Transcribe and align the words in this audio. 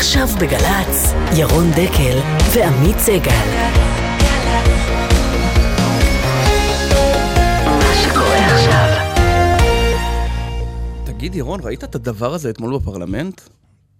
עכשיו 0.00 0.26
בגל"צ, 0.40 1.12
ירון 1.36 1.70
דקל 1.70 2.18
ועמית 2.54 2.98
סגל. 2.98 3.46
תגיד, 11.04 11.34
ירון, 11.34 11.60
ראית 11.62 11.84
את 11.84 11.94
הדבר 11.94 12.34
הזה 12.34 12.50
אתמול 12.50 12.78
בפרלמנט? 12.78 13.40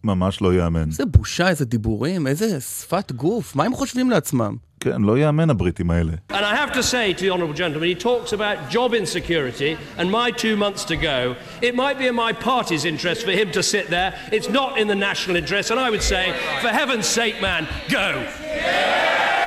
ממש 0.04 0.42
לא 0.42 0.54
יאמן. 0.54 0.88
איזה 0.88 1.06
בושה, 1.06 1.48
איזה 1.48 1.64
דיבורים, 1.64 2.26
איזה 2.26 2.60
שפת 2.60 3.12
גוף, 3.12 3.56
מה 3.56 3.64
הם 3.64 3.74
חושבים 3.74 4.10
לעצמם? 4.10 4.56
כן, 4.79 5.01
לא 5.01 5.17
יאמן 5.17 5.49
הבריטים 5.49 5.91
האלה. 5.91 6.11
And 6.29 6.45
I 6.45 6.55
have 6.55 6.71
to 6.73 6.83
say 6.83 7.13
to 7.13 7.21
the 7.21 7.31
honourable 7.31 7.53
gentleman, 7.53 7.89
he 7.89 7.95
talks 7.95 8.33
about 8.33 8.69
job 8.69 8.93
insecurity 8.93 9.77
and 9.97 10.11
my 10.11 10.29
two 10.31 10.55
months 10.55 10.83
to 10.85 10.95
go. 10.95 11.35
It 11.61 11.73
might 11.75 11.97
be 11.97 12.07
in 12.07 12.15
my 12.15 12.33
party's 12.33 12.85
interest 12.85 13.23
for 13.25 13.31
him 13.31 13.51
to 13.51 13.63
sit 13.63 13.85
there. 13.89 14.09
It's 14.31 14.49
not 14.49 14.77
in 14.81 14.87
the 14.87 14.99
national 15.09 15.35
interest. 15.37 15.71
And 15.71 15.79
I 15.79 15.89
would 15.89 16.03
say, 16.03 16.25
for 16.61 16.69
heaven's 16.81 17.07
sake, 17.07 17.41
man, 17.41 17.67
go. 17.89 18.07
שלום 18.25 19.38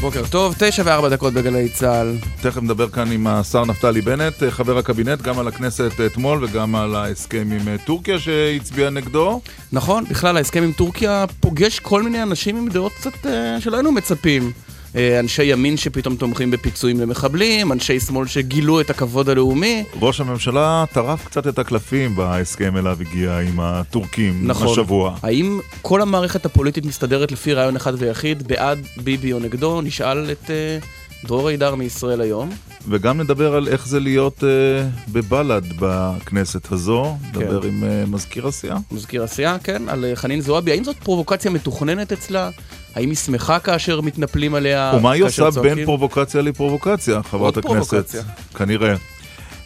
בוקר 0.00 0.22
טוב, 0.30 0.54
תשע 0.58 0.82
וארבע 0.86 1.08
דקות 1.08 1.32
בגלי 1.32 1.68
צה"ל. 1.68 2.16
תכף 2.40 2.62
נדבר 2.62 2.88
כאן 2.88 3.12
עם 3.12 3.26
השר 3.26 3.64
נפתלי 3.64 4.00
בנט, 4.00 4.42
חבר 4.50 4.78
הקבינט, 4.78 5.22
גם 5.22 5.38
על 5.38 5.48
הכנסת 5.48 6.00
אתמול 6.06 6.44
וגם 6.44 6.74
על 6.74 6.94
ההסכם 6.94 7.48
עם 7.60 7.68
אה, 7.68 7.76
טורקיה 7.86 8.18
שהצביע 8.18 8.90
נגדו. 8.90 9.40
נכון, 9.72 10.04
בכלל 10.04 10.36
ההסכם 10.36 10.62
עם 10.62 10.72
טורקיה 10.72 11.24
פוגש 11.40 11.78
כל 11.78 12.02
מיני 12.02 12.22
אנשים 12.22 12.56
עם 12.56 12.68
דעות 12.68 12.92
קצת 12.92 13.26
אה, 13.26 13.60
שלא 13.60 13.76
היינו 13.76 13.92
מצפים. 13.92 14.52
אה, 14.96 15.20
אנשי 15.20 15.44
ימין 15.44 15.76
שפתאום 15.76 16.16
תומכים 16.16 16.50
בפיצויים 16.50 17.00
למחבלים, 17.00 17.72
אנשי 17.72 18.00
שמאל 18.00 18.26
שגילו 18.26 18.80
את 18.80 18.90
הכבוד 18.90 19.28
הלאומי. 19.28 19.84
ראש 20.00 20.20
הממשלה 20.20 20.84
טרף 20.92 21.24
קצת 21.24 21.46
את 21.46 21.58
הקלפים 21.58 22.16
בהסכם 22.16 22.76
אליו 22.76 22.98
הגיע 23.00 23.38
עם 23.38 23.60
הטורקים 23.60 24.40
נכון. 24.42 24.68
השבוע. 24.68 25.16
האם 25.22 25.60
כל 25.82 26.02
המערכת 26.02 26.44
הפוליטית 26.46 26.84
מסתדרת 26.84 27.32
לפי 27.32 27.54
רעיון 27.54 27.76
אחד 27.76 27.92
ויחיד, 27.98 28.48
בעד 28.48 28.78
ביבי 28.96 29.32
או 29.32 29.38
נגדו? 29.38 29.80
נשאל 29.80 30.30
את 30.30 30.50
אה, 30.50 30.78
דרור 31.24 31.48
הידר 31.48 31.74
מישראל 31.74 32.20
היום. 32.20 32.50
וגם 32.88 33.20
נדבר 33.20 33.54
על 33.54 33.68
איך 33.68 33.88
זה 33.88 34.00
להיות 34.00 34.44
אה, 34.44 34.88
בבל"ד 35.08 35.62
בכנסת 35.78 36.72
הזו, 36.72 37.16
כן. 37.32 37.40
נדבר 37.40 37.62
עם 37.62 37.84
אה, 37.84 38.04
מזכיר 38.06 38.46
הסיעה. 38.46 38.78
מזכיר 38.92 39.22
הסיעה, 39.22 39.58
כן, 39.58 39.88
על 39.88 40.04
אה, 40.04 40.16
חנין 40.16 40.40
זועבי. 40.40 40.70
האם 40.70 40.84
זאת 40.84 40.96
פרובוקציה 40.96 41.50
מתוכננת 41.50 42.12
אצלה? 42.12 42.50
האם 42.94 43.08
היא 43.08 43.16
שמחה 43.16 43.58
כאשר 43.58 44.00
מתנפלים 44.00 44.54
עליה? 44.54 44.92
ומה 44.96 45.12
היא 45.12 45.24
עושה 45.24 45.50
צועקים? 45.50 45.74
בין 45.74 45.84
פרובוקציה 45.84 46.42
לפרובוקציה, 46.42 47.22
חברת 47.22 47.56
הכנסת? 47.56 47.90
פרובוקציה. 47.90 48.22
כנראה. 48.56 48.94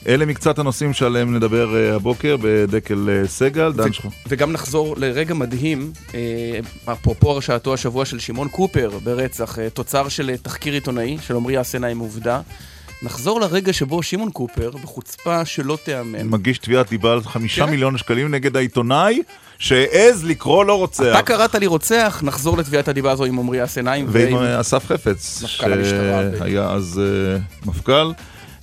אלה 0.09 0.27
מקצת 0.27 0.59
הנושאים 0.59 0.93
שעליהם 0.93 1.37
נדבר 1.37 1.77
אה, 1.77 1.95
הבוקר 1.95 2.37
בדקל 2.41 3.09
אה, 3.09 3.29
סגל, 3.29 3.73
דן 3.73 3.93
שלך. 3.93 4.07
וגם 4.29 4.53
נחזור 4.53 4.95
לרגע 4.99 5.35
מדהים, 5.35 5.93
אה, 6.15 6.59
אפרופו 6.93 7.31
הרשעתו 7.31 7.75
השבוע 7.75 8.05
של 8.05 8.19
שמעון 8.19 8.49
קופר 8.49 8.91
ברצח, 9.05 9.59
תוצר 9.75 10.09
של 10.09 10.37
תחקיר 10.43 10.75
עיתונאי 10.75 11.19
של 11.27 11.37
עמרי 11.37 11.61
אסנה 11.61 11.87
עם 11.87 11.99
עובדה. 11.99 12.41
נחזור 13.03 13.41
לרגע 13.41 13.73
שבו 13.73 14.03
שמעון 14.03 14.31
קופר, 14.31 14.71
בחוצפה 14.71 15.45
שלא 15.45 15.79
תיאמן, 15.85 16.27
מגיש 16.27 16.59
תביעת 16.59 16.91
דיבה 16.91 17.13
על 17.13 17.23
חמישה 17.23 17.65
כן. 17.65 17.71
מיליון 17.71 17.99
שקלים 17.99 18.35
נגד 18.35 18.57
העיתונאי 18.57 19.23
שהעז 19.59 20.25
לקרוא 20.25 20.65
לו 20.65 20.79
רוצח. 20.79 21.05
אתה 21.19 21.23
קראת 21.23 21.55
לי 21.55 21.67
רוצח, 21.67 22.21
נחזור 22.25 22.59
לתביעת 22.59 22.89
הדיבה 22.89 23.13
הזו 23.13 23.25
עם 23.25 23.39
עמרי 23.39 23.65
אסנאים 23.65 24.07
ועם 24.09 24.37
אה, 24.37 24.61
אסף 24.61 24.87
חפץ, 24.87 25.43
מפכ"ל 25.45 25.73
המשטרה. 25.73 26.23
שהיה 26.39 26.71
אז 26.71 27.01
אה, 27.05 27.39
מפכ"ל. 27.67 28.13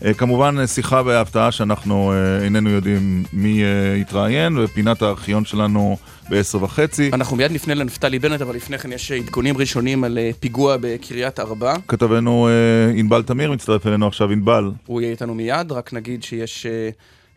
אה, 0.05 0.13
כמובן 0.13 0.67
שיחה 0.67 1.03
בהפתעה 1.03 1.51
שאנחנו 1.51 2.11
אה, 2.11 2.43
איננו 2.43 2.69
יודעים 2.69 3.23
מי 3.33 3.63
אה, 3.63 3.97
יתראיין, 3.97 4.57
ופינת 4.57 5.01
הארכיון 5.01 5.45
שלנו 5.45 5.97
בעשר 6.29 6.63
וחצי. 6.63 7.09
אנחנו 7.13 7.37
מיד 7.37 7.51
נפנה 7.51 7.73
לנפתלי 7.73 8.19
בנט, 8.19 8.41
אבל 8.41 8.55
לפני 8.55 8.77
כן 8.77 8.91
יש 8.91 9.11
עדכונים 9.11 9.57
ראשונים 9.57 10.03
על 10.03 10.17
פיגוע 10.39 10.77
בקריית 10.81 11.39
ארבע. 11.39 11.75
כתבנו 11.87 12.49
ענבל 12.95 13.23
תמיר 13.23 13.51
מצטרף 13.51 13.87
אלינו 13.87 14.07
עכשיו, 14.07 14.31
ענבל. 14.31 14.71
הוא 14.85 15.01
יהיה 15.01 15.11
איתנו 15.11 15.35
מיד, 15.35 15.71
רק 15.71 15.93
נגיד 15.93 16.23
שיש 16.23 16.65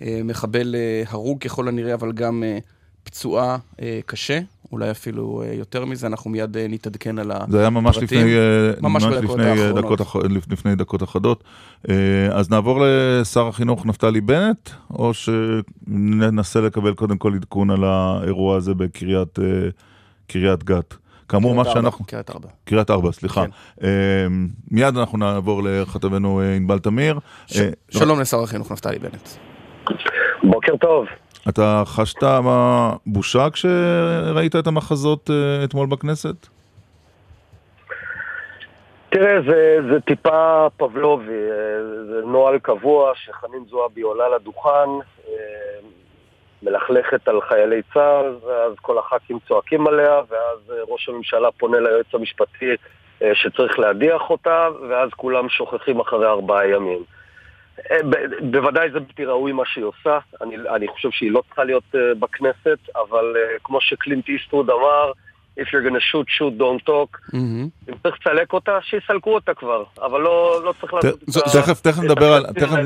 מחבל 0.01 0.75
הרוג 1.07 1.41
ככל 1.41 1.69
הנראה, 1.69 1.95
אבל 1.95 2.13
גם 2.13 2.43
פצועה 3.05 3.57
קשה, 4.07 4.41
אולי 4.75 4.91
אפילו 4.91 5.43
אה, 5.43 5.55
יותר 5.55 5.85
מזה, 5.85 6.07
אנחנו 6.07 6.31
מיד 6.31 6.57
אה, 6.57 6.67
נתעדכן 6.69 7.19
על 7.19 7.31
ה... 7.31 7.39
זה 7.49 7.61
היה 7.61 7.71
ממש. 7.71 7.99
לפני, 7.99 8.37
אה, 8.37 8.73
ממש 8.83 9.05
לפני. 9.05 9.73
דקות, 9.75 10.01
לפני 10.51 10.75
דקות 10.75 11.03
אחדות. 11.03 11.45
אז 12.33 12.51
נעבור 12.51 12.81
לשר 12.87 13.49
החינוך 13.49 13.87
נפתלי 13.87 14.21
בנט, 14.21 14.71
או 14.91 15.13
שננסה 15.15 16.61
לקבל 16.61 16.95
קודם 16.95 17.19
כל 17.19 17.35
עדכון 17.35 17.71
על 17.71 17.85
האירוע 17.85 18.57
הזה 18.57 18.75
בקריית 18.75 19.39
קריית 20.27 20.65
גת. 20.65 20.95
כאמור, 21.29 21.55
מה 21.55 21.65
שאנחנו... 21.65 22.05
קריית 22.07 22.31
ארבע. 22.31 22.49
קריית 22.65 22.91
ארבע, 22.91 23.13
סליחה. 23.13 23.45
כן. 23.81 24.31
מיד 24.71 24.97
אנחנו 24.97 25.19
נעבור 25.19 25.63
לכתבנו 25.65 26.41
ענבל 26.57 26.79
תמיר. 26.79 27.19
ש- 27.47 27.57
אה, 27.57 27.69
שלום 27.91 28.21
לשר 28.21 28.43
החינוך 28.43 28.73
נפתלי 28.73 28.99
בנט. 28.99 29.29
בוקר 30.43 30.77
טוב. 30.77 31.07
אתה 31.49 31.83
חשת 31.87 32.23
בושה 33.07 33.51
כשראית 33.51 34.57
את 34.57 34.67
המחזות 34.67 35.31
אה, 35.31 35.65
אתמול 35.65 35.87
בכנסת? 35.87 36.47
תראה, 39.09 39.43
זה, 39.49 39.79
זה 39.93 40.01
טיפה 40.01 40.67
פבלובי, 40.77 41.33
אה, 41.33 42.05
זה 42.07 42.21
נוהל 42.27 42.59
קבוע 42.59 43.13
שחנין 43.15 43.65
זועבי 43.71 44.01
עולה 44.01 44.29
לדוכן, 44.29 44.89
אה, 45.29 45.35
מלכלכת 46.63 47.29
על 47.29 47.41
חיילי 47.41 47.83
צה"ל, 47.95 48.35
ואז 48.47 48.73
כל 48.83 48.99
הח"כים 48.99 49.39
צועקים 49.49 49.87
עליה, 49.87 50.21
ואז 50.31 50.73
ראש 50.89 51.09
הממשלה 51.09 51.49
פונה 51.59 51.81
ליועץ 51.81 52.15
המשפטי 52.15 52.71
שצריך 53.35 53.79
להדיח 53.79 54.31
אותה, 54.31 54.69
ואז 54.89 55.11
כולם 55.11 55.49
שוכחים 55.49 56.01
אחרי 56.01 56.27
ארבעה 56.27 56.69
ימים. 56.69 57.03
אה, 57.91 57.97
בוודאי 58.51 58.91
זה 58.91 59.01
בלתי 59.01 59.25
ראוי 59.25 59.53
מה 59.53 59.63
שהיא 59.67 59.85
עושה, 59.85 60.19
אני, 60.41 60.57
אני 60.75 60.89
חושב 60.89 61.11
שהיא 61.11 61.31
לא 61.31 61.43
צריכה 61.47 61.65
להיות 61.65 61.95
אה, 61.95 62.15
בכנסת, 62.19 62.79
אבל 62.97 63.37
אה, 63.37 63.59
כמו 63.65 63.81
שקלינט 63.81 64.29
איסטרוד 64.29 64.71
אמר, 64.71 65.13
If 65.61 65.67
you're 65.73 65.85
gonna 65.89 66.05
shoot, 66.11 66.27
shoot, 66.39 66.55
don't 66.61 66.83
talk. 66.89 67.19
מהמם. 67.33 67.69
אם 67.89 67.95
צריך 68.03 68.17
לסלק 68.21 68.53
אותה, 68.53 68.73
שיסלקו 68.83 69.35
אותה 69.35 69.55
כבר, 69.55 69.85
אבל 70.03 70.21
לא, 70.21 70.61
לא 70.65 70.75
צריך 70.81 70.95
לעשות 70.95 71.23
את 71.23 71.37
ה- 71.37 71.61
תכף- 71.63 71.81
תכף 71.81 71.99
נדבר 72.03 72.33
על- 72.33 72.47
תכף-. 72.53 72.77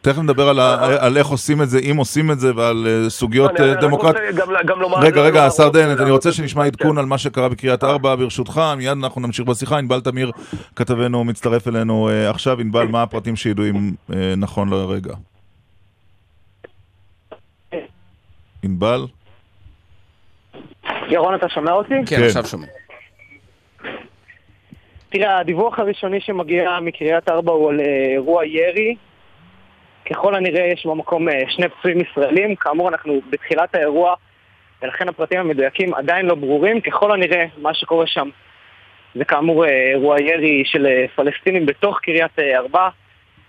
תכף 0.00 0.18
נדבר 0.18 0.48
על, 0.48 0.58
ה, 0.60 0.86
על 1.06 1.16
איך 1.16 1.26
עושים 1.26 1.62
את 1.62 1.68
זה, 1.70 1.78
אם 1.90 1.96
עושים 1.96 2.30
את 2.30 2.40
זה, 2.40 2.52
ועל 2.56 2.86
אה, 2.86 3.10
סוגיות 3.10 3.50
אה, 3.60 3.72
רק 3.72 3.80
דמוקרט... 3.80 4.14
רוצה 4.16 4.32
גם- 4.36 4.48
גם 4.66 4.80
לומר- 4.80 4.98
רגע, 4.98 5.16
לומר 5.16 5.28
רגע, 5.28 5.40
עוד 5.44 5.52
השר 5.52 5.70
מילה. 5.70 5.86
דנט, 5.86 6.00
אני 6.00 6.10
רוצה 6.10 6.32
שנשמע 6.32 6.62
כן. 6.62 6.66
עדכון 6.68 6.98
על 6.98 7.06
מה 7.06 7.18
שקרה 7.18 7.48
בקריית 7.48 7.84
ארבע, 7.84 8.14
ברשותך, 8.16 8.60
מיד 8.76 8.88
אנחנו 9.02 9.20
נמשיך 9.20 9.46
בשיחה. 9.46 9.78
ענבל 9.78 10.00
תמיר, 10.00 10.30
כתבנו, 10.76 11.24
מצטרף 11.24 11.68
אלינו 11.68 12.08
אה, 12.08 12.30
עכשיו. 12.30 12.60
ענבל, 12.60 12.86
מה 12.86 13.02
הפרטים 13.02 13.36
שידועים 13.36 13.94
נכון 14.36 14.70
לרגע? 14.70 15.14
ענבל? 18.62 19.06
ירון, 21.08 21.34
אתה 21.34 21.48
שומע 21.48 21.72
אותי? 21.72 21.94
כן, 22.06 22.16
כן. 22.16 22.22
עכשיו 22.24 22.44
שומעים. 22.46 22.70
תראה, 25.08 25.38
הדיווח 25.38 25.78
הראשוני 25.78 26.20
שמגיע 26.20 26.78
מקריית 26.82 27.28
ארבע 27.28 27.52
הוא 27.52 27.70
על 27.70 27.80
אה, 27.80 27.84
אירוע 28.12 28.44
ירי. 28.46 28.94
ככל 30.10 30.34
הנראה 30.34 30.64
יש 30.72 30.86
במקום 30.86 31.28
אה, 31.28 31.34
שני 31.48 31.68
פצועים 31.68 31.98
ישראלים. 32.00 32.56
כאמור, 32.56 32.88
אנחנו 32.88 33.20
בתחילת 33.30 33.74
האירוע, 33.74 34.14
ולכן 34.82 35.08
הפרטים 35.08 35.40
המדויקים 35.40 35.94
עדיין 35.94 36.26
לא 36.26 36.34
ברורים. 36.34 36.80
ככל 36.80 37.12
הנראה, 37.12 37.44
מה 37.58 37.74
שקורה 37.74 38.06
שם 38.06 38.28
זה 39.14 39.24
כאמור 39.24 39.64
אה, 39.64 39.90
אירוע 39.90 40.20
ירי 40.22 40.62
של 40.64 40.86
פלסטינים 41.16 41.66
בתוך 41.66 42.00
קריית 42.00 42.38
ארבע, 42.38 42.88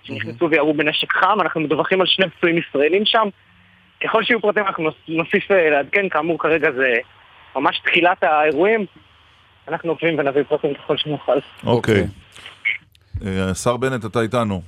שנכנסו 0.04 0.50
וירו 0.50 0.74
בנשק 0.74 1.12
חם. 1.12 1.42
אנחנו 1.42 1.62
מדווחים 1.62 2.02
על 2.02 2.08
שני 2.08 2.30
פצועים 2.30 2.58
ישראלים 2.58 3.06
שם. 3.06 3.28
ככל 4.04 4.24
שיהיו 4.24 4.42
פרטים 4.42 4.64
אנחנו 4.68 4.84
נוס- 4.84 5.04
נוסיף 5.08 5.52
לעדכן, 5.52 6.10
כאמור 6.10 6.40
כרגע 6.40 6.72
זה 6.72 6.94
ממש 7.56 7.82
תחילת 7.86 8.24
האירועים. 8.24 8.86
אנחנו 9.68 9.90
עוקבים 9.90 10.20
ונביא 10.20 10.44
פרטים 10.44 10.74
ככל 10.74 10.98
שנוכל. 10.98 11.38
אוקיי. 11.66 12.08
אה, 13.26 13.50
השר 13.50 13.78
בנט, 13.78 14.06
אתה 14.06 14.22
איתנו. 14.22 14.62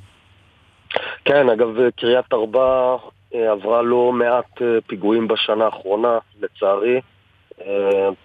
כן, 1.25 1.49
אגב, 1.49 1.67
קריית 1.95 2.33
ארבע 2.33 2.95
אה, 3.35 3.51
עברה 3.51 3.81
לא 3.81 4.11
מעט 4.11 4.61
אה, 4.61 4.67
פיגועים 4.87 5.27
בשנה 5.27 5.65
האחרונה, 5.65 6.17
לצערי. 6.41 7.01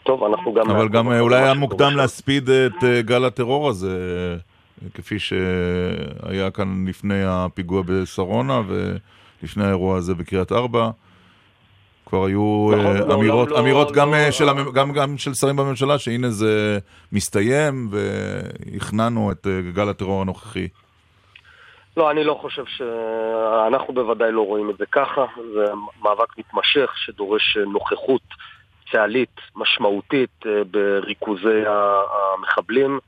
טוב, 0.02 0.24
אנחנו 0.24 0.54
גם... 0.54 0.70
אבל 0.70 0.88
גם 0.88 1.12
אולי 1.12 1.42
היה 1.42 1.54
מוקדם. 1.54 1.96
להספיד 1.96 2.50
את 2.50 2.84
גל 3.04 3.24
הטרור 3.24 3.68
הזה, 3.68 3.96
כפי 4.94 5.18
שהיה 5.18 6.50
כאן 6.54 6.84
לפני 6.88 7.22
הפיגוע 7.26 7.82
בשרונה, 7.86 8.60
לפני 9.42 9.64
האירוע 9.64 9.96
הזה 9.96 10.14
בקריית 10.14 10.52
ארבע. 10.52 10.90
כבר 12.12 12.24
היו 12.24 12.70
נכון, 12.72 12.96
אה, 12.96 13.06
לא, 13.06 13.14
אמירות, 13.14 13.50
לא, 13.50 13.58
אמירות 13.58 13.88
לא, 13.90 13.94
גם, 13.96 14.10
לא, 14.10 14.14
אה, 14.14 14.32
של, 14.32 14.44
גם, 14.74 14.92
גם 14.92 15.18
של 15.18 15.34
שרים 15.34 15.56
בממשלה, 15.56 15.98
שהנה 15.98 16.30
זה 16.30 16.78
מסתיים 17.12 17.88
והכנענו 17.90 19.32
את 19.32 19.46
אה, 19.46 19.60
גל 19.74 19.88
הטרור 19.88 20.22
הנוכחי. 20.22 20.68
לא, 21.96 22.10
אני 22.10 22.24
לא 22.24 22.38
חושב 22.40 22.64
ש... 22.66 22.82
אנחנו 23.68 23.94
בוודאי 23.94 24.32
לא 24.32 24.40
רואים 24.40 24.70
את 24.70 24.78
זה 24.78 24.84
ככה. 24.92 25.24
זה 25.54 25.64
מאבק 26.02 26.38
מתמשך 26.38 26.92
שדורש 26.96 27.56
נוכחות 27.66 28.22
צה"לית 28.92 29.36
משמעותית 29.56 30.44
בריכוזי 30.70 31.62
המחבלים, 32.36 32.98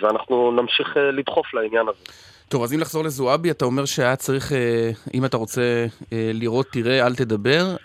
ואנחנו 0.00 0.52
נמשיך 0.52 0.96
לדחוף 0.96 1.54
לעניין 1.54 1.86
הזה. 1.88 2.33
טוב, 2.48 2.62
אז 2.62 2.72
אם 2.72 2.80
לחזור 2.80 3.04
לזועבי, 3.04 3.50
אתה 3.50 3.64
אומר 3.64 3.84
שהיה 3.84 4.16
צריך, 4.16 4.52
אה, 4.52 4.90
אם 5.14 5.24
אתה 5.24 5.36
רוצה 5.36 5.86
אה, 6.12 6.30
לראות, 6.34 6.66
תראה, 6.72 7.06
אל 7.06 7.14
תדבר. 7.14 7.76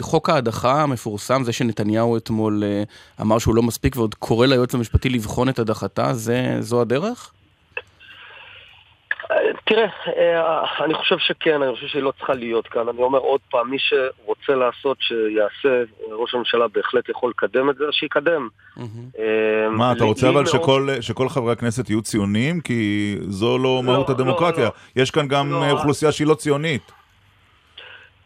חוק 0.00 0.30
ההדחה 0.30 0.82
המפורסם, 0.82 1.44
זה 1.44 1.52
שנתניהו 1.52 2.16
אתמול 2.16 2.64
אה, 2.64 2.82
אמר 3.20 3.38
שהוא 3.38 3.54
לא 3.54 3.62
מספיק 3.62 3.96
ועוד 3.96 4.14
קורא 4.14 4.46
ליועץ 4.46 4.74
המשפטי 4.74 5.08
לבחון 5.08 5.48
את 5.48 5.58
הדחתה, 5.58 6.14
זה, 6.14 6.56
זו 6.60 6.80
הדרך? 6.80 7.32
אה, 9.30 9.36
תראה, 9.66 9.86
אה, 10.16 10.84
אני 10.84 10.94
חושב 10.94 11.16
שכן, 11.18 11.62
אני 11.62 11.74
חושב 11.74 11.86
שהיא 11.86 12.02
לא 12.02 12.12
צריכה 12.18 12.34
להיות 12.34 12.66
כאן. 12.66 12.88
אני 12.88 13.02
אומר 13.02 13.18
עוד 13.18 13.40
פעם, 13.50 13.70
מי 13.70 13.76
שרוצה 13.78 14.52
לעשות, 14.54 14.96
שיעשה, 15.00 15.82
ראש 16.12 16.34
הממשלה 16.34 16.68
בהחלט 16.68 17.08
יכול 17.08 17.30
לקדם 17.30 17.70
את 17.70 17.76
זה, 17.76 17.84
שיקדם. 17.90 18.48
אה, 18.78 18.84
מה, 19.70 19.92
אתה 19.92 20.00
לי- 20.04 20.08
רוצה 20.10 20.28
אבל 20.28 20.46
שכל, 21.00 21.28
חברי 21.28 21.52
הכנסת 21.52 21.90
יהיו 21.90 22.02
ציונים? 22.02 22.60
כי 22.60 23.16
זו 23.20 23.58
לא 23.58 23.82
מהות 23.84 24.08
לא, 24.08 24.14
הדמוקרטיה. 24.14 24.64
לא. 24.64 24.70
יש 25.02 25.10
כאן 25.10 25.28
גם 25.28 25.50
לא. 25.52 25.62
אה, 25.62 25.70
אוכלוסייה 25.70 26.12
שהיא 26.12 26.26
לא 26.26 26.34
ציונית. 26.34 26.92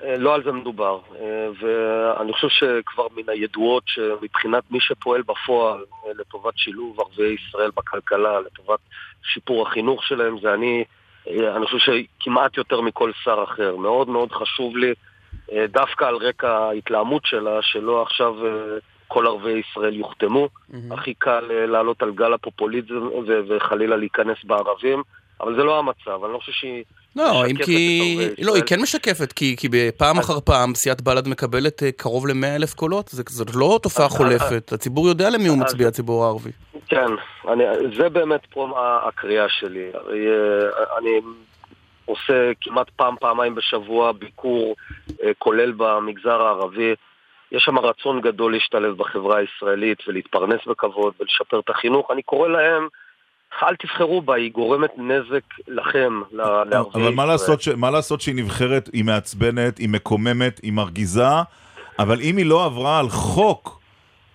אה, 0.05 0.17
לא 0.19 0.35
על 0.35 0.43
זה 0.45 0.53
מדובר. 0.53 0.99
אה, 1.21 1.49
ואני 1.61 2.33
חושב 2.33 2.49
שכבר 2.49 3.07
מן 3.17 3.29
הידועות 3.29 3.83
שמבחינת 3.87 4.63
מי 4.71 4.79
שפועל 4.81 5.23
בפועל 5.23 5.85
אה, 6.07 6.11
לטובת 6.19 6.55
שילוב 6.57 7.01
ערביי 7.01 7.35
ישראל 7.35 7.71
בכלכלה, 7.77 8.41
לטובת 8.41 8.79
שיפור 9.23 9.69
החינוך 9.69 10.05
שלהם, 10.05 10.41
זה 10.41 10.55
אני, 10.55 10.85
אני 11.57 11.67
חושב 11.67 11.79
שכמעט 11.79 12.57
יותר 12.57 12.81
מכל 12.81 13.13
שר 13.25 13.45
אחר. 13.45 13.77
מאוד 13.77 14.09
מאוד 14.09 14.33
חשוב 14.33 14.77
לי, 14.77 14.95
דווקא 15.69 16.05
על 16.05 16.17
רקע 16.17 16.51
ההתלהמות 16.51 17.27
שלה, 17.27 17.63
שלא 17.63 18.03
עכשיו 18.03 18.35
כל 19.09 19.27
ערביי 19.27 19.59
ישראל 19.59 19.95
יוחתמו. 19.95 20.49
הכי 20.91 21.15
קל 21.15 21.41
לעלות 21.67 22.03
על 22.03 22.13
גל 22.13 22.33
הפופוליזם 22.33 23.09
וחלילה 23.49 23.97
להיכנס 23.97 24.45
בערבים, 24.45 25.03
אבל 25.41 25.57
זה 25.57 25.65
לא 25.65 25.79
המצב. 25.79 26.25
אני 26.25 26.33
לא 26.33 26.39
חושב 26.39 26.53
שהיא... 26.53 26.85
לא, 27.17 27.47
אם 27.47 27.57
כי... 27.65 28.17
לא, 28.43 28.55
היא. 28.55 28.63
כן 28.67 28.81
משקפת, 28.83 29.33
כי, 29.33 29.57
כי 29.57 29.69
פעם 29.97 30.19
אחר 30.19 30.41
פעם 30.41 30.75
סיעת 30.75 31.03
בל"ד 31.03 31.29
מקבלת 31.29 31.83
אה, 31.83 31.93
קרוב 31.93 32.27
ל-100 32.27 32.47
אלף 32.57 32.75
קולות, 32.75 33.09
זאת 33.09 33.55
לא 33.55 33.79
תופעה 33.83 34.07
אז- 34.07 34.13
חולפת, 34.13 34.73
הציבור 34.73 35.09
יודע 35.09 35.31
למי 35.31 35.49
הוא 35.49 35.59
מצביע, 35.59 35.89
הציבור 35.89 36.25
הערבי. 36.25 36.51
כן, 36.89 37.07
אני, 37.49 37.65
זה 37.97 38.09
באמת 38.09 38.41
פה 38.51 38.73
הקריאה 39.09 39.49
שלי. 39.49 39.91
אה, 39.95 40.99
אני 40.99 41.21
עושה 42.05 42.53
כמעט 42.61 42.91
פעם, 42.97 43.15
פעמיים 43.21 43.55
בשבוע 43.55 44.13
ביקור 44.13 44.77
אה, 45.23 45.31
כולל 45.39 45.73
במגזר 45.77 46.43
הערבי. 46.43 46.95
יש 47.53 47.63
שם 47.63 47.79
רצון 47.79 48.21
גדול 48.21 48.53
להשתלב 48.53 48.97
בחברה 48.97 49.39
הישראלית 49.39 49.99
ולהתפרנס 50.09 50.61
בכבוד 50.67 51.15
ולשפר 51.21 51.61
את 51.61 51.71
החינוך. 51.71 52.11
אני 52.11 52.23
קורא 52.23 52.49
להם, 52.49 52.89
אל 53.63 53.77
תבחרו 53.77 54.23
בה, 54.23 54.35
היא 54.35 54.53
גורמת 54.53 54.91
נזק 54.97 55.45
לכם, 55.69 56.23
ל- 56.33 56.37
לערביי 56.37 56.81
ישראל. 56.89 57.05
אבל 57.05 57.15
מה 57.15 57.27
לעשות, 57.27 57.63
ש... 57.63 57.69
מה 57.69 57.91
לעשות 57.91 58.21
שהיא 58.21 58.35
נבחרת, 58.35 58.91
היא 58.93 59.05
מעצבנת, 59.05 59.79
היא 59.79 59.89
מקוממת, 59.89 60.61
היא 60.63 60.73
מרגיזה, 60.73 61.25
אבל 61.99 62.21
אם 62.21 62.37
היא 62.37 62.47
לא 62.47 62.65
עברה 62.65 62.99
על 62.99 63.09
חוק 63.09 63.81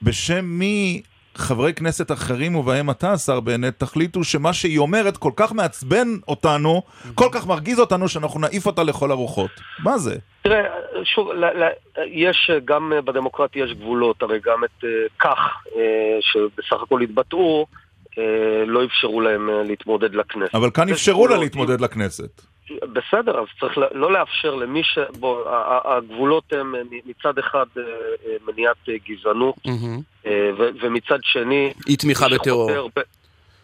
בשם 0.02 0.46
מי 0.46 1.02
חברי 1.36 1.74
כנסת 1.74 2.12
אחרים 2.12 2.56
ובהם 2.56 2.90
אתה, 2.90 3.12
השר 3.14 3.40
בנט, 3.40 3.80
תחליטו 3.80 4.24
שמה 4.24 4.54
שהיא 4.54 4.80
אומרת 4.80 5.18
כל 5.18 5.32
כך 5.36 5.54
מעצבן 5.54 6.08
אותנו, 6.28 6.82
כל 7.16 7.28
כך 7.32 7.48
מרגיז 7.48 7.80
אותנו, 7.80 8.08
שאנחנו 8.08 8.40
נעיף 8.40 8.66
אותה 8.66 8.84
לכל 8.84 9.12
הרוחות. 9.12 9.52
מה 9.84 9.98
זה? 9.98 10.16
תראה, 10.42 10.64
שוב, 11.04 11.32
ל, 11.32 11.46
ל, 11.46 11.70
יש, 12.06 12.50
אה, 12.54 12.60
גם 12.66 12.94
בדמוקרטיה 13.06 13.66
יש 13.66 13.72
גבולות, 13.74 14.22
הרי 14.22 14.40
גם 14.46 14.64
את 14.64 14.84
אה, 14.84 14.90
כך, 15.20 15.40
אה, 15.76 16.18
שבסך 16.22 16.82
הכל 16.84 17.02
התבטאו, 17.02 17.66
לא 18.68 18.86
אפשרו 18.86 19.22
להם 19.22 19.50
אה, 19.50 19.64
להתמודד 19.64 20.16
לכנסת. 20.16 20.56
אבל 20.56 20.70
כאן 20.72 20.90
אפשרו 20.90 21.28
לה. 21.28 21.38
להתמודד 21.38 21.82
לכנסת. 21.82 22.42
בסדר, 22.82 23.40
אז 23.40 23.46
צריך 23.60 23.78
לא 23.78 24.12
לאפשר 24.12 24.56
למי 24.56 24.84
ש... 24.84 25.00
בוא, 25.20 25.44
הגבולות 25.86 26.54
הם 26.54 26.76
אה, 26.76 26.82
מצד 27.06 27.38
אחד 27.40 27.66
אה, 27.78 27.84
אה, 27.84 28.36
מניעת 28.48 28.76
אה, 28.90 28.94
גזענות. 29.10 29.56
אה, 30.26 30.50
ומצד 30.82 31.20
שני... 31.22 31.74
אי 31.88 31.96
תמיכה 31.96 32.28
מי 32.28 32.36
בטרור. 32.36 32.90
ב- 32.96 33.19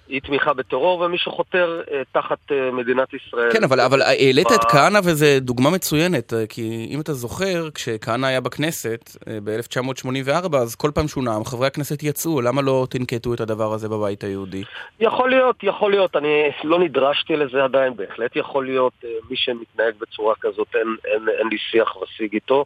אי 0.09 0.19
תמיכה 0.19 0.53
בטרור, 0.53 0.99
ומי 0.99 1.17
שחותר 1.17 1.81
אה, 1.91 2.01
תחת 2.11 2.51
אה, 2.51 2.71
מדינת 2.71 3.13
ישראל. 3.13 3.51
כן, 3.51 3.63
אבל, 3.63 3.79
אבל 3.79 4.01
העלית 4.01 4.47
את 4.51 4.63
כהנא 4.71 4.99
וזו 5.03 5.25
דוגמה 5.39 5.69
מצוינת, 5.69 6.33
אה, 6.33 6.47
כי 6.49 6.87
אם 6.89 7.01
אתה 7.01 7.13
זוכר, 7.13 7.69
כשכהנא 7.73 8.25
היה 8.25 8.41
בכנסת 8.41 9.09
אה, 9.27 9.37
ב-1984, 9.43 10.57
אז 10.57 10.75
כל 10.75 10.91
פעם 10.93 11.07
שהוא 11.07 11.23
נאם, 11.23 11.45
חברי 11.45 11.67
הכנסת 11.67 12.03
יצאו, 12.03 12.41
למה 12.41 12.61
לא 12.61 12.87
תנקטו 12.89 13.33
את 13.33 13.39
הדבר 13.39 13.73
הזה 13.73 13.89
בבית 13.89 14.23
היהודי? 14.23 14.63
יכול 14.99 15.29
להיות, 15.29 15.63
יכול 15.63 15.91
להיות, 15.91 16.15
אני 16.15 16.51
לא 16.63 16.79
נדרשתי 16.79 17.35
לזה 17.35 17.63
עדיין, 17.63 17.95
בהחלט 17.95 18.35
יכול 18.35 18.65
להיות, 18.65 18.93
אה, 19.03 19.09
מי 19.29 19.37
שמתנהג 19.37 19.93
בצורה 19.99 20.35
כזאת, 20.41 20.67
אין, 20.75 20.95
אין, 21.05 21.29
אין 21.39 21.47
לי 21.47 21.57
שיח 21.71 21.95
ושיג 22.01 22.33
איתו. 22.33 22.65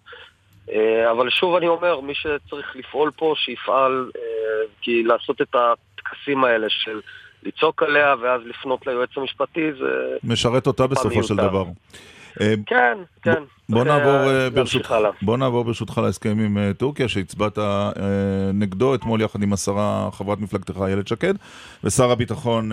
אה, 0.72 1.12
אבל 1.12 1.30
שוב 1.30 1.56
אני 1.56 1.68
אומר, 1.68 2.00
מי 2.00 2.14
שצריך 2.16 2.76
לפעול 2.76 3.12
פה, 3.16 3.34
שיפעל, 3.38 4.12
אה, 4.16 4.22
כי 4.82 5.04
לעשות 5.04 5.42
את 5.42 5.56
הטקסים 5.56 6.44
האלה 6.44 6.68
של 6.70 7.02
לצעוק 7.44 7.84
עליה 7.84 8.16
ואז 8.22 8.42
לפנות 8.46 8.88
ליועץ 8.88 9.10
המשפטי, 9.18 9.72
זה... 9.80 10.18
משרת 10.24 10.68
אותה 10.68 10.88
בסופו 10.88 11.24
של 11.24 11.34
מיותר. 11.34 11.50
דבר. 11.50 11.64
אה, 12.42 12.54
כן, 12.66 12.98
כן. 13.22 13.44
בוא 13.70 13.84
נעבור, 13.84 14.12
אה, 14.12 14.44
אה, 14.44 14.50
ברשותך, 14.50 14.92
הלאה. 14.92 15.12
בוא 15.22 15.38
נעבור 15.38 15.64
ברשותך 15.64 16.02
להסכם 16.04 16.40
עם 16.40 16.74
טורקיה, 16.74 17.08
שהצבעת 17.08 17.58
נגדו 18.54 18.96
אתמול 18.96 19.22
יחד 19.22 19.44
עם 19.44 19.54
השרה, 19.54 20.10
חברת 20.12 20.40
מפלגתך 20.40 20.78
איילת 20.82 21.08
שקד, 21.08 21.34
ושר 21.84 22.12
הביטחון 22.12 22.72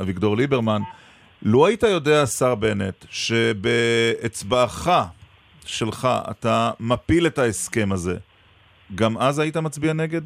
אביגדור 0.00 0.36
ליברמן. 0.36 0.80
לו 1.42 1.66
היית 1.66 1.82
יודע, 1.82 2.22
השר 2.22 2.54
בנט, 2.54 3.04
שבאצבעך 3.10 4.90
שלך 5.66 6.08
אתה 6.30 6.70
מפיל 6.80 7.26
את 7.26 7.38
ההסכם 7.38 7.92
הזה, 7.92 8.16
גם 8.94 9.18
אז 9.18 9.38
היית 9.38 9.56
מצביע 9.56 9.92
נגד? 9.92 10.20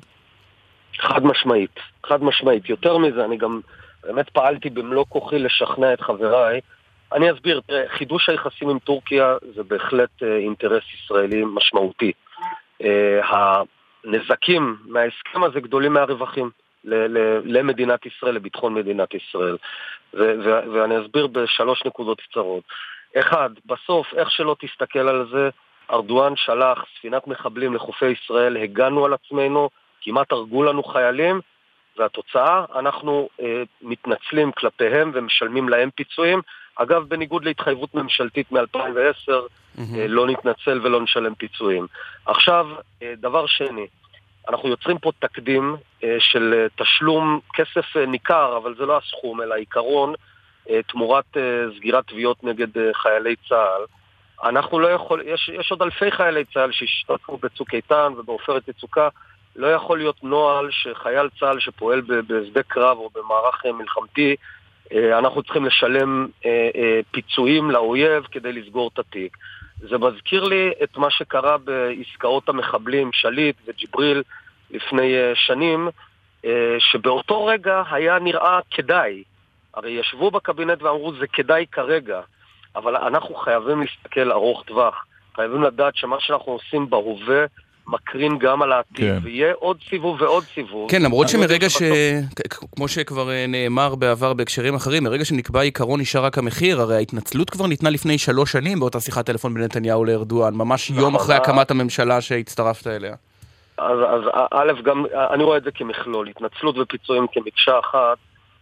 חד 1.00 1.24
משמעית, 1.24 1.80
חד 2.06 2.22
משמעית. 2.22 2.68
יותר 2.68 2.98
מזה, 2.98 3.24
אני 3.24 3.36
גם 3.36 3.60
באמת 4.08 4.30
פעלתי 4.30 4.70
במלוא 4.70 5.04
כוחי 5.08 5.38
לשכנע 5.38 5.92
את 5.92 6.00
חבריי. 6.00 6.60
אני 7.12 7.32
אסביר, 7.32 7.60
חידוש 7.88 8.28
היחסים 8.28 8.68
עם 8.68 8.78
טורקיה 8.78 9.36
זה 9.54 9.62
בהחלט 9.62 10.22
אה, 10.22 10.36
אינטרס 10.36 10.82
ישראלי 10.94 11.44
משמעותי. 11.44 12.12
אה, 12.82 13.20
הנזקים 14.04 14.76
מההסכם 14.84 15.44
הזה 15.44 15.60
גדולים 15.60 15.92
מהרווחים 15.92 16.50
למדינת 17.44 18.06
ישראל, 18.06 18.34
לביטחון 18.34 18.74
מדינת 18.74 19.14
ישראל. 19.14 19.56
ואני 20.12 21.00
אסביר 21.00 21.26
בשלוש 21.26 21.82
נקודות 21.86 22.20
קצרות. 22.20 22.64
אחד, 23.18 23.50
בסוף, 23.66 24.14
איך 24.14 24.30
שלא 24.30 24.56
תסתכל 24.60 25.08
על 25.08 25.26
זה, 25.32 25.48
ארדואן 25.90 26.36
שלח 26.36 26.84
ספינת 26.98 27.26
מחבלים 27.26 27.74
לחופי 27.74 28.06
ישראל, 28.06 28.56
הגנו 28.56 29.04
על 29.04 29.12
עצמנו, 29.12 29.70
כמעט 30.00 30.32
הרגו 30.32 30.62
לנו 30.62 30.82
חיילים, 30.82 31.40
והתוצאה, 31.98 32.64
אנחנו 32.74 33.28
אה, 33.40 33.62
מתנצלים 33.82 34.52
כלפיהם 34.52 35.10
ומשלמים 35.14 35.68
להם 35.68 35.90
פיצויים. 35.90 36.40
אגב, 36.76 37.02
בניגוד 37.08 37.44
להתחייבות 37.44 37.94
ממשלתית 37.94 38.52
מ-2010, 38.52 39.32
אה, 39.78 40.06
לא 40.08 40.26
נתנצל 40.26 40.80
ולא 40.82 41.00
נשלם 41.00 41.34
פיצויים. 41.34 41.86
עכשיו, 42.26 42.66
אה, 43.02 43.14
דבר 43.16 43.46
שני, 43.46 43.86
אנחנו 44.48 44.68
יוצרים 44.68 44.98
פה 44.98 45.12
תקדים 45.18 45.76
אה, 46.04 46.16
של 46.18 46.54
אה, 46.56 46.84
תשלום 46.84 47.40
כסף 47.54 47.96
אה, 47.96 48.06
ניכר, 48.06 48.56
אבל 48.56 48.74
זה 48.78 48.86
לא 48.86 48.96
הסכום, 48.98 49.42
אלא 49.42 49.54
העיקרון, 49.54 50.14
אה, 50.70 50.82
תמורת 50.82 51.36
אה, 51.36 51.64
סגירת 51.76 52.06
תביעות 52.06 52.44
נגד 52.44 52.78
אה, 52.78 52.90
חיילי 52.94 53.36
צה"ל. 53.48 53.82
אנחנו 54.48 54.80
לא 54.80 54.88
יכול, 54.88 55.22
יש, 55.26 55.50
יש 55.54 55.70
עוד 55.70 55.82
אלפי 55.82 56.10
חיילי 56.10 56.44
צה"ל 56.44 56.72
שהשתתפו 56.72 57.36
בצוק 57.36 57.74
איתן 57.74 58.12
ובעופרת 58.16 58.68
יצוקה. 58.68 59.08
לא 59.58 59.66
יכול 59.66 59.98
להיות 59.98 60.24
נוהל 60.24 60.70
שחייל 60.70 61.28
צה"ל 61.40 61.60
שפועל 61.60 62.00
בשדה 62.00 62.62
קרב 62.62 62.98
או 62.98 63.10
במערך 63.14 63.66
אה, 63.66 63.72
מלחמתי, 63.72 64.36
אה, 64.92 65.18
אנחנו 65.18 65.42
צריכים 65.42 65.64
לשלם 65.64 66.26
אה, 66.46 67.00
פיצויים 67.10 67.70
לאויב 67.70 68.24
כדי 68.30 68.52
לסגור 68.52 68.90
את 68.94 68.98
התיק. 68.98 69.36
זה 69.76 69.98
מזכיר 69.98 70.44
לי 70.44 70.70
את 70.82 70.96
מה 70.96 71.10
שקרה 71.10 71.58
בעסקאות 71.58 72.48
המחבלים, 72.48 73.10
שליט 73.12 73.56
וג'יבריל, 73.66 74.22
לפני 74.70 75.14
שנים, 75.34 75.88
שבאותו 76.78 77.46
רגע 77.46 77.82
היה 77.90 78.18
נראה 78.18 78.58
כדאי. 78.70 79.22
הרי 79.74 79.90
ישבו 79.90 80.30
בקבינט 80.30 80.82
ואמרו 80.82 81.12
זה 81.12 81.26
כדאי 81.26 81.66
כרגע. 81.72 82.20
אבל 82.76 82.96
אנחנו 82.96 83.34
חייבים 83.34 83.80
להסתכל 83.80 84.32
ארוך 84.32 84.64
טווח. 84.66 85.04
חייבים 85.34 85.62
לדעת 85.62 85.96
שמה 85.96 86.16
שאנחנו 86.20 86.52
עושים 86.52 86.90
בהווה 86.90 87.44
מקרין 87.88 88.38
גם 88.38 88.62
על 88.62 88.72
העתיד, 88.72 88.96
כן. 88.96 89.18
ויהיה 89.22 89.52
עוד 89.58 89.76
סיבוב 89.88 90.22
ועוד 90.22 90.44
סיבוב. 90.54 90.90
כן, 90.90 91.02
למרות 91.02 91.24
אני 91.24 91.32
שמרגע 91.32 91.70
ש... 91.70 91.82
כמו 92.76 92.88
שכבר 92.88 93.30
אה, 93.30 93.44
נאמר 93.48 93.94
בעבר 93.94 94.32
בהקשרים 94.32 94.74
אחרים, 94.74 95.04
מרגע 95.04 95.24
שנקבע 95.24 95.60
עיקרון 95.60 96.00
נשאר 96.00 96.24
רק 96.24 96.38
המחיר, 96.38 96.80
הרי 96.80 96.96
ההתנצלות 96.96 97.50
כבר 97.50 97.66
ניתנה 97.66 97.90
לפני 97.90 98.18
שלוש 98.18 98.52
שנים 98.52 98.80
באותה 98.80 99.00
שיחת 99.00 99.26
טלפון 99.26 99.54
בין 99.54 99.62
נתניהו 99.62 100.04
לארדואן, 100.04 100.54
ממש 100.54 100.90
יום 100.90 100.98
נכון, 100.98 101.14
אחרי 101.14 101.34
אה. 101.34 101.40
הקמת 101.40 101.70
הממשלה 101.70 102.20
שהצטרפת 102.20 102.86
אליה. 102.86 103.14
אז, 103.78 103.98
אז 104.08 104.20
א', 104.50 104.72
גם, 104.84 105.04
אני 105.30 105.44
רואה 105.44 105.56
את 105.56 105.64
זה 105.64 105.70
כמכלול, 105.70 106.28
התנצלות 106.28 106.78
ופיצויים 106.78 107.26
כמקשה 107.32 107.78
אחת, 107.78 108.18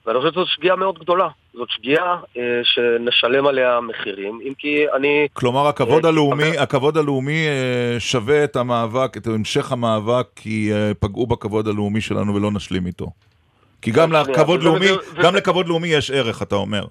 ואני 0.07 0.19
חושב 0.19 0.33
שזו 0.33 0.47
שגיאה 0.47 0.77
מאוד 0.77 0.99
גדולה. 0.99 1.29
זאת 1.55 1.69
שגיאה 1.71 2.17
אה, 2.37 2.61
שנשלם 2.65 3.47
עליה 3.47 3.81
מחירים, 3.81 4.41
אם 4.49 4.53
כי 4.59 4.85
אני... 4.97 5.29
כלומר, 5.33 5.67
הכבוד 5.67 6.05
אה, 6.05 6.11
הלאומי, 6.11 6.59
הכבוד 6.59 6.97
הלאומי 6.97 7.47
אה, 7.47 8.01
שווה 8.01 8.45
את 8.45 8.57
המאבק, 8.57 9.17
את 9.17 9.27
המשך 9.27 9.73
המאבק, 9.73 10.27
כי 10.37 10.71
אה, 10.73 10.93
פגעו 11.01 11.27
בכבוד 11.27 11.69
הלאומי 11.69 12.01
שלנו 12.01 12.35
ולא 12.35 12.51
נשלים 12.51 12.87
איתו. 12.87 13.07
כי 13.83 13.91
גם 13.91 14.09
שנייה, 14.09 14.23
לכבוד 14.23 14.63
לאומי, 14.63 14.93
וזה- 14.93 15.23
גם 15.23 15.35
לכבוד 15.35 15.69
לאומי 15.69 15.89
יש 15.89 16.11
ערך, 16.11 16.43
אתה 16.43 16.55
אומר. 16.55 16.85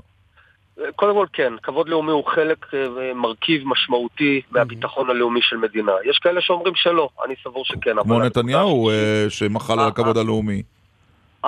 קודם 0.95 1.13
כל 1.13 1.25
כן, 1.33 1.53
כבוד 1.63 1.89
לאומי 1.89 2.11
הוא 2.11 2.23
חלק, 2.25 2.65
אה, 2.73 3.13
מרכיב 3.15 3.61
משמעותי 3.65 4.41
מהביטחון 4.51 5.09
הלאומי 5.09 5.39
של 5.43 5.57
מדינה. 5.57 5.91
יש 6.05 6.17
כאלה 6.17 6.41
שאומרים 6.41 6.73
שלא, 6.75 7.09
אני 7.25 7.33
סבור 7.43 7.65
שכן. 7.65 8.03
כמו 8.03 8.19
נתניהו 8.19 8.89
אה, 8.89 9.25
שמחל 9.29 9.73
על 9.73 9.79
אה, 9.79 9.87
הכבוד 9.87 10.17
אה. 10.17 10.21
הלאומי. 10.23 10.61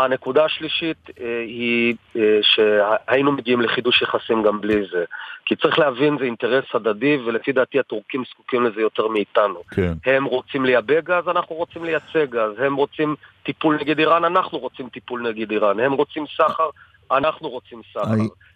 הנקודה 0.04 0.46
השלישית 0.46 1.10
אה, 1.22 1.40
היא 1.40 1.96
אה, 2.16 2.40
שהיינו 2.42 3.32
מגיעים 3.32 3.62
לחידוש 3.62 4.02
יחסים 4.02 4.44
גם 4.44 4.62
בלי 4.62 4.86
זה. 4.92 5.06
כי 5.46 5.56
צריך 5.56 5.80
להבין, 5.80 6.18
זה 6.20 6.26
אינטרס 6.26 6.66
הדדי, 6.74 7.18
ולפי 7.26 7.52
דעתי 7.52 7.80
הטורקים 7.80 8.24
זקוקים 8.34 8.66
לזה 8.66 8.82
יותר 8.82 9.08
מאיתנו. 9.08 9.62
כן. 9.72 9.94
הם 10.06 10.26
רוצים 10.26 10.66
לייבא 10.66 11.00
גז, 11.02 11.28
אנחנו 11.28 11.56
רוצים 11.56 11.84
לייצא 11.84 12.26
גז. 12.26 12.60
הם 12.60 12.76
רוצים 12.76 13.16
טיפול 13.44 13.78
נגד 13.82 14.00
איראן, 14.00 14.24
אנחנו 14.26 14.58
רוצים 14.58 14.90
טיפול 14.90 15.22
נגד 15.30 15.52
איראן. 15.52 15.80
הם 15.80 15.94
רוצים 15.94 16.26
סחר, 16.38 16.70
אנחנו 17.12 17.50
רוצים 17.50 17.82
סחר. 17.94 18.02
ה- 18.12 18.48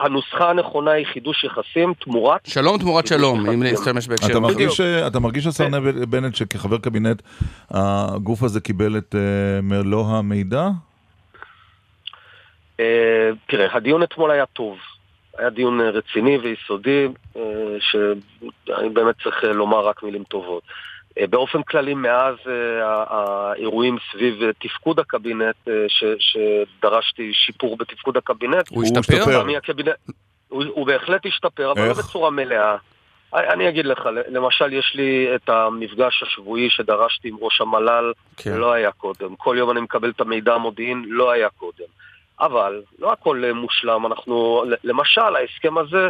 הנוסחה 0.00 0.50
הנכונה 0.50 0.90
היא 0.90 1.06
חידוש 1.06 1.44
יחסים 1.44 1.94
תמורת... 1.94 2.40
שלום 2.46 2.78
תמורת 2.78 3.06
שלום, 3.06 3.50
אם. 3.50 3.62
להשתמש 3.62 4.08
בהקשר. 4.08 4.26
אתה. 4.30 4.40
מרגיש, 4.40 4.80
אתה 4.80 5.20
מרגיש, 5.20 5.46
השר 5.46 5.68
נב- 5.68 6.04
בנט, 6.04 6.34
שכחבר 6.34 6.78
קבינט, 6.78 7.22
הגוף 7.70 8.42
הזה 8.42 8.60
קיבל 8.60 8.96
את 8.98 9.14
אה, 9.14 9.60
מלוא 9.62 10.06
המידע? 10.06 10.68
אה, 12.80 13.30
תראה, 13.46 13.76
הדיון 13.76 14.02
אתמול 14.02 14.30
היה 14.30 14.46
טוב. 14.46 14.76
היה 15.38 15.50
דיון 15.50 15.80
אה, 15.80 15.90
רציני 15.90 16.38
ויסודי, 16.38 17.08
שאני 17.80 18.88
באמת 18.92 19.14
צריך 19.22 19.44
לומר 19.44 19.88
רק 19.88 20.02
מילים 20.02 20.24
טובות. 20.24 20.62
אה, 21.20 21.26
באופן 21.26 21.62
כללי, 21.62 21.94
מאז 21.94 22.34
אה, 22.46 23.04
האירועים 23.08 23.96
סביב 24.12 24.42
אה, 24.42 24.50
תפקוד 24.52 24.98
הקבינט, 25.00 25.68
ש- 25.88 26.04
שדרשתי 26.18 27.32
שיפור 27.34 27.76
בתפקוד 27.76 28.16
הקבינט, 28.16 28.68
הוא 28.68 28.82
השתפר? 28.82 29.22
הקבינט, 29.56 29.88
הוא, 30.48 30.64
הוא 30.68 30.86
בהחלט 30.86 31.26
השתפר, 31.26 31.72
אבל 31.72 31.84
לא 31.84 31.90
איך? 31.90 31.98
בצורה 31.98 32.30
מלאה. 32.30 32.76
אני 33.34 33.68
אגיד 33.68 33.86
לך, 33.86 34.08
למשל 34.28 34.72
יש 34.72 34.92
לי 34.94 35.28
את 35.34 35.48
המפגש 35.48 36.22
השבועי 36.22 36.70
שדרשתי 36.70 37.28
עם 37.28 37.36
ראש 37.40 37.60
המל"ל, 37.60 38.12
כן. 38.36 38.56
לא 38.56 38.72
היה 38.72 38.90
קודם. 38.92 39.36
כל 39.36 39.56
יום 39.58 39.70
אני 39.70 39.80
מקבל 39.80 40.10
את 40.10 40.20
המידע 40.20 40.54
המודיעין, 40.54 41.04
לא 41.08 41.30
היה 41.30 41.48
קודם. 41.48 41.84
אבל 42.40 42.82
לא 42.98 43.12
הכל 43.12 43.42
מושלם, 43.54 44.06
אנחנו, 44.06 44.64
למשל, 44.84 45.36
ההסכם 45.36 45.78
הזה 45.78 46.08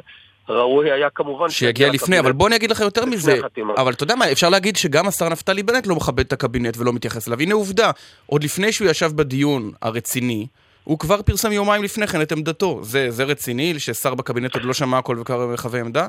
ראוי 0.49 0.93
היה 0.93 1.11
כמובן... 1.11 1.49
שיגיע 1.49 1.91
לפני, 1.91 2.19
אבל 2.19 2.33
בוא 2.33 2.49
אני 2.49 2.57
אגיד 2.57 2.71
לך 2.71 2.81
יותר 2.81 3.05
מזה. 3.05 3.39
החתימה. 3.39 3.75
אבל 3.77 3.93
אתה 3.93 4.03
יודע 4.03 4.15
מה, 4.15 4.33
אפשר 4.33 4.49
להגיד 4.49 4.77
שגם 4.77 5.09
השר 5.09 5.29
נפתלי 5.29 5.63
בנט 5.63 5.87
לא 5.87 5.95
מכבד 5.95 6.21
את 6.21 6.33
הקבינט 6.33 6.77
ולא 6.79 6.93
מתייחס 6.93 7.29
אליו. 7.29 7.41
הנה 7.41 7.55
עובדה, 7.55 7.91
עוד 8.27 8.45
לפני 8.45 8.73
שהוא 8.73 8.89
ישב 8.89 9.11
בדיון 9.15 9.71
הרציני, 9.83 10.47
הוא 10.85 10.99
כבר 10.99 11.23
פרסם 11.23 11.53
יומיים 11.53 11.83
לפני 11.83 12.07
כן 12.07 12.23
את 12.23 12.33
עמדתו. 12.33 12.79
זה, 12.83 13.11
זה 13.11 13.25
רציני, 13.25 13.79
ששר 13.79 14.15
בקבינט 14.15 14.55
עוד 14.55 14.65
לא 14.65 14.73
שמע 14.73 14.99
הכל 14.99 15.19
וכבר 15.21 15.47
מחווה 15.47 15.81
עמדה? 15.81 16.07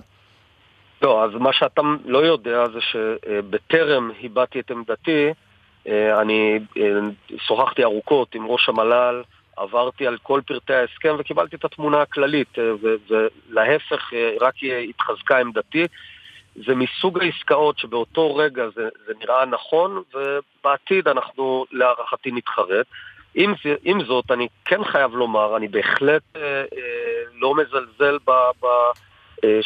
לא, 1.02 1.24
אז 1.24 1.32
מה 1.40 1.54
שאתה 1.54 1.82
לא 2.06 2.18
יודע 2.18 2.64
זה 2.74 2.80
שבטרם 2.82 4.12
הבעתי 4.24 4.60
את 4.60 4.72
עמדתי, 4.72 5.28
אה, 5.88 6.22
אני 6.22 6.60
אה, 6.78 6.84
שוחחתי 7.38 7.84
ארוכות 7.84 8.36
עם 8.36 8.46
ראש 8.46 8.70
המל"ל, 8.70 9.22
עברתי 9.58 10.08
על 10.08 10.18
כל 10.24 10.42
פרטי 10.48 10.74
ההסכם 10.74 11.16
וקיבלתי 11.20 11.56
את 11.56 11.66
התמונה 11.66 12.02
הכללית, 12.02 12.60
אה, 12.60 12.72
ולהפך, 13.10 14.14
אה, 14.14 14.36
רק 14.42 14.54
התחזקה 14.90 15.38
עמדתי. 15.38 15.88
זה 16.66 16.76
מסוג 16.76 17.20
העסקאות 17.20 17.80
שבאותו 17.80 18.36
רגע 18.36 18.64
זה, 18.76 18.90
זה 19.08 19.14
נראה 19.20 19.46
נכון, 19.46 20.04
ובעתיד 20.14 21.08
אנחנו 21.08 21.66
להערכתי 21.72 22.32
נתחרט. 22.32 22.86
עם, 23.36 23.54
עם 23.84 24.04
זאת, 24.04 24.32
אני 24.32 24.48
כן 24.66 24.84
חייב 24.84 25.16
לומר, 25.16 25.58
אני 25.58 25.68
בהחלט 25.68 26.22
אה, 26.36 26.42
אה, 26.42 27.24
לא 27.34 27.56
מזלזל 27.56 28.18
ב... 28.28 28.32
ב 28.62 28.66
אה, 29.44 29.60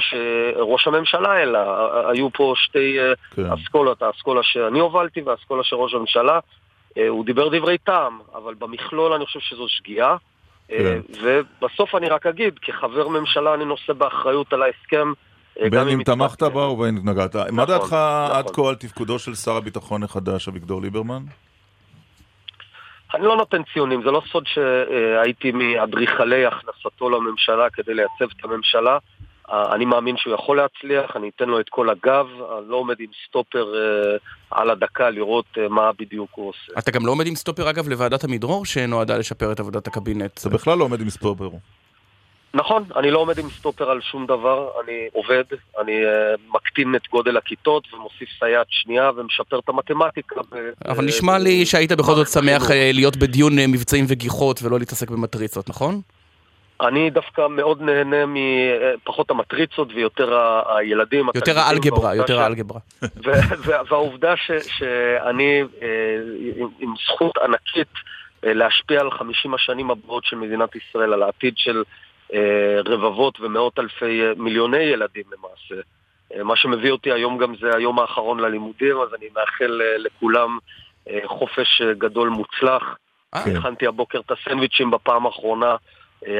שראש 0.00 0.86
הממשלה 0.86 1.32
העלה. 1.32 1.64
היו 2.10 2.28
פה 2.32 2.54
שתי 2.56 3.00
אה, 3.00 3.12
כן. 3.36 3.52
אסכולות, 3.52 4.02
האסכולה 4.02 4.42
שאני 4.42 4.78
הובלתי 4.78 5.20
והאסכולה 5.20 5.64
של 5.64 5.76
ראש 5.76 5.94
הממשלה. 5.94 6.38
אה, 6.96 7.08
הוא 7.08 7.24
דיבר 7.24 7.48
דברי 7.48 7.78
טעם, 7.78 8.18
אבל 8.34 8.54
במכלול 8.54 9.12
אני 9.12 9.26
חושב 9.26 9.40
שזו 9.40 9.68
שגיאה. 9.68 10.16
אה, 10.72 10.98
ובסוף 11.22 11.94
אני 11.94 12.08
רק 12.08 12.26
אגיד, 12.26 12.58
כחבר 12.58 13.08
ממשלה 13.08 13.54
אני 13.54 13.64
נושא 13.64 13.92
באחריות 13.92 14.52
על 14.52 14.62
ההסכם. 14.62 15.12
אה, 15.60 15.70
בין 15.70 15.88
אם 15.88 16.02
תמכת 16.02 16.42
בה 16.42 16.60
ובין 16.60 16.96
אם 16.96 17.08
התנגדת. 17.08 17.36
מה 17.36 17.42
נכון, 17.62 17.66
דעתך 17.66 17.92
עד 18.32 18.44
נכון. 18.44 18.64
כה 18.64 18.68
על 18.68 18.74
תפקודו 18.74 19.18
של 19.18 19.34
שר 19.34 19.56
הביטחון 19.56 20.02
החדש, 20.02 20.48
אביגדור 20.48 20.82
ליברמן? 20.82 21.22
אני 23.14 23.24
לא 23.24 23.36
נותן 23.36 23.62
ציונים, 23.72 24.02
זה 24.02 24.10
לא 24.10 24.22
סוד 24.32 24.44
שהייתי 24.46 25.52
מאדריכלי 25.52 26.46
הכנסתו 26.46 27.10
לממשלה 27.10 27.70
כדי 27.70 27.94
לייצב 27.94 28.34
את 28.38 28.44
הממשלה. 28.44 28.98
אה, 29.52 29.74
אני 29.74 29.84
מאמין 29.84 30.16
שהוא 30.16 30.34
יכול 30.34 30.56
להצליח, 30.56 31.16
אני 31.16 31.30
אתן 31.36 31.48
לו 31.48 31.60
את 31.60 31.68
כל 31.68 31.90
הגב, 31.90 32.26
אני 32.58 32.68
לא 32.68 32.76
עומד 32.76 33.00
עם 33.00 33.10
סטופר 33.28 33.74
אה, 33.74 34.16
על 34.50 34.70
הדקה 34.70 35.10
לראות 35.10 35.46
אה, 35.58 35.68
מה 35.68 35.90
בדיוק 35.98 36.30
הוא 36.34 36.48
עושה. 36.48 36.78
אתה 36.78 36.90
גם 36.90 37.06
לא 37.06 37.10
עומד 37.10 37.26
עם 37.26 37.34
סטופר, 37.34 37.70
אגב, 37.70 37.88
לוועדת 37.88 38.24
המדרור, 38.24 38.64
שנועדה 38.64 39.18
לשפר 39.18 39.52
את 39.52 39.60
עבודת 39.60 39.86
הקבינט. 39.86 40.38
אתה 40.40 40.48
בכלל 40.48 40.78
לא 40.78 40.84
עומד 40.84 41.00
עם 41.00 41.10
סטופר. 41.10 41.48
נכון, 42.54 42.84
אני 42.96 43.10
לא 43.10 43.18
עומד 43.18 43.38
עם 43.38 43.50
סטופר 43.50 43.90
על 43.90 44.00
שום 44.00 44.26
דבר, 44.26 44.70
אני 44.84 45.08
עובד, 45.12 45.44
אני 45.80 45.92
אה, 45.92 46.34
מקטין 46.54 46.94
את 46.94 47.02
גודל 47.10 47.36
הכיתות 47.36 47.84
ומוסיף 47.94 48.28
סייעת 48.38 48.66
שנייה 48.70 49.10
ומשפר 49.16 49.58
את 49.58 49.68
המתמטיקה. 49.68 50.36
אבל 50.88 51.04
ב- 51.04 51.08
נשמע 51.08 51.38
לי 51.38 51.66
שהיית 51.66 51.92
בכל 51.92 52.14
זאת 52.14 52.28
שמח. 52.28 52.70
אה, 52.70 52.90
להיות 52.94 53.16
בדיון 53.16 53.58
אה, 53.58 53.66
מבצעים 53.66 54.04
וגיחות 54.08 54.62
ולא 54.62 54.78
להתעסק 54.78 55.10
במטריצות, 55.10 55.68
נכון? 55.68 56.00
אני 56.80 57.10
דווקא 57.10 57.46
מאוד 57.50 57.82
נהנה 57.82 58.24
מפחות 58.26 59.30
המטריצות 59.30 59.88
ויותר 59.94 60.34
ה- 60.34 60.76
הילדים. 60.78 61.26
יותר 61.34 61.58
האלגברה, 61.58 62.14
יותר 62.14 62.36
ש- 62.36 62.40
האלגברה. 62.40 62.80
ו- 63.02 63.30
והעובדה 63.88 64.36
ש- 64.36 64.50
שאני 64.78 65.62
אה, 65.82 65.86
עם- 66.80 66.94
זכות 67.06 67.38
ענקית 67.38 67.88
אה, 68.46 68.52
להשפיע 68.54 69.00
על 69.00 69.10
50 69.10 69.54
השנים 69.54 69.90
הבאות 69.90 70.24
של 70.24 70.36
מדינת 70.36 70.70
ישראל, 70.76 71.12
על 71.12 71.22
העתיד 71.22 71.54
של 71.56 71.82
אה, 72.34 72.40
רבבות 72.84 73.40
ומאות 73.40 73.78
אלפי, 73.78 74.22
מיליוני 74.36 74.82
ילדים 74.82 75.24
למעשה. 75.38 75.82
מה 76.44 76.56
שמביא 76.56 76.90
אותי 76.90 77.12
היום 77.12 77.38
גם 77.38 77.54
זה 77.60 77.76
היום 77.76 77.98
האחרון 77.98 78.40
ללימודים, 78.40 78.96
אז 79.00 79.08
אני 79.18 79.26
מאחל 79.34 79.80
לכולם 79.98 80.58
חופש 81.26 81.82
גדול 81.98 82.28
מוצלח. 82.28 82.82
הכנתי 83.58 83.86
הבוקר 83.86 84.20
את 84.20 84.30
הסנדוויצ'ים 84.30 84.90
בפעם 84.90 85.26
האחרונה 85.26 85.76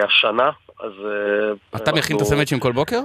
השנה, 0.05 0.51
אז... 0.81 0.93
אה, 1.05 1.79
אתה 1.79 1.93
מכין 1.93 2.17
את 2.17 2.23
הסנדוויצ'ים 2.23 2.61
כל 2.61 2.73
בוקר? 2.73 3.01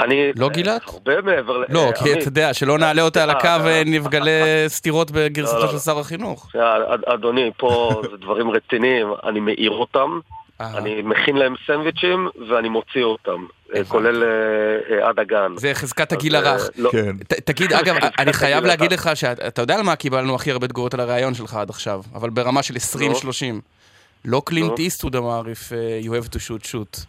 אני... 0.00 0.32
לא 0.36 0.46
אה, 0.46 0.50
גילת? 0.52 0.82
הרבה 0.88 1.22
מעבר 1.22 1.58
ל... 1.58 1.64
לא, 1.68 1.86
אה, 1.86 1.92
כי 1.92 2.12
אתה 2.12 2.28
יודע, 2.28 2.54
שלא 2.54 2.78
נעלה 2.78 3.02
אותה 3.02 3.22
על 3.22 3.30
הקו 3.30 3.46
אה, 3.46 3.82
ונגלה 3.86 4.64
סתירות 4.68 5.10
לא, 5.10 5.16
בגרסתו 5.16 5.58
לא, 5.58 5.66
של 5.66 5.72
לא. 5.72 5.78
שר 5.78 5.98
החינוך. 5.98 6.50
אה, 6.56 6.94
אד- 6.94 7.04
אדוני, 7.04 7.50
פה 7.56 7.90
זה 8.10 8.16
דברים 8.16 8.50
רציניים, 8.50 9.06
אני 9.24 9.40
מעיר 9.40 9.70
אותם, 9.70 10.20
אה, 10.60 10.78
אני 10.78 11.02
מכין 11.02 11.36
להם 11.36 11.54
סנדוויצ'ים 11.66 12.28
ואני 12.50 12.68
מוציא 12.68 13.02
אותם, 13.04 13.44
אה. 13.76 13.84
כולל 13.84 14.22
אה, 14.22 14.28
אה, 14.96 15.08
עד 15.08 15.18
הגן. 15.18 15.52
זה 15.56 15.74
חזקת 15.74 16.12
הגיל 16.12 16.36
אה, 16.36 16.40
הרך. 16.50 16.70
לא, 16.76 16.90
כן. 16.90 17.16
תגיד, 17.44 17.72
אגב, 17.72 17.96
אני 18.18 18.32
חייב 18.32 18.64
להגיד. 18.64 18.92
לך 18.92 19.10
שאתה 19.14 19.62
יודע 19.62 19.74
על 19.76 19.82
מה 19.82 19.96
קיבלנו 19.96 20.34
הכי 20.34 20.50
הרבה 20.50 20.68
תגובות 20.68 20.94
על 20.94 21.00
הרעיון 21.00 21.34
שלך 21.34 21.54
עד 21.54 21.70
עכשיו, 21.70 22.02
אבל 22.14 22.30
ברמה 22.30 22.62
של 22.62 22.74
20-30. 22.74 22.78
לא 24.24 24.42
קלינט. 24.44 24.78
איסטוד 24.78 25.16
אמר, 25.16 25.42
if 25.42 25.72
uh, 25.72 26.06
you 26.06 26.10
have 26.10 26.28
to 26.28 26.38
shoot 26.38 26.66
shoot. 26.66 27.06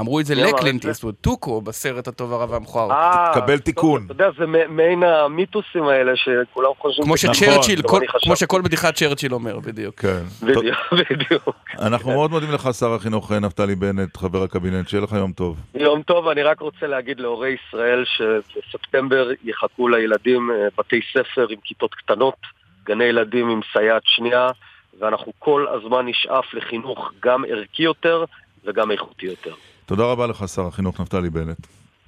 אמרו 0.00 0.20
את 0.20 0.26
זה 0.26 0.34
לקלינט 0.34 0.82
זה? 0.82 0.88
איסטווד, 0.88 1.14
טוקו 1.20 1.60
בסרט 1.60 2.08
הטוב 2.08 2.32
הרע 2.32 2.46
והמכוער. 2.50 2.90
אה, 2.92 3.30
תקבל 3.32 3.56
טוב, 3.56 3.64
תיקון. 3.64 4.02
אתה 4.04 4.12
יודע, 4.12 4.28
זה 4.38 4.46
מעין 4.68 5.02
המיתוסים 5.02 5.84
האלה 5.84 6.12
שכולם 6.16 6.70
חושבים... 6.78 7.04
כמו 7.04 7.16
שצ'רצ'יל, 7.16 7.80
נכון. 7.84 8.00
כמו 8.22 8.36
שכל 8.36 8.60
בדיחת 8.62 8.94
צ'רצ'יל 8.94 9.34
אומר, 9.34 9.58
בדיוק. 9.58 10.00
כן. 10.00 10.22
בדיוק. 10.42 11.56
אנחנו 11.86 12.12
מאוד 12.12 12.30
מודים 12.30 12.52
לך, 12.52 12.68
שר 12.78 12.94
החינוך 12.94 13.32
נפתלי 13.32 13.74
בנט, 13.74 14.16
חבר 14.16 14.42
הקבינט, 14.42 14.88
שיהיה 14.88 15.02
לך 15.02 15.12
יום 15.12 15.32
טוב. 15.32 15.56
יום 15.74 16.02
טוב, 16.02 16.28
אני 16.28 16.42
רק 16.42 16.60
רוצה 16.60 16.86
להגיד 16.86 17.20
להורי 17.20 17.56
ישראל 17.68 18.04
שבספטמבר 18.04 19.30
יחכו 19.44 19.88
לילדים 19.88 20.50
אה, 20.50 20.68
בתי 20.78 21.00
ספר 21.12 21.46
עם 21.50 21.58
כיתות 21.64 21.94
קטנות, 21.94 22.36
גני 22.84 23.04
ילדים 23.04 23.48
עם 23.48 23.60
סייעת 23.72 24.02
שנייה, 24.04 24.50
ואנחנו 24.98 25.32
כל 25.38 25.66
הזמן 25.68 26.06
נשאף 26.06 26.54
לחינוך 26.54 27.12
גם 27.22 27.44
ערכי 27.48 27.82
יותר 27.82 28.24
וגם 28.64 28.90
איכותי 28.90 29.26
יותר. 29.26 29.54
תודה 29.86 30.04
רבה 30.04 30.26
לך, 30.26 30.48
שר 30.48 30.66
החינוך 30.66 31.00
נפתלי 31.00 31.30
בנט. 31.30 31.66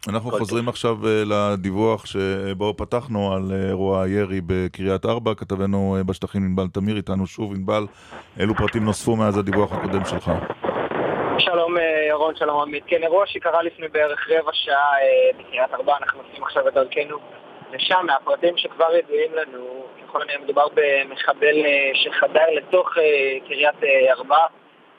אנחנו 0.08 0.30
חוזרים 0.30 0.68
עכשיו 0.68 0.96
אה, 1.06 1.22
לדיווח 1.26 2.06
שבו 2.06 2.74
פתחנו 2.76 3.32
על 3.34 3.42
אה, 3.52 3.68
אירוע 3.68 4.02
הירי 4.02 4.40
בקריית 4.46 5.06
ארבע. 5.06 5.34
כתבנו 5.34 5.96
אה, 5.98 6.04
בשטחים 6.04 6.42
ענבל 6.42 6.66
תמיר, 6.72 6.96
איתנו 6.96 7.26
שוב 7.26 7.54
ענבל. 7.54 7.86
אילו 8.40 8.54
פרטים 8.54 8.84
נוספו 8.84 9.16
מאז 9.16 9.38
הדיווח 9.38 9.72
הקודם 9.72 10.04
שלך? 10.04 10.30
שלום 11.38 11.74
ירון, 12.08 12.34
שלום 12.36 12.60
עמית. 12.60 12.84
כן, 12.86 13.02
אירוע 13.02 13.26
שקרה 13.26 13.62
לפני 13.62 13.88
בערך 13.88 14.28
רבע 14.30 14.50
שעה 14.52 14.92
בקריית 15.38 15.74
ארבע, 15.74 15.96
אנחנו 16.02 16.20
עושים 16.28 16.44
עכשיו 16.44 16.68
את 16.68 16.74
דרכנו 16.74 17.18
לשם. 17.72 18.06
מהפרטים 18.06 18.56
שכבר 18.56 18.96
ידועים 18.96 19.34
לנו, 19.34 19.86
ככל 20.02 20.22
הנראה 20.22 20.38
מדובר 20.38 20.66
במחבל 20.74 21.66
אה, 21.66 21.90
שחדר 21.94 22.50
לתוך 22.52 22.98
אה, 22.98 23.38
קריית 23.48 23.84
אה, 23.84 24.12
ארבע. 24.12 24.46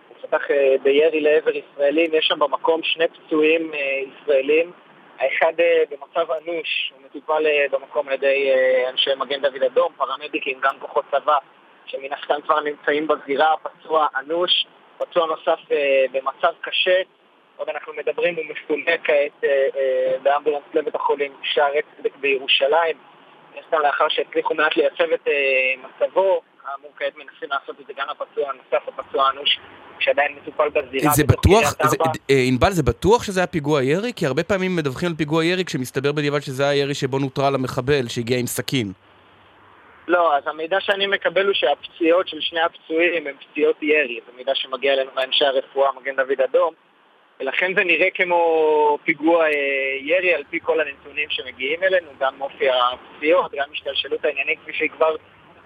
הוא 0.09 0.17
פתח 0.21 0.41
בירי 0.83 1.21
לעבר 1.21 1.51
ישראלים, 1.51 2.13
יש 2.13 2.25
שם 2.25 2.39
במקום 2.39 2.83
שני 2.83 3.05
פצועים 3.07 3.71
ישראלים. 4.07 4.71
האחד 5.19 5.53
במצב 5.89 6.31
אנוש, 6.31 6.93
הוא 6.95 7.05
מטופל 7.05 7.43
במקום 7.71 8.07
על 8.07 8.13
ידי 8.13 8.51
אנשי 8.89 9.09
מגן 9.17 9.41
דוד 9.41 9.63
אדום, 9.63 9.91
פרמדיקים, 9.97 10.59
גם 10.61 10.75
כוחות 10.79 11.05
צבא, 11.11 11.37
שמן 11.85 12.13
הסתם 12.13 12.41
כבר 12.41 12.59
נמצאים 12.59 13.07
בזירה, 13.07 13.55
פצוע 13.63 14.07
אנוש. 14.19 14.65
פצוע 14.97 15.27
נוסף 15.27 15.59
במצב 16.11 16.53
קשה, 16.61 17.01
עוד 17.59 17.69
אנחנו 17.69 17.93
מדברים, 17.93 18.35
הוא 18.35 18.45
מפונה 18.45 18.97
כעת 19.03 19.43
אה, 19.43 19.49
אה, 19.49 20.17
באמבולנס 20.23 20.63
לבית 20.73 20.95
החולים 20.95 21.31
שערי 21.43 21.79
צדק 21.97 22.15
בירושלים. 22.15 22.97
הסתם 23.59 23.77
לאחר 23.83 24.05
שהצליחו 24.09 24.53
מעט 24.53 24.75
לייצב 24.77 25.13
את 25.13 25.27
אה, 25.27 25.33
מצבו, 25.83 26.41
כאמור 26.65 26.91
כעת 26.97 27.13
מנסים 27.15 27.49
לעשות 27.49 27.75
את 27.81 27.87
זה 27.87 27.93
גם 27.97 28.07
לפצוע 28.11 28.49
הנוסף, 28.49 28.87
הפצוע 28.87 29.29
אנוש, 29.29 29.59
שעדיין 29.99 30.35
מטופל 30.35 30.69
בזירה. 30.69 31.11
זה 31.11 31.23
בטוח, 31.23 31.63
ארבע. 31.81 32.11
ענבל, 32.47 32.71
זה 32.71 32.83
בטוח 32.83 33.23
שזה 33.23 33.39
היה 33.39 33.47
פיגוע 33.47 33.83
ירי? 33.83 34.13
כי 34.15 34.25
הרבה 34.25 34.43
פעמים 34.43 34.75
מדווחים 34.75 35.09
על 35.09 35.15
פיגוע 35.17 35.45
ירי 35.45 35.65
כשמסתבר 35.65 36.11
בדיעבד 36.11 36.39
שזה 36.39 36.63
היה 36.63 36.81
ירי 36.81 36.93
שבו 36.93 37.19
נוטרל 37.19 37.55
המחבל 37.55 38.07
שהגיע 38.07 38.37
עם 38.37 38.47
סכין. 38.47 38.91
לא, 40.07 40.37
אז 40.37 40.43
המידע 40.47 40.77
שאני 40.79 41.07
מקבל 41.07 41.45
הוא 41.45 41.53
שהפציעות 41.53 42.27
של 42.27 42.41
שני 42.41 42.59
הפצועים 42.61 43.27
הם 43.27 43.33
פציעות 43.39 43.83
ירי, 43.83 44.19
זה 44.25 44.31
מידע 44.37 44.51
שמגיע 44.55 44.93
אלינו 44.93 45.11
מאנשי 45.15 45.45
הרפואה, 45.45 45.89
מגן 46.01 46.15
דוד 46.15 46.41
אדום, 46.41 46.73
ולכן 47.39 47.75
זה 47.75 47.83
נראה 47.83 48.07
כמו 48.13 48.97
פיגוע 49.03 49.45
אה, 49.45 49.49
ירי 50.01 50.33
על 50.33 50.43
פי 50.49 50.59
כל 50.63 50.79
הנתונים 50.79 51.29
שמגיעים 51.29 51.83
אלינו, 51.83 52.07
גם 52.19 52.41
אופי 52.41 52.65
הפציעות, 52.69 53.51
גם 53.51 53.67
השתלשלות 53.73 54.25
העניינים 54.25 54.55
כפי 54.63 54.73
שהיא 54.73 54.89
כבר 54.89 55.15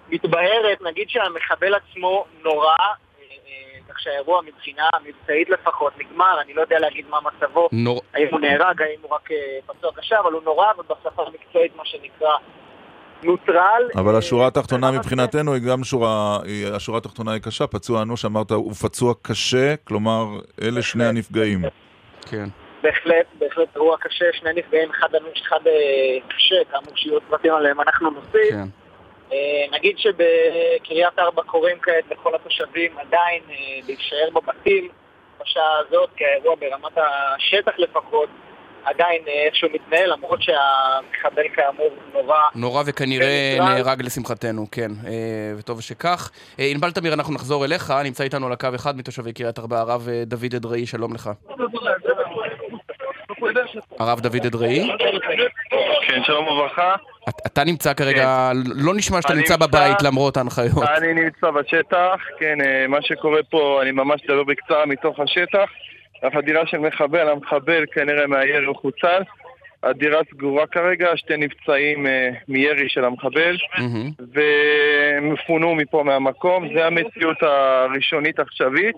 מתבהרת, 0.08 0.82
נגיד 0.82 1.10
שהמחבל 1.10 1.74
עצמו 1.74 2.24
נורא, 2.42 2.68
אה, 2.68 2.94
אה, 3.20 3.78
כך 3.88 4.00
שהאירוע 4.00 4.42
מבחינה 4.42 4.88
מבצעית 5.04 5.50
לפחות 5.50 5.92
נגמר, 5.98 6.40
אני 6.40 6.54
לא 6.54 6.60
יודע 6.60 6.78
להגיד 6.78 7.08
מה 7.08 7.18
מצבו, 7.20 7.68
נור... 7.72 8.02
האם 8.14 8.26
הוא 8.30 8.40
נהרג, 8.40 8.82
האם 8.82 8.98
הוא 9.02 9.10
רק 9.10 9.28
פצוע 9.66 9.92
קשה, 9.94 10.20
אבל 10.20 10.32
הוא 10.32 10.42
נורא, 10.42 10.72
ובשפה 10.78 11.22
המקצועית 11.26 11.76
מה 11.76 11.84
שנקרא 11.84 12.36
נוטרל. 13.22 13.82
אבל 13.96 14.12
אה, 14.12 14.18
השורה 14.18 14.46
התחתונה 14.46 14.86
ברמת- 14.90 14.98
מבחינתנו 15.00 15.54
היא 15.54 15.62
גם 15.70 15.84
שורה, 15.84 16.38
השורה 16.74 16.98
התחתונה 16.98 17.32
היא 17.32 17.42
קשה, 17.42 17.66
פצוע 17.66 18.02
אנוש, 18.02 18.24
אמרת, 18.24 18.50
הוא 18.50 18.72
פצוע 18.74 19.14
קשה, 19.22 19.74
כלומר, 19.84 20.24
אלה 20.62 20.82
שני 20.82 21.04
הנפגעים. 21.04 21.62
כן. 22.30 22.44
בהחלט, 22.82 23.26
בהחלט 23.38 23.68
אירוע 23.76 23.96
קשה, 24.00 24.24
שני 24.32 24.50
נפגעים, 24.56 24.90
אחד 24.90 25.14
אנוש, 25.14 25.42
אחד 25.48 25.66
אה, 25.66 25.72
קשה, 26.36 26.54
כאמור 26.70 26.96
שיהיו 26.96 27.18
פרטים 27.28 27.54
עליהם 27.54 27.80
אנחנו 27.80 28.10
נוסיף. 28.10 28.50
כן. 28.50 28.66
אה, 29.32 29.38
נגיד 29.72 29.96
שבקריית 29.98 31.18
ארבע 31.18 31.42
קוראים 31.42 31.76
כעת 31.82 32.04
לכל 32.10 32.34
התושבים 32.34 32.92
עדיין 32.98 33.42
אה, 33.50 33.54
להישאר 33.86 34.28
בבתים 34.34 34.88
בשעה 35.42 35.78
הזאת, 35.86 36.10
כי 36.16 36.24
האירוע 36.24 36.54
ברמת 36.54 36.98
השטח 37.36 37.72
לפחות 37.78 38.28
עדיין 38.84 39.22
אה, 39.28 39.46
איכשהו 39.46 39.68
מתנהל, 39.74 40.12
למרות 40.12 40.38
שהמחבל 40.42 41.42
כאמור 41.56 41.88
נורא 42.14 42.38
נורא 42.54 42.82
וכנראה 42.86 43.54
כן, 43.58 43.62
נטרל. 43.62 43.74
נהרג 43.74 44.02
לשמחתנו, 44.02 44.66
כן, 44.72 44.90
אה, 45.06 45.12
וטוב 45.58 45.80
שכך. 45.80 46.30
אה, 46.60 46.64
ענבל 46.70 46.90
תמיר, 46.90 47.14
אנחנו 47.14 47.34
נחזור 47.34 47.64
אליך, 47.64 47.92
נמצא 48.04 48.24
איתנו 48.24 48.46
על 48.46 48.52
הקו 48.52 48.68
אחד 48.74 48.96
מתושבי 48.96 49.32
קריית 49.32 49.58
ארבע, 49.58 49.80
הרב 49.80 50.08
אה, 50.08 50.22
דוד 50.26 50.54
אדראי, 50.56 50.86
שלום 50.86 51.14
לך. 51.14 51.30
הרב 53.98 54.20
דוד 54.20 54.46
אדראי, 54.46 54.90
כן, 56.08 56.20
שלום 56.24 56.48
וברכה. 56.48 56.94
את- 57.28 57.34
אתה 57.46 57.64
נמצא 57.64 57.94
כרגע, 57.94 58.50
לא 58.74 58.94
נשמע 58.94 59.22
שאתה 59.22 59.34
נמצא 59.34 59.56
בבית 59.56 60.02
למרות 60.02 60.36
ההנחיות. 60.36 60.82
אני 60.96 61.14
נמצא 61.14 61.50
בשטח, 61.50 62.14
כן, 62.38 62.60
אה, 62.60 62.86
מה 62.88 62.98
שקורה 63.02 63.40
פה, 63.50 63.78
אני 63.82 63.90
ממש 63.90 64.20
אדבר 64.24 64.42
בקצרה 64.44 64.86
מתוך 64.86 65.20
השטח. 65.20 65.68
החדירה 66.24 66.66
של 66.66 66.78
מחבל, 66.78 67.28
המחבל 67.28 67.84
כנראה 67.92 68.26
מהירי 68.26 68.66
הוא 68.66 68.76
חוצל. 68.76 69.22
הדירה 69.82 70.20
סגורה 70.30 70.66
כרגע, 70.66 71.08
שתי 71.16 71.36
נפצעים 71.36 72.06
אה, 72.06 72.30
מירי 72.48 72.88
של 72.88 73.04
המחבל, 73.04 73.56
מהמם. 73.78 74.10
והם 74.32 75.36
פונו 75.46 75.74
מפה 75.74 76.02
מהמקום. 76.02 76.68
זה 76.74 76.86
המציאות 76.86 77.42
הראשונית 77.42 78.40
עכשווית. 78.40 78.96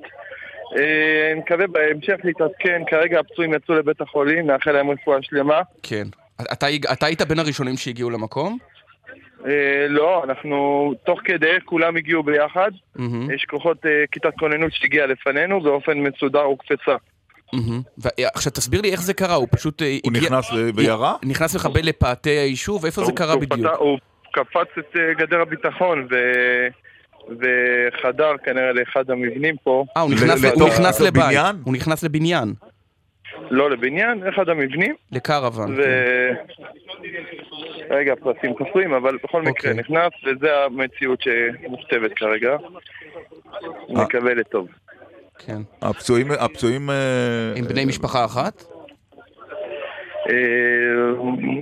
אה, 0.76 1.30
אני 1.32 1.40
מקווה 1.40 1.66
בהמשך 1.66 2.16
להתעדכן, 2.24 2.82
כרגע 2.86 3.20
הפצועים 3.20 3.54
יצאו 3.54 3.74
לבית 3.74 4.00
החולים, 4.00 4.46
נאחל 4.46 4.72
להם 4.72 4.90
רפואה 4.90 5.18
שלמה. 5.22 5.60
כן. 5.82 6.04
אתה 6.52 6.66
אתה 6.92 7.06
היית 7.06 7.22
בין 7.22 7.38
הראשונים 7.38 7.76
שהגיעו 7.76 8.10
למקום? 8.10 8.58
אה, 9.46 9.86
לא, 9.88 10.24
אנחנו 10.24 10.92
תוך 11.06 11.20
כדי, 11.24 11.56
כולם 11.64 11.96
הגיעו 11.96 12.22
ביחד. 12.22 12.70
מהמם, 12.96 13.30
יש 13.30 13.44
כוחות 13.44 13.86
אה, 13.86 14.04
כיתת 14.12 14.34
כוננות 14.38 14.72
שהגיעה 14.72 15.06
לפנינו, 15.06 15.60
באופן 15.60 15.98
מסודר 15.98 16.42
הוקפצה. 16.42 16.96
עכשיו 18.34 18.52
תסביר 18.52 18.80
לי 18.80 18.92
איך 18.92 19.02
זה 19.02 19.14
קרה, 19.14 19.34
הוא 19.34 19.48
פשוט 19.50 19.82
אה, 19.82 19.98
הוא. 20.04 20.12
נכנס 20.12 20.50
וירה? 20.74 21.14
נכנס 21.24 21.56
מחבל 21.56 21.80
לפאתי 21.82 22.30
היישוב, 22.30 22.84
איפה 22.84 23.04
זה 23.04 23.12
קרה 23.12 23.36
בדיוק? 23.36 23.70
הוא 23.78 23.98
קפץ 24.32 24.68
את 24.78 24.96
אה, 24.96 25.14
גדר 25.14 25.40
הביטחון. 25.40 26.08
וחדר 27.30 28.36
כנראה 28.44 28.72
לאחד 28.72 29.10
המבנים 29.10 29.56
פה, 29.64 29.84
אה, 29.96 30.02
הוא 30.02 30.10
נכנס- 30.10 30.44
לבית. 30.44 30.54
הוא 31.64 31.72
נכנס 31.72 32.02
לבניין, 32.02 32.54
לא 33.50 33.70
לבניין, 33.70 34.22
אחד 34.28 34.48
המבנים, 34.48 34.94
לקרוון. 35.12 35.74
ו... 35.78 35.82
רגע, 37.90 38.14
פרטים 38.16 38.52
חסויים, 38.56 38.94
אבל 38.94 39.18
בכל 39.24 39.42
מקרה 39.42 39.70
אוקיי. 39.70 39.74
נכנס, 39.74 40.12
וזה 40.26 40.64
המציאות 40.64 41.22
שמוכתבת 41.22 42.12
כרגע. 42.16 42.56
נקווה 43.88 44.34
לטוב. 44.34 44.68
כן. 45.38 45.62
הפצועים, 45.82 46.30
הפצועים... 46.30 46.90
אה, 46.90 47.52
עם 47.56 47.64
בני 47.64 47.84
משפחה 47.84 48.24
אחת? 48.24 48.64
אה, 50.30 50.34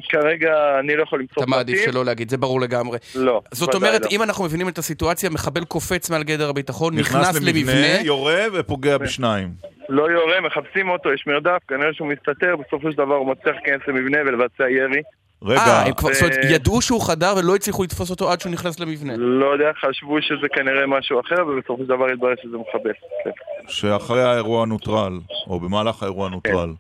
כרגע 0.09 0.79
אני 0.81 0.97
לא 0.97 1.03
יכול 1.03 1.21
למסור 1.21 1.43
אתה 1.43 1.51
מעדיף 1.51 1.77
פרטים. 1.79 1.93
שלא 1.93 2.05
להגיד, 2.05 2.31
זה 2.31 2.37
ברור 2.37 2.61
לגמרי. 2.61 2.99
לא, 3.15 3.41
זאת 3.51 3.75
אומרת, 3.75 4.03
לא. 4.03 4.09
אם 4.11 4.23
אנחנו 4.23 4.45
מבינים 4.45 4.69
את 4.69 4.79
הסיטואציה, 4.79 5.31
מחבל 5.31 5.65
קופץ 5.65 6.11
מעל 6.11 6.23
גדר 6.23 6.49
הביטחון, 6.49 6.95
נכנס 6.95 7.29
נכנס 7.29 7.43
למבנה, 7.43 8.01
יורה 8.03 8.45
ופוגע 8.53 8.99
בשניים. 8.99 9.49
לא 9.89 10.11
יורה, 10.11 10.41
מחפשים 10.41 10.89
אותו, 10.89 11.13
יש 11.13 11.25
מרדף, 11.27 11.59
כנראה 11.69 11.93
שהוא 11.93 12.09
מסתתר, 12.09 12.57
בסופו 12.57 12.91
של 12.91 12.97
דבר 12.97 13.15
הוא 13.15 13.29
מצליח 13.29 13.55
להיכנס 13.55 13.89
למבנה 13.89 14.19
ולבצע 14.27 14.71
ירי. 14.71 15.03
רגע, 15.43 15.61
אה, 15.61 15.87
הם 15.87 15.95
כבר, 15.95 16.13
זאת 16.13 16.23
אומרת, 16.23 16.37
ידעו 16.51 16.83
שהוא 16.83 17.01
חדר 17.07 17.35
ולא 17.39 17.55
הצליחו 17.55 17.83
לתפוס 17.83 18.11
אותו 18.11 18.31
עד 18.31 18.41
שהוא 18.41 18.53
נכנס 18.53 18.81
למבנה. 18.81 19.13
לא 19.17 19.47
יודע, 19.53 19.71
חשבו 19.89 20.23
שזה 20.23 20.49
כנראה 20.55 20.87
משהו 20.87 21.21
אחר, 21.21 21.47
ובסופו 21.47 21.83
של 21.83 21.89
דבר 21.89 22.07
התברר 22.13 22.35
שזה 22.43 22.57
מחבל. 22.57 22.93
כן. 23.25 23.31
שאחרי 23.69 24.23
האירוע 24.23 24.67
נוטרל, 24.67 25.19
או 25.47 25.61
במהלך 25.61 26.03
האירוע 26.03 26.29
נוטרל. 26.29 26.73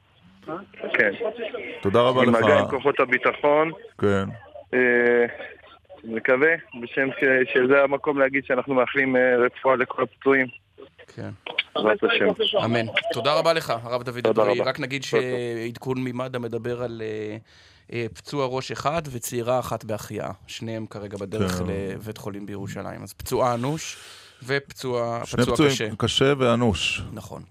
כן. 0.98 1.10
תודה 1.82 2.00
רבה 2.00 2.24
לך. 2.24 2.34
עם 2.44 2.66
כוחות 2.70 3.00
הביטחון. 3.00 3.70
כן. 3.98 4.24
אה, 4.74 5.26
מקווה, 6.04 6.48
בשם 6.82 7.08
ש- 7.20 7.52
שזה 7.54 7.82
המקום 7.82 8.18
להגיד 8.18 8.44
שאנחנו 8.44 8.74
מאחלים 8.74 9.16
אה, 9.16 9.20
רפואה 9.36 9.76
לכל 9.76 10.02
הפצועים. 10.02 10.46
כן. 11.16 11.30
בעזרת 11.74 12.04
השם. 12.04 12.26
אמן. 12.64 12.86
תודה 13.12 13.34
רבה 13.34 13.52
לך, 13.52 13.72
הרב 13.82 14.02
דוד. 14.02 14.26
רבה. 14.26 14.52
רק 14.64 14.80
נגיד. 14.80 15.02
שעדכון 15.04 15.96
ממד"א 16.04 16.38
מדבר 16.38 16.82
על 16.82 17.02
אה, 17.04 17.06
אה, 17.06 17.36
פצוע 18.14 18.46
ראש 18.46 18.72
אחד 18.72 19.02
וצעירה 19.10 19.58
אחת 19.60 19.84
בהחייאה. 19.84 20.30
שניהם 20.46 20.86
כרגע 20.86 21.16
בדרך 21.18 21.52
כן. 21.52 21.64
לבית 21.66 22.18
חולים 22.18 22.46
בירושלים. 22.46 23.02
אז 23.02 23.12
פצועה 23.12 23.54
אנוש 23.54 23.96
ופצוע 24.42 25.20
שני 25.24 25.42
פצוע 25.42 25.54
פצועים, 25.54 25.72
קשה. 25.72 25.88
קשה 25.98 26.32
ואנוש. 26.38 27.02
נכון. 27.12 27.42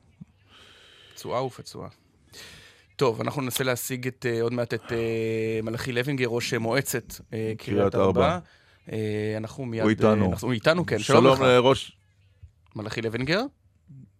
פצועה 1.13 1.43
ופצועה. 1.45 1.89
טוב, 2.95 3.21
אנחנו 3.21 3.41
ננסה 3.41 3.63
להשיג 3.63 4.07
את, 4.07 4.25
אה, 4.29 4.41
עוד 4.41 4.53
מעט 4.53 4.73
את 4.73 4.91
אה, 4.91 4.97
מלאכי 5.63 5.91
לוינגר, 5.91 6.25
ראש 6.27 6.53
מועצת 6.53 7.13
אה, 7.33 7.53
קריית 7.57 7.95
ארבע. 7.95 8.39
אה, 8.91 9.33
אנחנו 9.37 9.65
מיד... 9.65 9.81
הוא 9.81 9.89
איתנו. 9.89 10.25
אה, 10.25 10.31
אנחנו- 10.31 10.47
הוא 10.47 10.53
איתנו, 10.53 10.85
כן. 10.85 10.99
שלום 10.99 11.23
שלום 11.23 11.33
לך. 11.33 11.39
לראש... 11.41 11.97
מלאכי 12.75 13.01
לוינגר? 13.01 13.41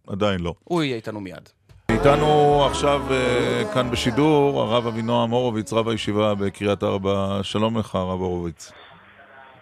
עדיין 0.08 0.40
לא. 0.40 0.54
הוא 0.64 0.84
יהיה 0.84 0.96
איתנו 0.96 1.22
מיד. 1.22 1.50
איתנו 1.94 2.64
עכשיו 2.66 3.02
אה, 3.12 3.64
כאן 3.74 3.92
בשידור 3.92 4.62
הרב 4.62 4.88
אבינועם 4.88 5.30
הורוביץ, 5.30 5.74
רב 5.74 5.90
הישיבה 5.90 6.36
בקריית 6.36 6.84
ארבע. 6.84 7.40
שלום 7.44 7.78
לך, 7.78 7.96
הרב 7.96 8.20
הורוביץ. 8.20 8.72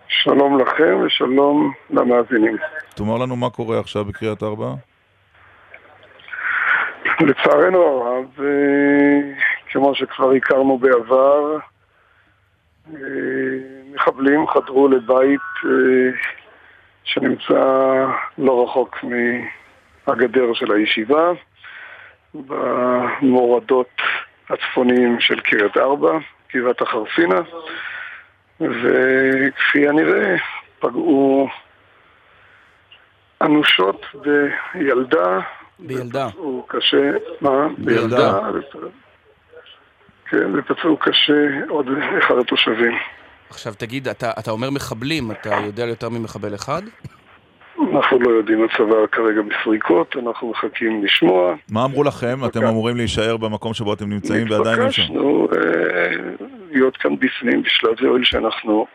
שלום 0.07 0.59
לכם 0.59 0.99
ושלום 1.05 1.73
למאזינים. 1.89 2.57
תאמר 2.95 3.17
לנו 3.17 3.35
מה 3.35 3.49
קורה 3.49 3.79
עכשיו 3.79 4.05
בקריית 4.05 4.43
ארבע. 4.43 4.73
לצערנו 7.21 7.79
הרב, 7.79 8.25
אה, 8.39 9.33
כמו 9.71 9.95
שכבר 9.95 10.31
הכרנו 10.31 10.77
בעבר, 10.77 11.57
אה, 12.93 12.99
מחבלים 13.93 14.47
חדרו 14.47 14.87
לבית 14.87 15.41
שנמצא 17.03 18.05
לא 18.37 18.63
רחוק 18.63 18.97
מהגדר 20.07 20.53
של 20.53 20.71
הישיבה, 20.71 21.31
במורדות 22.35 24.01
הצפוניים 24.49 25.19
של 25.19 25.39
קריית 25.39 25.77
ארבע, 25.77 26.19
גבעת 26.55 26.81
החרסינה, 26.81 27.41
וכפי 28.61 29.87
הנראה 29.89 30.35
פגעו 30.79 31.47
אנושות 33.41 34.05
בילדה 34.73 35.39
בילדה. 35.81 36.27
ופצעו 36.27 36.65
קשה, 36.67 37.11
מה? 37.41 37.67
בילדה. 37.77 38.39
כן, 40.29 40.59
ופצעו 40.59 40.97
קשה 40.97 41.47
עוד 41.69 41.87
אחד 42.19 42.35
התושבים. 42.37 42.93
עכשיו 43.49 43.73
תגיד, 43.77 44.07
אתה, 44.07 44.31
אתה 44.39 44.51
אומר 44.51 44.69
מחבלים, 44.69 45.31
אתה 45.31 45.49
יודע 45.65 45.83
על 45.83 45.89
יותר 45.89 46.09
ממחבל 46.09 46.55
אחד? 46.55 46.81
אנחנו 47.93 48.19
לא 48.19 48.29
יודעים, 48.29 48.63
הצבא 48.63 48.95
כרגע 49.11 49.41
בסריקות, 49.41 50.15
אנחנו 50.25 50.49
מחכים 50.51 51.03
לשמוע. 51.03 51.53
מה 51.71 51.85
אמרו 51.85 52.03
לכם? 52.03 52.45
אתם 52.45 52.63
אמורים 52.63 52.97
להישאר 52.97 53.37
במקום 53.37 53.73
שבו 53.73 53.93
אתם 53.93 54.09
נמצאים 54.09 54.47
ועדיין 54.49 54.79
לא 54.79 54.91
שם. 54.91 55.01
נתבקשנו 55.01 55.47
אה, 55.55 56.11
להיות 56.71 56.97
כאן 56.97 57.15
בפנים 57.19 57.63
בשלב 57.63 57.91
זה, 58.01 58.07
הואיל 58.07 58.23
שאנחנו, 58.23 58.85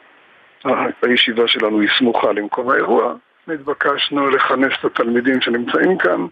ה- 0.64 0.68
הישיבה 1.06 1.42
שלנו 1.46 1.80
היא 1.80 1.88
סמוכה 1.98 2.32
למקום 2.32 2.70
האירוע. 2.70 3.14
נתבקשנו 3.48 4.28
לכנס 4.30 4.72
את 4.80 4.84
התלמידים 4.84 5.40
שנמצאים 5.40 5.98
כאן. 5.98 6.26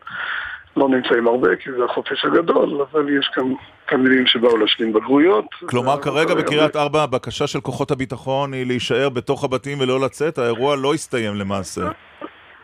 לא 0.76 0.88
נמצאים 0.88 1.26
הרבה 1.26 1.56
כי 1.56 1.70
זה 1.78 1.84
החופש 1.84 2.24
הגדול, 2.24 2.80
אבל 2.92 3.18
יש 3.18 3.30
כאן 3.34 3.44
תלמידים 3.88 4.26
שבאו 4.26 4.56
להשלים 4.56 4.92
בגרויות. 4.92 5.44
כלומר, 5.66 6.00
כרגע 6.02 6.16
והרבה- 6.28 6.42
בקריית 6.42 6.76
ארבע 6.76 7.02
הבקשה 7.02 7.46
של 7.46 7.60
כוחות 7.60 7.90
הביטחון 7.90 8.52
היא 8.52 8.66
להישאר 8.66 9.08
בתוך 9.08 9.44
הבתים 9.44 9.80
ולא 9.80 10.00
לצאת, 10.00 10.38
האירוע 10.38 10.76
לא 10.76 10.94
הסתיים 10.94 11.34
למעשה. 11.34 11.80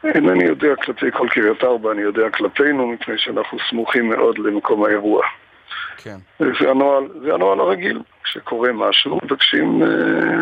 אינני 0.04 0.44
יודע 0.44 0.76
כלפי 0.76 1.06
כל 1.12 1.28
קריית 1.30 1.64
ארבע, 1.64 1.92
אני 1.92 2.02
יודע 2.02 2.30
כלפינו, 2.30 2.86
מפני 2.86 3.14
שאנחנו 3.18 3.58
סמוכים 3.70 4.08
מאוד 4.08 4.38
למקום 4.38 4.84
האירוע. 4.84 5.22
כן. 5.96 6.16
זה 6.38 6.70
הנוהל, 6.70 7.04
זה 7.22 7.34
הנוהל 7.34 7.60
הרגיל. 7.60 8.00
כשקורה 8.24 8.72
משהו, 8.72 9.18
מבקשים 9.24 9.82
אה, 9.82 9.88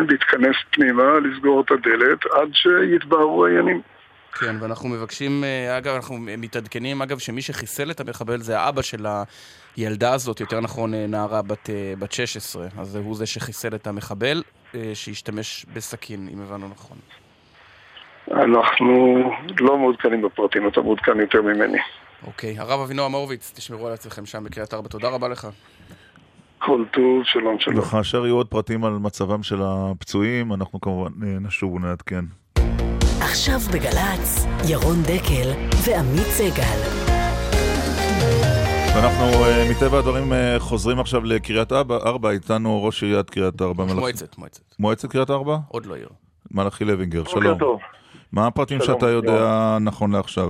להתכנס 0.09 0.55
פנימה, 0.71 1.19
לסגור 1.19 1.61
את 1.61 1.71
הדלת, 1.71 2.25
עד 2.25 2.49
שיתבהרו 2.53 3.45
העניינים. 3.45 3.81
כן, 4.39 4.55
ואנחנו 4.59 4.89
מבקשים, 4.89 5.43
אה, 5.43 5.77
אגב, 5.77 5.95
אנחנו 5.95 6.17
מתעדכנים, 6.19 7.01
אגב, 7.01 7.19
שמי 7.19 7.41
שחיסל 7.41 7.91
את 7.91 7.99
המחבל 7.99 8.41
זה 8.41 8.59
האבא 8.59 8.81
של 8.81 9.05
הילדה 9.77 10.13
הזאת, 10.13 10.39
יותר 10.39 10.59
נכון, 10.59 10.93
אה, 10.93 11.07
נערה 11.07 11.41
בת, 11.41 11.69
אה, 11.69 11.93
בת 11.99 12.11
16. 12.11 12.67
אז 12.77 12.95
הוא 12.95 13.15
זה 13.15 13.25
שחיסל 13.25 13.75
את 13.75 13.87
המחבל, 13.87 14.43
שהשתמש 14.93 15.65
בסכין, 15.73 16.29
אם 16.33 16.41
הבנו 16.41 16.67
נכון. 16.67 16.97
אנחנו 18.31 19.17
לא 19.59 19.77
מעודכנים 19.77 20.21
בפרטים, 20.21 20.67
אתה 20.67 20.81
מעודכן 20.81 21.19
יותר 21.19 21.41
ממני. 21.41 21.77
אוקיי, 22.27 22.59
הרב 22.59 22.79
אבינועם 22.79 23.11
הורוביץ, 23.11 23.53
תשמרו 23.55 23.87
על 23.87 23.93
עצמכם 23.93 24.25
שם 24.25 24.43
בקריית 24.43 24.73
ארבע, 24.73 24.89
תודה 24.89 25.09
רבה 25.09 25.27
לך. 25.27 25.47
כל 26.57 26.83
טוב, 26.91 27.23
שלום 27.23 27.59
שלום. 27.59 27.79
וכאשר 27.79 28.25
יהיו 28.25 28.35
עוד 28.35 28.47
פרטים 28.47 28.85
על 28.85 28.93
מצבם 28.93 29.43
של 29.43 29.59
הפצועים, 29.61 30.53
אנחנו 30.53 30.81
כמובן 30.81 31.11
אה, 31.23 31.39
נשוב 31.39 31.73
ונעדכן. 31.73 32.25
עכשיו 33.21 33.59
בגל"צ, 33.73 34.45
ירון 34.69 35.01
דקל 35.01 35.49
ועמית 35.85 36.27
סגל. 36.27 36.99
ואנחנו 38.95 39.45
אה, 39.45 39.71
מטבע 39.71 39.97
הדברים 39.99 40.33
אה, 40.33 40.55
חוזרים 40.59 40.99
עכשיו 40.99 41.25
לקריית 41.25 41.71
ארבע, 41.71 42.29
איתנו 42.31 42.83
ראש 42.83 43.03
עיריית 43.03 43.29
קריית 43.29 43.61
ארבע. 43.61 43.83
מועצת, 43.83 44.37
מועצת. 44.37 44.61
מועצת 44.79 45.11
קריית 45.11 45.29
ארבע? 45.29 45.57
עוד 45.67 45.85
לא 45.85 45.95
עיר. 45.95 46.09
מלאכי 46.51 46.85
לוינגר, 46.85 47.23
בוקר 47.23 47.39
שלום. 47.39 47.59
טוב. 47.59 47.79
מה 48.33 48.47
הפרטים 48.47 48.81
שלום, 48.81 48.99
שאתה 48.99 49.09
יודע 49.09 49.77
נכון 49.81 50.11
לעכשיו? 50.11 50.49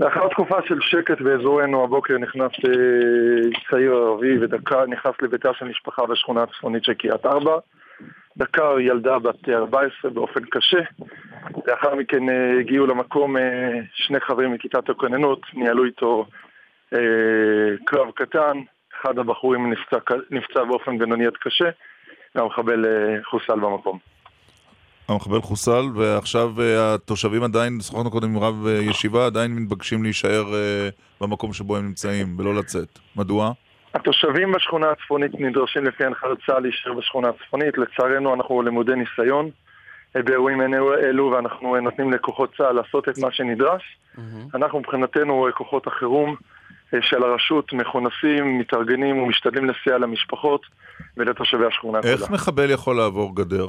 לאחר 0.00 0.28
תקופה 0.28 0.56
של 0.68 0.78
שקט 0.80 1.20
באזורנו, 1.20 1.84
הבוקר 1.84 2.18
נכנס 2.18 2.52
אה, 2.68 3.60
צעיר 3.70 3.92
ערבי 3.92 4.38
ודקר, 4.38 4.86
נכנס 4.86 5.14
לביתה 5.22 5.54
של 5.54 5.64
משפחה 5.64 6.06
בשכונה 6.06 6.42
הצפונית 6.42 6.84
של 6.84 6.94
קריית 6.94 7.26
ארבע. 7.26 7.58
דקר 8.36 8.80
ילדה 8.80 9.18
בת 9.18 9.48
14 9.48 10.10
באופן 10.10 10.40
קשה. 10.50 10.80
לאחר 11.66 11.94
מכן 11.94 12.28
אה, 12.28 12.58
הגיעו 12.60 12.86
למקום 12.86 13.36
אה, 13.36 13.80
שני 13.94 14.20
חברים 14.20 14.52
מכיתת 14.52 14.88
הכוננות, 14.88 15.40
ניהלו 15.54 15.84
איתו 15.84 16.26
קרב 17.84 18.10
קטן. 18.14 18.60
אחד 19.00 19.18
הבחורים 19.18 19.72
נפצע, 19.72 19.96
נפצע 20.30 20.64
באופן 20.64 20.98
בינוני 20.98 21.26
עד 21.26 21.36
קשה, 21.40 21.68
והמחבל 22.34 22.84
חוסל 23.24 23.60
במקום. 23.60 24.15
המחבל 25.08 25.40
חוסל, 25.40 25.84
ועכשיו 25.94 26.60
אה, 26.60 26.94
התושבים 26.94 27.42
עדיין, 27.42 27.80
שוחחנו 27.80 28.10
קודם 28.10 28.28
עם 28.28 28.42
רב 28.42 28.66
אה, 28.66 28.72
ישיבה, 28.72 29.26
עדיין 29.26 29.54
מתבקשים 29.54 30.02
להישאר 30.02 30.54
אה, 30.54 30.88
במקום 31.20 31.52
שבו 31.52 31.76
הם 31.76 31.86
נמצאים 31.86 32.38
ולא 32.38 32.54
לצאת. 32.54 32.98
מדוע? 33.16 33.52
התושבים 33.94 34.52
בשכונה 34.52 34.86
הצפונית 34.90 35.40
נדרשים 35.40 35.84
לפי 35.84 36.04
הנחיות 36.04 36.38
צה"ל 36.46 36.62
להישאר 36.62 36.92
בשכונה 36.92 37.28
הצפונית. 37.28 37.78
לצערנו 37.78 38.34
אנחנו 38.34 38.62
למודי 38.62 38.92
ניסיון 38.94 39.50
באירועים 40.14 40.60
אלו, 41.04 41.30
ואנחנו 41.30 41.80
נותנים 41.80 42.12
לכוחות 42.12 42.50
צה"ל 42.56 42.72
לעשות 42.72 43.08
את 43.08 43.18
מה 43.18 43.32
שנדרש. 43.32 43.82
אנחנו 44.54 44.78
מבחינתנו 44.78 45.46
כוחות 45.54 45.86
החירום 45.86 46.36
של 47.00 47.22
הרשות 47.22 47.72
מכונסים, 47.72 48.58
מתארגנים 48.58 49.18
ומשתדלים 49.18 49.70
לסייע 49.70 49.98
למשפחות 49.98 50.60
ולתושבי 51.16 51.66
השכונה 51.66 51.98
איך 52.04 52.20
כולה. 52.20 52.32
מחבל 52.32 52.70
יכול 52.70 52.96
לעבור 52.96 53.36
גדר? 53.36 53.66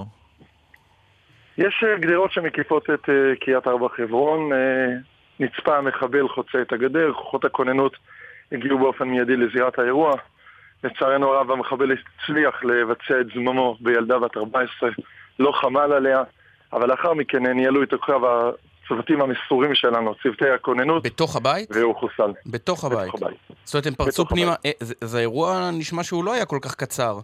יש 1.57 1.83
אה, 1.87 1.97
גדרות 1.99 2.31
שמקיפות 2.31 2.83
את 2.83 3.09
אה, 3.09 3.15
קריית 3.41 3.67
ארבע 3.67 3.87
חברון. 3.97 4.53
אה, 4.53 4.57
נצפה 5.39 5.77
המחבל 5.77 6.27
חוצה 6.27 6.61
את 6.61 6.73
הגדר, 6.73 7.13
כוחות 7.13 7.45
הכוננות 7.45 7.93
הגיעו 8.51 8.79
באופן 8.79 9.03
מיידי 9.07 9.37
לזירת 9.37 9.79
האירוע. 9.79 10.13
לצערנו 10.83 11.27
הרב 11.33 11.51
המחבל 11.51 11.91
הצליח 11.91 12.63
לבצע 12.63 13.21
את 13.21 13.25
זממו 13.35 13.77
בילדה 13.79 14.19
בת 14.19 14.37
14, 14.37 14.89
לא 15.39 15.51
חמל 15.61 15.79
עליה, 15.93 16.23
אבל 16.73 16.89
לאחר 16.89 17.13
מכן 17.13 17.45
ניהלו 17.47 17.83
את 17.83 17.93
הקרב 17.93 18.21
הצוותים 18.85 19.21
המסורים 19.21 19.75
שלנו, 19.75 20.15
צוותי 20.23 20.49
הכוננות, 20.49 21.03
בתוך 21.03 21.35
הבית? 21.35 21.69
והוא 21.71 21.95
חוסל. 21.95 22.31
בתוך 22.45 22.83
הבית. 22.85 23.07
בתוך 23.07 23.21
הבית. 23.23 23.37
זאת 23.63 23.73
אומרת, 23.75 23.85
הם 23.87 23.93
פרצו 23.95 24.25
פנימה, 24.25 24.55
אה, 24.65 24.71
זה- 24.79 24.93
זה 25.01 25.17
האירוע 25.17 25.69
נשמע 25.73 26.03
שהוא 26.03 26.23
לא 26.25 26.33
היה 26.33 26.45
כל 26.45 26.59
כך 26.61 26.75
קצר. 26.75 27.19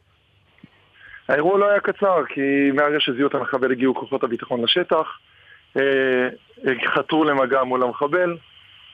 האירוע 1.30 1.58
לא 1.58 1.70
היה 1.70 1.80
קצר, 1.80 2.24
כי 2.30 2.42
מהרגע 2.74 2.98
שזיהו 3.00 3.28
את 3.28 3.36
המחבל 3.36 3.72
הגיעו 3.72 3.96
כוחות 3.96 4.24
הביטחון 4.24 4.64
לשטח, 4.64 5.08
אה, 5.78 5.82
אה, 6.68 6.74
חתרו 6.96 7.24
למגע 7.24 7.64
מול 7.64 7.84
המחבל, 7.84 8.38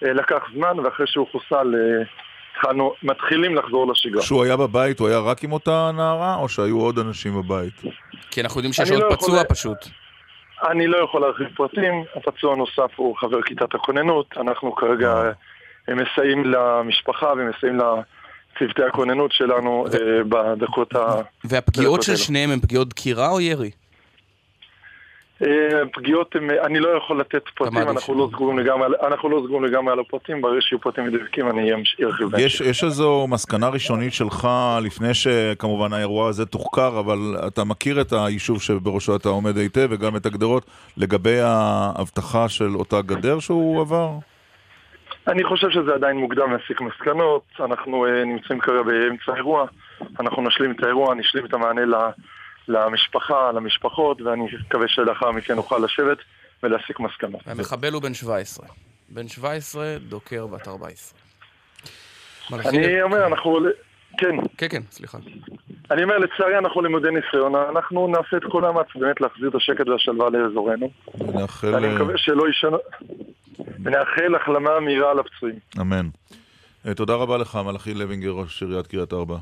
אה, 0.06 0.14
לקח 0.14 0.44
זמן, 0.56 0.80
ואחרי 0.80 1.08
שהוא 1.08 1.28
חוסל, 1.32 1.76
אה, 1.76 2.04
התחלנו, 2.56 2.94
מתחילים 3.04 3.56
לחזור 3.56 3.92
לשגרה. 3.92 4.22
כשהוא 4.22 4.44
היה 4.44 4.58
בבית, 4.58 5.00
הוא 5.00 5.08
היה 5.08 5.20
רק 5.20 5.44
עם 5.44 5.52
אותה 5.52 5.92
נערה, 5.94 6.36
או 6.36 6.50
שהיו 6.50 6.80
עוד 6.80 7.00
אנשים 7.00 7.42
בבית? 7.42 7.74
כי 8.32 8.42
אנחנו 8.42 8.60
יודעים 8.60 8.74
שיש 8.74 8.92
אני 8.92 9.02
עוד 9.02 9.12
לא 9.12 9.16
פצוע 9.16 9.36
יכול- 9.36 9.44
פשוט. 9.50 9.78
אני 10.70 10.88
לא 10.88 10.98
יכול 10.98 11.22
להרחיב 11.22 11.48
פרטים, 11.56 12.04
הפצוע 12.16 12.54
הנוסף 12.54 12.92
הוא 12.96 13.18
חבר 13.18 13.42
כיתת 13.42 13.76
הכוננות, 13.76 14.26
אנחנו 14.38 14.76
כרגע 14.76 15.32
מסייעים 15.88 16.44
למשפחה 16.46 17.34
ומסייעים 17.38 17.80
לצוותי 18.56 18.84
הכוננות 18.84 19.32
שלנו 19.32 19.86
אה, 19.94 20.24
בדקות 20.30 20.96
ה... 20.96 21.16
והפגיעות 21.44 22.04
של 22.04 22.12
אלו. 22.12 22.20
שניהם 22.20 22.50
הן 22.52 22.60
פגיעות 22.60 22.90
דקירה 22.90 23.30
או 23.30 23.42
ירי? 23.42 23.72
אה, 25.42 25.48
פגיעות, 25.94 26.36
הם- 26.36 26.50
אני 26.66 26.80
לא 26.80 26.90
יכול 26.98 27.20
לתת 27.20 27.42
פרטים, 27.56 27.78
אנחנו. 27.78 28.14
לא 28.16 28.30
סגורים 28.32 28.60
לגמרי 28.60 28.86
על- 28.86 29.08
אנחנו 29.08 29.30
לא 29.30 29.42
סגורים 29.46 29.64
לגמרי 29.66 29.94
על 29.94 30.00
הפרטים, 30.00 30.42
ברגע 30.42 30.62
שיהיו 30.62 30.82
פרטים 30.82 31.04
מדויקים 31.06 31.50
אני 31.50 31.72
ארחיב. 32.04 32.28
יש, 32.40 32.62
יש 32.62 32.84
איזו 32.84 33.26
מסקנה 33.30 33.70
ראשונית 33.70 34.14
שלך, 34.14 34.48
לפני 34.82 35.14
שכמובן 35.14 35.94
האירוע 35.94 36.30
הזה 36.30 36.46
תוחקר, 36.46 37.00
אבל 37.00 37.18
אתה 37.48 37.64
מכיר 37.64 38.02
את 38.02 38.14
היישוב 38.14 38.62
שבראשו 38.62 39.16
אתה 39.16 39.30
עומד 39.30 39.58
היטב, 39.58 39.88
וגם 39.92 40.16
את 40.16 40.26
הגדרות, 40.26 40.66
לגבי 40.98 41.40
האבטחה 41.44 42.50
של 42.50 42.76
אותה 42.76 43.02
גדר 43.02 43.40
שהוא 43.40 43.82
עבר? 43.82 44.10
אני 45.30 45.44
חושב 45.44 45.70
שזה 45.70 45.94
עדיין 45.94 46.18
מוקדם 46.18 46.52
להסיק 46.52 46.82
מסקנות, 46.82 47.44
אנחנו 47.60 48.06
uh, 48.06 48.26
נמצאים 48.26 48.60
כרגע 48.60 48.82
באמצע 48.82 49.32
האירוע, 49.34 49.66
אנחנו 50.20 50.42
נשלים 50.42 50.72
את 50.72 50.84
האירוע, 50.84 51.16
נשלים 51.16 51.46
את 51.46 51.54
המענה 51.54 51.86
ל, 51.86 51.96
למשפחה, 52.68 53.52
למשפחות, 53.52 54.22
ואני 54.22 54.44
מקווה 54.66 54.88
שלאחר 54.88 55.32
מכן 55.32 55.56
נוכל 55.56 55.78
לשבת 55.78 56.18
ולהסיק 56.64 57.00
מסקנות. 57.00 57.42
המחבל 57.46 57.94
הוא 57.94 58.02
בן 58.02 58.14
17. 58.14 58.68
בן 59.10 59.28
17, 59.28 59.98
דוקר 60.00 60.48
בת 60.48 60.68
14. 60.68 61.20
אני 62.54 63.02
אומר, 63.02 63.28
אנחנו... 63.28 63.60
כן. 64.20 64.36
כן, 64.58 64.68
כן, 64.70 64.82
סליחה. 64.92 65.18
אני 65.92 66.04
אומר, 66.04 66.18
לצערי 66.18 66.58
אנחנו 66.58 66.82
לימודי 66.82 67.08
ניסיון, 67.12 67.56
אנחנו 67.56 68.08
נעשה 68.08 68.38
את 68.38 68.52
כל 68.52 68.66
המאמץ 68.66 68.88
באמת 68.96 69.22
להחזיר 69.22 69.50
את 69.50 69.56
השקט 69.56 69.88
והשלווה 69.88 70.30
לאזורנו. 70.30 70.90
ונאחל... 71.20 71.74
ואני 71.74 71.96
מקווה 71.96 72.18
שלא 72.18 72.50
ישנו... 72.50 72.78
ונאחל 73.84 74.36
החלמה 74.36 74.80
מהירה 74.80 75.14
לפצועים. 75.14 75.56
אמן. 75.82 76.08
אה, 76.88 76.94
תודה 76.94 77.16
רבה 77.16 77.38
לך, 77.38 77.60
מלאכי 77.66 77.94
לוינגר, 77.94 78.30
ראש 78.30 78.64
עיריית 78.64 78.88
קריית 78.88 79.14
ארבע. 79.14 79.38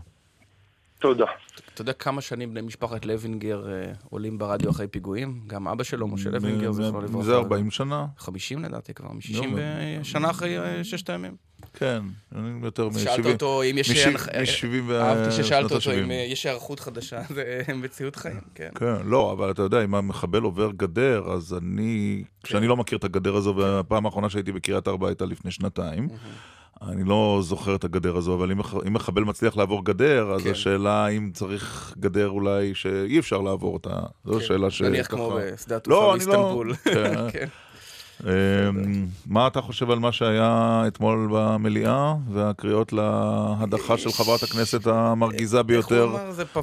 תודה. 0.99 1.25
אתה 1.73 1.81
יודע 1.81 1.93
כמה 1.93 2.21
שנים 2.21 2.51
בני 2.51 2.61
משפחת 2.61 3.05
לוינגר 3.05 3.67
אה, 3.67 3.91
עולים 4.09 4.37
ברדיו 4.37 4.69
אחרי 4.69 4.87
פיגועים? 4.87 5.41
גם 5.47 5.67
אבא 5.67 5.83
שלו, 5.83 6.07
משה 6.07 6.29
לוינגר, 6.29 6.71
זכרו 6.71 7.01
לברכה. 7.01 7.25
זה 7.25 7.35
40 7.35 7.71
שנה? 7.71 8.05
50 8.17 8.63
לדעתי 8.63 8.93
כבר, 8.93 9.11
מ-60 9.11 10.03
שנה 10.03 10.29
אחרי 10.29 10.59
אה, 10.59 10.83
ששת 10.83 11.09
הימים. 11.09 11.35
כן, 11.73 12.03
יותר 12.63 12.89
מ-70. 12.89 12.99
שאלת 12.99 13.25
אותו 13.25 13.63
אם 13.63 13.77
יש... 13.77 14.07
מ-70 14.07 14.93
אהבתי 14.93 15.31
ששאלת 15.31 15.71
אותו 15.71 15.91
אם 15.91 16.11
יש 16.11 16.45
היערכות 16.45 16.79
חדשה, 16.79 17.21
זה 17.29 17.61
מציאות 17.75 18.15
חיים, 18.15 18.39
כן. 18.55 18.69
כן, 18.75 18.95
לא, 19.05 19.31
אבל 19.31 19.51
אתה 19.51 19.61
יודע, 19.61 19.83
אם 19.83 19.95
המחבל 19.95 20.41
עובר 20.41 20.71
גדר, 20.71 21.31
אז 21.31 21.53
אני, 21.53 22.23
כשאני 22.43 22.67
לא 22.67 22.77
מכיר 22.77 22.97
את 22.97 23.03
הגדר 23.03 23.35
הזו, 23.35 23.55
והפעם 23.55 24.05
האחרונה 24.05 24.29
שהייתי 24.29 24.51
בקריית 24.51 24.87
ארבע 24.87 25.07
הייתה 25.07 25.25
לפני 25.25 25.51
שנתיים, 25.51 26.07
אני 26.81 27.03
לא 27.03 27.39
זוכר 27.43 27.75
את 27.75 27.83
הגדר 27.83 28.17
הזו, 28.17 28.35
אבל 28.35 28.51
אם, 28.51 28.59
אם 28.87 28.93
מחבל 28.93 29.23
מצליח 29.23 29.57
לעבור 29.57 29.85
גדר, 29.85 30.31
אז 30.31 30.43
כן. 30.43 30.51
השאלה 30.51 31.07
אם 31.07 31.31
צריך 31.33 31.93
גדר 31.99 32.29
אולי 32.29 32.75
שאי 32.75 33.19
אפשר 33.19 33.41
לעבור 33.41 33.73
אותה. 33.73 33.99
זו 34.25 34.33
כן. 34.33 34.45
שאלה 34.45 34.71
ש... 34.71 34.81
נניח 34.81 35.07
כמו 35.07 35.39
בשדה 35.41 35.75
התעופה 35.75 36.01
לא, 36.01 36.11
באיסטנבול. 36.11 36.69
לא... 36.69 36.75
כן. 36.93 37.15
כן. 37.33 37.47
אמ, 38.23 39.05
מה 39.25 39.47
אתה 39.47 39.61
חושב 39.61 39.91
על 39.91 39.99
מה 39.99 40.11
שהיה 40.11 40.83
אתמול 40.87 41.29
במליאה, 41.31 42.15
והקריאות 42.31 42.93
להדחה 42.93 43.97
של 43.97 44.11
חברת 44.11 44.43
הכנסת 44.43 44.87
המרגיזה 44.87 45.63
ביותר 45.63 46.15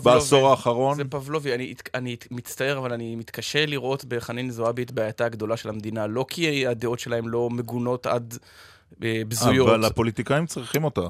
בעשור 0.02 0.50
האחרון? 0.50 0.96
זה 0.96 1.04
פבלובי, 1.04 1.54
אני, 1.94 2.16
מצטער, 2.30 2.78
אבל 2.78 2.92
אני 2.92 3.16
מתקשה 3.16 3.66
לראות 3.66 4.04
בחנין 4.04 4.50
זועבי 4.50 4.82
את 4.82 4.92
בעייתה 4.92 5.24
הגדולה 5.24 5.56
של 5.56 5.68
המדינה, 5.68 6.06
לא 6.06 6.26
כי 6.28 6.66
הדעות 6.66 6.98
שלהם 6.98 7.28
לא 7.28 7.50
מגונות 7.50 8.06
עד 8.06 8.38
בזויות. 9.00 9.68
אבל 9.68 9.84
הפוליטיקאים 9.84 10.46
צריכים 10.46 10.84
אותה. 10.84 11.08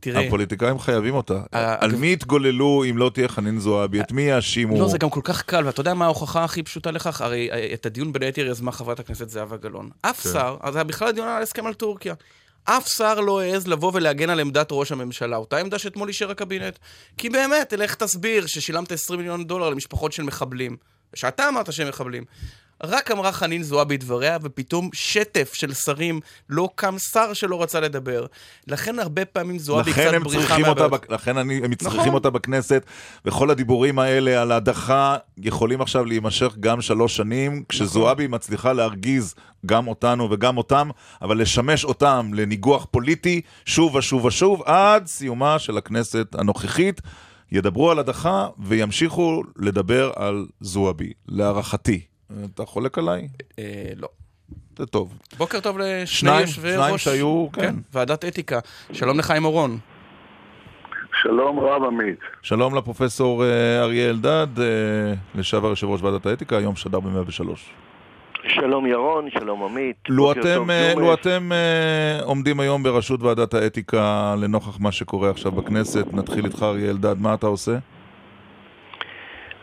תראה... 0.00 0.26
הפוליטיקאים 0.26 0.78
חייבים 0.78 1.14
אותה. 1.14 1.42
על 1.52 1.92
מי 1.92 2.12
יתגוללו 2.12 2.84
אם 2.90 2.98
לא 2.98 3.10
תהיה 3.14 3.28
חנין 3.28 3.58
זועבי? 3.58 4.00
את 4.00 4.12
מי 4.12 4.22
יאשימו? 4.22 4.80
לא, 4.80 4.88
זה 4.88 4.98
גם 4.98 5.10
כל 5.10 5.20
כך 5.24 5.42
קל, 5.42 5.66
ואתה 5.66 5.80
יודע 5.80 5.94
מה 5.94 6.04
ההוכחה 6.04 6.44
הכי 6.44 6.62
פשוטה 6.62 6.90
לכך? 6.90 7.20
הרי 7.20 7.50
אה, 7.52 7.74
את 7.74 7.86
הדיון 7.86 8.12
בין 8.12 8.22
היתר 8.22 8.46
יזמה 8.46 8.72
חברת 8.72 9.00
הכנסת 9.00 9.28
זהבה 9.28 9.56
גלאון. 9.56 9.90
אף 10.02 10.20
כן. 10.20 10.32
שר, 10.32 10.56
אז 10.60 10.76
היה 10.76 10.84
בכלל 10.84 11.12
דיון 11.12 11.28
על 11.28 11.42
הסכם 11.42 11.66
על 11.66 11.74
טורקיה. 11.74 12.14
אף 12.64 12.88
שר 12.88 13.20
לא 13.20 13.40
העז 13.40 13.66
לבוא 13.66 13.90
ולהגן 13.94 14.30
על 14.30 14.40
עמדת 14.40 14.68
ראש 14.70 14.92
הממשלה, 14.92 15.36
אותה 15.36 15.58
עמדה 15.58 15.78
שאתמול 15.78 16.08
אישר 16.08 16.30
הקבינט. 16.30 16.78
כי 17.18 17.28
באמת, 17.28 17.72
לך 17.72 17.94
תסביר 17.94 18.46
ששילמת 18.46 18.92
20 18.92 19.20
מיליון 19.20 19.44
דולר 19.44 19.70
למשפחות 19.70 20.12
של 20.12 20.22
מחבלים. 20.22 20.76
ושאתה 21.14 21.48
אמרת 21.48 21.72
שהם 21.72 21.88
מחבלים. 21.88 22.24
רק 22.82 23.10
אמרה 23.10 23.32
חנין 23.32 23.62
זועבי 23.62 23.96
דבריה, 23.96 24.38
ופתאום 24.42 24.90
שטף 24.92 25.54
של 25.54 25.74
שרים, 25.74 26.20
לא 26.48 26.68
קם 26.74 26.98
שר 26.98 27.32
שלא 27.32 27.62
רצה 27.62 27.80
לדבר. 27.80 28.26
לכן 28.66 28.98
הרבה 28.98 29.24
פעמים 29.24 29.58
זועבי 29.58 29.92
קצת 29.92 30.12
בריחה 30.22 30.58
מהבעיות. 30.58 31.10
לכן 31.10 31.36
אני, 31.38 31.60
הם 31.64 31.74
צריכים 31.74 32.00
נכון. 32.00 32.14
אותה 32.14 32.30
בכנסת, 32.30 32.84
וכל 33.24 33.50
הדיבורים 33.50 33.98
האלה 33.98 34.42
על 34.42 34.52
הדחה 34.52 35.16
יכולים 35.38 35.80
עכשיו 35.80 36.04
להימשך 36.04 36.56
גם 36.60 36.80
שלוש 36.80 37.16
שנים, 37.16 37.64
כשזועבי 37.68 38.24
נכון. 38.24 38.34
מצליחה 38.34 38.72
להרגיז 38.72 39.34
גם 39.66 39.88
אותנו 39.88 40.30
וגם 40.30 40.56
אותם, 40.56 40.90
אבל 41.22 41.40
לשמש 41.40 41.84
אותם 41.84 42.30
לניגוח 42.34 42.86
פוליטי 42.90 43.40
שוב 43.64 43.94
ושוב 43.94 44.24
ושוב, 44.24 44.62
עד 44.62 45.06
סיומה 45.06 45.58
של 45.58 45.78
הכנסת 45.78 46.34
הנוכחית. 46.34 47.00
ידברו 47.52 47.90
על 47.90 47.98
הדחה 47.98 48.48
וימשיכו 48.58 49.42
לדבר 49.56 50.10
על 50.16 50.46
זועבי, 50.60 51.12
להערכתי. 51.28 52.11
אתה 52.54 52.64
חולק 52.64 52.98
עליי? 52.98 53.28
אה, 53.58 53.92
לא. 53.96 54.08
זה 54.76 54.86
טוב. 54.86 55.18
בוקר 55.38 55.60
טוב 55.60 55.78
לשני 55.78 56.40
יושבי 56.40 56.68
ראש. 56.68 56.76
שניים 56.76 56.98
שהיו, 56.98 57.46
כן. 57.52 57.62
כן. 57.62 57.74
ועדת 57.92 58.24
אתיקה. 58.24 58.58
שלום 58.92 59.18
לחיים 59.18 59.44
אורון. 59.44 59.78
שלום 61.22 61.60
רב 61.60 61.82
עמית. 61.84 62.18
שלום 62.42 62.74
לפרופסור 62.74 63.44
אה, 63.44 63.82
אריה 63.82 64.10
אלדד, 64.10 64.46
אה, 64.58 64.64
לשעבר 65.34 65.68
יושב 65.68 65.86
ראש 65.86 66.02
ועדת 66.02 66.26
האתיקה, 66.26 66.56
היום 66.56 66.76
שדר 66.76 67.00
ב-103. 67.00 67.42
שלום 68.48 68.86
ירון, 68.86 69.30
שלום 69.30 69.62
עמית. 69.62 69.96
לו 70.08 70.32
אתם, 70.32 70.66
לו 70.96 71.14
אתם 71.14 71.50
uh, 71.52 72.24
עומדים 72.24 72.60
היום 72.60 72.82
בראשות 72.82 73.22
ועדת 73.22 73.54
האתיקה 73.54 74.34
לנוכח 74.38 74.80
מה 74.80 74.92
שקורה 74.92 75.30
עכשיו 75.30 75.52
בכנסת, 75.52 76.06
נתחיל 76.12 76.44
איתך 76.44 76.62
אריה 76.62 76.90
אלדד, 76.90 77.20
מה 77.20 77.34
אתה 77.34 77.46
עושה? 77.46 77.78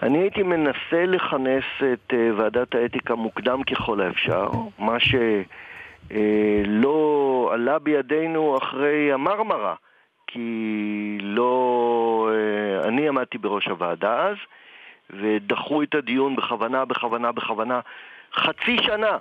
אני 0.03 0.17
הייתי 0.17 0.43
מנסה 0.43 1.05
לכנס 1.07 1.63
את 1.93 2.13
uh, 2.13 2.15
ועדת 2.37 2.75
האתיקה 2.75 3.15
מוקדם 3.15 3.63
ככל 3.63 4.01
האפשר, 4.01 4.49
מה 4.77 4.97
שלא 4.99 6.19
uh, 7.51 7.53
עלה 7.53 7.79
בידינו 7.79 8.57
אחרי 8.57 9.13
המרמרה, 9.13 9.75
כי 10.27 11.17
לא... 11.21 12.29
Uh, 12.31 12.87
אני 12.87 13.07
עמדתי 13.07 13.37
בראש 13.37 13.65
הוועדה 13.67 14.27
אז, 14.27 14.35
ודחו 15.09 15.83
את 15.83 15.95
הדיון 15.95 16.35
בכוונה, 16.35 16.85
בכוונה, 16.85 17.31
בכוונה, 17.31 17.79
חצי 18.35 18.77
שנה. 18.81 19.17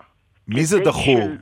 מי 0.49 0.65
זה 0.65 0.81
דחו? 0.81 1.17
של... 1.17 1.37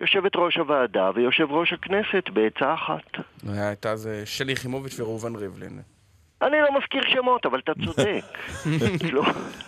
יושבת 0.00 0.36
ראש 0.36 0.56
הוועדה 0.56 1.10
ויושב 1.14 1.46
ראש 1.50 1.72
הכנסת 1.72 2.28
בעצה 2.32 2.74
אחת. 2.74 3.18
הייתה 3.48 3.96
זה 3.96 4.26
שלי 4.26 4.52
יחימוביץ' 4.52 5.00
וראובן 5.00 5.36
ריבלין. 5.36 5.95
אני 6.42 6.56
לא 6.60 6.78
מזכיר 6.78 7.02
שמות, 7.06 7.46
אבל 7.46 7.58
אתה 7.58 7.72
צודק. 7.84 8.24
לא. 9.14 9.22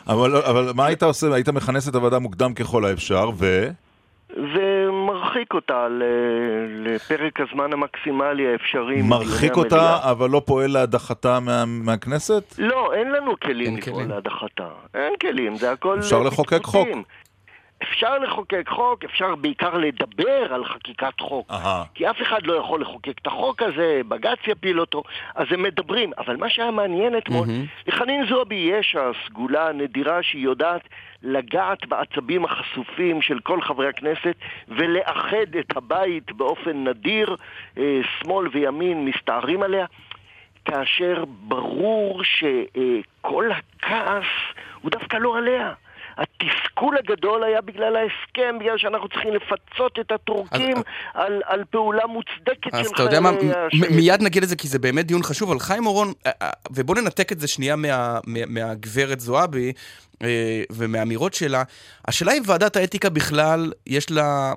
אבל, 0.09 0.37
אבל 0.37 0.72
מה 0.74 0.87
היית 0.87 1.02
עושה? 1.02 1.35
היית 1.35 1.48
מכנס 1.48 1.88
את 1.88 1.94
הוועדה 1.94 2.18
מוקדם 2.18 2.54
ככל 2.54 2.85
האפשר, 2.85 3.31
ו... 3.35 3.68
ומרחיק 4.37 5.54
אותה 5.54 5.87
לפרק 6.85 7.40
הזמן 7.40 7.72
המקסימלי 7.72 8.52
האפשרי. 8.52 9.02
מרחיק 9.02 9.57
אותה. 9.57 9.98
אבל 10.02 10.31
לא 10.31 10.42
פועל 10.46 10.70
להדחתה 10.70 11.40
מה, 11.40 11.64
מהכנסת? 11.66 12.54
לא, 12.59 12.94
אין 12.94 13.12
לנו 13.12 13.33
כלים 13.42 13.76
לפעול 13.76 14.04
להדחתה. 14.04 14.68
אין 14.94 15.12
כלים, 15.20 15.57
זה 15.57 15.72
הכל... 15.72 15.98
אפשר 15.98 16.22
לחוקק 16.22 16.64
חוק. 16.64 16.88
אפשר 17.82 18.18
לחוקק 18.18 18.68
חוק, 18.68 19.04
אפשר 19.04 19.34
בעיקר 19.34 19.76
לדבר 19.76 20.54
על 20.54 20.64
חקיקת 20.64 21.20
חוק. 21.20 21.50
Aha. 21.50 21.54
כי 21.94 22.10
אף 22.10 22.22
אחד 22.22 22.46
לא 22.46 22.54
יכול 22.54 22.80
לחוקק 22.80 23.18
את 23.22 23.26
החוק 23.26 23.62
הזה, 23.62 24.00
בג"ץ 24.08 24.38
יפיל 24.46 24.80
אותו, 24.80 25.02
אז 25.34 25.46
הם 25.50 25.62
מדברים. 25.62 26.12
אבל 26.18 26.36
מה 26.36 26.48
שהיה 26.48 26.70
מעניין 26.70 27.18
אתמול, 27.18 27.46
mm-hmm. 27.46 27.88
לחנין 27.88 28.26
זועבי 28.28 28.54
יש 28.54 28.96
הסגולה 28.96 29.68
הנדירה 29.68 30.22
שהיא 30.22 30.44
יודעת 30.44 30.88
לגעת 31.22 31.86
בעצבים 31.86 32.44
החשופים 32.44 33.22
של 33.22 33.38
כל 33.40 33.62
חברי 33.62 33.88
הכנסת 33.88 34.34
ולאחד 34.68 35.56
את 35.60 35.76
הבית 35.76 36.32
באופן 36.32 36.88
נדיר, 36.88 37.36
אה, 37.78 38.00
שמאל 38.18 38.48
וימין 38.52 39.04
מסתערים 39.04 39.62
עליה. 39.62 39.86
כאשר 40.64 41.24
ברור 41.28 42.22
שכל 42.24 43.50
הכעס 43.52 44.26
הוא 44.82 44.90
דווקא 44.90 45.16
לא 45.16 45.38
עליה. 45.38 45.72
התסכול 46.18 46.98
הגדול 46.98 47.44
היה 47.44 47.61
בגלל 47.61 47.96
ההסכם, 47.96 48.59
בגלל 48.61 48.78
שאנחנו 48.78 49.09
צריכים 49.09 49.35
לפצות 49.35 49.98
את 50.00 50.12
הטורקים 50.12 50.76
אז, 50.76 50.83
על, 51.14 51.42
על 51.46 51.64
פעולה 51.70 52.07
מוצדקת 52.07 52.64
של 52.64 52.70
חיילי 52.70 52.81
השם. 52.81 52.94
אז 52.94 53.00
אתה 53.00 53.02
יודע 53.02 53.20
מה, 53.20 53.31
מיד 53.96 54.22
נגיד 54.22 54.42
את 54.42 54.48
זה, 54.48 54.57
כי 54.57 54.68
זה 54.68 54.78
באמת 54.78 55.07
דיון 55.07 55.22
חשוב, 55.22 55.50
אבל 55.50 55.61
חיים 55.61 55.87
אורון, 55.87 56.12
אה, 56.26 56.31
אה, 56.42 56.50
ובוא 56.70 56.94
ננתק 56.94 57.33
את 57.33 57.40
זה 57.40 57.48
שנייה 57.48 57.76
מה, 57.76 58.18
מה, 58.26 58.40
מהגברת 58.46 59.20
זועבי 59.20 59.72
אה, 60.22 60.62
ומהאמירות 60.72 61.35
שלה, 61.35 61.62
השאלה 62.09 62.33
אם 62.33 62.42
ועדת 62.46 62.76
האתיקה 62.76 63.11
בכלל, 63.11 63.72
יש 63.87 64.11
לה... 64.11 64.52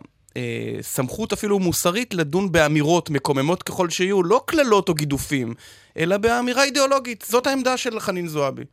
סמכות 0.81 1.33
אפילו 1.33 1.59
מוסרית 1.59 2.13
לדון 2.13 2.51
באמירות 2.51 3.09
מקוממות 3.09 3.63
ככל 3.63 3.89
שיהיו, 3.89 4.23
לא 4.23 4.41
קללות 4.45 4.89
או 4.89 4.93
גידופים, 4.93 5.53
אלא 5.97 6.17
באמירה 6.17 6.63
אידיאולוגית. 6.63 7.25
זאת 7.27 7.47
העמדה 7.47 7.77
של 7.77 7.99
חנין 7.99 8.27
זועבי. 8.27 8.63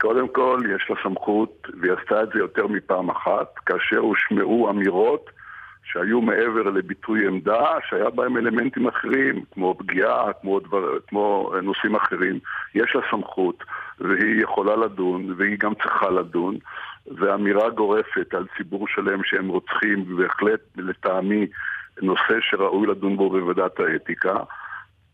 קודם 0.00 0.28
כל, 0.28 0.58
יש 0.76 0.90
לה 0.90 0.96
סמכות, 1.02 1.68
והיא 1.80 1.92
עשתה 1.92 2.22
את 2.22 2.28
זה 2.34 2.38
יותר 2.38 2.66
מפעם 2.66 3.10
אחת, 3.10 3.54
כאשר 3.66 3.98
הושמעו 3.98 4.70
אמירות 4.70 5.30
שהיו 5.92 6.20
מעבר 6.20 6.62
לביטוי 6.62 7.26
עמדה, 7.26 7.64
שהיה 7.88 8.10
בהם 8.10 8.36
אלמנטים 8.36 8.88
אחרים, 8.88 9.44
כמו 9.54 9.74
פגיעה, 9.78 10.32
כמו, 10.40 10.60
דבר, 10.60 10.98
כמו 11.08 11.52
נושאים 11.62 11.96
אחרים. 11.96 12.38
יש 12.74 12.94
לה 12.94 13.00
סמכות, 13.10 13.64
והיא 14.00 14.42
יכולה 14.42 14.76
לדון, 14.76 15.34
והיא 15.36 15.56
גם 15.58 15.74
צריכה 15.74 16.10
לדון, 16.10 16.56
ואמירה 17.06 17.70
גורפת 17.70 18.34
על 18.34 18.46
ציבור 18.56 18.88
שלם 18.88 19.20
שהם 19.24 19.48
רוצחים, 19.48 20.16
בהחלט, 20.16 20.60
לטעמי, 20.76 21.46
נושא 22.02 22.40
שראוי 22.40 22.86
לדון 22.86 23.16
בו 23.16 23.30
בוועדת 23.30 23.80
האתיקה. 23.80 24.36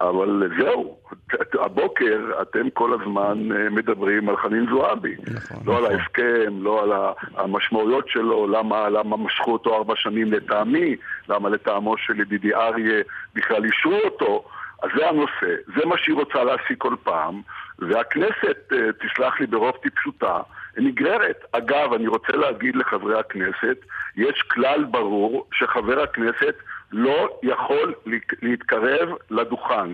אבל 0.08 0.50
זהו, 0.58 0.96
הבוקר 1.64 2.20
אתם 2.42 2.70
כל 2.70 2.92
הזמן 3.00 3.52
אה, 3.52 3.70
מדברים 3.70 4.28
על 4.28 4.36
חנין 4.36 4.66
זועבי. 4.70 5.16
נכון, 5.34 5.56
לא 5.66 5.72
נכון. 5.72 5.84
על 5.84 5.96
ההסכם, 5.98 6.62
לא 6.62 6.82
על 6.82 6.92
המשמעויות 7.36 8.08
שלו, 8.08 8.46
למה, 8.46 8.88
למה 8.88 9.16
משכו 9.16 9.52
אותו 9.52 9.76
ארבע 9.76 9.94
שנים 9.96 10.32
לטעמי, 10.32 10.96
למה 11.28 11.48
לטעמו 11.48 11.96
של 11.98 12.20
ידידי 12.20 12.54
אריה 12.54 13.02
בכלל 13.34 13.64
אישרו 13.64 13.98
אותו. 14.04 14.44
אז 14.82 14.90
זה 14.96 15.08
הנושא, 15.08 15.54
זה 15.76 15.86
מה 15.86 15.98
שהיא 15.98 16.14
רוצה 16.14 16.44
להשיג 16.44 16.78
כל 16.78 16.94
פעם, 17.02 17.40
והכנסת, 17.78 18.72
אה, 18.72 18.78
תסלח 18.92 19.40
לי 19.40 19.46
ברוב 19.46 19.76
טיפשותה, 19.82 20.40
נגררת. 20.76 21.44
אגב, 21.52 21.92
אני 21.92 22.06
רוצה 22.06 22.32
להגיד 22.32 22.76
לחברי 22.76 23.18
הכנסת, 23.18 23.76
יש 24.16 24.42
כלל 24.42 24.84
ברור 24.84 25.48
שחבר 25.52 26.02
הכנסת 26.02 26.54
לא 26.92 27.38
יכול 27.42 27.94
להתקרב 28.42 29.08
לדוכן. 29.30 29.90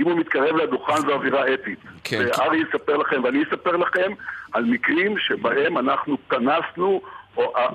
אם 0.00 0.04
הוא 0.04 0.18
מתקרב 0.18 0.56
לדוכן 0.56 0.96
זו 0.96 1.12
אווירה 1.12 1.54
אתית. 1.54 1.78
כן. 2.04 2.18
וארי 2.18 2.64
כן. 2.64 2.68
יספר 2.68 2.96
לכם 2.96 3.24
ואני 3.24 3.42
אספר 3.42 3.76
לכם 3.76 4.12
על 4.52 4.64
מקרים 4.64 5.18
שבהם 5.18 5.78
אנחנו 5.78 6.16
כנסנו 6.28 7.00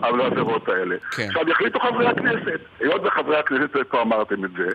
על 0.01 0.21
העבירות 0.21 0.69
האלה. 0.69 0.95
כן. 1.11 1.23
עכשיו 1.27 1.49
יחליטו 1.49 1.79
חברי 1.79 2.07
הכנסת, 2.07 2.59
היות 2.79 3.01
וחברי 3.05 3.38
הכנסת 3.38 3.89
כבר 3.89 4.01
אמרתם 4.01 4.45
את 4.45 4.51
זה, 4.51 4.67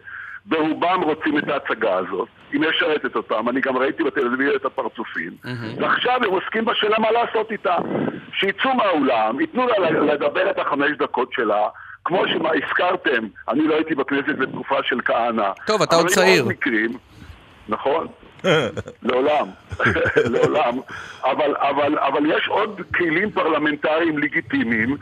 ברובם 0.46 1.00
רוצים 1.02 1.38
את 1.38 1.48
ההצגה 1.48 1.96
הזאת, 1.96 2.28
היא 2.52 2.60
משרתת 2.60 3.16
אותם, 3.16 3.48
אני 3.48 3.60
גם 3.60 3.76
ראיתי 3.76 4.02
בטלוויזיה 4.02 4.56
את 4.56 4.64
הפרצופים, 4.64 5.32
mm-hmm. 5.44 5.48
ועכשיו 5.82 6.14
הם 6.24 6.30
עוסקים 6.30 6.64
בשאלה 6.64 6.98
מה 6.98 7.10
לעשות 7.10 7.52
איתה. 7.52 7.76
שיצאו 8.32 8.74
מהאולם, 8.74 9.40
ייתנו 9.40 9.66
לה 9.66 9.90
לדבר 9.90 10.50
את 10.50 10.58
החמש 10.58 10.90
דקות 10.98 11.32
שלה, 11.32 11.68
כמו 12.04 12.22
שהזכרתם, 12.28 13.26
אני 13.48 13.66
לא 13.66 13.74
הייתי 13.74 13.94
בכנסת 13.94 14.38
בתקופה 14.38 14.76
של 14.82 15.00
כהנא. 15.04 15.50
טוב, 15.66 15.82
אתה 15.82 15.96
עוד 15.96 16.06
צעיר. 16.06 16.44
מקרים, 16.44 16.98
נכון, 17.68 18.06
לעולם, 19.02 19.46
לעולם, 20.32 20.80
אבל, 21.24 21.56
אבל, 21.56 21.98
אבל 21.98 22.36
יש 22.36 22.48
עוד 22.48 22.80
כלים 22.94 23.30
פרלמנטריים 23.30 24.18
לגיטימיים 24.18 24.96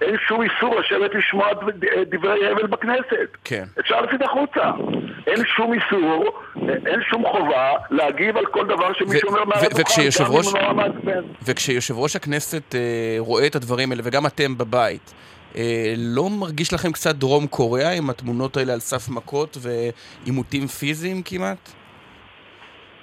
אין 0.00 0.16
שום 0.28 0.42
איסור 0.42 0.80
לשבת 0.80 1.14
לשמוע 1.14 1.46
דברי 2.10 2.50
הבל 2.50 2.66
בכנסת. 2.66 3.36
כן. 3.44 3.64
אפשר 3.80 4.00
לצאת 4.00 4.22
החוצה. 4.22 4.70
אין 5.26 5.44
שום 5.56 5.72
איסור, 5.72 6.42
אין 6.86 7.00
שום 7.10 7.24
חובה 7.32 7.72
להגיב 7.90 8.36
על 8.36 8.46
כל 8.46 8.66
דבר 8.66 8.92
שמישהו 8.92 9.28
אומר 9.28 9.44
מעל 9.44 9.58
הדוכן, 9.64 9.82
גם 10.20 10.32
אם 10.32 10.48
הוא 10.48 10.72
לא 11.06 11.20
וכשיושב 11.46 11.94
ראש 11.98 12.16
הכנסת 12.16 12.74
אה, 12.74 13.16
רואה 13.18 13.46
את 13.46 13.56
הדברים 13.56 13.90
האלה, 13.90 14.02
וגם 14.04 14.26
אתם 14.26 14.58
בבית, 14.58 15.12
אה, 15.12 15.14
לא 15.96 16.30
מרגיש 16.30 16.72
לכם 16.72 16.92
קצת 16.92 17.14
דרום 17.14 17.46
קוריאה 17.46 17.92
עם 17.92 18.10
התמונות 18.10 18.56
האלה 18.56 18.72
על 18.72 18.80
סף 18.80 19.08
מכות 19.08 19.56
ועימותים 19.60 20.66
פיזיים 20.66 21.22
כמעט? 21.24 21.70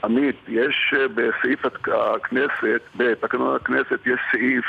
עמית, 0.04 0.36
יש 0.48 0.94
אה, 0.98 1.08
בסעיף 1.08 1.66
הכנסת, 1.86 2.82
בתקנון 2.96 3.56
הכנסת, 3.56 4.00
יש 4.06 4.20
סעיף 4.32 4.66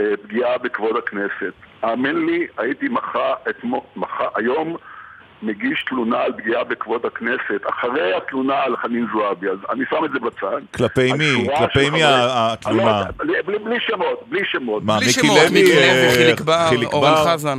אה, 0.00 0.16
פגיעה 0.22 0.58
בכבוד 0.58 0.96
הכנסת. 0.96 1.52
האמן 1.82 2.26
לי, 2.26 2.46
הייתי 2.58 2.88
מחה, 2.88 3.34
מחה, 3.96 4.24
היום 4.34 4.76
מגיש 5.42 5.84
תלונה 5.88 6.20
על 6.20 6.32
פגיעה 6.32 6.64
בכבוד 6.64 7.06
הכנסת, 7.06 7.62
אחרי 7.70 8.14
התלונה 8.14 8.62
על 8.62 8.76
חנין 8.76 9.06
זועבי, 9.12 9.48
אז 9.48 9.58
אני 9.70 9.84
שם 9.90 10.04
את 10.04 10.10
זה 10.10 10.18
בצד. 10.18 10.60
כלפי 10.74 11.12
מי? 11.12 11.48
כלפי 11.58 11.90
מי 11.90 12.00
התלונה? 12.04 13.02
לא, 13.20 13.34
בלי, 13.46 13.58
בלי 13.58 13.80
שמות, 13.80 14.24
בלי 14.28 14.44
שמות. 14.44 14.82
מה, 14.84 14.98
מיקי 15.06 15.26
לוי, 15.26 15.48
מיקי 15.52 15.74
לוי, 15.74 16.10
חיליק 16.16 16.40
בר, 16.40 16.68
אורן 16.92 17.14
חזן. 17.14 17.58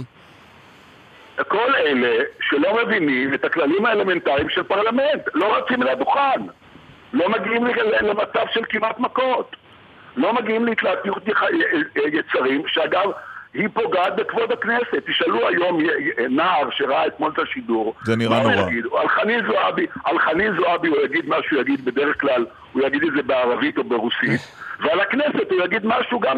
כל 1.48 1.76
אלה 1.76 2.24
שלא 2.42 2.78
מבינים 2.84 3.34
את 3.34 3.46
הכללים 3.46 3.86
האלמנטריים 3.86 4.50
של 4.50 4.64
פרלמנט, 4.64 5.22
לא 5.34 5.58
רצים 5.58 5.84
לדוכן, 5.84 6.42
לא 7.14 7.30
מגיעים 7.30 7.68
למצב 8.02 8.46
של 8.54 8.62
כמעט 8.70 9.00
מכות. 9.00 9.56
לא 10.18 10.34
מגיעים 10.34 10.66
להתלהטות 10.66 11.24
יצרים, 12.14 12.64
שאגב, 12.68 13.10
היא 13.54 13.68
פוגעת 13.74 14.16
בכבוד 14.16 14.52
הכנסת. 14.52 15.10
תשאלו 15.10 15.48
היום 15.48 15.82
נער 16.30 16.70
שראה 16.72 17.08
אתמול 17.08 17.32
את 17.34 17.40
השידור. 17.40 17.96
זה 18.06 18.16
נראה 18.16 18.44
נורא. 18.44 19.02
על 19.02 19.08
חנין 19.08 19.46
זועבי, 19.48 19.88
על 20.06 20.20
חנין 20.20 20.56
זועבי 20.56 20.88
הוא 20.88 20.98
יגיד 21.06 21.26
מה 21.26 21.36
שהוא 21.48 21.62
יגיד 21.62 21.86
בדרך 21.86 22.22
כלל, 22.22 22.46
הוא 22.74 22.88
יגיד 22.88 23.04
את 23.04 23.14
זה 23.16 23.24
בערבית 23.24 23.78
או 23.78 23.84
ברוסית. 23.84 24.42
ועל 24.80 25.00
הכנסת 25.00 25.52
הוא 25.52 25.66
יגיד 25.66 25.82
משהו 25.86 26.20
גם 26.20 26.38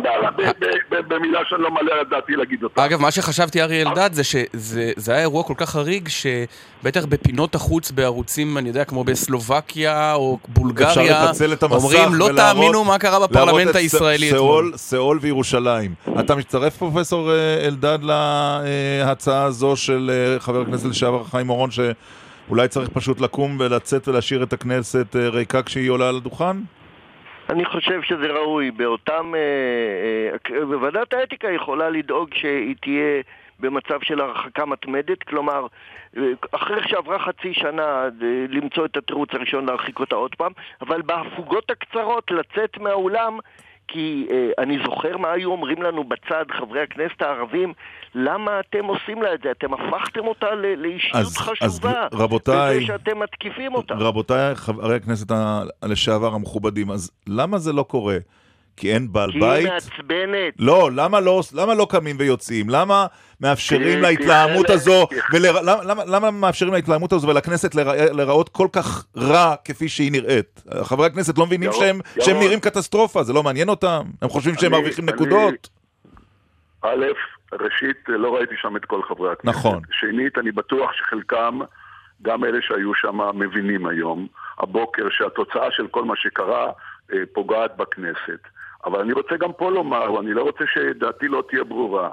במילה 0.90 1.40
שאני 1.50 1.62
לא 1.62 1.72
מעלה 1.72 1.92
על 2.00 2.06
דעתי 2.10 2.36
להגיד 2.36 2.64
אותה. 2.64 2.86
אגב, 2.86 3.02
מה 3.02 3.12
שחשבתי, 3.12 3.62
אריה 3.62 3.90
אלדד, 3.90 4.14
זה 4.14 4.24
שזה 4.24 5.12
היה 5.12 5.20
אירוע 5.20 5.44
כל 5.44 5.54
כך 5.58 5.70
חריג, 5.70 6.10
שבטח 6.10 7.06
בפינות 7.06 7.56
החוץ 7.56 7.92
בערוצים, 7.92 8.58
אני 8.58 8.68
יודע, 8.70 8.86
כמו 8.86 9.04
בסלובקיה 9.04 10.14
או 10.14 10.38
בולגריה, 10.48 11.32
אומרים, 11.72 12.14
לא 12.14 12.30
תאמינו 12.36 12.84
מה 12.84 13.00
קרה 13.00 13.28
בפרלמנט 13.28 13.76
הישראלי 13.76 14.32
אתמול. 14.32 14.74
סאול 14.76 15.20
וירושלים. 15.22 15.94
אתה 16.20 16.36
מצטרף, 16.36 16.78
פרופסור 16.78 17.32
אה, 17.32 17.68
אלדד, 17.68 18.00
להצעה 18.02 19.44
הזו 19.44 19.76
של 19.76 20.12
אה, 20.14 20.40
חבר 20.40 20.62
הכנסת 20.62 20.90
לשעבר 20.90 21.24
חיים 21.24 21.50
אורון, 21.50 21.70
שאולי 21.72 22.68
צריך 22.68 22.90
פשוט 22.90 23.22
לקום 23.22 23.58
ולצאת 23.60 24.08
ולהשאיר 24.08 24.44
את 24.44 24.54
הכנסת 24.54 25.16
אה, 25.16 25.30
ריקה 25.30 25.64
כשהיא 25.64 25.90
עולה 25.90 26.10
על 26.10 26.16
הדוכן? 26.16 26.58
אני 27.52 27.66
חושב 27.66 28.02
שזה 28.02 28.28
ראוי. 28.28 28.72
באותם... 28.72 29.34
אה, 29.36 30.56
אה, 30.56 30.78
ועדת 30.82 31.14
האתיקה 31.14 31.52
יכולה 31.52 31.90
לדאוג 31.90 32.34
שהיא 32.34 32.76
תהיה 32.82 33.22
במצב 33.60 34.00
של 34.04 34.22
הרחקה 34.22 34.66
מתמדת, 34.66 35.24
כלומר, 35.24 35.68
אה, 36.18 36.24
אחרי 36.52 36.88
שעברה 36.88 37.20
חצי 37.20 37.54
שנה 37.54 38.06
למצוא 38.50 38.86
את 38.86 38.98
התירוץ 38.98 39.30
הראשון 39.34 39.66
להרחיק 39.66 40.00
אותה 40.00 40.16
עוד 40.16 40.36
פעם, 40.36 40.52
אבל 40.82 41.02
בהפוגות 41.02 41.72
הקצרות 41.72 42.32
לצאת 42.32 42.78
מהאולם 42.78 43.40
כי 43.92 44.28
אה, 44.32 44.64
אני 44.64 44.78
זוכר 44.86 45.18
מה 45.18 45.32
היו 45.32 45.52
אומרים 45.52 45.82
לנו 45.82 46.04
בצד 46.04 46.46
חברי 46.60 46.82
הכנסת 46.82 47.22
הערבים, 47.22 47.74
למה 48.16 48.60
אתם 48.60 48.86
עושים 48.86 49.22
לה 49.22 49.34
את 49.34 49.40
זה? 49.44 49.52
אתם 49.52 49.74
הפכתם 49.74 50.28
אותה 50.28 50.56
לאישיות 50.56 51.16
אז, 51.16 51.38
חשובה, 51.38 52.06
אז 52.08 52.22
רבותיי, 52.22 52.78
בזה 52.78 52.86
שאתם 52.86 53.20
מתקיפים 53.20 53.76
אותה. 53.76 53.94
רבותיי 53.94 54.56
חברי 54.56 54.96
הכנסת 54.96 55.36
לשעבר 55.86 56.34
המכובדים, 56.34 56.92
אז 56.92 57.12
למה 57.28 57.58
זה 57.58 57.74
לא 57.74 57.84
קורה? 57.84 58.18
כי 58.78 58.94
אין 58.94 59.12
בעל 59.12 59.32
כי 59.32 59.40
בית? 59.40 59.58
כי 59.58 59.64
היא 59.64 59.74
מעצבנת. 59.74 60.54
לא, 60.60 60.90
למה 60.96 61.20
לא, 61.20 61.42
למה 61.54 61.74
לא 61.74 61.88
קמים 61.90 62.16
ויוצאים? 62.20 62.70
למה 62.70 63.06
מאפשרים 63.42 64.02
להתלהמות 64.02 64.70
הזו, 64.70 65.08
ול, 65.34 65.42
למה, 65.64 66.04
למה, 66.06 66.32
מאפשרים 66.32 66.74
להתלהמות 66.74 67.14
הזו 67.14 67.28
ולכנסת 67.28 67.76
להיראות 68.16 68.50
כל 68.50 68.68
כך 68.74 69.06
רע 69.18 69.56
כפי 69.66 69.90
שהיא 69.90 70.12
נראית? 70.12 70.64
חברי 70.84 71.06
הכנסת 71.06 71.38
לא 71.38 71.46
מבינים 71.46 71.72
שהם, 71.72 72.00
שהם 72.20 72.40
נראים 72.40 72.60
קטסטרופה, 72.60 73.24
זה 73.24 73.34
לא 73.34 73.44
מעניין 73.44 73.70
אותם? 73.70 74.02
הם 74.22 74.30
חושבים 74.30 74.56
שהם 74.56 74.72
מרוויחים 74.72 75.06
נקודות? 75.06 75.70
א', 76.82 77.06
ראשית, 77.54 77.98
לא 78.08 78.36
ראיתי 78.36 78.56
שם 78.62 78.76
את 78.76 78.86
כל 78.86 79.02
חברי 79.04 79.32
הכנסת. 79.32 79.58
נכון. 79.58 79.80
שנית, 79.92 80.38
אני 80.38 80.52
בטוח 80.52 80.92
שחלקם, 80.94 81.60
גם 82.22 82.44
אלה 82.46 82.58
שהיו 82.62 82.96
שם, 82.96 83.20
מבינים 83.40 83.88
היום, 83.88 84.28
הבוקר, 84.60 85.08
שהתוצאה 85.10 85.72
של 85.72 85.88
כל 85.88 86.04
מה 86.06 86.14
שקרה 86.18 86.72
אה, 87.14 87.18
פוגעת 87.34 87.78
בכנסת. 87.78 88.42
אבל 88.86 89.00
אני 89.00 89.14
רוצה 89.14 89.38
גם 89.38 89.54
פה 89.54 89.72
לומר, 89.72 90.14
ואני 90.14 90.34
לא 90.34 90.42
רוצה 90.42 90.64
שדעתי 90.74 91.28
לא 91.28 91.44
תהיה 91.50 91.64
ברורה, 91.64 92.10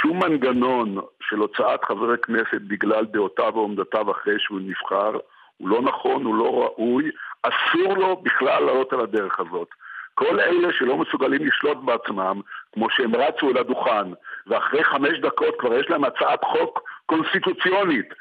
שום 0.00 0.24
מנגנון 0.24 0.98
של 1.20 1.38
הוצאת 1.38 1.84
חבר 1.84 2.16
כנסת 2.16 2.60
בגלל 2.60 3.04
דעותיו 3.04 3.52
ועומדותיו 3.54 4.10
אחרי 4.10 4.34
שהוא 4.38 4.60
נבחר, 4.60 5.18
הוא 5.56 5.68
לא 5.68 5.82
נכון, 5.82 6.24
הוא 6.24 6.34
לא 6.34 6.62
ראוי, 6.62 7.10
אסור 7.42 7.96
לו 7.96 8.16
בכלל 8.16 8.64
לעלות 8.64 8.92
על 8.92 9.00
הדרך 9.00 9.40
הזאת. 9.40 9.68
כל 10.14 10.40
אלה 10.40 10.72
שלא 10.72 10.96
מסוגלים 10.96 11.46
לשלוט 11.46 11.78
בעצמם, 11.84 12.40
כמו 12.72 12.90
שהם 12.90 13.14
רצו 13.14 13.50
אל 13.50 13.58
הדוכן, 13.58 14.10
ואחרי 14.46 14.84
חמש 14.84 15.18
דקות 15.18 15.54
כבר 15.58 15.74
יש 15.74 15.90
להם 15.90 16.04
הצעת 16.04 16.44
חוק 16.44 16.80
קונסטיטוציונית, 17.06 18.14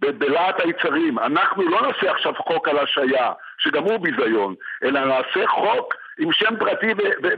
בלהט 0.00 0.60
היצרים. 0.60 1.18
אנחנו 1.18 1.62
לא 1.62 1.82
נעשה 1.82 2.10
עכשיו 2.10 2.32
חוק 2.34 2.68
על 2.68 2.78
השעיה, 2.78 3.32
שגם 3.58 3.82
הוא 3.82 3.98
ביזיון, 3.98 4.54
אלא 4.84 5.00
נעשה 5.04 5.46
חוק 5.46 5.94
עם 6.18 6.32
שם 6.32 6.54
פרטי 6.58 6.86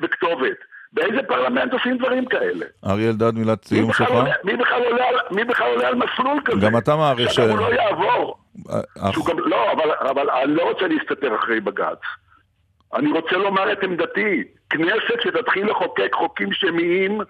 וכתובת. 0.02 0.56
באיזה 0.92 1.22
פרלמנט 1.22 1.72
עושים 1.72 1.98
דברים 1.98 2.26
כאלה? 2.26 2.66
אריה 2.86 3.10
אלדד, 3.10 3.34
מילת 3.34 3.64
סיום 3.64 3.92
שלך? 3.92 4.10
מי 4.44 4.56
בכלל 4.56 4.82
עולה 4.82 5.04
מי 5.30 5.44
בכלל 5.44 5.66
עולה 5.66 5.88
על 5.88 5.94
מסלול 5.94 6.40
כזה? 6.44 6.66
גם 6.66 6.78
אתה 6.78 6.96
מעריך 6.96 7.30
ש... 7.30 7.34
שהוא 7.34 7.58
לא 7.58 7.74
יעבור. 7.74 8.38
אה, 8.70 9.10
גם, 9.28 9.38
לא, 9.38 9.72
אבל, 9.72 9.90
אבל 10.10 10.30
אני 10.30 10.54
לא 10.54 10.62
רוצה 10.62 10.86
להסתתר 10.86 11.34
אחרי 11.34 11.60
בג"ץ. 11.60 11.98
אני 12.94 13.12
רוצה 13.12 13.36
לומר 13.36 13.72
את 13.72 13.82
עמדתי. 13.82 14.44
כנסת 14.70 15.20
שתתחיל 15.22 15.70
לחוקק 15.70 16.14
חוקים 16.14 16.52
שמיים, 16.52 17.20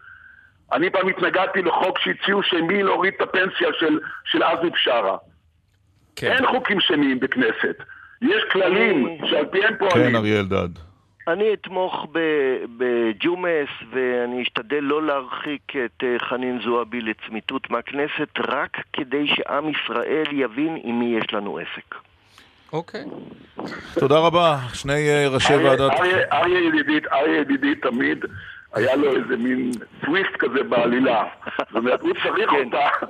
אני 0.73 0.91
פעם 0.91 1.09
התנגדתי 1.09 1.63
לחוק 1.63 1.99
שהציעו 1.99 2.43
שמי 2.43 2.83
להוריד 2.83 3.15
את 3.17 3.21
הפנסיה 3.21 3.69
של, 3.79 4.01
של 4.25 4.43
עזמי 4.43 4.71
בשארה. 4.71 5.17
כן. 6.17 6.33
אין 6.33 6.47
חוקים 6.47 6.81
שמיים 6.81 7.21
בכנסת. 7.21 7.77
יש 8.23 8.43
כללים 8.53 9.19
שעל 9.31 9.47
פיהם 9.47 9.75
פועלים. 9.79 10.11
כן, 10.11 10.17
אריה 10.17 10.41
אלדד. 10.41 10.69
אני 11.29 11.55
אתמוך 11.55 12.07
בג'ומס 12.77 13.69
ואני 13.93 14.43
אשתדל 14.43 14.81
לא 14.81 15.07
להרחיק 15.07 15.73
את 15.85 16.05
אה, 16.05 16.19
חנין 16.19 16.61
זועבי 16.65 17.01
לצמיתות 17.01 17.71
מהכנסת 17.71 18.39
רק 18.39 18.77
כדי 18.93 19.27
שעם 19.27 19.69
ישראל 19.69 20.27
יבין 20.33 20.79
עם 20.85 20.99
מי 20.99 21.19
יש 21.19 21.35
לנו 21.35 21.59
עסק. 21.59 21.95
אוקיי. 22.73 23.05
תודה 23.95 24.19
רבה, 24.19 24.59
שני 24.75 25.09
אה, 25.09 25.29
ראשי 25.29 25.55
ועדת... 25.55 25.91
אריה 26.33 27.41
ידידי 27.41 27.75
תמיד 27.75 28.25
היה 28.75 28.97
לו 28.97 29.17
איזה 29.17 29.37
מין 29.37 29.71
טוויסט 30.05 30.37
כזה 30.39 30.63
בעלילה. 30.63 31.25
זאת 31.59 31.77
אומרת, 31.77 32.01
הוא 32.01 32.13
צריך 32.23 32.51
כן. 32.51 32.57
אותה. 32.65 33.07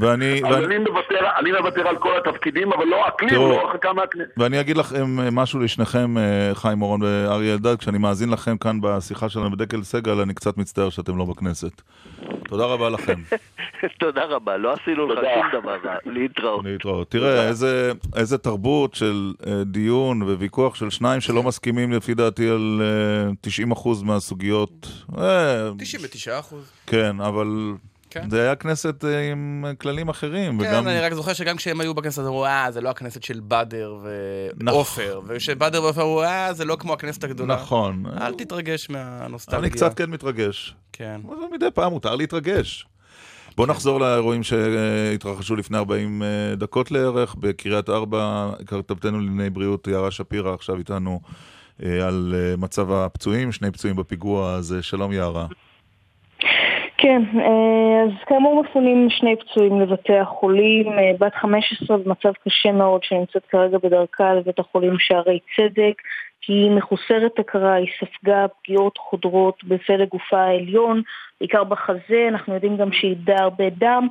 ואני... 0.00 0.40
אז 0.44 0.64
אני 0.64 0.78
מוותר, 0.78 1.18
אני 1.38 1.52
מוותר 1.52 1.88
על 1.88 1.96
כל 1.96 2.16
התפקידים, 2.16 2.72
אבל 2.72 2.84
לא 2.84 3.08
אקלים, 3.08 3.30
תראו, 3.30 3.48
לא 3.48 3.60
הרחקה 3.60 3.92
מהכנסת. 3.92 4.30
ואני 4.36 4.60
אגיד 4.60 4.76
לכם 4.76 5.20
אה, 5.20 5.28
משהו 5.32 5.60
לשניכם, 5.60 6.18
אה, 6.18 6.50
חיים 6.54 6.82
אורון 6.82 7.02
ואריה 7.02 7.52
אלדד, 7.54 7.76
כשאני 7.78 7.98
מאזין 7.98 8.30
לכם 8.30 8.56
כאן 8.56 8.80
בשיחה 8.82 9.28
שלנו 9.28 9.50
בדקל 9.50 9.82
סגל, 9.82 10.20
אני 10.20 10.34
קצת 10.34 10.56
מצטער 10.56 10.90
שאתם 10.90 11.18
לא 11.18 11.24
בכנסת. 11.24 11.82
תודה 12.48 12.64
רבה 12.64 12.90
לכם. 12.90 13.14
תודה 14.00 14.24
רבה, 14.24 14.56
לא 14.56 14.72
עשינו 14.72 15.06
לך 15.06 15.20
שום 15.34 15.60
דבר 15.60 15.76
רע, 15.84 15.96
להתראות. 16.06 16.64
להתראות. 16.64 17.10
תראה, 17.10 17.48
איזה, 17.48 17.92
איזה 18.16 18.38
תרבות 18.38 18.94
של 18.94 19.32
אה, 19.46 19.64
דיון 19.64 20.22
וויכוח 20.22 20.74
של 20.74 20.90
שניים 20.90 21.20
שלא 21.20 21.42
מסכימים 21.42 21.92
לפי 21.92 22.14
דעתי 22.14 22.48
על 22.48 22.82
אה, 22.82 23.72
90% 23.74 24.04
מהסוגיות. 24.04 25.01
אה, 25.18 25.70
99 25.78 26.38
אחוז. 26.38 26.64
כן, 26.86 27.20
אבל 27.20 27.74
כן. 28.12 28.30
זה 28.30 28.42
היה 28.42 28.54
כנסת 28.54 29.04
אה, 29.04 29.30
עם 29.30 29.64
כללים 29.78 30.08
אחרים. 30.08 30.60
כן, 30.60 30.66
וגם... 30.70 30.88
אני 30.88 31.00
רק 31.00 31.12
זוכר 31.12 31.32
שגם 31.32 31.56
כשהם 31.56 31.80
היו 31.80 31.94
בכנסת, 31.94 32.18
אמרו, 32.18 32.46
אה, 32.46 32.66
זה 32.70 32.80
לא 32.80 32.88
הכנסת 32.88 33.22
של 33.22 33.40
באדר 33.40 33.96
נכון. 34.56 34.74
ועופר. 34.74 35.20
וכשבאדר 35.26 35.82
ועופר 35.82 36.02
אמרו, 36.02 36.22
אה, 36.22 36.52
זה 36.52 36.64
לא 36.64 36.76
כמו 36.76 36.92
הכנסת 36.92 37.24
הגדולה. 37.24 37.54
נכון. 37.54 38.04
אל 38.20 38.34
תתרגש 38.34 38.90
מהנוסטלגיה. 38.90 39.60
אני 39.60 39.70
קצת 39.70 39.94
כן 39.94 40.10
מתרגש. 40.10 40.74
כן. 40.92 41.20
אבל 41.28 41.36
מדי 41.52 41.66
פעם 41.74 41.92
מותר 41.92 42.14
להתרגש. 42.14 42.86
בואו 43.56 43.68
נחזור 43.68 44.00
לאירועים 44.00 44.42
שהתרחשו 44.42 45.56
לפני 45.56 45.78
40 45.78 46.22
אה, 46.22 46.54
דקות 46.56 46.90
לערך 46.90 47.34
בקריית 47.38 47.88
ארבע, 47.88 48.50
כתבתנו 48.66 49.20
לענייני 49.20 49.50
בריאות 49.50 49.86
יערה 49.86 50.10
שפירא 50.10 50.54
עכשיו 50.54 50.78
איתנו 50.78 51.20
אה, 51.24 51.30
על 51.80 52.34
אה, 52.34 52.54
מצב 52.58 52.92
הפצועים, 52.92 53.52
שני 53.52 53.70
פצועים 53.70 53.96
בפיגוע 53.96 54.52
הזה. 54.52 54.82
שלום 54.82 55.12
יערה. 55.12 55.46
כן, 57.02 57.22
אה, 57.34 58.02
אז 58.04 58.10
כאמור 58.26 58.62
מפונים 58.62 59.08
שני 59.10 59.36
פצועים 59.36 59.80
לבתי 59.80 60.18
החולים, 60.18 60.86
אה, 60.86 61.12
בת 61.20 61.34
15 61.34 61.96
במצב 61.96 62.32
קשה 62.44 62.72
מאוד 62.72 63.04
שנמצאת 63.04 63.42
כרגע 63.50 63.78
בדרכה 63.82 64.34
לבית 64.34 64.58
החולים 64.58 64.96
שערי 64.98 65.38
צדק, 65.56 66.02
היא 66.48 66.70
מחוסרת 66.70 67.38
הכרה, 67.38 67.74
היא 67.74 67.88
ספגה 68.00 68.46
פגיעות 68.62 68.98
חודרות 68.98 69.64
בפלג 69.64 70.08
גופה 70.08 70.40
העליון, 70.40 71.02
בעיקר 71.40 71.64
בחזה, 71.64 72.28
אנחנו 72.28 72.54
יודעים 72.54 72.76
גם 72.76 72.92
שהיא 72.92 73.10
איבדה 73.10 73.36
הרבה 73.38 73.70
דם. 73.70 74.08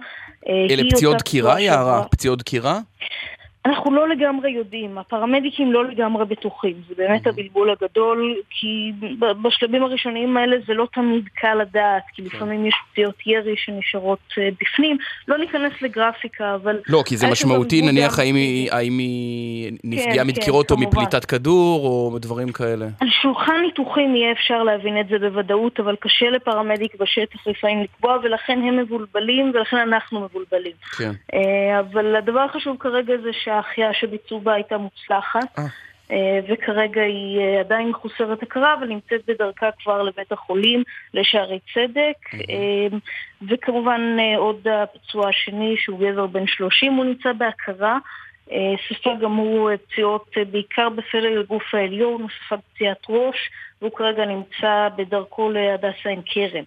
אה, 0.47 0.67
אלה 0.69 0.83
פציעות 0.91 1.17
דקירה, 1.17 1.61
יערה? 1.61 2.03
פציעות 2.11 2.39
דקירה? 2.39 2.79
אנחנו 3.65 3.95
לא 3.95 4.09
לגמרי 4.09 4.51
יודעים, 4.51 4.97
הפרמדיקים 4.97 5.73
לא 5.73 5.85
לגמרי 5.85 6.25
בטוחים, 6.25 6.73
זה 6.89 6.95
באמת 6.97 7.27
הבלבול 7.27 7.69
הגדול, 7.69 8.35
כי 8.49 8.91
בשלבים 9.43 9.83
הראשוניים 9.83 10.37
האלה 10.37 10.57
זה 10.67 10.73
לא 10.73 10.87
תמיד 10.93 11.23
קל 11.35 11.53
לדעת, 11.55 12.03
כי 12.15 12.21
לפעמים 12.21 12.65
יש 12.65 12.73
פציעות 12.91 13.15
ירי 13.25 13.55
שנשארות 13.57 14.19
אה, 14.37 14.49
בפנים, 14.61 14.97
לא 15.27 15.37
ניכנס 15.37 15.81
לגרפיקה, 15.81 16.55
אבל... 16.55 16.79
לא, 16.89 17.03
כי 17.05 17.17
זה 17.17 17.27
משמעותי, 17.27 17.81
נניח, 17.81 18.19
האם 18.19 18.35
היא- 18.35 18.71
היא 18.73 19.71
נפגעה 19.83 20.15
כן, 20.15 20.27
מדקירות 20.27 20.71
או. 20.71 20.77
מפליטת 20.77 21.25
כדור, 21.25 21.85
או 22.13 22.19
דברים 22.19 22.51
כאלה. 22.51 22.85
על 23.01 23.07
שולחן 23.21 23.61
ניתוחים 23.61 24.15
יהיה 24.15 24.31
אפשר 24.31 24.63
להבין 24.63 24.99
את 24.99 25.07
זה 25.07 25.19
בוודאות, 25.19 25.79
אבל 25.79 25.95
קשה 25.99 26.29
לפרמדיק 26.29 26.95
בשטח 26.99 27.47
לפעמים 27.47 27.83
לקבוע, 27.83 28.17
ולכן 28.23 28.59
הם 28.67 28.77
מבולבלים, 28.77 29.51
ולכן 29.55 29.77
אנחנו 29.77 30.19
מבולבלים. 30.19 30.73
כן. 30.97 31.11
אה, 31.33 31.79
אבל 31.79 32.15
הדבר 32.15 32.39
החשוב 32.39 32.77
כרגע 32.79 33.13
זה 33.23 33.29
שההחייאה 33.51 33.93
שביצעו 33.93 34.39
בה 34.39 34.53
הייתה 34.53 34.77
מוצלחת. 34.77 35.59
אה, 36.11 36.39
וכרגע 36.47 37.01
היא 37.01 37.39
אה, 37.39 37.59
עדיין 37.59 37.89
מחוסרת 37.89 38.43
הכרה, 38.43 38.73
אבל 38.73 38.87
נמצאת 38.87 39.21
בדרכה 39.27 39.69
כבר 39.83 40.01
לבית 40.01 40.31
החולים, 40.31 40.83
לשערי 41.13 41.59
צדק. 41.73 42.33
אה, 42.33 42.97
וכמובן 43.49 44.01
אה, 44.19 44.37
עוד 44.37 44.67
הפצוע 44.67 45.29
השני, 45.29 45.75
שהוא 45.77 45.99
גבר 45.99 46.27
בן 46.27 46.47
30, 46.47 46.93
הוא 46.93 47.05
נמצא 47.05 47.33
בהכרה. 47.33 47.97
אה, 48.51 48.73
ספג 48.89 49.19
גם 49.21 49.35
הוא 49.35 49.69
אה, 49.69 49.77
פציעות 49.77 50.29
אה, 50.37 50.45
בעיקר 50.45 50.89
בפלג 50.89 51.37
הגוף 51.37 51.63
העליון, 51.73 52.21
הוא 52.21 52.29
ספג 52.45 52.57
פציעת 52.73 53.05
ראש, 53.09 53.37
והוא 53.81 53.91
כרגע 53.91 54.25
נמצא 54.25 54.87
בדרכו 54.95 55.49
להדסה 55.49 56.09
עין 56.09 56.21
כרם. 56.25 56.63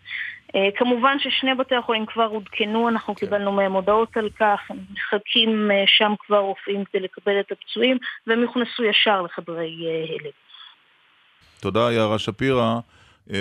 אה, 0.55 0.69
כמובן 0.77 1.17
ששני 1.19 1.55
בתי 1.55 1.75
החולים 1.75 2.07
כבר 2.07 2.29
עודכנו, 2.31 2.89
אנחנו 2.89 3.15
קיבלנו 3.15 3.53
מהם 3.53 3.73
הודעות 3.73 4.17
על 4.17 4.31
כך, 4.41 4.61
הם 4.71 4.79
מחכים 4.93 5.71
אה, 5.71 5.85
שם 5.87 6.13
כבר 6.27 6.39
רופאים 6.39 6.85
כדי 6.85 7.01
לקבל 7.03 7.41
את 7.41 7.53
הפצועים, 7.53 7.97
והם 8.27 8.43
יוכנסו 8.43 8.85
ישר 8.85 9.23
לחדרי 9.23 9.87
אה, 9.87 10.15
הלם. 10.15 10.31
תודה 11.61 11.93
יערה 11.93 12.19
שפירא. 12.19 12.79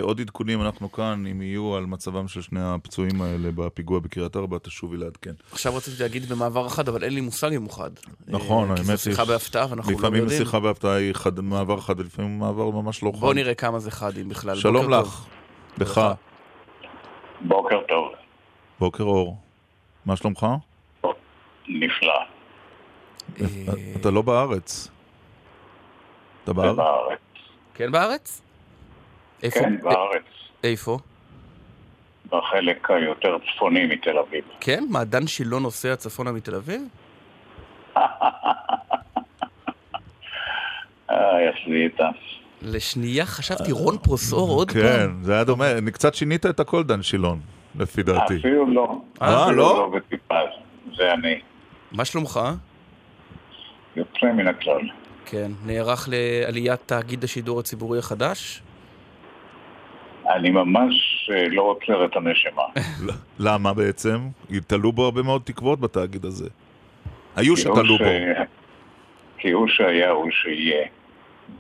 עוד 0.02 0.20
עדכונים 0.22 0.62
אנחנו 0.62 0.92
כאן, 0.92 1.26
אם 1.32 1.42
יהיו 1.42 1.76
על 1.76 1.86
מצבם 1.86 2.28
של 2.28 2.42
שני 2.42 2.60
הפצועים 2.64 3.22
האלה 3.22 3.52
בפיגוע 3.56 4.00
בקריית 4.00 4.36
ארבע, 4.36 4.58
תשובי 4.58 4.98
לעדכן. 4.98 5.32
עכשיו 5.52 5.76
רציתי 5.76 6.04
להגיד 6.04 6.30
במעבר 6.30 6.70
חד, 6.70 6.88
אבל 6.90 7.04
אין 7.04 7.14
לי 7.14 7.22
מושג 7.22 7.54
אם 7.54 7.62
הוא 7.62 7.72
חד. 7.72 7.90
נכון, 8.28 8.70
האמת 8.70 8.78
כי 8.80 8.92
היא... 8.92 8.96
זו 8.96 9.04
שיחה 9.04 9.26
בהפתעה 9.26 9.66
ואנחנו 9.70 9.92
לא 9.92 9.98
יודעים. 9.98 10.14
לפעמים 10.24 10.38
שיחה 10.38 10.60
בהפתעה 10.60 10.96
היא 10.96 11.14
חד- 11.14 11.40
מעבר 11.40 11.80
חד, 11.80 12.00
ולפעמים 12.00 12.40
מעבר 12.40 12.70
ממש 12.70 13.04
לא 13.04 13.12
חד. 13.16 13.20
בוא 13.20 13.34
נראה 13.34 13.54
כמה 13.56 13.80
זה 13.80 13.92
חד, 13.92 14.18
אם 14.18 14.30
בכלל. 14.30 14.56
שלום 14.56 14.90
לך. 14.94 15.26
לך. 15.78 16.02
בוקר 17.44 17.82
טוב, 17.88 18.14
בוקר 18.80 19.04
אור. 19.04 19.38
מה 20.06 20.16
שלומך? 20.16 20.48
נפלא. 21.68 22.14
אה, 23.42 23.46
אתה 24.02 24.12
לא 24.12 24.22
בארץ. 24.22 24.88
אתה 26.44 26.54
בארץ? 26.54 26.76
בארץ. 26.76 27.20
כן 27.74 27.92
בארץ? 27.92 28.42
איפה? 29.44 29.60
כן, 29.60 29.82
בארץ. 29.82 30.24
איפה? 30.64 30.98
בחלק 32.30 32.92
היותר 32.92 33.38
צפוני 33.40 33.86
מתל 33.86 34.18
אביב. 34.18 34.44
כן? 34.60 34.84
מה, 34.90 35.04
דן 35.04 35.28
שילון 35.28 35.64
נוסע 35.64 35.96
צפונה 35.96 36.32
מתל 36.32 36.56
אביב? 36.56 36.82
אה, 41.10 41.50
איתה. 41.68 42.10
לשנייה 42.64 43.26
חשבתי 43.26 43.72
רון 43.72 43.98
פרוסאור 43.98 44.50
עוד 44.50 44.72
פעם. 44.72 44.82
כן, 44.82 45.10
זה 45.22 45.34
היה 45.34 45.44
דומה. 45.44 45.72
אני 45.72 45.92
קצת 45.92 46.16
שינית 46.16 46.46
את 46.46 46.60
הכל, 46.60 46.84
דן 46.84 47.02
שילון, 47.02 47.40
לפי 47.80 48.04
דעתי. 48.04 48.38
אפילו 48.38 48.74
לא. 48.74 49.02
אה, 49.22 49.44
אפילו 49.44 49.58
לא? 49.58 49.92
לא 49.94 50.00
זה 50.98 51.14
אני. 51.14 51.40
מה 51.92 52.06
שלומך? 52.06 52.40
יוצא 53.96 54.26
מן 54.26 54.48
הכלל. 54.48 54.90
כן. 55.26 55.52
נערך 55.66 56.10
לעליית 56.12 56.80
תאגיד 56.86 57.24
השידור 57.24 57.60
הציבורי 57.60 58.00
החדש? 58.00 58.62
אני 60.30 60.50
ממש 60.50 60.94
אה, 61.32 61.50
לא 61.50 61.62
עוצר 61.62 62.06
את 62.06 62.16
הנשמה. 62.16 62.64
למה 63.40 63.74
בעצם? 63.74 64.20
תלו 64.68 64.92
בו 64.92 65.06
הרבה 65.06 65.22
מאוד 65.22 65.42
תקוות 65.46 65.80
בתאגיד 65.80 66.26
הזה. 66.26 66.50
היו 67.36 67.58
שתלו 67.58 67.98
בו. 67.98 68.06
כי 69.38 69.52
הוא 69.52 69.68
שהיה, 69.68 70.10
הוא 70.10 70.32
שיהיה. 70.32 70.86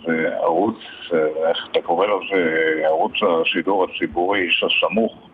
וערוץ, 0.03 0.77
אה, 1.13 1.49
איך 1.49 1.67
אתה 1.71 1.81
קורא 1.81 2.07
לזה, 2.07 2.81
ערוץ 2.85 3.13
השידור 3.23 3.83
הציבורי 3.83 4.47
שסמוך 4.51 5.29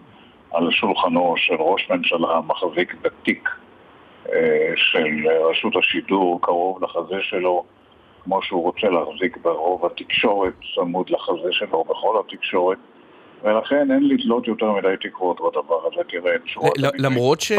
על 0.51 0.71
שולחנו 0.71 1.33
של 1.37 1.55
ראש 1.59 1.89
ממשלה 1.89 2.39
מחזיק 2.47 2.95
בתיק 3.01 3.49
אה, 4.33 4.71
של 4.75 5.27
רשות 5.49 5.75
השידור 5.75 6.41
קרוב 6.41 6.83
לחזה 6.83 7.21
שלו, 7.21 7.63
כמו 8.23 8.41
שהוא 8.41 8.63
רוצה 8.63 8.87
להחזיק 8.89 9.37
ברוב 9.37 9.85
התקשורת, 9.85 10.53
צמוד 10.75 11.09
לחזה 11.09 11.51
שלו 11.51 11.83
בכל 11.83 12.19
התקשורת. 12.19 12.77
ולכן 13.43 13.91
אין 13.91 14.07
לתלות 14.07 14.47
יותר 14.47 14.71
מדי 14.71 14.87
תקוות 15.09 15.37
בדבר 15.37 15.79
הזה, 15.91 16.01
תראה 16.09 16.35
את 16.35 16.41
שורת 16.45 16.77
ל- 16.77 17.05
למרות 17.05 17.41
ש... 17.41 17.51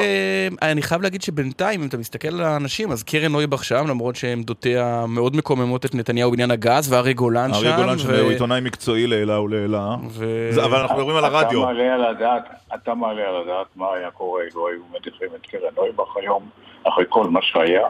אני 0.63 0.83
חייב 0.83 1.03
להגיד 1.03 1.23
שבינתיים, 1.23 1.83
אם 1.83 1.89
אתה 1.89 1.97
מסתכל 1.99 2.29
על 2.29 2.41
האנשים, 2.41 2.93
אז 2.93 3.03
קרן 3.03 3.33
נויבך 3.33 3.65
שם, 3.65 3.85
למרות 3.89 4.17
שעמדותיה 4.17 5.05
מאוד 5.09 5.37
מקוממות 5.37 5.85
את 5.85 5.95
נתניהו 5.95 6.31
בעניין 6.31 6.51
הגז, 6.51 6.93
וארי 6.93 7.15
גולן 7.15 7.55
שם. 7.55 7.61
אריה 7.67 7.77
גולן 7.77 7.99
שהוא 7.99 8.31
עיתונאי 8.31 8.61
מקצועי 8.61 9.07
לעילה 9.07 9.41
ולעילה. 9.41 9.95
זה- 10.09 10.65
אבל 10.65 10.79
אנחנו 10.79 10.97
מדברים 10.97 11.17
על 11.17 11.25
הרדיו. 11.25 11.63
אתה 11.65 11.73
מעלה 11.73 11.95
על 11.95 12.05
הדעת, 12.05 12.43
אתה 12.75 12.95
מעלה 12.95 13.23
על 13.29 13.37
הדעת 13.37 13.67
מה 13.77 13.87
היה 13.95 14.11
קורה 14.11 14.43
אילו 14.43 14.69
היו 14.69 14.81
מדיחים 15.01 15.29
את 15.37 15.47
קרן 15.47 15.71
נויבך 15.77 16.17
היום, 16.17 16.43
אחרי 16.89 17.05
כל 17.09 17.25
מה 17.31 17.41
שהיה. 17.43 17.87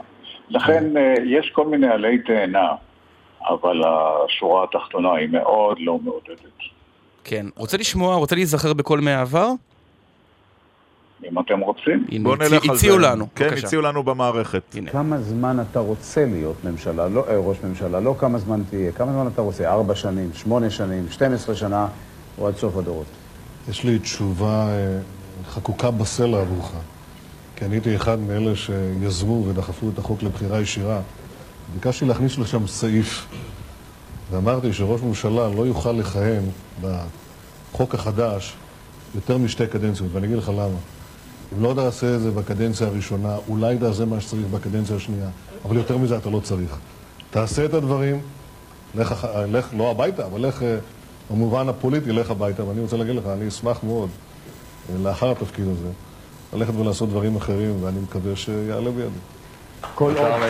לכן 0.50 0.96
אה, 0.96 1.14
יש 1.24 1.50
כל 1.50 1.66
מיני 1.66 1.88
עלי 1.88 2.18
תאנה, 2.18 2.68
אבל 3.48 3.82
השורה 3.84 4.64
התחתונה 4.64 5.14
היא 5.14 5.28
מאוד 5.28 5.76
לא 5.80 5.98
מעודדת. 6.04 6.58
כן. 7.24 7.46
רוצה 7.56 7.76
לשמוע, 7.76 8.16
רוצה 8.16 8.34
להיזכר 8.34 8.72
בכל 8.72 9.00
מהעבר? 9.00 9.48
אם 11.30 11.38
אתם 11.38 11.60
רוצים. 11.60 12.06
בוא 12.22 12.36
נלך 12.36 12.64
על 12.68 12.74
הציעו 12.74 13.00
זה. 13.00 13.06
לנו, 13.06 13.26
כן, 13.34 13.48
בבקשה. 13.48 13.66
הציעו 13.66 13.82
לנו 13.82 14.02
במערכת. 14.02 14.76
כמה 14.90 15.18
זמן 15.20 15.56
אתה 15.70 15.80
רוצה 15.80 16.26
להיות 16.26 16.64
ממשלה, 16.64 17.08
לא, 17.08 17.24
אה, 17.28 17.36
ראש 17.36 17.56
ממשלה, 17.64 18.00
לא 18.00 18.14
כמה 18.18 18.38
זמן 18.38 18.62
תהיה, 18.70 18.92
כמה 18.92 19.12
זמן 19.12 19.26
אתה 19.26 19.42
רוצה, 19.42 19.70
ארבע 19.70 19.94
שנים, 19.94 20.30
שמונה 20.34 20.70
שנים, 20.70 21.06
12 21.10 21.54
שנה, 21.54 21.88
או 22.38 22.48
עד 22.48 22.56
סוף 22.56 22.76
הדורות. 22.76 23.06
יש 23.68 23.84
לי 23.84 23.98
תשובה 23.98 24.68
אה, 24.68 24.98
חקוקה 25.48 25.90
בסלע 25.90 26.40
עבורך. 26.40 26.72
כי 27.56 27.64
אני 27.64 27.74
הייתי 27.74 27.96
אחד 27.96 28.18
מאלה 28.18 28.56
שיזמו 28.56 29.44
ודחפו 29.46 29.88
את 29.88 29.98
החוק 29.98 30.22
לבחירה 30.22 30.60
ישירה. 30.60 31.00
ביקשתי 31.74 32.04
להכניס 32.04 32.38
לשם 32.38 32.66
סעיף, 32.66 33.26
ואמרתי 34.30 34.72
שראש 34.72 35.00
ממשלה 35.00 35.48
לא 35.48 35.66
יוכל 35.66 35.92
לכהן 35.92 36.42
בחוק 36.82 37.94
החדש 37.94 38.54
יותר 39.14 39.38
משתי 39.38 39.66
קדנציות, 39.66 40.08
ואני 40.12 40.26
אגיד 40.26 40.38
לך 40.38 40.48
למה. 40.48 40.78
אם 41.58 41.62
לא 41.62 41.72
תעשה 41.76 42.14
את 42.14 42.20
זה 42.20 42.30
בקדנציה 42.30 42.86
הראשונה, 42.86 43.36
אולי 43.48 43.78
תעשה 43.78 44.04
מה 44.04 44.20
שצריך 44.20 44.46
בקדנציה 44.46 44.96
השנייה, 44.96 45.28
אבל 45.64 45.76
יותר 45.76 45.98
מזה 45.98 46.16
אתה 46.16 46.30
לא 46.30 46.40
צריך. 46.40 46.76
תעשה 47.30 47.64
את 47.64 47.74
הדברים, 47.74 48.20
לך, 48.94 49.26
לך 49.48 49.68
לא 49.76 49.90
הביתה, 49.90 50.26
אבל 50.26 50.46
לך, 50.46 50.64
במובן 51.30 51.68
הפוליטי, 51.68 52.12
לך 52.12 52.30
הביתה, 52.30 52.64
ואני 52.64 52.80
רוצה 52.80 52.96
להגיד 52.96 53.16
לך, 53.16 53.24
אני 53.26 53.48
אשמח 53.48 53.78
מאוד, 53.82 54.08
אה, 54.90 54.98
לאחר 55.02 55.30
התפקיד 55.30 55.64
הזה, 55.68 55.88
ללכת 56.52 56.74
ולעשות 56.74 57.08
דברים 57.08 57.36
אחרים, 57.36 57.84
ואני 57.84 58.00
מקווה 58.00 58.36
שיעלה 58.36 58.90
בידי. 58.90 59.08
כל 59.94 60.16
עוד... 60.16 60.40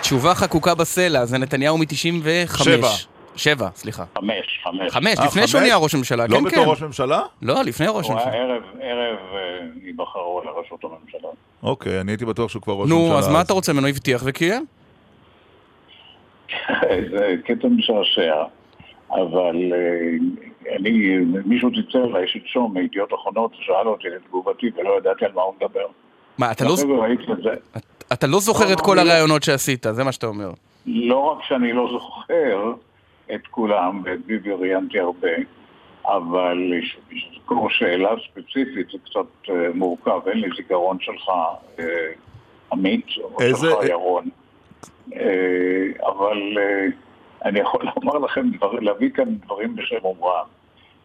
תשובה 0.00 0.34
חקוקה 0.34 0.74
בסלע, 0.74 1.24
זה 1.24 1.38
נתניהו 1.38 1.78
מ-95. 1.78 2.64
שבע. 2.64 2.88
שבע, 3.36 3.68
סליחה. 3.74 4.04
חמש, 4.18 4.60
חמש. 4.64 4.92
חמש, 4.92 5.18
אה, 5.18 5.24
לפני? 5.26 5.48
שהוא 5.48 5.60
נהיה 5.60 5.76
ראש 5.76 5.94
ממשלה, 5.94 6.26
לא 6.26 6.36
כן, 6.36 6.44
בתור 6.44 6.64
כן. 6.64 6.70
ראש 6.70 6.82
ממשלה? 6.82 7.22
לא, 7.42 7.62
לפני 7.62 7.86
ראש 7.88 8.06
הוא 8.08 8.18
היה 8.18 8.26
ממשלה. 8.26 8.42
ערב, 8.42 8.62
ערב 8.80 9.16
אה, 9.34 9.40
ייבחרו 9.86 10.42
לראשות 10.44 10.84
הממשלה. 10.84 11.30
אוקיי, 11.62 12.00
אני 12.00 12.12
הייתי 12.12 12.24
בטוח 12.24 12.50
שהוא 12.50 12.62
כבר 12.62 12.72
ראש 12.74 12.90
ממשלה. 12.90 13.08
נו, 13.08 13.18
אז 13.18 13.28
מה 13.28 13.40
אתה 13.40 13.52
רוצה 13.52 13.72
ממנו? 13.72 13.86
הבטיח 13.86 14.22
וקיים? 14.24 14.66
זה 17.12 17.34
קטע 17.44 17.68
משעשע, 17.68 18.34
אבל 19.10 19.72
אה, 19.72 20.76
אני, 20.76 21.16
מישהו 21.44 21.70
צלצל 21.70 21.98
אליי 21.98 22.28
שלשום 22.28 22.74
מידיעות 22.74 23.14
אחרונות, 23.14 23.50
שאל 23.60 23.88
אותי 23.88 24.08
לתגובתי 24.08 24.66
ולא 24.76 24.98
ידעתי 24.98 25.24
על 25.24 25.32
מה 25.34 25.42
הוא 25.42 25.54
מדבר. 25.60 25.86
מה, 26.38 26.52
אתה 26.52 26.64
לא- 26.64 27.00
ראיתי 27.02 27.32
את 27.32 27.42
זה. 27.42 27.50
אתה 28.12 28.26
לא 28.26 28.40
זוכר 28.40 28.64
את 28.72 28.78
לא, 28.80 28.84
כל 28.84 28.94
לא- 28.94 29.00
הראיונות 29.00 29.42
שעשית, 29.42 29.86
זה 29.90 30.04
מה 30.04 30.12
שאתה 30.12 30.26
אומר. 30.26 30.50
לא 30.86 31.16
רק 31.18 31.38
שאני 31.48 31.72
לא 31.72 31.88
זוכר 31.92 32.72
את 33.34 33.46
כולם, 33.50 34.02
ואת 34.04 34.26
ביבי 34.26 34.52
ראיינתי 34.52 35.00
הרבה, 35.00 35.28
אבל 36.04 36.72
לזכור 37.10 37.70
שאלה 37.70 38.08
ספציפית 38.30 38.86
זה 38.92 38.98
קצת 39.04 39.50
אה, 39.50 39.68
מורכב, 39.74 40.20
אין 40.28 40.38
לי 40.40 40.48
זיכרון 40.56 40.96
שלך, 41.00 41.28
אה, 41.78 41.84
עמית, 42.72 43.06
או 43.22 43.40
איזה- 43.40 43.70
שלך, 43.70 43.88
ירון. 43.90 44.28
אה, 45.16 45.20
אבל 46.06 46.38
אני 47.44 47.60
יכול 47.60 47.80
לומר 47.96 48.18
לכם, 48.18 48.50
דבר, 48.50 48.72
להביא 48.72 49.10
כאן 49.10 49.34
דברים 49.44 49.76
בשם 49.76 49.96
אומרם. 50.04 50.46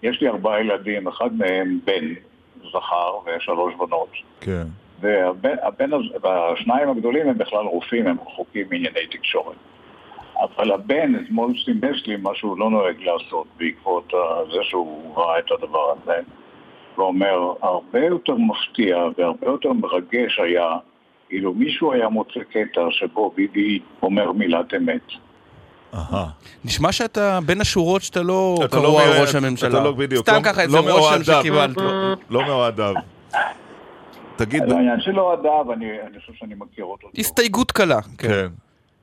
יש 0.04 0.22
לי 0.22 0.28
ארבעה 0.28 0.60
ילדים, 0.60 1.08
אחד 1.08 1.30
מהם 1.34 1.80
בן, 1.86 2.06
זכר, 2.70 3.12
ושלוש 3.26 3.74
בנות. 3.76 4.10
כן. 4.42 4.64
והבן, 5.02 5.56
הבן, 5.64 5.94
הזה- 5.94 6.18
והשניים 6.28 6.90
הגדולים 6.90 7.30
הם 7.30 7.38
בכלל 7.38 7.66
רופאים, 7.66 8.08
הם 8.08 8.18
רחוקים 8.28 8.68
מענייני 8.70 9.08
תקשורת. 9.12 9.56
אבל 10.42 10.72
הבן 10.72 11.14
אתמול 11.26 11.54
סימס 11.66 12.08
לי 12.08 12.16
מה 12.18 12.30
שהוא 12.36 12.58
לא 12.60 12.70
נוהג 12.70 12.96
לעשות 13.02 13.48
בעקבות 13.58 14.14
זה 14.52 14.58
שהוא 14.64 15.16
ראה 15.18 15.40
את 15.40 15.52
הדבר 15.52 15.94
הזה. 16.04 16.14
ואומר, 16.98 17.54
הרבה 17.62 18.00
יותר 18.06 18.34
מפתיע 18.36 18.98
והרבה 19.18 19.48
יותר 19.48 19.74
מרגש 19.74 20.40
היה 20.40 20.66
אילו 21.32 21.54
מישהו 21.54 21.94
היה 21.94 22.10
מוצא 22.10 22.40
קטע 22.50 22.82
שבו 22.92 23.34
ביבי 23.36 23.80
אומר 24.02 24.32
מילת 24.32 24.74
אמת. 24.74 25.02
אהה. 25.94 26.26
נשמע 26.66 26.92
שאתה 26.92 27.40
בין 27.46 27.62
השורות 27.62 28.02
שאתה 28.02 28.22
לא 28.22 28.56
אתה 28.66 28.78
לא 28.78 28.82
קרוע 28.82 29.04
על 29.04 29.22
ראש 29.22 29.36
הממשלה. 29.36 29.70
אתה 29.70 29.84
לא 29.84 29.92
בדיוק. 29.92 30.24
סתם 30.30 30.36
לא- 30.36 30.42
ככה 30.52 30.62
איזה 30.62 30.78
לא 30.78 30.98
רושם 31.00 31.24
שקיבלת. 31.24 31.78
לא 32.30 32.42
מאוהדיו. 32.46 32.94
תגיד, 34.36 34.64
זה 34.70 34.76
העניין 34.76 35.02
שלא 35.02 35.34
אדם, 35.34 35.72
אני, 35.74 35.86
אני 36.08 36.20
חושב 36.20 36.34
שאני 36.34 36.56
מכיר 36.58 36.86
אותו. 36.86 37.08
הסתייגות 37.18 37.72
קלה. 37.72 38.00
כן. 38.18 38.48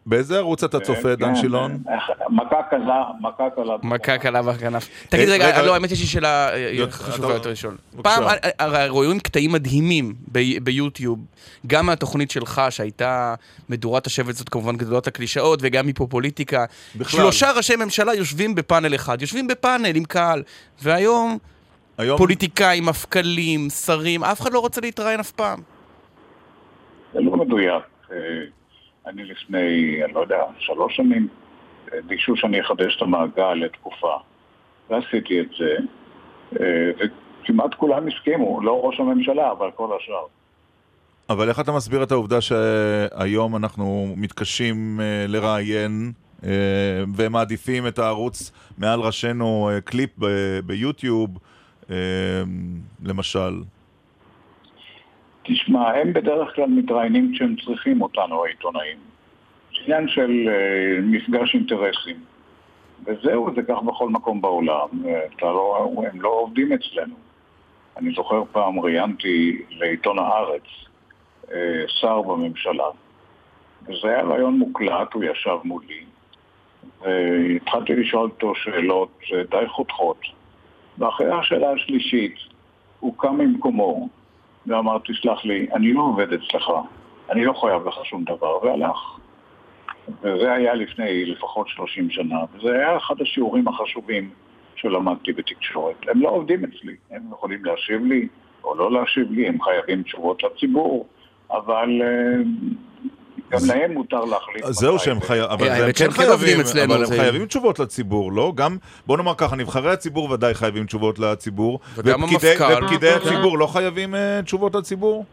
באיזה 0.06 0.36
ערוץ 0.38 0.64
אתה 0.64 0.80
צופה, 0.80 1.14
דן 1.16 1.34
כן, 1.34 1.40
שילון? 1.40 1.82
איך- 1.94 2.10
מכה 2.30 2.62
קלה, 2.70 3.04
מכה 3.20 3.50
קלה. 3.54 3.76
מכה 3.82 4.18
קלה 4.18 4.42
בכנף. 4.42 4.88
תגיד 5.08 5.28
אה, 5.28 5.34
רגע, 5.34 5.48
רגע, 5.48 5.62
לא, 5.62 5.74
האמת 5.74 5.90
יש 5.90 6.00
לי 6.00 6.06
שאלה 6.06 6.54
אה, 6.54 6.90
חשובה 6.90 7.32
יותר 7.34 7.50
לשאול. 7.50 7.76
פעם, 8.02 8.22
אה, 8.24 8.34
הרי 8.58 8.88
רואים 8.88 9.20
קטעים 9.20 9.52
מדהימים 9.52 10.14
ביוטיוב, 10.62 11.18
גם 11.66 11.86
מהתוכנית 11.86 12.30
שלך, 12.30 12.62
שהייתה 12.70 13.34
מדורת 13.68 14.06
השבט 14.06 14.34
זאת 14.34 14.48
כמובן 14.48 14.76
גדולות 14.76 15.06
הקלישאות, 15.06 15.58
וגם 15.62 15.86
מפה 15.86 16.06
פוליטיקה. 16.10 16.64
בכלל. 16.96 17.20
שלושה 17.20 17.50
ראשי 17.52 17.76
ממשלה 17.76 18.14
יושבים 18.14 18.54
בפאנל 18.54 18.94
אחד, 18.94 19.20
יושבים 19.22 19.46
בפאנל 19.46 19.96
עם 19.96 20.04
קהל, 20.04 20.42
והיום 20.82 21.38
היום- 21.98 22.18
פוליטיקאים, 22.18 22.86
מפכ"לים, 22.86 23.70
שרים, 23.70 24.24
אף 24.24 24.40
אחד 24.40 24.52
לא 24.52 24.58
רוצה 24.58 24.80
להתראיין 24.80 25.20
אף 25.20 25.30
פעם. 25.30 25.60
זה 27.12 27.20
לא 27.20 27.36
מדויק. 27.36 27.84
אה, 28.12 28.16
אני 29.06 29.24
לפני, 29.24 30.00
אני 30.04 30.12
לא 30.12 30.20
יודע, 30.20 30.42
שלוש 30.58 30.96
שנים, 30.96 31.28
אה, 31.92 31.98
ביקשו 32.06 32.36
שאני 32.36 32.60
אחדש 32.60 32.96
את 32.96 33.02
המעגל 33.02 33.54
לתקופה. 33.54 34.16
ועשיתי 34.90 35.40
את 35.40 35.46
זה, 35.58 35.76
אה, 36.60 37.06
וכמעט 37.44 37.74
כולם 37.74 38.08
הסכימו, 38.08 38.60
לא 38.62 38.80
ראש 38.84 39.00
הממשלה, 39.00 39.50
אבל 39.52 39.70
כל 39.74 39.96
השאר. 39.96 40.26
אבל 41.30 41.48
איך 41.48 41.60
אתה 41.60 41.72
מסביר 41.72 42.02
את 42.02 42.12
העובדה 42.12 42.40
שהיום 42.40 43.56
אנחנו 43.56 44.14
מתקשים 44.16 45.00
לראיין 45.28 46.12
ומעדיפים 47.16 47.86
את 47.86 47.98
הערוץ 47.98 48.52
מעל 48.78 49.00
ראשינו 49.00 49.70
קליפ 49.84 50.10
ביוטיוב, 50.66 51.38
למשל? 53.04 53.62
תשמע, 55.42 55.90
הם 55.90 56.12
בדרך 56.12 56.54
כלל 56.54 56.66
מתראיינים 56.66 57.32
כשהם 57.34 57.56
צריכים 57.66 58.02
אותנו, 58.02 58.44
העיתונאים. 58.44 58.98
זה 59.70 59.84
עניין 59.84 60.08
של 60.08 60.48
אה, 60.48 61.00
מפגש 61.02 61.54
אינטרסים. 61.54 62.16
וזהו, 63.04 63.54
זה 63.56 63.62
כך 63.62 63.82
בכל 63.86 64.08
מקום 64.08 64.40
בעולם. 64.40 64.88
אה, 65.06 65.20
אתה 65.36 65.46
לא, 65.46 65.88
הם 66.12 66.20
לא 66.20 66.28
עובדים 66.28 66.72
אצלנו. 66.72 67.14
אני 67.96 68.10
זוכר 68.14 68.42
פעם 68.52 68.80
ראיינתי 68.80 69.62
לעיתון 69.70 70.18
הארץ 70.18 70.62
אה, 71.52 71.84
שר 71.86 72.22
בממשלה, 72.22 72.88
וזה 73.82 74.08
היה 74.08 74.22
רעיון 74.22 74.58
מוקלט, 74.58 75.12
הוא 75.14 75.24
ישב 75.24 75.56
מולי, 75.64 76.04
והתחלתי 77.00 77.92
לשאול 77.96 78.22
אותו 78.22 78.54
שאלות 78.54 79.20
די 79.50 79.68
חותכות, 79.68 80.20
ואחרי 80.98 81.32
השאלה 81.32 81.70
השלישית 81.70 82.34
הוא 83.00 83.14
קם 83.16 83.38
ממקומו 83.38 84.08
ואמר, 84.66 84.98
תסלח 84.98 85.44
לי, 85.44 85.66
אני 85.74 85.92
לא 85.92 86.00
עובד 86.00 86.32
אצלך, 86.32 86.70
אני 87.30 87.44
לא 87.44 87.52
חייב 87.52 87.88
לך 87.88 88.04
שום 88.04 88.24
דבר, 88.24 88.64
והלך. 88.64 89.18
וזה 90.22 90.52
היה 90.52 90.74
לפני 90.74 91.24
לפחות 91.24 91.68
30 91.68 92.10
שנה, 92.10 92.38
וזה 92.54 92.72
היה 92.74 92.96
אחד 92.96 93.14
השיעורים 93.20 93.68
החשובים 93.68 94.30
שלמדתי 94.76 95.32
בתקשורת. 95.32 95.96
הם 96.08 96.22
לא 96.22 96.28
עובדים 96.28 96.64
אצלי, 96.64 96.96
הם 97.10 97.22
יכולים 97.32 97.64
להשיב 97.64 98.04
לי 98.04 98.28
או 98.64 98.74
לא 98.74 98.92
להשיב 98.92 99.32
לי, 99.32 99.48
הם 99.48 99.62
חייבים 99.62 100.02
תשובות 100.02 100.42
לציבור, 100.42 101.06
אבל 101.50 102.02
אה, 102.02 102.42
גם 103.50 103.58
להם 103.68 103.92
מותר 103.92 104.24
להחליט. 104.24 104.64
זהו 104.68 104.98
שהם 104.98 105.20
זה. 105.20 105.26
חייבים, 105.26 105.50
אבל 105.50 105.68
אה, 105.68 105.86
הם 105.86 105.92
כן 105.92 106.04
כן 106.04 106.10
חייבים, 106.10 106.60
אבל 106.84 107.04
הם 107.04 107.10
חייבים 107.10 107.46
תשובות 107.46 107.78
לציבור, 107.78 108.32
לא? 108.32 108.52
גם, 108.54 108.76
בוא 109.06 109.16
נאמר 109.16 109.34
ככה, 109.36 109.56
נבחרי 109.56 109.90
הציבור 109.90 110.30
ודאי 110.30 110.54
חייבים 110.54 110.86
תשובות 110.86 111.18
לציבור. 111.18 111.80
וגם 111.96 112.22
המפכ"ל. 112.22 112.84
ופקידי 112.84 113.10
כן. 113.10 113.16
הציבור 113.16 113.58
לא 113.58 113.66
חייבים 113.66 114.14
אה, 114.14 114.40
תשובות 114.42 114.74
לציבור? 114.74 115.24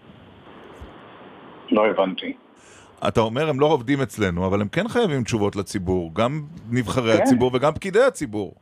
לא 1.71 1.87
הבנתי. 1.87 2.33
אתה 3.07 3.21
אומר, 3.21 3.49
הם 3.49 3.59
לא 3.59 3.65
עובדים 3.65 4.01
אצלנו, 4.01 4.47
אבל 4.47 4.61
הם 4.61 4.67
כן 4.67 4.87
חייבים 4.87 5.23
תשובות 5.23 5.55
לציבור, 5.55 6.11
גם 6.13 6.41
נבחרי 6.69 7.17
כן. 7.17 7.23
הציבור 7.23 7.51
וגם 7.53 7.73
פקידי 7.73 8.03
הציבור. 8.03 8.53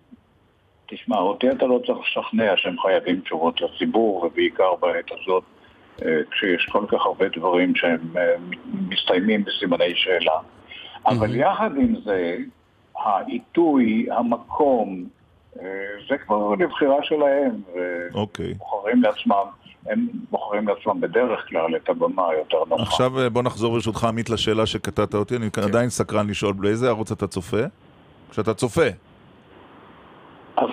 תשמע, 0.87 1.17
אותי 1.17 1.49
אתה 1.49 1.65
לא 1.65 1.79
צריך 1.85 1.97
לשכנע 1.99 2.53
שהם 2.57 2.75
חייבים 2.79 3.21
תשובות 3.21 3.61
לציבור, 3.61 4.23
ובעיקר 4.23 4.75
בעת 4.79 5.11
הזאת, 5.11 5.43
אה, 5.43 5.62
כשיש 6.31 6.69
כל 6.71 6.85
כך 6.87 7.05
הרבה 7.05 7.25
דברים 7.37 7.75
שהם 7.75 8.17
אה, 8.17 8.35
מסתיימים 8.89 9.43
בסימני 9.43 9.95
שאלה. 9.95 10.37
אבל 11.05 11.35
יחד 11.35 11.71
עם 11.77 11.95
זה, 12.05 12.37
העיתוי, 12.95 14.07
המקום, 14.11 15.05
אה, 15.59 15.65
זה 16.09 16.17
כבר 16.17 16.55
לבחירה 16.55 17.03
שלהם, 17.03 17.61
אוקיי. 18.13 18.51
ובוחרים 18.51 19.03
לעצמם, 19.03 19.45
הם 19.85 20.07
בוחרים 20.31 20.67
לעצמם 20.67 21.01
בדרך 21.01 21.49
כלל 21.49 21.75
את 21.75 21.89
הבמה 21.89 22.29
היותר 22.29 22.63
נוחה. 22.69 22.83
עכשיו 22.83 23.19
אה, 23.19 23.29
בוא 23.29 23.43
נחזור 23.43 23.73
ברשותך, 23.73 24.03
עמית, 24.03 24.29
לשאלה 24.29 24.65
שקטעת 24.65 25.15
אותי. 25.15 25.35
אני 25.35 25.51
כן. 25.51 25.61
עדיין 25.61 25.89
סקרן 25.89 26.29
לשאול, 26.29 26.53
באיזה 26.53 26.89
ערוץ 26.89 27.11
אתה 27.11 27.27
צופה? 27.27 27.61
כשאתה 28.31 28.53
צופה. 28.53 28.87
אז 30.57 30.69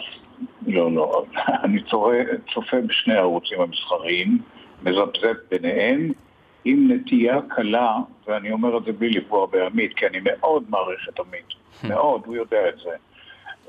לא, 0.66 0.92
לא. 0.92 1.24
אני 1.64 1.82
צופה, 1.82 2.12
צופה 2.54 2.76
בשני 2.86 3.14
הערוצים 3.14 3.60
המסחריים, 3.60 4.38
מזפזפ 4.82 5.36
ביניהם, 5.50 6.12
עם 6.64 6.92
נטייה 6.92 7.38
קלה, 7.48 7.96
ואני 8.26 8.52
אומר 8.52 8.78
את 8.78 8.84
זה 8.84 8.92
בלי 8.92 9.10
לפגוע 9.10 9.46
בעמית, 9.46 9.92
כי 9.96 10.06
אני 10.06 10.18
מאוד 10.22 10.62
מעריך 10.68 11.08
את 11.14 11.20
עמית. 11.20 11.46
מאוד, 11.84 12.22
הוא 12.26 12.36
יודע 12.36 12.68
את 12.68 12.74
זה. 12.84 12.90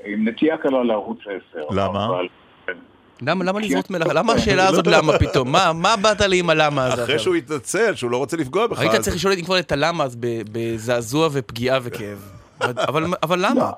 עם 0.04 0.28
נטייה 0.28 0.56
קלה 0.56 0.84
לערוץ 0.84 1.18
10. 1.52 1.60
למה? 1.70 2.06
אבל... 2.06 2.28
למה, 3.22 3.44
למה 3.44 3.60
לזרות 3.60 3.90
מלאכה? 3.90 4.12
למה 4.12 4.32
השאלה 4.32 4.68
הזאת 4.68 4.86
למה 4.86 5.18
פתאום? 5.18 5.52
מה, 5.52 5.72
מה 5.74 5.94
באת 6.02 6.20
לי 6.20 6.38
עם 6.38 6.50
הלמה 6.50 6.86
הזה? 6.86 7.04
אחרי 7.04 7.18
שהוא 7.18 7.34
התנצל, 7.34 7.94
שהוא 7.94 8.10
לא 8.10 8.16
רוצה 8.16 8.36
לפגוע 8.36 8.66
בך. 8.66 8.80
היית 8.80 8.94
צריך 8.94 9.16
לשאול 9.16 9.32
אם 9.32 9.44
כבר 9.44 9.58
את 9.58 9.72
הלמה 9.72 10.04
אז 10.04 10.16
בזעזוע 10.52 11.28
ופגיעה 11.32 11.78
וכאב. 11.82 12.32
אבל, 12.60 13.04
אבל 13.22 13.46
למה? 13.46 13.70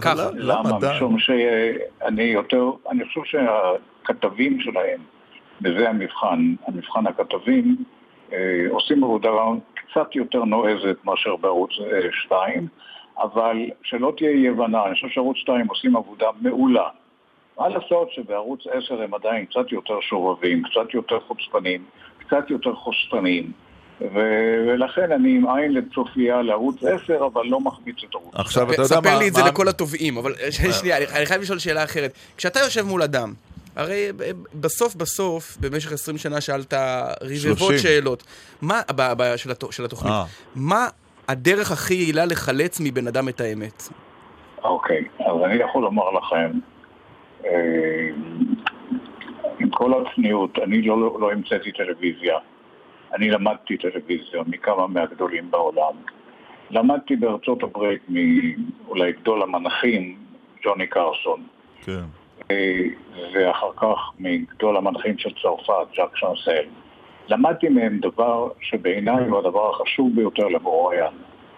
ככה. 0.00 0.14
למה? 0.34 0.78
משום 0.78 1.18
שאני 1.18 2.22
יותר, 2.22 2.70
אני 2.90 3.04
חושב 3.04 3.20
שהכתבים 3.24 4.60
שלהם, 4.60 5.00
וזה 5.64 5.88
המבחן, 5.88 6.54
המבחן 6.66 7.06
הכתבים, 7.06 7.76
אה, 8.32 8.38
עושים 8.70 9.04
עבודה 9.04 9.30
קצת 9.74 10.14
יותר 10.16 10.44
נועזת 10.44 10.96
מאשר 11.04 11.36
בערוץ 11.36 11.70
2, 12.24 12.66
אבל 13.18 13.56
שלא 13.82 14.12
תהיה 14.16 14.30
אי 14.30 14.48
הבנה, 14.48 14.84
אני 14.86 14.94
חושב 14.94 15.08
שערוץ 15.08 15.36
2 15.36 15.66
עושים 15.68 15.96
עבודה 15.96 16.26
מעולה. 16.40 16.88
מה 17.58 17.68
לעשות 17.68 18.08
שבערוץ 18.12 18.60
10 18.72 19.02
הם 19.02 19.14
עדיין 19.14 19.44
קצת 19.44 19.72
יותר 19.72 20.00
שובבים, 20.00 20.62
קצת 20.62 20.94
יותר 20.94 21.20
חוצפנים, 21.20 21.82
קצת 22.18 22.50
יותר 22.50 22.74
חושפנים, 22.74 23.52
ו- 24.00 24.64
ולכן 24.68 25.12
אני 25.12 25.36
עם 25.36 25.48
עין 25.48 25.72
לצופייה 25.74 26.42
לערוץ 26.42 26.76
10, 26.84 27.26
אבל 27.26 27.46
לא 27.46 27.60
מחמיץ 27.60 27.96
את 28.08 28.14
ערוץ 28.14 28.34
עכשיו, 28.34 28.62
אתה 28.62 28.82
יודע 28.82 28.84
ספר 28.84 29.00
מה- 29.12 29.18
לי 29.18 29.28
את 29.28 29.34
זה 29.34 29.42
מה- 29.42 29.48
לכל 29.48 29.68
התובעים, 29.68 30.16
אבל 30.16 30.34
שנייה, 30.50 30.96
אני- 30.96 31.06
אני 31.16 31.26
חייב 31.26 31.40
לשאול 31.40 31.58
שאלה 31.58 31.84
אחרת. 31.84 32.12
כשאתה 32.36 32.58
יושב 32.60 32.82
מול 32.86 33.02
אדם, 33.02 33.32
הרי 33.76 34.08
בסוף 34.60 34.94
בסוף, 34.94 35.56
במשך 35.60 35.92
20 35.92 36.18
שנה 36.18 36.40
שאלת 36.40 36.74
רבבות 36.74 37.58
30. 37.58 37.78
שאלות. 37.78 38.22
מה, 38.62 38.80
ב- 38.96 39.12
ב- 39.22 39.36
של 39.36 39.50
הת- 39.50 39.64
של 39.72 39.84
התוכנית, 39.84 40.12
אה. 40.12 40.24
מה 40.54 40.88
הדרך 41.28 41.72
הכי 41.72 41.94
יעילה 41.94 42.24
לחלץ 42.24 42.80
מבן 42.84 43.06
אדם 43.06 43.28
את 43.28 43.40
האמת? 43.40 43.82
אוקיי, 44.64 45.04
אז 45.18 45.36
אני 45.44 45.54
יכול 45.54 45.82
לומר 45.82 46.10
לכם, 46.10 46.50
אה, 47.44 47.50
עם 49.60 49.70
כל 49.70 49.92
הצניעות, 50.06 50.58
אני 50.64 50.82
לא, 50.82 51.20
לא 51.20 51.32
המצאתי 51.32 51.72
טלוויזיה. 51.72 52.38
אני 53.14 53.30
למדתי 53.30 53.76
טלוויזיה 53.76 54.42
מכמה 54.46 54.86
מהגדולים 54.86 55.50
בעולם. 55.50 55.92
למדתי 56.70 57.16
בארצות 57.16 57.62
הברית 57.62 58.02
מאולי 58.08 59.12
גדול 59.12 59.42
המנחים, 59.42 60.18
ג'וני 60.64 60.86
קרסון, 60.86 61.42
כן. 61.82 62.00
אה, 62.50 62.80
ואחר 63.34 63.70
כך 63.76 63.98
מגדול 64.18 64.76
המנחים 64.76 65.18
של 65.18 65.30
צרפת, 65.42 65.94
ז'אק 65.96 66.16
שנסל. 66.16 66.68
למדתי 67.28 67.68
מהם 67.68 67.98
דבר 67.98 68.48
שבעיניי 68.60 69.24
הוא 69.28 69.38
הדבר 69.38 69.70
החשוב 69.70 70.10
ביותר 70.14 70.48
למרואיין, 70.48 71.12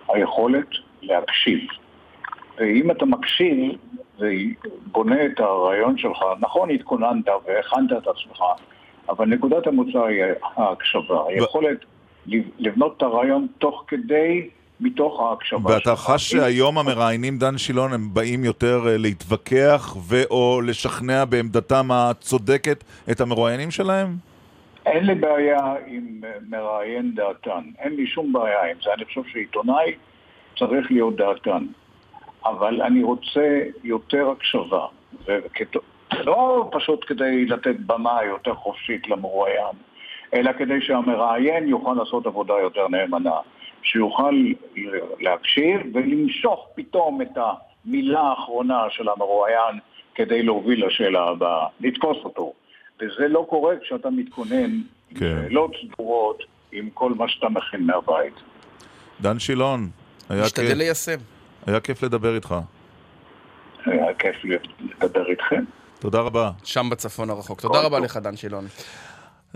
היכולת 0.09 0.68
להקשיב. 1.03 1.61
ואם 2.59 2.91
אתה 2.91 3.05
מקשיב, 3.05 3.72
זה 4.18 4.33
בונה 4.87 5.26
את 5.26 5.41
הרעיון 5.41 5.99
שלך, 5.99 6.18
נכון 6.41 6.70
התכוננת 6.70 7.28
והכנת 7.47 7.93
את 7.93 8.07
עצמך, 8.07 8.43
אבל 9.09 9.26
נקודת 9.26 9.66
המוצא 9.66 10.05
היא 10.05 10.24
ההקשבה, 10.57 11.22
היכולת 11.28 11.78
לבנות 12.59 12.97
את 12.97 13.03
הרעיון 13.03 13.47
תוך 13.59 13.85
כדי, 13.89 14.49
מתוך 14.83 15.20
ההקשבה 15.20 15.70
ואתה 15.70 15.97
חש 15.97 16.30
שהיום 16.30 16.78
המראיינים, 16.78 17.39
דן 17.39 17.59
שילון, 17.59 17.93
הם 17.93 18.14
באים 18.14 18.45
יותר 18.45 18.80
אה, 18.89 18.99
להתווכח 18.99 19.97
ו/או 20.09 20.61
לשכנע 20.61 21.24
בעמדתם 21.24 21.91
הצודקת 21.91 22.85
את 23.11 23.20
המרואיינים 23.20 23.70
שלהם? 23.70 24.09
אין 24.87 25.07
לי 25.07 25.14
בעיה 25.14 25.74
עם 25.87 26.20
אה, 26.24 26.30
מראיין 26.49 27.14
דעתן, 27.14 27.62
אין 27.78 27.97
לי 27.97 28.07
שום 28.07 28.33
בעיה 28.33 28.70
עם 28.70 28.76
זה, 28.85 28.91
אני 28.95 29.05
חושב 29.05 29.22
שעיתונאי 29.33 29.95
צריך 30.59 30.91
להיות 30.91 31.16
דעתן, 31.16 31.66
אבל 32.45 32.83
אני 32.83 33.03
רוצה 33.03 33.61
יותר 33.85 34.30
הקשבה, 34.30 34.87
וכת... 35.26 35.76
לא 36.24 36.68
פשוט 36.72 37.05
כדי 37.09 37.47
לתת 37.47 37.76
במה 37.87 38.18
יותר 38.24 38.55
חופשית 38.55 39.09
למרואיין, 39.09 39.76
אלא 40.35 40.53
כדי 40.53 40.80
שהמראיין 40.80 41.68
יוכל 41.68 41.95
לעשות 41.99 42.26
עבודה 42.26 42.55
יותר 42.62 42.89
נאמנה, 42.89 43.37
שיוכל 43.83 44.53
להקשיב 45.20 45.80
ולמשוך 45.95 46.68
פתאום 46.74 47.22
את 47.22 47.39
המילה 47.85 48.20
האחרונה 48.20 48.83
של 48.91 49.09
המרואיין 49.09 49.78
כדי 50.14 50.43
להוביל 50.43 50.87
לשאלה 50.87 51.28
הבאה, 51.28 51.66
לתפוס 51.80 52.16
אותו. 52.24 52.53
וזה 53.01 53.28
לא 53.28 53.47
קורה 53.51 53.74
כשאתה 53.83 54.11
מתכונן 54.11 54.70
כן. 55.14 55.26
עם 55.26 55.49
שאלות 55.49 55.72
סדורות 55.83 56.43
עם 56.72 56.91
כל 56.95 57.12
מה 57.16 57.28
שאתה 57.28 57.49
מכין 57.49 57.87
מהבית. 57.87 58.35
דן 59.20 59.39
שילון, 59.39 59.91
היה 60.28 60.43
משתדל 60.45 60.66
כיף. 60.66 60.76
ליישם. 60.76 61.18
היה 61.66 61.80
כיף 61.80 62.03
לדבר 62.03 62.35
איתך. 62.35 62.55
היה 63.87 64.14
כיף 64.14 64.37
לדבר 65.03 65.26
איתכם. 65.30 65.64
תודה 65.99 66.20
רבה. 66.20 66.51
שם 66.64 66.91
בצפון 66.91 67.30
הרחוק. 67.30 67.61
תודה 67.61 67.80
רבה 67.80 67.99
לך, 68.01 68.16
דן 68.16 68.37
שילון. 68.37 68.64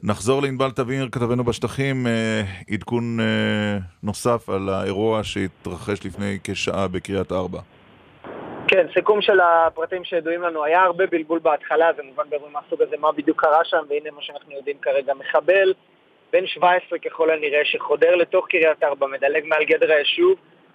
נחזור 0.02 0.42
לענבל 0.42 0.70
תמיר, 0.70 1.08
כתבנו 1.12 1.44
בשטחים, 1.44 2.06
אה, 2.06 2.42
עדכון 2.70 3.20
אה, 3.20 3.78
נוסף 4.02 4.48
על 4.48 4.68
האירוע 4.68 5.24
שהתרחש 5.24 6.06
לפני 6.06 6.38
כשעה 6.44 6.88
בקריית 6.88 7.32
ארבע. 7.32 7.60
כן, 8.68 8.86
סיכום 8.94 9.22
של 9.22 9.40
הפרטים 9.40 10.04
שידועים 10.04 10.42
לנו, 10.42 10.64
היה 10.64 10.82
הרבה 10.82 11.06
בלבול 11.06 11.38
בהתחלה, 11.38 11.90
זה 11.96 12.02
מובן 12.02 12.24
באירועים 12.30 12.52
מהסוג 12.52 12.82
הזה 12.82 12.96
מה 13.00 13.12
בדיוק 13.12 13.40
קרה 13.40 13.64
שם, 13.64 13.84
והנה 13.88 14.10
מה 14.10 14.22
שאנחנו 14.22 14.52
יודעים 14.52 14.76
כרגע, 14.82 15.14
מחבל 15.14 15.74
בן 16.32 16.46
17 16.46 16.98
ככל 16.98 17.30
הנראה, 17.30 17.64
שחודר 17.64 18.14
לתוך 18.14 18.46
קריית 18.48 18.82
ארבע, 18.82 19.06
מדלג 19.06 19.44
מעל 19.44 19.64
גדר 19.64 19.92
היישוב, 19.92 20.34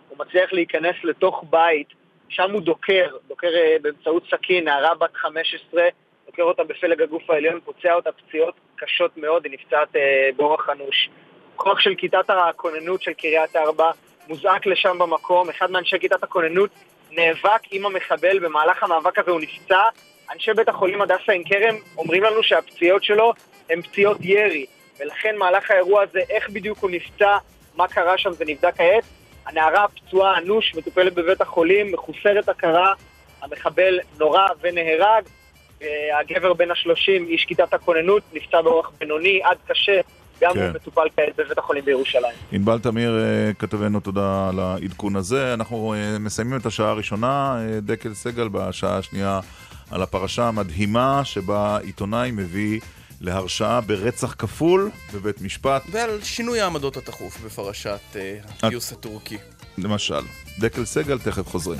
הוא 0.10 0.18
מצליח 0.20 0.54
להיכנס 0.54 0.96
לתוך 1.04 1.44
בית, 1.50 1.88
שם 2.30 2.52
הוא 2.52 2.62
דוקר, 2.62 3.08
דוקר 3.28 3.48
אה, 3.48 3.76
באמצעות 3.82 4.24
סכין, 4.32 4.64
נערה 4.64 4.96
בת 4.96 5.16
15, 5.16 5.84
דוקר 6.32 6.44
אותה 6.44 6.64
בפלג 6.64 7.02
הגוף 7.02 7.30
העליון, 7.30 7.60
פוצע 7.66 7.94
אותה 7.94 8.10
פציעות 8.12 8.54
קשות 8.76 9.18
מאוד, 9.18 9.46
היא 9.46 9.54
נפצעת 9.54 9.96
אה, 9.96 10.30
באורח 10.36 10.70
אנוש. 10.70 11.10
כוח 11.56 11.80
של 11.80 11.96
כיתת 11.96 12.30
הכוננות 12.30 13.02
של 13.02 13.14
קריית 13.14 13.56
ארבע 13.56 13.92
מוזעק 14.28 14.66
לשם 14.66 14.98
במקום, 15.00 15.50
אחד 15.50 15.72
מאנשי 15.72 16.00
כיתת 16.00 16.24
הכוננות 16.24 16.70
נאבק 17.12 17.62
עם 17.72 17.86
המחבל, 17.86 18.40
במהלך 18.40 18.84
המאבק 18.84 19.20
הזה 19.20 19.32
הוא 19.32 19.42
נפצע. 19.42 19.82
אנשי 20.34 20.54
בית 20.54 20.70
החולים 20.70 21.02
הדסה 21.02 21.32
עין 21.32 21.44
כרם 21.44 21.76
אומרים 21.98 22.24
לנו 22.24 22.44
שהפציעות 22.44 23.04
שלו 23.04 23.34
הן 23.70 23.82
פציעות 23.82 24.18
ירי, 24.22 24.66
ולכן 25.00 25.38
מהלך 25.38 25.72
האירוע 25.72 26.04
הזה, 26.04 26.20
איך 26.30 26.50
בדיוק 26.50 26.78
הוא 26.78 26.90
נפצע, 26.90 27.38
מה 27.76 27.88
קרה 27.88 28.18
שם, 28.18 28.32
זה 28.32 28.46
נבדק 28.48 28.76
כעת. 28.78 29.04
הנערה 29.46 29.86
פצועה 29.88 30.38
אנוש, 30.38 30.76
מטופלת 30.76 31.14
בבית 31.14 31.42
החולים, 31.42 31.92
מחוסרת 31.92 32.50
הכרה, 32.50 32.94
המחבל 33.42 34.00
נורה 34.20 34.48
ונהרג. 34.62 35.24
הגבר 36.20 36.54
בן 36.54 36.72
השלושים, 36.72 37.28
איש 37.28 37.46
כיתת 37.46 37.74
הכוננות, 37.74 38.24
נפצע 38.34 38.62
באורח 38.62 38.92
בינוני 39.00 39.42
עד 39.44 39.58
קשה, 39.68 40.02
גם 40.42 40.54
כן. 40.54 40.60
הוא 40.60 40.70
מטופל 40.70 41.08
כעת 41.16 41.36
בבית 41.38 41.58
החולים 41.58 41.86
בירושלים. 41.86 42.36
ענבל 42.52 42.80
תמיר, 42.80 43.20
אה, 43.20 43.54
כתבנו, 43.60 44.00
תודה 44.00 44.50
על 44.50 44.60
העדכון 44.60 45.16
הזה. 45.16 45.54
אנחנו 45.54 45.94
אה, 45.94 46.20
מסיימים 46.20 46.60
את 46.60 46.66
השעה 46.66 46.90
הראשונה, 46.90 47.58
אה, 47.60 47.80
דקל 47.80 48.14
סגל 48.14 48.48
בשעה 48.48 48.98
השנייה 48.98 49.40
על 49.92 50.02
הפרשה 50.02 50.48
המדהימה 50.48 51.22
שבה 51.26 51.78
עיתונאי 51.84 52.32
מביא 52.32 52.80
להרשעה 53.22 53.82
ברצח 53.82 54.36
כפול 54.38 54.92
בבית 55.14 55.42
משפט, 55.42 55.84
ועל 55.92 56.22
שינוי 56.24 56.62
העמדות 56.62 56.98
התכוף 56.98 57.42
בפרשת 57.46 58.00
אה, 58.16 58.38
הגיוס 58.64 58.92
הטורקי. 58.92 59.38
למשל. 59.78 60.22
דקל 60.60 60.86
סגל, 60.86 61.20
תכף 61.20 61.48
חוזרים. 61.48 61.80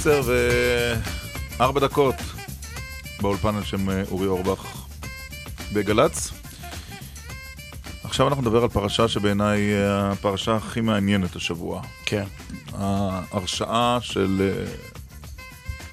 עשר 0.00 0.22
וארבע 1.58 1.80
דקות 1.80 2.14
באולפן 3.20 3.54
על 3.54 3.64
שם 3.64 3.90
אה, 3.90 4.02
אורי 4.10 4.26
אורבך 4.26 4.86
בגל"צ. 5.72 6.30
עכשיו 8.04 8.28
אנחנו 8.28 8.42
נדבר 8.42 8.62
על 8.62 8.68
פרשה 8.68 9.08
שבעיניי 9.08 9.60
היא 9.60 9.76
הפרשה 9.84 10.56
הכי 10.56 10.80
מעניינת 10.80 11.36
השבוע. 11.36 11.82
כן. 12.06 12.24
ההרשעה 12.72 13.98
של 14.00 14.52
אה, 14.56 14.72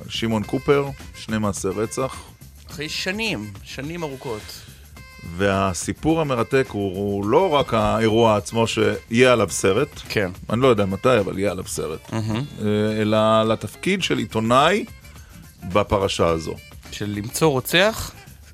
שמעון 0.10 0.44
קופר, 0.44 0.90
שני 1.16 1.38
מעשי 1.38 1.68
רצח. 1.68 2.24
אחרי 2.70 2.90
שנים, 2.90 3.54
שנים 3.64 4.04
ארוכות. 4.04 4.57
והסיפור 5.38 6.22
המרתק 6.22 6.68
הוא, 6.72 6.96
הוא 6.96 7.26
לא 7.26 7.54
רק 7.54 7.74
האירוע 7.74 8.38
עצמו 8.38 8.68
שיהיה 8.68 9.34
עליו 9.34 9.50
סרט, 9.50 9.90
כן. 10.10 10.32
אני 10.50 10.62
לא 10.62 10.68
יודע 10.68 10.86
מתי, 10.86 11.20
אבל 11.20 11.40
יהיה 11.40 11.52
עליו 11.52 11.68
סרט, 11.68 12.10
Mm-hmm. 12.10 12.62
אלא 13.02 13.44
לתפקיד 13.44 14.04
של 14.04 14.18
עיתונאי 14.18 14.86
בפרשה 15.74 16.28
הזו. 16.28 16.54
של 16.92 17.14
למצוא 17.16 17.48
רוצח 17.48 18.12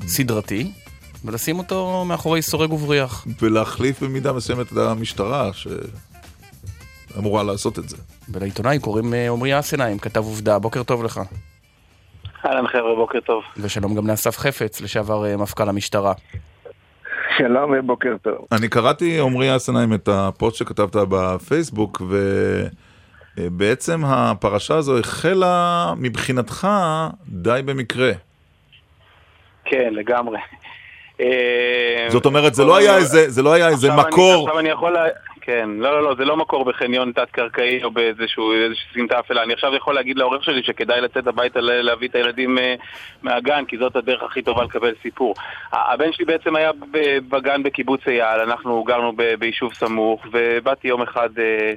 סדרתי, 0.08 0.72
ולשים 1.26 1.60
אותו 1.60 2.06
מאחורי 2.06 2.42
סורג 2.42 2.74
ובריח. 2.74 3.26
ולהחליף 3.42 4.04
במידה 4.04 4.34
מסוימת 4.34 4.72
את 4.72 4.78
המשטרה 4.78 5.52
שאמורה 7.14 7.44
לעשות 7.44 7.80
את 7.80 7.90
זה. 7.90 7.98
ולעיתונאי 8.30 8.80
קוראים 8.80 9.14
אה, 9.14 9.32
עמרי 9.32 9.60
אסנהיים, 9.60 10.00
כתב 10.00 10.20
עובדה, 10.20 10.60
בוקר 10.60 10.84
טוב 10.84 11.04
לך. 11.04 11.22
אהלן 12.46 12.68
חבר'ה, 12.68 12.96
בוקר 12.96 13.20
טוב. 13.20 13.44
ושלום 13.58 13.96
גם 13.96 14.08
לאסף 14.08 14.38
חפץ, 14.38 14.82
לשעבר 14.82 15.26
אה, 15.26 15.38
מפכ"ל 15.38 15.70
המשטרה. 15.70 16.14
שלום 17.38 17.74
ובוקר 17.80 18.16
טוב. 18.22 18.48
אני 18.52 18.68
קראתי, 18.70 19.20
עמרי 19.20 19.56
אסנהיים, 19.56 19.94
את 19.94 20.10
הפוסט 20.12 20.58
שכתבת 20.58 20.96
בפייסבוק, 20.96 22.02
ובעצם 23.38 24.02
הפרשה 24.06 24.76
הזו 24.76 25.00
החלה 25.00 25.94
מבחינתך 25.98 26.68
די 27.28 27.60
במקרה. 27.66 28.12
כן, 29.66 29.94
לגמרי. 29.94 30.38
זאת 32.10 32.26
אומרת, 32.26 32.54
זה 32.56 32.64
לא 32.64 32.78
היה 32.78 32.98
איזה, 32.98 33.30
זה 33.30 33.42
לא 33.42 33.54
היה 33.54 33.68
איזה 33.68 33.92
מקור. 33.92 34.44
עכשיו 34.48 34.60
אני 34.60 34.70
יכול... 34.70 34.96
כן, 35.46 35.70
לא, 35.78 35.92
לא, 35.92 36.04
לא, 36.04 36.16
זה 36.16 36.26
לא 36.26 36.38
מקור 36.38 36.66
בחניון 36.66 37.12
תת-קרקעי 37.12 37.84
או 37.84 37.92
באיזשהו 37.92 38.54
סמטה 38.94 39.20
אפלה. 39.20 39.44
אני 39.44 39.54
עכשיו 39.54 39.76
יכול 39.76 39.96
להגיד 39.96 40.18
לעורך 40.18 40.44
שלי 40.44 40.64
שכדאי 40.64 41.02
לצאת 41.02 41.28
הביתה 41.28 41.60
להביא 41.62 42.08
את 42.08 42.16
הילדים 42.16 42.58
אה, 42.58 42.76
מהגן, 43.24 43.66
כי 43.66 43.78
זאת 43.78 43.96
הדרך 43.96 44.24
הכי 44.24 44.42
טובה 44.42 44.64
לקבל 44.64 44.94
סיפור. 45.02 45.36
הבן 45.74 46.12
שלי 46.14 46.26
בעצם 46.26 46.56
היה 46.56 46.72
בגן 47.30 47.64
בקיבוץ 47.64 48.08
אייל, 48.08 48.40
אנחנו 48.40 48.84
גרנו 48.84 49.14
ביישוב 49.40 49.74
סמוך, 49.74 50.26
ובאתי 50.32 50.88
יום 50.88 51.02
אחד... 51.02 51.30
אה, 51.40 51.74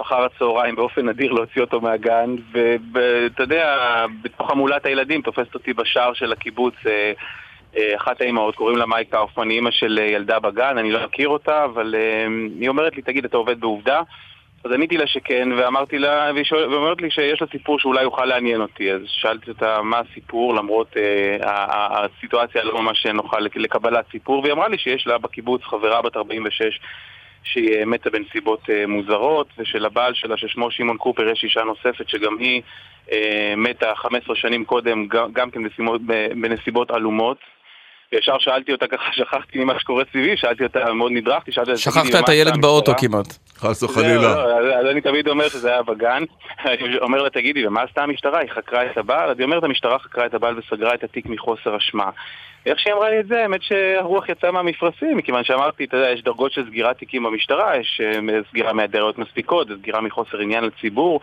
אחר 0.00 0.24
הצהריים 0.24 0.76
באופן 0.76 1.08
נדיר 1.08 1.32
להוציא 1.32 1.60
אותו 1.62 1.80
מהגן, 1.80 2.34
ואתה 2.92 3.42
יודע, 3.42 3.76
בתוך 4.22 4.50
המולת 4.50 4.86
הילדים 4.86 5.22
תופסת 5.22 5.54
אותי 5.54 5.72
בשער 5.72 6.12
של 6.14 6.32
הקיבוץ 6.32 6.74
אה, 6.86 7.12
אחת 7.96 8.20
האימהות, 8.20 8.56
קוראים 8.56 8.76
לה 8.76 8.86
מייק 8.86 9.10
קאופמן, 9.10 9.50
אימא 9.50 9.70
של 9.70 9.98
אה, 10.02 10.06
ילדה 10.06 10.38
בגן, 10.38 10.78
אני 10.78 10.92
לא 10.92 11.04
מכיר 11.04 11.28
אותה, 11.28 11.64
אבל 11.64 11.94
אה, 11.98 12.26
היא 12.60 12.68
אומרת 12.68 12.96
לי, 12.96 13.02
תגיד, 13.02 13.24
אתה 13.24 13.36
עובד 13.36 13.60
בעובדה? 13.60 14.00
אז 14.64 14.72
עניתי 14.72 14.96
לה 14.96 15.06
שכן, 15.06 15.48
ואמרתי 15.56 15.98
לה, 15.98 16.30
והיא 16.34 16.44
שואל- 16.44 16.74
ואומרת 16.74 17.00
לי 17.02 17.10
שיש 17.10 17.40
לה 17.40 17.46
סיפור 17.52 17.78
שאולי 17.80 18.02
יוכל 18.02 18.24
לעניין 18.24 18.60
אותי, 18.60 18.92
אז 18.92 19.00
שאלתי 19.06 19.50
אותה 19.50 19.82
מה 19.82 19.98
הסיפור, 19.98 20.54
למרות 20.54 20.96
אה, 20.96 21.36
הסיטואציה 22.04 22.64
לא 22.64 22.82
ממש 22.82 23.06
נוחה 23.06 23.38
לק- 23.40 23.56
לקבלת 23.56 24.04
סיפור, 24.10 24.40
והיא 24.42 24.52
אמרה 24.52 24.68
לי 24.68 24.78
שיש 24.78 25.06
לה 25.06 25.18
בקיבוץ 25.18 25.62
חברה 25.62 26.02
בת 26.02 26.16
46 26.16 26.80
שהיא 27.42 27.74
אה, 27.78 27.84
מתה 27.84 28.10
בנסיבות 28.10 28.60
אה, 28.70 28.86
מוזרות, 28.86 29.46
ושלבעל 29.58 30.14
שלה, 30.14 30.36
ששמו 30.36 30.70
שמעון 30.70 30.96
קופר, 30.96 31.28
יש 31.28 31.44
אישה 31.44 31.62
נוספת 31.64 32.08
שגם 32.08 32.38
היא 32.38 32.62
אה, 33.12 33.54
מתה 33.56 33.94
15 33.94 34.36
שנים 34.36 34.64
קודם, 34.64 35.06
גם, 35.06 35.32
גם 35.32 35.50
כן 35.50 35.60
בנסיבות 36.40 36.90
עלומות. 36.90 37.36
וישר 38.12 38.38
שאלתי 38.38 38.72
אותה 38.72 38.86
ככה, 38.86 39.12
שכחתי 39.12 39.58
ממה 39.58 39.80
שקורה 39.80 40.04
סביבי, 40.10 40.36
שאלתי 40.36 40.64
אותה, 40.64 40.92
מאוד 40.92 41.12
נדרכתי, 41.12 41.52
שאלתי 41.52 41.70
אותה, 41.70 41.80
שכחת 41.80 42.02
"תגידי, 42.02 42.18
את 42.18 42.28
הילד 42.28 42.60
באוטו 42.60 42.92
המשטרה?" 42.92 43.08
כמעט. 43.10 43.38
חס 43.56 43.82
וחלילה. 43.82 44.22
לא, 44.22 44.78
אז, 44.78 44.86
אני 44.90 45.00
תמיד 45.00 45.28
אומר 45.28 45.48
שזה 45.48 45.68
היה 45.68 45.82
בגן. 45.82 46.22
אני 46.64 46.98
אומר 46.98 47.22
לה, 47.22 47.30
תגידי, 47.30 47.66
ומה 47.66 47.82
עשתה 47.82 48.02
המשטרה? 48.02 48.38
היא 48.38 48.50
חקרה 48.50 48.86
את 48.86 48.98
הבעל? 48.98 49.30
אז 49.30 49.38
היא 49.38 49.44
אומרת, 49.44 49.64
המשטרה 49.64 49.98
חקרה 49.98 50.26
את 50.26 50.34
הבעל 50.34 50.58
וסגרה 50.58 50.94
את 50.94 51.04
התיק 51.04 51.26
מחוסר 51.26 51.76
אשמה. 51.76 52.10
איך 52.66 52.80
שהיא 52.80 52.94
אמרה 52.94 53.10
לי 53.10 53.20
את 53.20 53.26
זה, 53.26 53.42
האמת 53.42 53.62
שהרוח 53.62 54.28
יצאה 54.28 54.50
מהמפרשים, 54.50 55.16
מכיוון 55.16 55.44
שאמרתי, 55.44 55.84
אתה 55.84 55.96
יודע, 55.96 56.10
יש 56.10 56.22
דרגות 56.22 56.52
של 56.52 56.66
סגירת 56.66 56.98
תיקים 56.98 57.22
במשטרה, 57.22 57.76
יש 57.76 58.00
אה, 58.04 58.40
סגירה 58.50 58.72
מהיעדרויות 58.72 59.18
מספיקות, 59.18 59.68
זה 59.68 59.74
סגירה 59.76 60.00
מחוסר 60.00 60.38
עניין 60.38 60.64
לציבור, 60.64 61.20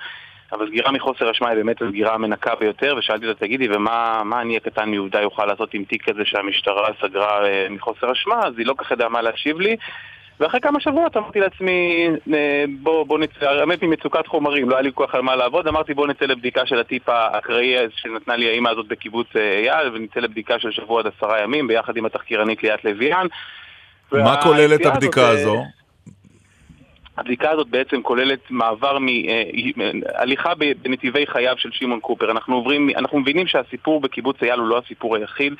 אבל 0.51 0.67
סגירה 0.67 0.91
מחוסר 0.91 1.31
אשמה 1.31 1.49
היא 1.49 1.57
באמת 1.57 1.81
הסגירה 1.81 2.13
המנקה 2.13 2.55
ביותר, 2.55 2.95
ושאלתי 2.97 3.27
אותה, 3.27 3.39
תגידי, 3.39 3.67
ומה 3.69 4.21
מה 4.25 4.41
אני 4.41 4.57
הקטן 4.57 4.89
מעובדה 4.89 5.21
יוכל 5.21 5.45
לעשות 5.45 5.73
עם 5.73 5.83
תיק 5.83 6.09
כזה 6.09 6.21
שהמשטרה 6.25 6.87
סגרה 7.01 7.45
אה, 7.45 7.67
מחוסר 7.69 8.11
אשמה? 8.11 8.39
אז 8.45 8.53
היא 8.57 8.65
לא 8.65 8.73
כך 8.77 8.91
ידעה 8.91 9.09
מה 9.09 9.21
להשיב 9.21 9.59
לי. 9.59 9.75
ואחרי 10.39 10.59
כמה 10.59 10.79
שבועות 10.79 11.17
אמרתי 11.17 11.39
לעצמי, 11.39 12.09
אה, 12.33 12.63
בוא, 12.81 13.05
בוא 13.05 13.19
נצא, 13.19 13.49
האמת 13.49 13.83
ממצוקת 13.83 14.27
חומרים, 14.27 14.69
לא 14.69 14.75
היה 14.75 14.81
לי 14.81 14.91
כל 14.93 15.05
כך 15.07 15.15
על 15.15 15.21
מה 15.21 15.35
לעבוד, 15.35 15.67
אמרתי 15.67 15.93
בוא 15.93 16.07
נצא 16.07 16.25
לבדיקה 16.25 16.65
של 16.65 16.79
הטיפ 16.79 17.09
האקראי 17.09 17.75
שנתנה 17.95 18.35
לי 18.35 18.49
האימא 18.49 18.69
הזאת 18.69 18.87
בקיבוץ 18.87 19.27
אה, 19.35 19.41
אייל, 19.41 19.89
ונצא 19.93 20.19
לבדיקה 20.19 20.59
של 20.59 20.71
שבוע 20.71 20.99
עד 20.99 21.07
עשרה 21.17 21.41
ימים, 21.43 21.67
ביחד 21.67 21.97
עם 21.97 22.05
התחקירנית 22.05 22.63
ליאת 22.63 22.85
לויאן. 22.85 23.27
מה 24.11 24.41
כוללת 24.41 24.85
הבדיקה 24.85 25.29
הזאת, 25.29 25.41
הזו? 25.41 25.63
הבדיקה 27.17 27.51
הזאת 27.51 27.67
בעצם 27.67 28.01
כוללת 28.01 28.39
מעבר 28.49 28.97
מהליכה 29.75 30.53
בנתיבי 30.55 31.27
חייו 31.27 31.55
של 31.57 31.69
שמעון 31.71 31.99
קופר. 31.99 32.31
אנחנו 32.31 32.55
עוברים, 32.55 32.89
אנחנו 32.97 33.19
מבינים 33.19 33.47
שהסיפור 33.47 34.01
בקיבוץ 34.01 34.43
אייל 34.43 34.59
הוא 34.59 34.67
לא 34.67 34.77
הסיפור 34.77 35.15
היחיד, 35.15 35.53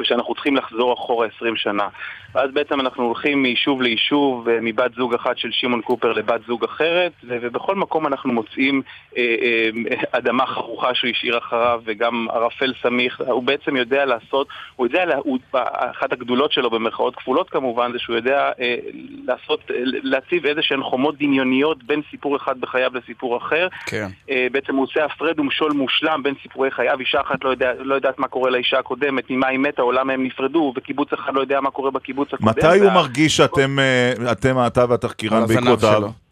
ושאנחנו 0.00 0.34
צריכים 0.34 0.56
לחזור 0.56 0.94
אחורה 0.94 1.26
20 1.36 1.56
שנה. 1.56 1.88
ואז 2.34 2.50
בעצם 2.50 2.80
אנחנו 2.80 3.04
הולכים 3.04 3.42
מיישוב 3.42 3.82
ליישוב, 3.82 4.48
אה, 4.48 4.58
מבת 4.62 4.94
זוג 4.94 5.14
אחת 5.14 5.38
של 5.38 5.48
שמעון 5.52 5.82
קופר 5.82 6.12
לבת 6.12 6.40
זוג 6.46 6.64
אחרת, 6.64 7.12
ובכל 7.24 7.74
מקום 7.74 8.06
אנחנו 8.06 8.32
מוצאים 8.32 8.82
אה, 9.16 9.22
אה, 9.42 9.96
אדמה 10.10 10.46
חרוכה 10.46 10.94
שהוא 10.94 11.10
השאיר 11.10 11.38
אחריו, 11.38 11.80
וגם 11.84 12.26
ערפל 12.30 12.72
סמיך. 12.82 13.20
הוא 13.26 13.42
בעצם 13.42 13.76
יודע 13.76 14.04
לעשות, 14.04 14.48
הוא 14.76 14.86
יודע, 14.86 15.16
הוא, 15.16 15.38
אחת 15.90 16.12
הגדולות 16.12 16.52
שלו 16.52 16.70
במרכאות 16.70 17.16
כפולות 17.16 17.50
כמובן, 17.50 17.92
זה 17.92 17.98
שהוא 17.98 18.16
יודע 18.16 18.52
אה, 18.60 18.76
לעשות, 19.26 19.60
אה, 19.70 19.76
להציב 19.84 20.46
איזה 20.46 20.62
שהן 20.62 20.82
חומות 20.82 21.03
דמיוניות 21.12 21.84
בין 21.84 22.00
סיפור 22.10 22.36
אחד 22.36 22.60
בחייו 22.60 22.90
לסיפור 22.94 23.36
אחר. 23.36 23.68
כן. 23.86 24.08
אה, 24.30 24.46
בעצם 24.52 24.74
הוא 24.76 24.84
עושה 24.84 25.04
הפרד 25.04 25.40
ומשול 25.40 25.72
מושלם 25.72 26.22
בין 26.22 26.34
סיפורי 26.42 26.70
חייו, 26.70 27.00
אישה 27.00 27.20
אחת 27.20 27.44
לא, 27.44 27.50
יודע, 27.50 27.72
לא 27.78 27.94
יודעת 27.94 28.18
מה 28.18 28.28
קורה 28.28 28.50
לאישה 28.50 28.78
הקודמת, 28.78 29.30
ממה 29.30 29.46
היא 29.46 29.58
מתה 29.58 29.82
או 29.82 29.92
למה 29.92 30.12
הם 30.12 30.24
נפרדו, 30.24 30.72
וקיבוץ 30.76 31.12
אחד 31.12 31.34
לא 31.34 31.40
יודע 31.40 31.60
מה 31.60 31.70
קורה 31.70 31.90
בקיבוץ 31.90 32.28
הקודם. 32.32 32.48
מתי 32.48 32.78
הוא 32.78 32.92
מרגיש 32.92 33.36
שאתם, 33.36 33.78
אה, 33.78 34.32
אתם, 34.32 34.56
אתה 34.66 34.84
והתחקירן 34.88 35.46
בעקבותיו? 35.46 36.23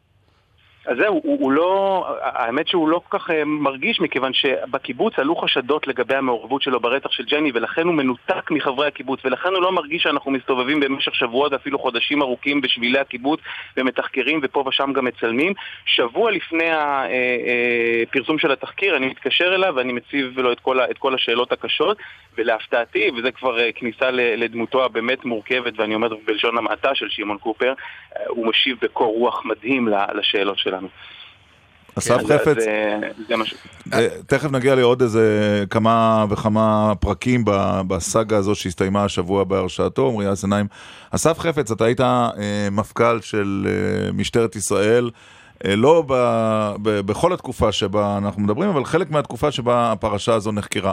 שלו. 0.82 0.92
אז 0.92 0.98
זהו, 0.98 1.20
הוא, 1.24 1.38
הוא 1.40 1.52
לא, 1.52 2.06
האמת 2.22 2.68
שהוא 2.68 2.88
לא 2.88 3.00
כל 3.08 3.18
כך 3.18 3.30
אה, 3.30 3.44
מרגיש 3.44 4.00
מכיוון 4.00 4.32
שבקיבוץ 4.32 5.18
עלו 5.18 5.36
חשדות 5.36 5.86
לגבי 5.86 6.14
המעורבות 6.14 6.62
שלו 6.62 6.80
ברצח 6.80 7.10
של 7.12 7.24
ג'ני 7.24 7.50
ולכן 7.54 7.86
הוא 7.86 7.94
מנותק 7.94 8.50
מחברי 8.50 8.86
הקיבוץ 8.86 9.20
ולכן 9.24 9.48
הוא 9.48 9.62
לא 9.62 9.72
מרגיש 9.72 10.02
שאנחנו 10.02 10.30
מסתובבים 10.30 10.80
במשך 10.80 11.14
שבועות 11.14 11.52
ואפילו 11.52 11.78
חודשים 11.78 12.22
ארוכים 12.22 12.60
בשבילי 12.60 12.98
הקיבוץ 12.98 13.40
ומתחקרים 13.76 14.40
ופה 14.42 14.64
ושם 14.68 14.92
גם 14.92 15.04
מצלמים. 15.04 15.52
שבוע 15.86 16.30
לפני 16.30 16.70
הפרסום 16.72 18.38
של 18.38 18.52
התחקיר 18.52 18.96
אני 18.96 19.06
מתקשר 19.06 19.54
אליו 19.54 19.72
ואני 19.76 19.92
מציב 19.92 20.38
לו 20.38 20.52
את 20.52 20.60
כל, 20.60 20.80
את 20.80 20.98
כל 20.98 21.14
השאלות 21.14 21.52
הקשות 21.52 21.98
ולהפתעתי, 22.38 23.10
וזה 23.16 23.32
כבר 23.32 23.60
אה, 23.60 23.72
כניסה 23.72 24.10
לדמותו 24.10 24.84
הבאמת 24.84 25.24
מורכבת 25.24 25.72
ואני 25.78 25.94
אומר 25.94 26.08
בלשון 26.26 26.58
המעטה 26.58 26.94
של 26.94 27.06
שמעון 27.08 27.38
קופר, 27.38 27.72
אה, 28.16 28.22
הוא 28.28 28.46
משיב 28.46 28.76
בקור 28.82 29.14
רוח 29.18 29.44
מדהים 29.44 29.88
לשאלות 30.14 30.58
שלנו. 30.72 30.88
אסף 31.98 32.18
אז- 32.18 32.26
חפץ, 32.26 32.56
אז, 32.56 32.66
אה, 32.66 32.98
זה 33.28 33.36
משהו. 33.36 33.56
אה, 33.92 34.08
תכף 34.26 34.50
נגיע 34.50 34.74
לעוד 34.74 35.02
איזה 35.02 35.64
כמה 35.70 36.24
וכמה 36.30 36.92
פרקים 37.00 37.44
בסאגה 37.86 38.36
הזו 38.36 38.54
שהסתיימה 38.54 39.04
השבוע 39.04 39.44
בהרשעתו, 39.44 40.08
עמרי 40.08 40.32
אסנהיים. 40.32 40.66
אסף 41.10 41.38
חפץ, 41.38 41.70
אתה 41.70 41.84
היית 41.84 42.00
אה, 42.00 42.68
מפכ"ל 42.72 43.20
של 43.20 43.66
משטרת 44.14 44.56
ישראל, 44.56 45.10
לא 45.64 46.04
ב, 46.06 46.12
ב, 46.82 47.00
בכל 47.00 47.32
התקופה 47.32 47.72
שבה 47.72 48.18
אנחנו 48.18 48.42
מדברים, 48.42 48.68
אבל 48.68 48.84
חלק 48.84 49.10
מהתקופה 49.10 49.50
שבה 49.50 49.92
הפרשה 49.92 50.34
הזו 50.34 50.52
נחקרה. 50.52 50.92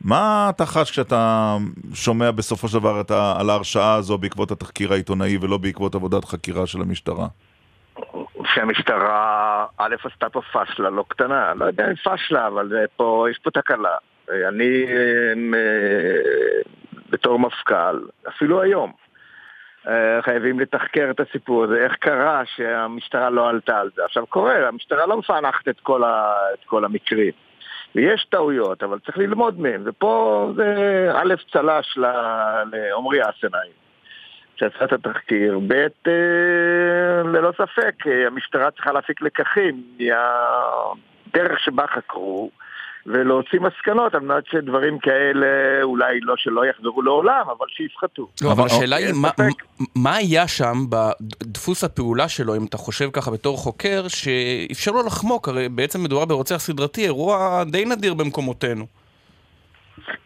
מה 0.00 0.50
אתה 0.50 0.66
חש 0.66 0.90
כשאתה 0.90 1.56
שומע 1.94 2.30
בסופו 2.30 2.68
של 2.68 2.78
דבר 2.78 3.00
את 3.00 3.10
על 3.10 3.50
ההרשעה 3.50 3.94
הזו 3.94 4.18
בעקבות 4.18 4.50
התחקיר 4.50 4.92
העיתונאי 4.92 5.38
ולא 5.40 5.56
בעקבות 5.56 5.94
עבודת 5.94 6.24
חקירה 6.24 6.66
של 6.66 6.80
המשטרה? 6.80 7.26
שהמשטרה, 8.54 9.66
א', 9.78 9.94
עשתה 10.04 10.28
פה 10.28 10.40
פשלה 10.52 10.90
לא 10.90 11.04
קטנה, 11.08 11.54
לא 11.54 11.64
יודע 11.64 11.90
אם 11.90 11.94
פשלה, 11.94 12.46
אבל 12.46 12.86
פה, 12.96 13.26
יש 13.30 13.38
פה 13.38 13.50
תקלה. 13.50 13.96
אני 14.48 14.84
אה, 14.84 15.32
בתור 17.10 17.38
מפכ"ל, 17.38 18.00
אפילו 18.28 18.62
היום, 18.62 18.92
אה, 19.88 20.22
חייבים 20.22 20.60
לתחקר 20.60 21.10
את 21.10 21.20
הסיפור 21.20 21.64
הזה, 21.64 21.84
איך 21.84 21.94
קרה 21.94 22.42
שהמשטרה 22.56 23.30
לא 23.30 23.48
עלתה 23.48 23.80
על 23.80 23.90
זה. 23.96 24.04
עכשיו 24.04 24.26
קורה, 24.26 24.68
המשטרה 24.68 25.06
לא 25.06 25.16
מפענחת 25.16 25.68
את 25.68 25.80
כל, 25.80 26.04
ה, 26.04 26.34
את 26.54 26.64
כל 26.66 26.84
המקרים. 26.84 27.32
ויש 27.94 28.24
טעויות, 28.24 28.82
אבל 28.82 28.98
צריך 28.98 29.18
ללמוד 29.18 29.60
מהם, 29.60 29.82
ופה 29.84 30.46
זה 30.56 31.10
א' 31.14 31.34
צל"ש 31.52 31.98
לעומרי 32.72 33.20
אסנהיים. 33.22 33.79
שעשה 34.60 34.84
את 34.84 34.92
התחקיר. 34.92 35.58
ב', 35.66 35.72
אה, 35.72 37.22
ללא 37.24 37.52
ספק, 37.52 37.94
אה, 38.06 38.26
המשטרה 38.26 38.70
צריכה 38.70 38.92
להפיק 38.92 39.22
לקחים 39.22 39.82
מהדרך 39.98 41.60
שבה 41.60 41.84
חקרו. 41.94 42.50
ולהוציא 43.06 43.58
מסקנות 43.60 44.14
על 44.14 44.20
מנת 44.20 44.44
שדברים 44.50 44.98
כאלה 44.98 45.82
אולי 45.82 46.20
לא 46.20 46.34
שלא 46.36 46.66
יחזרו 46.66 47.02
לעולם, 47.02 47.42
אבל 47.46 47.66
שיפחתו. 47.68 48.28
לא, 48.42 48.52
אבל 48.52 48.66
השאלה 48.66 48.96
היא, 48.96 49.12
מה, 49.14 49.30
מה 49.94 50.14
היה 50.16 50.48
שם 50.48 50.74
בדפוס 50.88 51.84
הפעולה 51.84 52.28
שלו, 52.28 52.56
אם 52.56 52.64
אתה 52.64 52.76
חושב 52.76 53.10
ככה 53.12 53.30
בתור 53.30 53.56
חוקר, 53.56 54.08
שאפשר 54.08 54.90
לו 54.90 55.02
לחמוק, 55.06 55.48
הרי 55.48 55.68
בעצם 55.68 56.02
מדובר 56.02 56.24
ברוצח 56.24 56.56
סדרתי, 56.56 57.04
אירוע 57.04 57.64
די 57.64 57.84
נדיר 57.84 58.14
במקומותינו. 58.14 58.99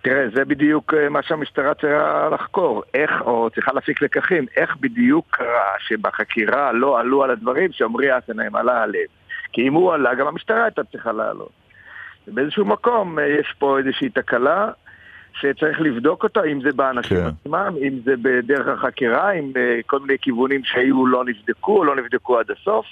תראה, 0.03 0.25
זה 0.35 0.45
בדיוק 0.45 0.95
אה, 0.95 1.09
מה 1.09 1.23
שהמשטרה 1.23 1.75
צריכה 1.75 2.29
לחקור, 2.33 2.83
איך, 2.95 3.11
או 3.21 3.51
צריכה 3.55 3.73
להפיק 3.73 4.03
לקחים, 4.03 4.47
איך 4.57 4.77
בדיוק 4.81 5.27
קרה 5.31 5.73
שבחקירה 5.79 6.73
לא 6.73 6.99
עלו 7.01 7.25
על 7.25 7.31
הדברים 7.31 7.73
שעמרי 7.73 8.19
אסנאים 8.19 8.57
עלה 8.57 8.83
עליהם. 8.83 9.07
כי 9.53 9.69
אם 9.69 9.75
הוא 9.75 9.93
עלה, 9.93 10.15
גם 10.15 10.27
המשטרה 10.27 10.65
הייתה 10.65 10.85
צריכה 10.85 11.13
לעלות. 11.13 11.53
באיזשהו 12.27 12.65
מקום 12.65 13.19
אה, 13.19 13.27
יש 13.27 13.55
פה 13.59 13.79
איזושהי 13.79 14.09
תקלה 14.09 14.71
שצריך 15.41 15.81
לבדוק 15.81 16.23
אותה, 16.23 16.45
אם 16.45 16.61
זה 16.61 16.73
באנשים 16.73 17.17
כן. 17.17 17.27
עצמם, 17.27 17.75
אם 17.83 17.99
זה 18.05 18.15
בדרך 18.23 18.69
החקירה, 18.69 19.33
אם 19.33 19.53
אה, 19.57 19.81
כל 19.87 20.01
מיני 20.01 20.19
כיוונים 20.21 20.65
שהיו 20.65 21.07
לא 21.07 21.25
נבדקו 21.25 21.79
או 21.79 21.85
לא 21.85 21.97
נבדקו 21.97 22.39
עד 22.39 22.51
הסוף. 22.51 22.87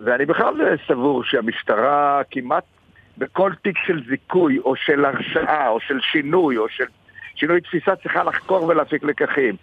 ואני 0.00 0.26
בכלל 0.26 0.76
סבור 0.88 1.24
שהמשטרה 1.24 2.22
כמעט 2.30 2.64
בכל 3.18 3.52
תיק 3.62 3.76
של 3.86 4.02
זיכוי, 4.08 4.58
או 4.58 4.76
של 4.76 5.04
הרשעה, 5.04 5.68
או 5.68 5.80
של 5.80 5.98
שינוי, 6.12 6.56
או 6.56 6.68
של 6.68 6.84
שינוי 7.34 7.60
תפיסה 7.60 7.96
צריכה 7.96 8.24
לחקור 8.24 8.64
ולהפיק 8.64 9.02
לקחים. 9.02 9.56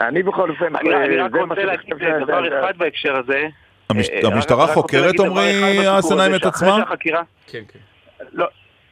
אני 0.00 0.22
בכל 0.22 0.50
אופן... 0.50 0.76
אני 0.76 1.18
אה, 1.18 1.24
רק 1.24 1.32
רוצה 1.34 1.64
להגיד 1.64 1.94
דבר 2.20 2.60
אחד 2.60 2.78
בהקשר 2.78 3.16
הזה. 3.16 3.48
המשטרה 3.90 4.66
חוקרת, 4.66 5.20
עמרי 5.20 5.86
האסנאים, 5.86 6.34
את 6.34 6.44
עצמה? 6.44 6.84
כן, 7.46 7.62
כן. 7.68 7.78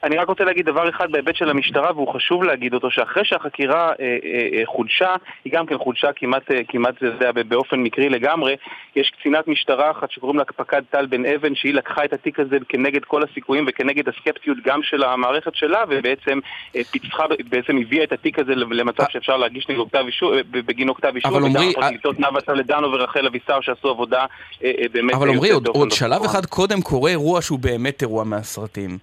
אני 0.03 0.17
רק 0.17 0.29
רוצה 0.29 0.45
להגיד 0.45 0.67
דבר 0.67 0.89
אחד 0.89 1.13
בהיבט 1.13 1.37
של 1.37 1.51
המשטרה, 1.51 1.93
והוא 1.95 2.15
חשוב 2.15 2.45
להגיד 2.45 2.75
אותו, 2.75 2.91
שאחרי 2.91 3.25
שהחקירה 3.25 3.89
אה, 3.89 3.93
אה, 4.01 4.59
אה 4.59 4.63
חודשה, 4.67 5.15
היא 5.45 5.53
גם 5.53 5.67
כן 5.67 5.79
חודשה 5.79 6.13
כמעט, 6.17 6.51
אה, 6.51 6.61
כמעט 6.69 6.95
זה 7.01 7.07
יודע, 7.07 7.33
באופן 7.33 7.77
מקרי 7.77 8.09
לגמרי, 8.09 8.57
יש 8.97 9.13
קצינת 9.19 9.49
משטרה 9.49 9.91
אחת 9.91 10.11
שקוראים 10.11 10.39
לה 10.39 10.45
פקד 10.45 10.83
טל 10.91 11.07
בן 11.07 11.27
אבן, 11.27 11.55
שהיא 11.55 11.75
לקחה 11.75 12.05
את 12.05 12.13
התיק 12.13 12.41
הזה 12.41 12.57
כנגד 12.69 13.05
כל 13.05 13.23
הסיכויים 13.23 13.65
וכנגד 13.69 14.09
הסקפטיות 14.09 14.59
גם 14.65 14.83
של 14.83 15.03
המערכת 15.05 15.55
שלה, 15.55 15.85
ובעצם 15.89 16.39
אה, 16.77 16.85
פיצחה, 16.85 17.25
בעצם 17.49 17.77
הביאה 17.77 18.05
את 18.05 18.13
התיק 18.13 18.39
הזה 18.39 18.55
למצב 18.55 19.05
שאפשר 19.09 19.37
להגיש 19.37 19.69
נגדו 19.69 19.89
כתב 19.89 20.05
אישום, 20.07 20.35
אה, 20.35 20.41
בגינו 20.51 20.95
כתב 20.95 21.13
אישום, 21.15 21.35
אבל 21.35 21.45
עמרי... 21.45 21.71
הפרקליטות 21.71 22.21
נאוה 22.21 22.41
טולדנו 22.41 22.93
ורחל 22.93 23.27
אבישר 23.27 23.61
שעשו 23.61 23.89
עבודה 23.89 24.27
אה, 24.65 24.73
אה, 24.79 24.87
באמת... 24.93 25.15
אבל 25.15 25.31
עמרי, 25.31 25.51
עוד, 25.51 25.67
עוד 25.67 25.91
שלב 25.91 26.25
אחד 26.25 26.47
קודם 26.47 26.83
קורה 26.83 27.11
אירוע 27.11 27.43
שהוא 27.43 27.59
באמת 27.59 28.03
אירוע 28.03 28.25
מהסרטים. 28.25 28.99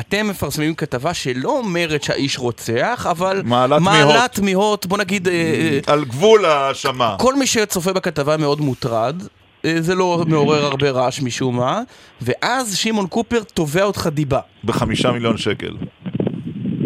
אתם 0.00 0.28
מפרסמים 0.28 0.74
כתבה 0.74 1.14
שלא 1.14 1.50
אומרת 1.50 2.02
שהאיש 2.02 2.38
רוצח, 2.38 3.06
אבל 3.10 3.42
מעלת, 3.44 3.80
מעלת 3.80 4.32
תמיהות, 4.32 4.86
בוא 4.86 4.98
נגיד... 4.98 5.28
אה, 5.28 5.34
אה, 5.34 5.92
על 5.92 6.04
גבול 6.04 6.44
האשמה. 6.44 7.16
כל 7.18 7.34
מי 7.34 7.46
שצופה 7.46 7.92
בכתבה 7.92 8.36
מאוד 8.36 8.60
מוטרד. 8.60 9.22
אה, 9.64 9.76
זה 9.80 9.94
לא 9.94 10.24
מעורר 10.26 10.64
הרבה 10.64 10.90
רעש 10.90 11.20
משום 11.20 11.56
מה, 11.56 11.80
ואז 12.20 12.76
שמעון 12.76 13.06
קופר 13.06 13.42
תובע 13.42 13.82
אותך 13.82 14.08
דיבה. 14.12 14.40
בחמישה 14.64 15.12
מיליון 15.12 15.36
שקל. 15.36 15.76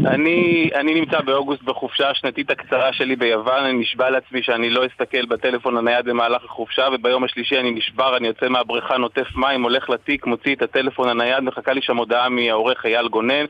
אני, 0.07 0.70
אני 0.74 0.94
נמצא 0.94 1.20
באוגוסט 1.20 1.62
בחופשה 1.62 2.11
השנתית 2.11 2.50
הקצרה 2.50 2.92
שלי 2.92 3.16
ביוון, 3.16 3.64
אני 3.64 3.72
נשבע 3.72 4.11
לעצמי 4.11 4.42
שאני 4.42 4.70
לא 4.70 4.86
אסתכל 4.86 5.26
בטלפון 5.26 5.76
הנייד 5.76 6.05
במהלך 6.05 6.44
החופשה, 6.44 6.88
וביום 6.92 7.24
השלישי 7.24 7.59
אני 7.59 7.70
נשבר, 7.70 8.16
אני 8.16 8.26
יוצא 8.26 8.48
מהבריכה, 8.48 8.96
נוטף 8.96 9.36
מים, 9.36 9.62
הולך 9.62 9.90
לתיק, 9.90 10.26
מוציא 10.26 10.55
את 10.55 10.62
הטלפון 10.62 11.09
הנייד, 11.09 11.40
מחכה 11.40 11.72
לי 11.72 11.82
שם 11.82 11.96
הודעה 11.96 12.28
מהעורך 12.28 12.86
אייל 12.86 13.09
גונן. 13.09 13.44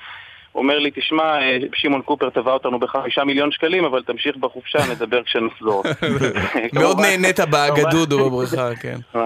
אומר 0.55 0.79
לי, 0.79 0.91
תשמע, 0.91 1.23
אה, 1.23 1.59
שמעון 1.75 2.03
קופר 2.03 2.31
תבע 2.31 2.53
אותנו 2.53 2.79
בחמישה 2.79 3.25
מיליון 3.25 3.53
שקלים, 3.53 3.85
אבל 3.85 4.03
תמשיך 4.03 4.37
בחופשה, 4.37 4.79
נדבר 4.93 5.23
כשנחזור. 5.23 5.83
מאוד 6.79 7.01
נהנית 7.05 7.41
באגדוד 7.41 8.13
ובבריכה, 8.13 8.75
כן. 8.81 8.97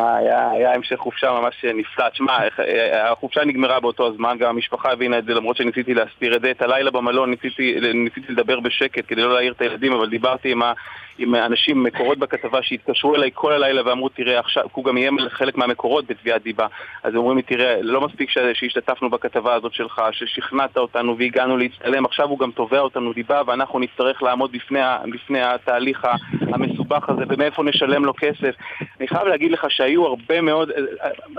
היה 0.53 0.75
המשך 0.75 0.97
חופשה 0.97 1.31
ממש 1.31 1.65
נפלא. 1.75 2.09
תשמע, 2.09 2.39
אה, 2.59 3.13
החופשה 3.13 3.45
נגמרה 3.45 3.81
באותו 3.81 4.07
הזמן, 4.07 4.37
גם 4.41 4.49
המשפחה 4.49 4.93
הבינה 4.93 5.19
את 5.19 5.25
זה, 5.25 5.35
למרות 5.35 5.57
שניסיתי 5.57 5.95
להסתיר 5.95 6.37
את 6.37 6.41
זה. 6.43 6.51
את 6.51 6.63
הלילה 6.63 6.91
במלון 6.91 7.31
ניסיתי 7.31 8.33
לדבר 8.33 8.61
בשקט 8.61 9.05
כדי 9.09 9.23
לא 9.23 9.35
להעיר 9.35 9.53
את 9.53 9.61
הילדים, 9.61 9.93
אבל 9.93 10.09
דיברתי 10.09 10.53
עם 10.53 10.63
ה... 10.63 10.73
עם 11.19 11.35
אנשים, 11.35 11.83
מקורות 11.83 12.19
בכתבה 12.19 12.63
שהתקשרו 12.63 13.15
אליי 13.15 13.31
כל 13.35 13.53
הלילה 13.53 13.83
ואמרו, 13.85 14.09
תראה, 14.09 14.39
עכשיו, 14.39 14.65
הוא 14.73 14.85
גם 14.85 14.97
יהיה 14.97 15.11
חלק 15.29 15.57
מהמקורות 15.57 16.07
בתביעת 16.07 16.43
דיבה. 16.43 16.67
אז 17.03 17.15
הם 17.15 17.19
אומרים 17.19 17.37
לי, 17.37 17.43
תראה, 17.43 17.83
לא 17.83 18.01
מספיק 18.01 18.31
שהשתתפנו 18.31 19.11
בכתבה 19.11 19.55
הזאת 19.55 19.73
שלך, 19.75 20.03
ששכנעת 20.13 20.79
אותנו 20.79 21.19
והגענו 21.19 21.57
להצטלם, 21.57 22.05
עכשיו 22.05 22.29
הוא 22.29 22.39
גם 22.39 22.51
תובע 22.51 22.81
אותנו 22.81 23.13
דיבה 23.13 23.43
ואנחנו 23.47 23.79
נצטרך 23.79 24.23
לעמוד 24.23 24.53
בפני, 24.53 24.81
בפני 25.13 25.43
התהליך 25.43 26.07
המסובך 26.41 27.09
הזה 27.09 27.25
ומאיפה 27.29 27.63
נשלם 27.63 28.05
לו 28.05 28.15
כסף. 28.15 28.55
אני 29.01 29.09
חייב 29.09 29.27
להגיד 29.27 29.51
לך 29.51 29.67
שהיו 29.69 30.07
הרבה 30.07 30.41
מאוד, 30.41 30.71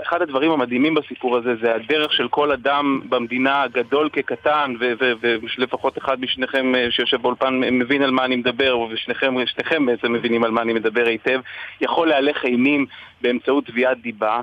אחד 0.02 0.22
הדברים 0.22 0.50
המדהימים 0.50 0.94
בסיפור 0.94 1.36
הזה 1.36 1.54
זה 1.62 1.74
הדרך 1.74 2.12
של 2.12 2.28
כל 2.28 2.52
אדם 2.52 3.00
במדינה, 3.08 3.64
גדול 3.72 4.08
כקטן, 4.12 4.74
ולפחות 5.58 5.98
אחד 5.98 6.20
משניכם 6.20 6.74
אה, 6.74 6.86
שיושב 6.90 7.22
באולפן 7.22 7.60
מבין 7.60 8.02
על 8.02 8.10
מה 8.10 8.24
אני 8.24 8.36
מדבר, 8.36 8.78
ושניכם 8.78 9.34
שניכם 9.68 9.86
בעצם 9.86 10.12
מבינים 10.12 10.44
על 10.44 10.50
מה 10.50 10.62
אני 10.62 10.72
מדבר 10.72 11.06
היטב, 11.06 11.40
יכול 11.80 12.08
להלך 12.08 12.44
אימים 12.44 12.86
באמצעות 13.20 13.66
תביעת 13.66 14.02
דיבה. 14.02 14.40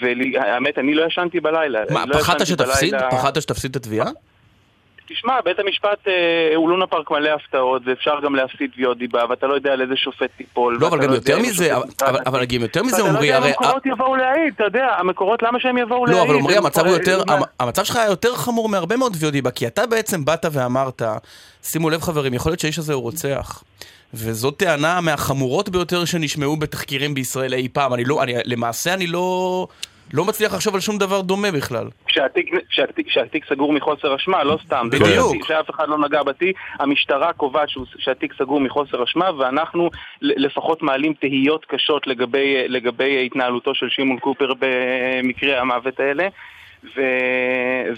והאמת, 0.00 0.78
אני 0.78 0.94
לא 0.94 1.06
ישנתי 1.06 1.40
בלילה. 1.40 1.80
מה, 1.90 2.04
לא 2.06 2.18
פחדת 2.18 2.46
שתפסיד? 2.46 2.94
פחדת 3.10 3.42
שתפסיד 3.42 3.70
את 3.70 3.76
התביעה? 3.76 4.06
תשמע, 5.08 5.40
בית 5.44 5.58
המשפט 5.58 6.08
אה, 6.08 6.56
הוא 6.56 6.70
לונה 6.70 6.86
פארק 6.86 7.10
מלא 7.10 7.30
הפתעות, 7.30 7.82
ואפשר 7.86 8.20
גם 8.24 8.34
להפסיד 8.34 8.70
תביעות 8.74 8.98
דיבה, 8.98 9.24
ואתה 9.30 9.46
לא 9.46 9.54
יודע 9.54 9.72
על 9.72 9.82
איזה 9.82 9.96
שופט 9.96 10.30
תיפול. 10.36 10.78
לא, 10.80 10.88
אבל 10.88 11.02
גם 11.02 11.10
לא 11.10 11.14
יותר 11.14 11.38
מזה, 11.38 11.76
אבל 12.26 12.44
גם 12.44 12.60
יותר 12.60 12.82
מזה, 12.82 13.02
עמרי, 13.02 13.32
הרי... 13.32 13.50
אתה 13.50 13.60
לא 13.60 13.66
יודע, 13.66 13.78
המקורות 13.78 13.86
יבואו 13.86 14.16
להעיד, 14.16 14.52
אתה 14.54 14.64
יודע, 14.64 14.86
המקורות, 14.98 15.42
למה 15.42 15.60
שהם 15.60 15.78
יבואו 15.78 16.06
להעיד? 16.06 16.18
לא, 16.18 16.24
אבל 16.26 16.34
עמרי, 16.34 16.56
המצב 16.56 16.86
יותר, 16.86 17.22
המצב 17.60 17.84
שלך 17.84 17.96
היה 17.96 18.06
יותר 18.06 18.34
חמור 18.34 18.68
מהרבה 18.68 18.96
מאוד 18.96 19.12
תביעות 19.12 19.32
דיבה, 19.32 19.50
כי 19.50 19.66
אתה 19.66 19.86
בעצם 19.86 20.24
באת 20.24 20.46
ואמרת, 20.52 21.02
שימו 21.62 21.90
לב 21.90 22.02
חברים, 22.02 22.34
יכול 22.34 22.50
להיות 22.50 22.60
שהאיש 22.60 22.78
הזה 22.78 22.94
הוא 22.94 23.02
רוצח. 23.02 23.62
וזו 24.14 24.50
טענה 24.50 25.00
מהחמורות 25.00 25.68
ביותר 25.68 26.04
שנשמעו 26.04 26.56
בתחקירים 26.56 27.14
בישראל 27.14 27.54
אי 27.54 27.68
פעם. 27.72 27.94
אני 27.94 28.04
לא, 28.04 28.22
אני, 28.22 28.32
למעשה 28.44 28.94
אני 28.94 29.06
לא, 29.06 29.66
לא 30.12 30.24
מצליח 30.24 30.54
לחשוב 30.54 30.74
על 30.74 30.80
שום 30.80 30.98
דבר 30.98 31.20
דומה 31.20 31.50
בכלל. 31.52 31.88
כשהתיק, 32.06 32.50
כשהתיק, 32.68 33.08
כשהתיק 33.08 33.44
סגור 33.48 33.72
מחוסר 33.72 34.16
אשמה, 34.16 34.44
לא 34.44 34.58
סתם. 34.66 34.88
בדיוק. 34.90 35.46
שאף 35.46 35.70
אחד 35.70 35.88
לא 35.88 35.98
נגע 35.98 36.22
בתיק, 36.22 36.56
המשטרה 36.78 37.32
קובעת 37.32 37.68
שהתיק 37.98 38.34
סגור 38.38 38.60
מחוסר 38.60 39.04
אשמה, 39.04 39.30
ואנחנו 39.38 39.90
לפחות 40.22 40.82
מעלים 40.82 41.14
תהיות 41.20 41.64
קשות 41.68 42.06
לגבי, 42.06 42.68
לגבי 42.68 43.26
התנהלותו 43.26 43.74
של 43.74 43.86
שמעון 43.90 44.18
קופר 44.18 44.52
במקרי 44.58 45.56
המוות 45.56 46.00
האלה. 46.00 46.28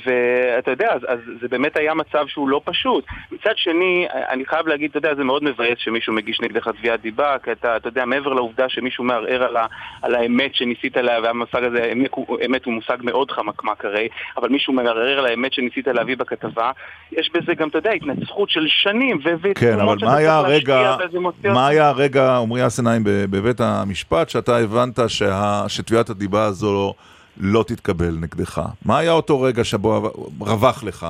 ואתה 0.05 0.70
יודע, 0.70 0.93
אז, 0.93 1.01
אז 1.09 1.18
זה 1.41 1.49
באמת 1.49 1.76
היה 1.76 1.95
מצב 1.95 2.26
שהוא 2.26 2.49
לא 2.49 2.61
פשוט. 2.64 3.05
מצד 3.32 3.53
שני, 3.57 4.07
אני 4.30 4.47
חייב 4.47 4.66
להגיד, 4.66 4.91
אתה 4.91 4.99
יודע, 4.99 5.14
זה 5.14 5.24
מאוד 5.24 5.45
מבאס 5.45 5.78
שמישהו 5.78 6.12
מגיש 6.12 6.41
נגדך 6.41 6.68
תביעת 6.68 7.01
דיבה, 7.01 7.37
כי 7.43 7.53
אתה, 7.53 7.76
אתה 7.76 7.89
יודע, 7.89 8.05
מעבר 8.05 8.32
לעובדה 8.32 8.68
שמישהו 8.68 9.05
מערער 9.05 9.43
על, 9.43 9.57
ה, 9.57 9.66
על 10.03 10.14
האמת 10.14 10.55
שניסית 10.55 10.97
עליה, 10.97 11.20
והמושג 11.22 11.64
הזה, 11.64 11.91
אמת, 11.93 12.11
אמת 12.47 12.64
הוא 12.64 12.74
מושג 12.74 12.97
מאוד 13.03 13.30
חמקמק 13.30 13.84
הרי, 13.84 14.09
אבל 14.37 14.49
מישהו 14.49 14.72
מערער 14.72 15.18
על 15.18 15.26
האמת 15.26 15.53
שניסית 15.53 15.87
להביא 15.89 16.16
בכתבה, 16.16 16.70
יש 17.12 17.30
בזה 17.34 17.55
גם, 17.55 17.68
אתה 17.68 17.78
יודע, 17.78 17.91
התנצחות 17.91 18.51
של 18.51 18.66
שנים, 18.68 19.18
ו... 19.24 19.55
כן, 19.55 19.80
אבל 19.80 19.97
מה 20.03 20.16
היה 20.16 20.37
הרגע, 20.37 20.97
מה 21.45 21.68
היה 21.68 21.89
הרגע, 21.89 22.37
עמרי 22.37 22.66
אסנאים, 22.66 23.03
בבית 23.05 23.61
המשפט, 23.61 24.28
שאתה 24.28 24.57
הבנת 24.57 24.99
שה, 25.09 25.64
שתביעת 25.68 26.11
הדיבה 26.11 26.45
הזו... 26.45 26.66
לא 26.76 27.16
תתקבל 27.62 28.14
נגדך? 28.20 28.61
מה 28.84 28.99
היה 28.99 29.12
אותו 29.12 29.41
רגע 29.41 29.64
שבו 29.64 30.11
רווח 30.41 30.84
לך? 30.84 31.07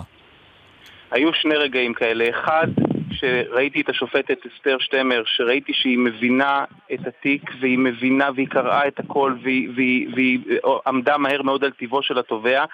היו 1.11 1.35
שני 1.35 1.57
רגעים 1.57 1.95
כאלה. 1.95 2.31
אחד, 2.31 2.67
שראיתי 3.11 3.81
את 3.81 3.89
השופטת 3.89 4.39
אסתר 4.47 4.77
שטמר, 4.81 5.23
שראיתי 5.27 5.73
שהיא 5.75 5.99
מבינה 5.99 6.65
את 6.95 7.07
התיק 7.07 7.51
והיא 7.61 7.79
מבינה 7.79 8.29
והיא 8.35 8.49
קראה 8.49 8.89
את 8.89 8.99
הכל 8.99 9.35
והיא, 9.43 9.69
והיא, 9.77 10.09
והיא 10.15 10.39
עמדה 10.87 11.19
מהר 11.19 11.43
מאוד 11.43 11.65
על 11.65 11.71
טיבו 11.71 12.03
של 12.03 12.19
התובע 12.19 12.65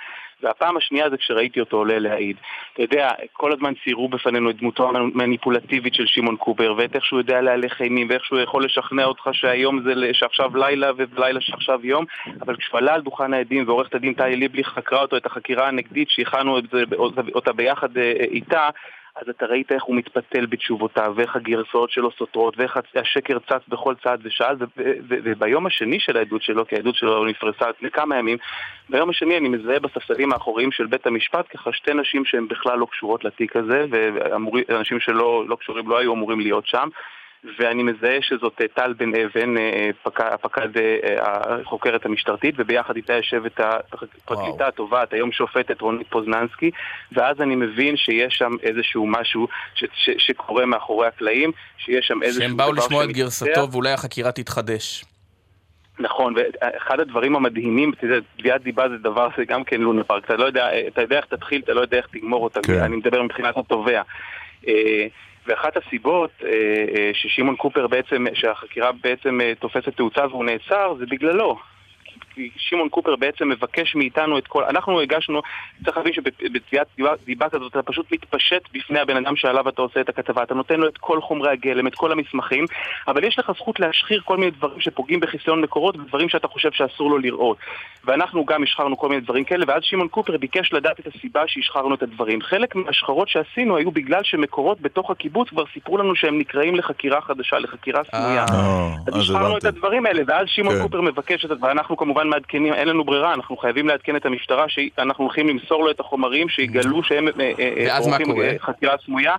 והפעם 0.43 0.77
השנייה 0.77 1.11
זה 1.11 1.17
כשראיתי 1.17 1.61
אותו 1.61 1.77
עולה 1.77 1.99
להעיד. 1.99 2.37
אתה 2.73 2.83
יודע, 2.83 3.11
כל 3.33 3.53
הזמן 3.53 3.73
ציירו 3.85 4.09
בפנינו 4.09 4.51
את 4.51 4.57
דמותו 4.57 4.89
המניפולטיבית 4.89 5.95
של 5.95 6.07
שמעון 6.07 6.37
קובר, 6.37 6.75
ואת 6.79 6.97
איך 6.97 7.05
שהוא 7.05 7.19
יודע 7.21 7.41
להלך 7.41 7.83
אימים, 7.83 8.07
ואיך 8.11 8.25
שהוא 8.25 8.41
יכול 8.41 8.65
לשכנע 8.65 9.05
אותך 9.05 9.29
שהיום 9.33 9.83
זה, 9.83 9.93
שעכשיו 10.13 10.57
לילה 10.57 10.91
ולילה 10.97 11.41
שעכשיו 11.41 11.81
יום, 11.83 12.05
אבל 12.41 12.57
כשהוא 12.57 12.79
עלה 12.79 12.95
על 12.95 13.01
דוכן 13.01 13.35
העדים 13.35 13.65
ועורכת 13.67 13.95
הדין 13.95 14.15
טלי 14.15 14.37
ליבליך 14.37 14.69
חקרה 14.69 15.03
אותו 15.03 15.17
את 15.17 15.27
החקירה 15.27 15.69
הנגדית, 15.69 16.11
שהכנו 16.11 16.59
אותה 17.35 17.53
ביחד 17.53 17.97
אה, 17.99 18.13
איתה, 18.21 18.69
אז 19.17 19.29
אתה 19.29 19.47
ראית 19.47 19.73
איך 19.73 19.83
הוא 19.85 19.97
מתפתל 19.97 20.47
בתשובותיו, 20.47 21.13
ואיך 21.17 21.37
הגרסאות 21.37 21.91
שלו 21.91 22.11
סותרות, 22.13 22.55
ואיך 22.59 22.79
השקר 22.95 23.39
צץ 23.39 23.69
בכל 23.69 23.95
צעד 24.05 24.21
ושעל, 24.25 24.57
וביום 25.09 25.67
השני 25.67 26.01
של 26.01 26.17
העדות 26.17 26.43
שלו, 26.43 26.67
כי 26.67 26.77
העדות 26.77 26.95
שלו 26.95 27.25
נפרסה 27.25 27.71
לפני 27.71 27.91
כמה 27.91 28.17
ימים, 28.17 28.39
ביום 28.89 29.11
השני 29.11 29.39
אני 29.39 29.49
מזהה 29.49 29.81
בספסלים 29.81 30.33
האחוריים 30.33 30.73
של 30.73 30.87
בית 30.87 31.07
המשפט 31.07 31.47
ככה 31.55 31.73
שתי 31.73 31.95
נשים 31.95 32.25
שהן 32.25 32.49
בכלל 32.49 32.79
לא 32.79 32.87
קשורות 32.87 33.25
לתיק 33.25 33.57
הזה, 33.57 33.87
ואנשים 33.91 35.01
שלא 35.01 35.45
לא 35.49 35.57
קשורים 35.57 35.89
לא 35.89 35.99
היו 35.99 36.15
אמורים 36.15 36.41
להיות 36.41 36.67
שם. 36.67 36.89
ואני 37.59 37.83
מזהה 37.83 38.19
שזאת 38.21 38.61
אה, 38.61 38.69
טל 38.69 38.93
בן 38.93 39.11
אבן, 39.15 39.57
אה, 39.59 39.91
הפקד 40.19 40.77
אה, 40.77 41.61
החוקרת 41.61 42.07
המשטרתית, 42.07 42.55
וביחד 42.59 42.97
איתה 42.97 43.13
יושבת 43.13 43.61
הפרקליטה 43.61 44.69
התובעת, 44.69 45.13
היום 45.13 45.33
שופטת 45.33 45.81
רונית 45.81 46.07
פוזננסקי, 46.11 46.71
ואז 47.13 47.41
אני 47.41 47.57
מבין 47.57 47.97
שיש 47.97 48.35
שם 48.35 48.53
איזשהו 48.63 49.07
משהו 49.07 49.49
ש- 49.75 49.85
ש- 49.95 50.27
שקורה 50.27 50.67
מאחורי 50.67 51.07
הקלעים, 51.07 51.53
שיש 51.79 52.07
שם 52.07 52.23
איזשהו 52.23 52.43
שהם 52.43 52.57
באו 52.57 52.73
לשמוע 52.73 53.05
את 53.05 53.13
גרסתו 53.13 53.73
ואולי 53.73 53.93
החקירה 53.93 54.33
תתחדש. 54.33 55.05
נכון, 55.99 56.35
ואחד 56.37 57.01
הדברים 57.01 57.37
המדהימים, 57.37 57.93
תביעת 58.37 58.63
דיבה 58.63 58.89
זה 58.89 58.97
דבר, 58.97 59.29
זה 59.37 59.45
גם 59.45 59.65
כן 59.65 59.81
לונה 59.81 60.05
פארק, 60.05 60.25
אתה 60.25 60.37
לא 60.37 60.45
יודע, 60.45 60.69
אתה 60.89 61.03
יודע 61.03 61.17
איך 61.17 61.25
תתחיל, 61.25 61.61
אתה 61.65 61.73
לא 61.73 61.81
יודע 61.81 61.97
איך 61.97 62.07
תגמור 62.07 62.45
אותה, 62.45 62.61
כן. 62.63 62.81
אני 62.81 62.97
מדבר 62.97 63.23
מבחינת 63.23 63.57
התובע. 63.57 64.03
ואחת 65.47 65.77
הסיבות 65.77 66.31
אה, 66.45 66.49
אה, 66.97 67.11
ששמעון 67.15 67.57
קופר 67.57 67.87
בעצם, 67.87 68.25
שהחקירה 68.35 68.91
בעצם 68.93 69.41
אה, 69.41 69.53
תופסת 69.55 69.97
תאוצה 69.97 70.27
והוא 70.27 70.45
נעצר, 70.45 70.95
זה 70.99 71.07
בגללו. 71.07 71.72
כי 72.35 72.51
שמעון 72.57 72.89
קופר 72.89 73.17
בעצם 73.17 73.49
מבקש 73.49 73.95
מאיתנו 73.95 74.39
את 74.39 74.47
כל... 74.47 74.65
אנחנו 74.65 75.01
הגשנו, 75.01 75.43
צריך 75.85 75.97
להבין 75.97 76.13
שבתביעת 76.13 76.87
דיבה 77.25 77.49
כזאת 77.49 77.73
אתה 77.73 77.83
פשוט 77.83 78.13
מתפשט 78.13 78.63
בפני 78.75 79.01
הבן 79.01 79.17
אדם 79.17 79.37
שעליו 79.37 79.69
אתה 79.69 79.83
עושה 79.83 80.01
את 80.01 80.09
הכתבה, 80.09 80.43
אתה 80.43 80.55
נותן 80.55 80.81
לו 80.81 80.89
את 80.89 80.99
כל 80.99 81.21
חומרי 81.21 81.51
הגלם, 81.51 81.87
את 81.87 81.95
כל 81.95 82.13
המסמכים, 82.13 82.65
אבל 83.09 83.25
יש 83.25 83.39
לך 83.39 83.53
זכות 83.57 83.81
להשחיר 83.81 84.21
כל 84.25 84.37
מיני 84.37 84.51
דברים 84.51 84.81
שפוגעים 84.81 85.21
בחיסיון 85.21 85.61
מקורות 85.61 85.97
ודברים 85.97 86.29
שאתה 86.29 86.49
חושב 86.49 86.73
שאסור 86.73 87.11
לו 87.11 87.19
לראות. 87.19 87.57
ואנחנו 88.05 88.45
גם 88.45 88.63
השחררנו 88.63 88.97
כל 88.99 89.09
מיני 89.09 89.21
דברים 89.21 89.45
כאלה, 89.45 89.65
ואז 89.69 89.83
שמעון 89.83 90.09
קופר 90.09 90.37
ביקש 90.37 90.73
לדעת 90.73 91.01
את 91.01 91.07
הסיבה 91.07 91.43
שהשחררנו 91.47 91.95
את 91.95 92.03
הדברים. 92.03 92.43
חלק 92.43 92.75
מההשחרות 92.75 93.29
שעשינו 93.29 93.77
היו 93.77 93.91
בגלל 93.91 94.21
שמקורות 94.23 94.81
בתוך 94.81 95.11
הקיבוץ 95.11 95.49
כבר 95.49 95.65
סיפרו 95.75 95.99
לנו 95.99 96.17
שהם 96.17 96.39
נקראים 96.39 96.75
לחקירה 96.75 97.21
חדשה, 97.21 97.59
לחקירה 97.59 98.03
סמויה. 98.11 98.45
אה, 98.51 98.95
אז 99.07 99.17
השחררנו 99.17 99.59
את 99.59 99.65
הדברים 99.65 100.07
האלה, 100.07 100.23
ואז 100.27 100.47
שמעון 100.49 100.77
כן. 100.77 100.83
קופר 100.83 101.01
מבקש 101.01 101.45
את 101.45 101.51
ואנחנו 101.63 101.97
כמובן 101.97 102.22
מעדכנים, 102.29 102.75
אין 102.75 102.89
לנו 102.89 103.05
ברירה, 103.05 103.35
אנחנו 103.35 103.57
חייבים 103.57 103.89
לעדכן 103.89 104.17
את 104.17 104.27
המשטרה 104.27 104.65
שאנחנו 104.69 105.25
הולכים 105.25 105.49
למסור 105.49 105.85
לו 105.85 105.91
את 105.91 106.01
החומרים, 106.01 106.49
שיגלו 106.49 107.03
שהם 107.03 107.29
אה, 107.41 107.53
אה, 107.59 107.99
עורכים, 107.99 108.27
קורה? 108.27 108.45
אה, 108.45 108.55
חקירה 108.61 108.95
סמויה. 109.05 109.37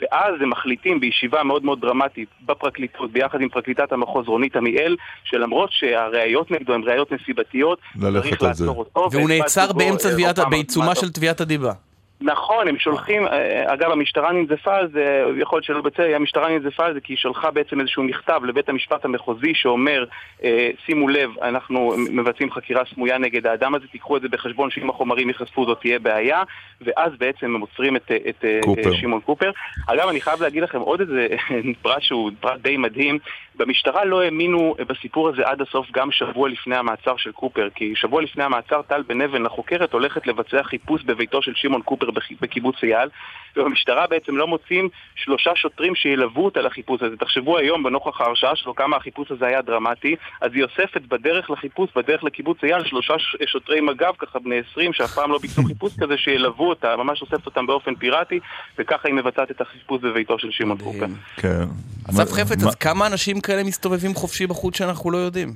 ואז 0.00 0.34
הם 0.40 0.50
מחליטים 0.50 1.00
בישיבה 1.00 1.42
מאוד 1.42 1.64
מאוד 1.64 1.80
דרמטית 1.80 2.28
בפרקליטות, 2.46 3.12
ביחד 3.12 3.40
עם 3.40 3.48
פרקליטת 3.48 3.92
המחוז 3.92 4.28
רונית 4.28 4.56
עמיאל, 4.56 4.96
שלמרות 5.24 5.72
שהראיות 5.72 6.50
נגדו 6.50 6.74
הן 6.74 6.82
ראיות 6.82 7.12
נסיבתיות, 7.12 7.78
צריך. 8.00 8.42
לעצור 8.42 8.78
אותו. 8.78 9.08
והוא 9.12 9.28
נעצר 9.28 9.72
באמצע 9.72 10.08
אה, 10.08 10.44
בעיצומה. 10.50 10.94
של 10.94 11.10
תביעת 11.10 11.40
הדיבה. 11.40 11.72
נכון, 12.20 12.68
הם 12.68 12.78
שולחים, 12.78 13.26
אה, 13.26 13.72
אגב 13.72 13.90
המשטרה 13.90 14.32
ננזפה 14.32 14.76
על 14.76 14.88
זה, 14.92 15.24
יכול 15.40 15.56
להיות 15.56 15.64
שלא 15.64 15.80
בצדק, 15.80 16.10
המשטרה 16.14 16.48
ננזפה 16.48 16.84
על 16.84 16.94
זה 16.94 17.00
כי 17.00 17.12
היא 17.12 17.18
שלחה 17.18 17.50
בעצם 17.50 17.80
איזשהו 17.80 18.02
מכתב 18.02 18.40
לבית 18.44 18.68
המשפט 18.68 19.04
המחוזי 19.04 19.54
שאומר, 19.54 20.04
אה, 20.44 20.70
שימו 20.86 21.08
לב, 21.08 21.30
אנחנו 21.42 21.92
מבצעים 22.10 22.50
חקירה 22.50 22.82
סמויה 22.94 23.18
נגד 23.18 23.46
האדם 23.46 23.74
הזה, 23.74 23.86
תיקחו 23.86 24.16
את 24.16 24.22
זה 24.22 24.28
בחשבון 24.28 24.70
שאם 24.70 24.90
החומרים 24.90 25.28
ייחשפו 25.28 25.66
זאת 25.66 25.80
תהיה 25.80 25.98
בעיה, 25.98 26.42
ואז 26.80 27.12
בעצם 27.18 27.54
הם 27.54 27.60
עוצרים 27.60 27.96
את, 27.96 28.10
את 28.28 28.44
אה, 28.44 28.58
קופר. 28.62 28.90
אה, 28.90 29.00
שמעון 29.00 29.20
קופר. 29.20 29.50
אגב, 29.86 30.08
אני 30.08 30.20
חייב 30.20 30.42
להגיד 30.42 30.62
לכם 30.62 30.80
עוד 30.80 31.00
איזה 31.00 31.26
פרט 31.82 32.02
שהוא 32.02 32.30
פרט 32.40 32.60
די 32.60 32.76
מדהים, 32.76 33.18
במשטרה 33.56 34.04
לא 34.04 34.22
האמינו 34.22 34.74
בסיפור 34.88 35.28
הזה 35.28 35.42
עד 35.44 35.60
הסוף 35.60 35.86
גם 35.92 36.10
שבוע 36.10 36.48
לפני 36.48 36.76
המעצר 36.76 37.16
של 37.16 37.32
קופר, 37.32 37.68
כי 37.74 37.92
שבוע 37.96 38.22
לפני 38.22 38.44
המעצר 38.44 38.82
טל 38.82 39.02
בן 39.02 39.20
אבן, 39.20 39.46
החוקרת, 39.46 39.92
הולכת 39.92 40.26
לבצע 40.26 40.62
חיפוש 40.62 41.02
בביתו 41.02 41.42
של 41.42 41.52
שמעון 41.54 41.82
קופר 41.82 42.05
בח- 42.10 42.32
בקיבוץ 42.40 42.76
אייל, 42.82 43.08
ובמשטרה 43.56 44.06
בעצם 44.06 44.36
לא 44.36 44.46
מוצאים 44.46 44.88
שלושה 45.14 45.50
שוטרים 45.54 45.94
שילוו 45.94 46.44
אותה 46.44 46.60
לחיפוש 46.60 47.02
הזה. 47.02 47.16
תחשבו 47.16 47.58
היום, 47.58 47.82
בנוכח 47.82 48.20
ההרשעה 48.20 48.56
שלו, 48.56 48.74
כמה 48.74 48.96
החיפוש 48.96 49.30
הזה 49.30 49.46
היה 49.46 49.62
דרמטי, 49.62 50.16
אז 50.40 50.50
היא 50.54 50.62
אוספת 50.64 51.00
בדרך 51.08 51.50
לחיפוש, 51.50 51.90
בדרך 51.96 52.24
לקיבוץ 52.24 52.58
אייל, 52.64 52.84
שלושה 52.84 53.14
ש- 53.18 53.36
שוטרי 53.46 53.80
מג"ב, 53.80 54.12
ככה 54.18 54.38
בני 54.38 54.54
20, 54.72 54.92
שאף 54.92 55.14
פעם 55.14 55.30
לא 55.30 55.38
ביצעו 55.38 55.64
חיפוש 55.64 55.92
כזה, 56.00 56.14
שילוו 56.16 56.68
אותה, 56.68 56.96
ממש 56.96 57.22
אוספת 57.22 57.46
אותם 57.46 57.66
באופן 57.66 57.94
פיראטי, 57.94 58.38
וככה 58.78 59.08
היא 59.08 59.14
מבצעת 59.14 59.50
את 59.50 59.60
החיפוש 59.60 60.00
בביתו 60.02 60.38
של 60.38 60.48
שמעון 60.50 60.78
קופר. 60.78 61.06
כן. 61.36 61.64
אסף 62.10 62.32
חפץ, 62.32 62.64
אז 62.64 62.74
כמה 62.74 63.06
אנשים 63.06 63.40
כאלה 63.40 63.64
מסתובבים 63.64 64.14
חופשי 64.14 64.46
בחוץ 64.46 64.76
שאנחנו 64.78 65.10
לא 65.10 65.18
יודעים? 65.18 65.54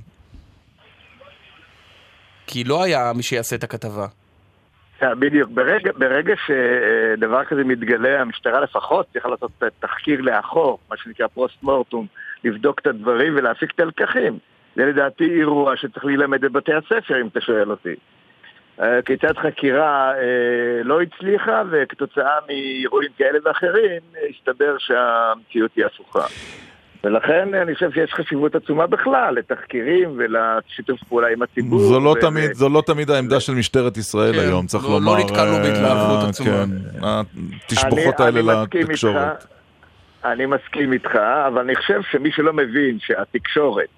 כי 2.46 2.64
לא 2.64 2.82
היה 2.82 3.12
מי 3.16 3.22
שיעשה 3.22 3.56
את 3.56 3.64
הכתבה. 3.64 4.06
אה, 5.02 5.14
בדיוק. 5.14 5.50
ברגע, 5.50 5.90
ברגע 5.96 6.34
שדבר 6.46 7.44
כזה 7.44 7.64
מתגלה, 7.64 8.20
המשטרה 8.20 8.60
לפחות 8.60 9.06
צריכה 9.12 9.28
לעשות 9.28 9.50
תחקיר 9.80 10.20
לאחור, 10.20 10.78
מה 10.90 10.96
שנקרא 10.96 11.26
פוסט 11.26 11.62
מורטום, 11.62 12.06
לבדוק 12.44 12.80
את 12.80 12.86
הדברים 12.86 13.36
ולהפיק 13.36 13.70
את 13.74 13.80
הלקחים. 13.80 14.38
זה 14.76 14.86
לדעתי 14.86 15.24
אירוע 15.24 15.76
שצריך 15.76 16.04
להילמד 16.04 16.40
בבתי 16.40 16.72
הספר, 16.74 17.20
אם 17.20 17.26
אתה 17.26 17.40
שואל 17.40 17.70
אותי. 17.70 17.94
אה, 18.80 19.02
כיצד 19.02 19.38
חקירה 19.38 20.12
אה, 20.14 20.82
לא 20.84 21.00
הצליחה, 21.00 21.62
וכתוצאה 21.70 22.38
מאירועים 22.46 23.10
כאלה 23.18 23.38
ואחרים, 23.44 24.02
הסתבר 24.30 24.78
שהמציאות 24.78 25.70
היא 25.76 25.84
הפוכה. 25.84 26.26
ולכן 27.04 27.54
אני 27.54 27.74
חושב 27.74 27.90
שיש 27.92 28.10
חשיבות 28.12 28.54
עצומה 28.54 28.86
בכלל 28.86 29.34
לתחקירים 29.34 30.08
ולשיתוף 30.18 31.00
פעולה 31.08 31.28
עם 31.28 31.42
הציבור. 31.42 31.80
זו 31.80 32.00
לא 32.00 32.10
ו- 32.10 32.20
תמיד, 32.20 32.52
זו 32.54 32.68
לא 32.68 32.82
תמיד 32.86 33.10
העמדה 33.10 33.40
של 33.40 33.52
משטרת 33.54 33.96
ישראל 33.96 34.32
כן, 34.32 34.38
היום, 34.38 34.66
צריך 34.66 34.84
לא- 34.84 34.90
לא 34.90 34.96
לומר. 35.00 35.18
נתקלנו 35.18 35.56
אה, 35.56 35.62
בהתלהבות 35.62 36.24
אה, 36.24 36.28
עצומה. 36.28 36.50
כן, 36.50 37.00
התשבחות 37.64 38.20
אני- 38.20 38.38
האלה 38.38 38.62
לתקשורת. 38.62 39.32
איתך, 39.36 39.46
אני 40.24 40.46
מסכים 40.46 40.92
איתך, 40.92 41.14
אבל 41.48 41.60
אני 41.60 41.76
חושב 41.76 42.00
שמי 42.10 42.32
שלא 42.32 42.52
מבין 42.52 42.98
שהתקשורת 43.00 43.88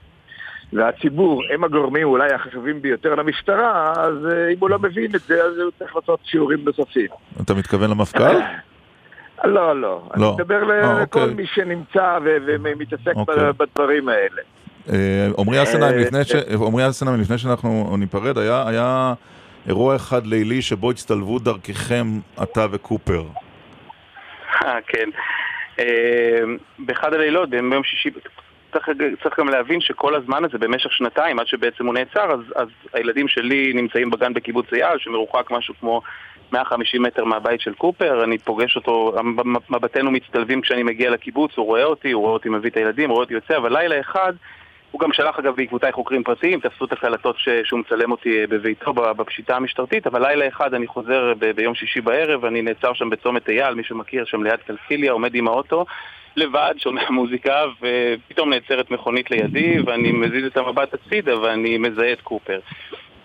והציבור 0.73 1.43
הם 1.55 1.65
הגורמים 1.65 2.07
אולי 2.07 2.33
החשובים 2.33 2.83
ביותר 2.83 3.15
למשטרה, 3.15 3.93
אז 3.97 4.27
אה, 4.33 4.49
אם 4.49 4.57
הוא 4.61 4.71
לא 4.71 4.79
מבין 4.79 5.15
את 5.15 5.21
זה, 5.21 5.45
אז 5.45 5.59
הוא 5.59 5.71
צריך 5.79 5.97
לעשות 5.97 6.21
שיעורים 6.25 6.59
נוספים. 6.65 7.07
אתה 7.45 7.55
מתכוון 7.55 7.91
למפכ"ל? 7.91 8.37
לא, 9.45 9.81
לא. 9.81 10.03
אני 10.15 10.23
לא. 10.23 10.35
מדבר 10.39 10.71
אה, 10.71 11.03
לכל 11.03 11.21
אוקיי. 11.21 11.35
מי 11.35 11.47
שנמצא 11.47 12.19
ומתעסק 12.23 13.17
אוקיי. 13.17 13.35
בדברים 13.57 14.09
האלה. 14.09 14.43
אה, 14.93 15.29
עמרי 15.39 15.63
אסנהיים, 15.63 15.99
אה, 15.99 16.01
לפני 16.01 16.21
אסנהיים, 16.89 17.21
לפני 17.21 17.39
שאנחנו 17.39 17.97
ניפרד, 17.99 18.39
היה- 18.39 19.15
אירוע 19.69 19.97
אחד 19.97 20.27
לילי 20.27 20.63
שבו 20.63 20.91
הצטלבו 20.91 21.39
דרככם, 21.39 22.07
אתה 22.43 22.67
וקופר. 22.71 23.23
כן. 24.87 25.09
באחד 26.79 27.15
הלילות, 27.15 27.51
ביום 27.51 27.85
שישי, 27.85 28.11
צריך, 28.73 28.89
צריך 29.23 29.39
גם 29.41 29.49
להבין 29.49 29.81
שכל 29.81 30.15
הזמן 30.15 30.45
הזה, 30.45 30.59
במשך 30.59 30.93
שנתיים, 30.93 31.39
עד 31.39 31.47
שבעצם 31.47 31.87
הוא 31.87 31.95
נעצר, 31.95 32.33
אז, 32.33 32.41
אז 32.57 32.69
הילדים 32.93 33.29
שלי 33.29 33.73
נמצאים 33.75 34.11
בגן 34.11 34.35
בקיבוץ 34.35 34.67
אייל, 34.73 34.99
שמרוחק 34.99 35.51
משהו 35.51 35.75
כמו 35.81 36.03
150 36.53 37.03
מטר 37.03 37.25
מהבית 37.25 37.61
של 37.61 37.75
קופר, 37.75 38.25
אני 38.25 38.39
פוגש 38.39 38.77
אותו, 38.77 39.15
מבטינו 39.71 40.11
מצטלבים 40.11 40.61
כשאני 40.61 40.83
מגיע 40.83 41.11
לקיבוץ, 41.11 41.53
הוא 41.57 41.67
רואה 41.67 41.85
אותי, 41.85 42.13
הוא 42.13 42.23
רואה 42.23 42.33
אותי 42.33 42.49
מביא 42.49 42.71
את 42.71 42.77
הילדים, 42.77 43.09
הוא 43.09 43.15
רואה 43.15 43.25
אותי 43.25 43.35
יוצא, 43.35 43.57
אבל 43.57 43.79
לילה 43.79 44.01
אחד, 44.01 44.33
הוא 44.91 45.01
גם 45.01 45.13
שלח 45.13 45.39
אגב 45.39 45.57
בעקבותיי 45.57 45.93
חוקרים 45.93 46.23
פרטיים, 46.23 46.61
תפסו 46.61 46.85
את 46.85 46.93
הקלטות 46.93 47.39
ש- 47.39 47.49
שהוא 47.65 47.81
מצלם 47.81 48.13
אותי 48.13 48.41
אה, 48.41 48.47
בביתו 48.47 48.93
בפשיטה 48.93 49.57
המשטרתית, 49.57 50.07
אבל 50.07 50.27
לילה 50.27 50.49
אחד 50.49 50.75
אני 50.75 50.87
חוזר 50.87 51.33
ב- 51.39 51.51
ביום 51.51 51.75
שישי 51.75 52.01
בערב, 52.01 52.45
אני 52.45 52.63
נעצר 52.63 52.93
שם 52.95 53.11
בצומת 53.11 53.49
אייל, 53.49 53.75
מי 53.75 53.85
שמכיר, 53.85 54.25
שם 54.25 54.43
ליד 54.43 54.61
קלקיליה, 54.67 55.13
עומד 55.13 55.35
עם 55.35 55.49
האוטו, 55.49 55.85
לבד, 56.37 56.75
שומע 56.79 57.11
מוזיקה, 57.21 57.65
ופתאום 57.81 58.51
נעצרת 58.51 58.91
מכונית 58.91 59.31
לידי, 59.31 59.77
ואני 59.87 60.13
מזיז 60.13 60.47
את 60.47 60.57
המבט 60.57 60.95
הצידה, 60.95 61.41
ואני 61.41 61.79
מזהה 61.79 62.13
את 62.13 62.21
קופר. 62.21 62.61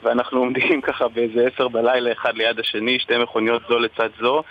ואנחנו 0.07 0.39
עומדים 0.39 0.81
ככה 0.81 1.07
באיזה 1.07 1.47
עשר 1.53 1.67
בלילה 1.67 2.11
אחד 2.11 2.37
ליד 2.37 2.59
השני, 2.59 2.99
שתי 2.99 3.17
מכוניות 3.17 3.61
זו 3.69 3.79
לצד 3.79 4.09
זו, 4.19 4.43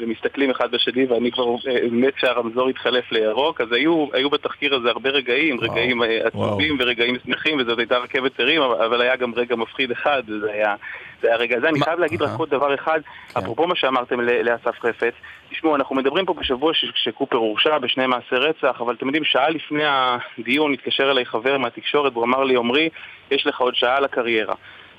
ומסתכלים 0.00 0.50
אחד 0.50 0.70
בשני, 0.70 1.06
ואני 1.06 1.30
כבר 1.32 1.44
אה, 1.44 1.78
מת 1.90 2.14
שהרמזור 2.16 2.68
התחלף 2.68 3.12
לירוק, 3.12 3.60
אז 3.60 3.72
היו, 3.72 4.06
היו 4.12 4.30
בתחקיר 4.30 4.74
הזה 4.74 4.88
הרבה 4.88 5.10
רגעים, 5.10 5.56
וואו, 5.56 5.70
רגעים 5.70 6.02
אה, 6.02 6.26
עצובים. 6.26 6.76
ורגעים 6.80 7.16
שמחים, 7.24 7.60
וזאת 7.60 7.78
הייתה 7.78 7.98
רכבת 7.98 8.40
הרים, 8.40 8.62
אבל 8.62 9.00
היה 9.00 9.16
גם 9.16 9.32
רגע 9.36 9.56
מפחיד 9.56 9.90
אחד, 9.90 10.22
וזה 10.28 10.52
היה, 10.52 10.74
זה 11.22 11.28
היה 11.28 11.36
רגע 11.36 11.56
הזה. 11.56 11.68
אני 11.68 11.80
חייב 11.80 11.98
להגיד 11.98 12.22
רק 12.22 12.38
עוד 12.38 12.50
דבר 12.50 12.74
אחד, 12.74 13.00
אפרופו 13.38 13.66
מה 13.66 13.76
שאמרתם 13.76 14.20
לאסף 14.20 14.80
חפץ, 14.80 15.14
תשמעו, 15.50 15.76
אנחנו 15.76 15.96
מדברים 15.96 16.26
פה 16.26 16.34
בשבוע 16.34 16.74
ש- 16.74 16.92
שקופר 16.94 17.36
הורשע 17.36 17.78
בשני 17.78 18.06
מעשי 18.06 18.34
רצח, 18.34 18.80
אבל 18.80 18.94
אתם 18.94 19.06
יודעים, 19.06 19.24
שעה 19.24 19.50
לפני 19.50 19.84
הדיון 19.86 20.72
התקשר 20.72 21.10
אליי 21.10 21.26
חבר 21.26 21.58
מהתקשורת, 21.58 22.12
והוא 22.12 22.24
אמר 22.24 22.44
לי, 22.44 22.56
עמרי, 22.56 22.88
יש 23.30 23.46
לך 23.46 23.60
עוד 23.60 23.74
שעה 23.74 24.00
לקריירה. 24.00 24.54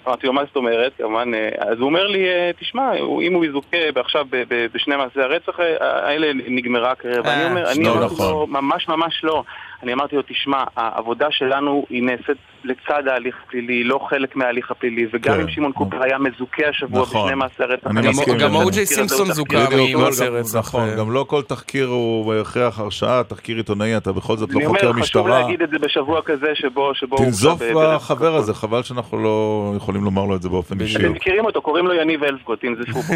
אמרתי 0.08 0.28
לו, 0.28 0.34
מה 0.34 0.46
זאת 0.46 0.56
אומרת? 0.56 0.92
כמובן, 0.98 1.34
אה, 1.34 1.50
אז 1.60 1.80
הוא 1.80 1.86
אומר 1.86 2.08
לי, 2.08 2.30
אה, 2.30 2.52
תשמע, 2.60 2.94
אם 3.22 3.34
הוא 3.34 3.46
יזוכה 3.46 3.78
עכשיו 3.96 4.26
בשני 4.74 4.96
מעשי 4.96 5.22
הרצח 5.22 5.60
האלה, 5.80 6.32
נגמרה 6.34 6.92
הקריירה. 6.92 7.22
ואני 7.26 7.46
אומר, 7.46 7.72
אני 7.72 7.90
אמרתי 7.90 8.00
לו, 8.00 8.06
נכון. 8.06 8.50
ממש 8.50 8.88
ממש 8.90 9.24
לא. 9.24 9.44
אני 9.84 9.94
אמרתי 9.94 10.16
לו, 10.16 10.22
תשמע, 10.22 10.64
העבודה 10.76 11.28
שלנו 11.32 11.86
היא 11.90 12.04
נעשית 12.04 12.38
לצד 12.64 13.08
ההליך 13.08 13.36
הפלילי, 13.48 13.84
לא 13.84 14.00
חלק 14.10 14.36
מההליך 14.36 14.72
הפלילי, 14.72 15.08
וגם 15.14 15.36
כן. 15.36 15.42
אם 15.42 15.50
שמעון 15.50 15.72
קופר 15.72 16.04
היה 16.04 16.18
מזוכה 16.18 16.68
השבוע 16.70 17.02
נכון. 17.02 17.26
בשני 17.26 17.36
מעשי 17.36 17.64
הרצח. 17.64 17.90
גם 18.40 18.56
אוג'יי 18.56 18.86
סימפסון 18.86 19.32
זוכה 19.32 19.58
ממעשי 19.72 20.28
רצח. 20.28 20.58
נכון, 20.58 20.90
גם 20.98 21.12
לא 21.12 21.26
כל 21.28 21.42
תחקיר 21.42 21.88
הוא 21.88 22.34
הכרח 22.34 22.80
הרשעה, 22.80 23.24
תחקיר 23.24 23.58
עיתונאי, 23.58 23.98
אתה 23.98 24.12
בכל 24.12 24.38
זאת 24.38 24.50
לא 24.54 24.60
חוקר 24.68 24.92
משטרה. 24.92 24.92
אני 24.92 24.92
אומר, 24.92 25.04
חשוב 25.04 25.28
להגיד 25.28 25.62
את 25.62 25.70
זה 25.70 25.80
בשבוע 25.80 26.22
כזה 26.26 26.48
שבו... 26.54 26.92
תנזוף 27.18 27.62
בחבר 27.76 28.36
הזה, 28.36 28.54
חבל 28.54 28.84
שאנחנו 28.84 29.24
לא 29.24 29.74
יכולים 29.78 30.04
לומר 30.04 30.26
לו 30.26 30.36
את 30.36 30.42
זה 30.42 30.50
באופן 30.50 30.82
אישי. 30.82 30.98
אתם 30.98 31.12
מכירים 31.12 31.46
אותו, 31.46 31.62
קוראים 31.62 31.88
לו 31.88 31.94
יניב 31.94 32.24
אלסקוט, 32.24 32.62
תנזפו 32.62 33.02
בו. 33.02 33.14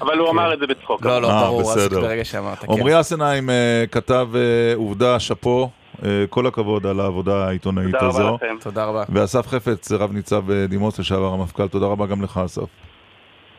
אבל 0.00 0.18
הוא 0.18 0.30
אמר 0.30 0.54
את 0.54 0.58
זה 0.58 0.66
בצחוק. 0.66 1.04
לא, 1.04 1.22
לא, 1.22 1.28
ברור, 1.28 1.72
אז 1.72 1.88
ברגע 1.88 2.24
שאמרת, 2.24 2.58
כן. 2.58 2.72
עמרי 2.72 3.00
אסנהיים 3.00 3.50
אה, 3.50 3.84
כתב 3.90 4.28
אה, 4.34 4.74
עובדה, 4.74 5.20
שאפו. 5.20 5.70
אה, 6.04 6.24
כל 6.30 6.46
הכבוד 6.46 6.86
על 6.86 7.00
העבודה 7.00 7.46
העיתונאית 7.46 7.94
הזו. 7.94 8.10
תודה 8.10 8.28
רבה 8.28 8.36
לכם. 8.36 8.56
תודה 8.60 8.84
רבה. 8.84 9.04
ואסף 9.08 9.46
חפץ, 9.46 9.92
רב 9.92 10.12
ניצב 10.12 10.44
דימוס, 10.68 10.98
לשעבר 10.98 11.32
המפכ"ל, 11.32 11.68
תודה 11.68 11.86
רבה 11.86 12.06
גם 12.06 12.22
לך, 12.22 12.40
אסף. 12.44 12.62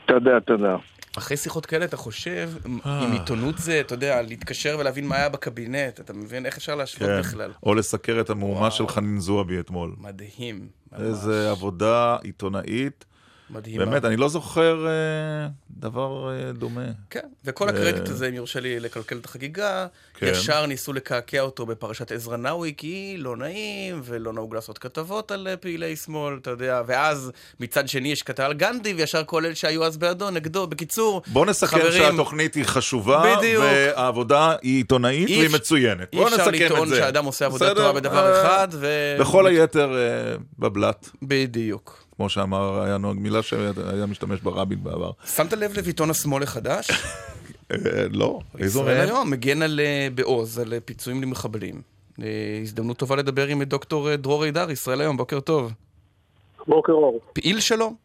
תודה, 0.05 0.39
תודה. 0.39 0.75
אחרי 1.17 1.37
שיחות 1.37 1.65
כאלה 1.65 1.85
אתה 1.85 1.97
חושב, 1.97 2.49
אם 2.85 3.11
עיתונות 3.11 3.57
זה, 3.57 3.79
אתה 3.79 3.93
יודע, 3.93 4.21
להתקשר 4.21 4.77
ולהבין 4.79 5.07
מה 5.07 5.15
היה 5.15 5.29
בקבינט, 5.29 5.99
אתה 5.99 6.13
מבין? 6.13 6.45
איך 6.45 6.57
אפשר 6.57 6.75
להשוות 6.75 7.09
כן. 7.09 7.19
בכלל? 7.19 7.51
או 7.63 7.75
לסקר 7.75 8.19
את 8.21 8.29
המהומה 8.29 8.71
של 8.71 8.87
חנין 8.87 9.19
זועבי 9.19 9.59
אתמול. 9.59 9.95
מדהים. 9.97 10.67
איזה 10.99 11.51
עבודה 11.51 12.17
עיתונאית. 12.23 13.05
מדהימה. 13.49 13.85
באמת, 13.85 14.05
אני 14.05 14.17
לא 14.17 14.29
זוכר 14.29 14.87
אה, 14.87 15.47
דבר 15.71 16.29
אה, 16.31 16.51
דומה. 16.51 16.85
כן, 17.09 17.19
וכל 17.45 17.69
הקרדיט 17.69 18.07
אה... 18.07 18.11
הזה, 18.11 18.27
אם 18.27 18.33
יורשה 18.33 18.59
לי 18.59 18.79
לקלקל 18.79 19.17
את 19.17 19.25
החגיגה, 19.25 19.87
כן. 20.13 20.27
ישר 20.27 20.65
ניסו 20.65 20.93
לקעקע 20.93 21.39
אותו 21.39 21.65
בפרשת 21.65 22.11
עזרא 22.11 22.37
נאווי, 22.37 22.73
כי 22.77 23.15
לא 23.17 23.37
נעים, 23.37 24.01
ולא 24.03 24.33
נהוג 24.33 24.55
לעשות 24.55 24.77
כתבות 24.77 25.31
על 25.31 25.47
אה, 25.47 25.57
פעילי 25.57 25.95
שמאל, 25.95 26.37
אתה 26.41 26.49
יודע, 26.49 26.81
ואז 26.87 27.31
מצד 27.59 27.87
שני 27.87 28.11
יש 28.11 28.23
כתב 28.23 28.43
על 28.43 28.53
גנדי, 28.53 28.93
וישר 28.93 29.23
כל 29.25 29.45
אלה 29.45 29.55
שהיו 29.55 29.85
אז 29.85 29.97
בעדו, 29.97 30.29
נגדו. 30.29 30.67
בקיצור, 30.67 31.21
בוא 31.27 31.45
נסכם 31.45 31.79
חברים, 31.79 31.91
שהתוכנית 31.91 32.55
היא 32.55 32.63
חשובה, 32.63 33.35
בדיוק. 33.37 33.63
והעבודה 33.63 34.55
היא 34.61 34.77
עיתונאית 34.77 35.29
והיא 35.29 35.49
מצוינת. 35.49 36.15
בוא 36.15 36.29
נסכם 36.29 36.41
את 36.41 36.45
זה. 36.45 36.51
אי 36.51 36.63
אפשר 36.65 36.73
לטעון 36.73 36.89
שאדם 36.89 37.25
עושה 37.25 37.45
עבודה 37.45 37.75
טובה 37.75 37.93
בדבר 37.93 38.33
אה, 38.33 38.41
אחד, 38.41 38.67
ו... 38.71 39.15
בכל 39.19 39.47
היתר 39.47 39.95
אה, 39.97 40.35
בבלת. 40.59 41.09
בדיוק. 41.21 42.06
כמו 42.17 42.29
שאמר, 42.29 42.81
היה 42.81 42.97
נוהג 42.97 43.17
מילה 43.19 43.41
שהיה 43.41 44.05
משתמש 44.09 44.41
ברבין 44.41 44.83
בעבר. 44.83 45.11
שמת 45.25 45.53
לב 45.53 45.71
לעיתון 45.73 46.09
השמאל 46.09 46.43
החדש? 46.43 46.91
אה, 47.71 47.77
לא, 48.11 48.39
איזו 48.59 48.83
מהם? 48.83 48.91
ישראל 48.93 49.09
היום 49.09 49.31
מגן 49.31 49.61
על, 49.61 49.79
אה, 49.79 50.07
בעוז 50.15 50.59
על 50.59 50.73
אה, 50.73 50.79
פיצויים 50.79 51.21
למחבלים. 51.21 51.75
הזדמנות 52.61 52.97
טובה 52.97 53.15
לדבר 53.15 53.47
עם 53.47 53.63
דוקטור 53.63 54.15
דרור 54.15 54.43
אידר, 54.43 54.71
ישראל 54.71 55.01
היום, 55.01 55.17
בוקר 55.17 55.39
טוב. 55.39 55.71
בוקר 56.67 56.93
אור. 56.93 57.19
פעיל 57.33 57.59
שלום. 57.59 57.95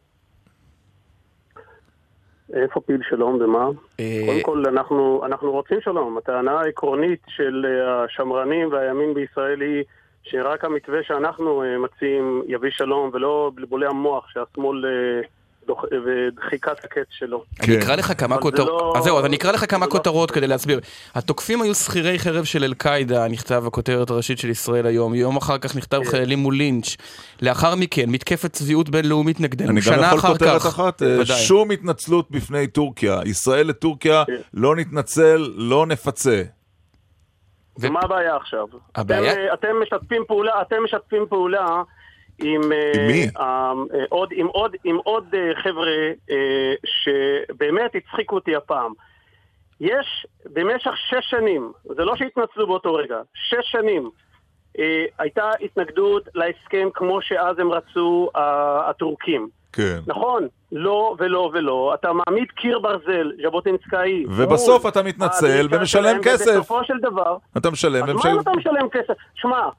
איפה 2.53 2.81
פעיל 2.81 3.01
שלום 3.09 3.41
ומה? 3.41 3.65
קודם 4.25 4.41
כל, 4.41 4.63
אנחנו, 4.67 5.21
אנחנו 5.25 5.51
רוצים 5.51 5.77
שלום. 5.81 6.17
הטענה 6.17 6.51
העקרונית 6.51 7.21
של 7.27 7.65
השמרנים 7.87 8.71
והימין 8.71 9.13
בישראל 9.13 9.61
היא 9.61 9.83
שרק 10.23 10.65
המתווה 10.65 10.99
שאנחנו 11.07 11.63
אה, 11.63 11.77
מציעים 11.77 12.43
יביא 12.47 12.69
שלום, 12.71 13.09
ולא 13.13 13.51
בלבולי 13.55 13.85
המוח 13.85 14.25
שהשמאל... 14.33 14.85
אה, 14.85 15.27
ודחיקת 16.05 16.83
הקץ 16.83 17.07
שלו. 17.09 17.43
אני 17.63 17.77
אקרא 17.77 17.95
לך 17.95 18.13
כמה 18.17 18.37
כותרות, 18.37 18.67
לא- 18.67 18.93
אז 18.97 19.03
זהו, 19.03 19.19
אז 19.19 19.25
אני 19.25 19.35
אקרא 19.35 19.51
לך 19.51 19.71
כמה 19.71 19.85
לא- 19.85 19.91
כותרות 19.91 20.31
כדי 20.31 20.47
להסביר. 20.47 20.79
התוקפים 21.15 21.61
היו 21.61 21.75
שכירי 21.75 22.19
חרב 22.19 22.43
של 22.43 22.63
אל-קאעידה, 22.63 23.27
נכתב 23.27 23.63
הכותרת 23.67 24.09
הראשית 24.09 24.37
של 24.37 24.49
ישראל 24.49 24.85
היום. 24.85 25.15
יום 25.15 25.37
אחר 25.37 25.57
כך 25.57 25.75
נכתב 25.75 25.99
כן. 26.03 26.09
חיילים 26.09 26.39
מול 26.39 26.55
לינץ'. 26.55 26.95
לאחר 27.41 27.75
מכן, 27.75 28.09
מתקפת 28.09 28.53
צביעות 28.53 28.89
בינלאומית 28.89 29.39
נגדנו. 29.39 29.81
שנה 29.81 29.95
אחר 29.95 30.01
כך. 30.01 30.03
אני 30.03 30.11
גם 30.11 30.17
יכול 30.17 30.31
כותרת 30.31 30.61
אחת, 30.61 31.03
אה, 31.03 31.25
שום 31.25 31.71
התנצלות 31.71 32.31
בפני 32.31 32.67
טורקיה. 32.67 33.19
ישראל 33.25 33.67
לטורקיה 33.67 34.23
כן. 34.27 34.33
לא 34.53 34.75
נתנצל, 34.75 35.51
לא 35.55 35.85
נפצה. 35.85 36.43
ומה 37.79 37.99
הבעיה 38.03 38.35
עכשיו? 38.35 38.67
הבעיה? 38.95 39.33
אתם, 39.33 39.39
אה, 39.39 39.53
אתם 39.53 39.81
משתפים 39.81 40.23
פעולה, 40.27 40.61
אתם 40.61 40.83
משתפים 40.83 41.25
פעולה 41.29 41.83
עם, 42.39 42.71
אה, 42.71 42.91
עם 42.95 43.07
מי? 43.07 43.27
Uh, 43.27 43.41
עוד, 44.09 44.29
עם 44.31 44.47
עוד, 44.47 44.75
עם 44.83 44.95
עוד 44.95 45.33
uh, 45.33 45.61
חבר'ה 45.63 46.11
uh, 46.29 46.33
שבאמת 46.85 47.95
הצחיקו 47.95 48.35
אותי 48.35 48.55
הפעם. 48.55 48.93
יש 49.81 50.27
במשך 50.45 50.91
שש 51.09 51.29
שנים, 51.29 51.71
זה 51.95 52.03
לא 52.03 52.15
שהתנצלו 52.15 52.67
באותו 52.67 52.93
רגע, 52.93 53.21
שש 53.33 53.71
שנים 53.71 54.09
uh, 54.77 54.81
הייתה 55.19 55.51
התנגדות 55.61 56.27
להסכם 56.35 56.89
כמו 56.93 57.21
שאז 57.21 57.59
הם 57.59 57.71
רצו 57.71 58.29
uh, 58.35 58.39
הטורקים. 58.89 59.49
כן. 59.73 59.99
נכון, 60.07 60.47
לא 60.71 61.15
ולא 61.19 61.49
ולא, 61.53 61.93
אתה 61.93 62.09
מעמיד 62.13 62.47
קיר 62.55 62.79
ברזל, 62.79 63.31
ז'בוטינסקאי. 63.43 64.25
ובסוף 64.29 64.87
אתה 64.87 65.03
מתנצל 65.03 65.67
ומשלם 65.71 66.19
כסף. 66.23 66.51
ובסופו 66.55 66.83
של 66.83 66.97
דבר... 67.01 67.37
אתה 67.57 67.71
משלם 67.71 68.01
ומשלם... 68.01 68.17
אז 68.17 68.25
מה 68.25 68.31
אם 68.31 68.39
אתה 68.39 68.51
משלם 68.51 68.89
כסף? 68.89 69.13
שמע, 69.35 69.69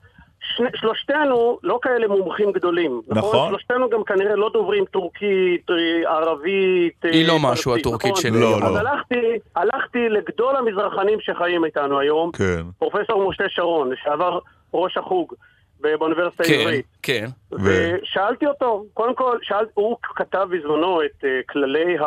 שלושתנו 0.75 1.59
לא 1.63 1.79
כאלה 1.83 2.09
מומחים 2.09 2.53
גדולים. 2.53 3.01
נכון. 3.09 3.19
נכון. 3.19 3.49
שלושתנו 3.49 3.91
גם 3.91 4.05
כנראה 4.05 4.37
לא 4.37 4.51
דוברים 4.53 4.85
טורקית, 4.85 5.67
ערבית. 6.07 7.05
היא 7.05 7.29
לא 7.29 7.39
משהו 7.39 7.77
הטורקית 7.77 8.11
נכון? 8.11 8.23
שלי. 8.23 8.41
לא, 8.41 8.61
לא. 8.61 8.67
אז 8.67 8.77
הלכתי, 8.77 9.15
הלכתי 9.57 10.09
לגדול 10.09 10.57
המזרחנים 10.57 11.19
שחיים 11.21 11.65
איתנו 11.65 11.99
היום. 11.99 12.33
כן. 12.33 12.63
פרופסור 12.79 13.29
משה 13.29 13.45
שרון, 13.49 13.93
לשעבר 13.93 14.39
ראש 14.75 14.97
החוג. 14.97 15.35
באוניברסיטה 15.81 16.45
כן, 16.45 16.55
העברית. 16.55 16.87
כן, 17.03 17.27
כן. 17.51 17.57
ושאלתי 18.03 18.47
אותו, 18.47 18.85
קודם 18.95 19.15
כל, 19.15 19.39
שאל, 19.43 19.67
הוא 19.75 19.97
כתב 20.03 20.49
בזמנו 20.51 21.03
את 21.03 21.25
uh, 21.25 21.53
כללי 21.53 21.99
ה... 21.99 22.05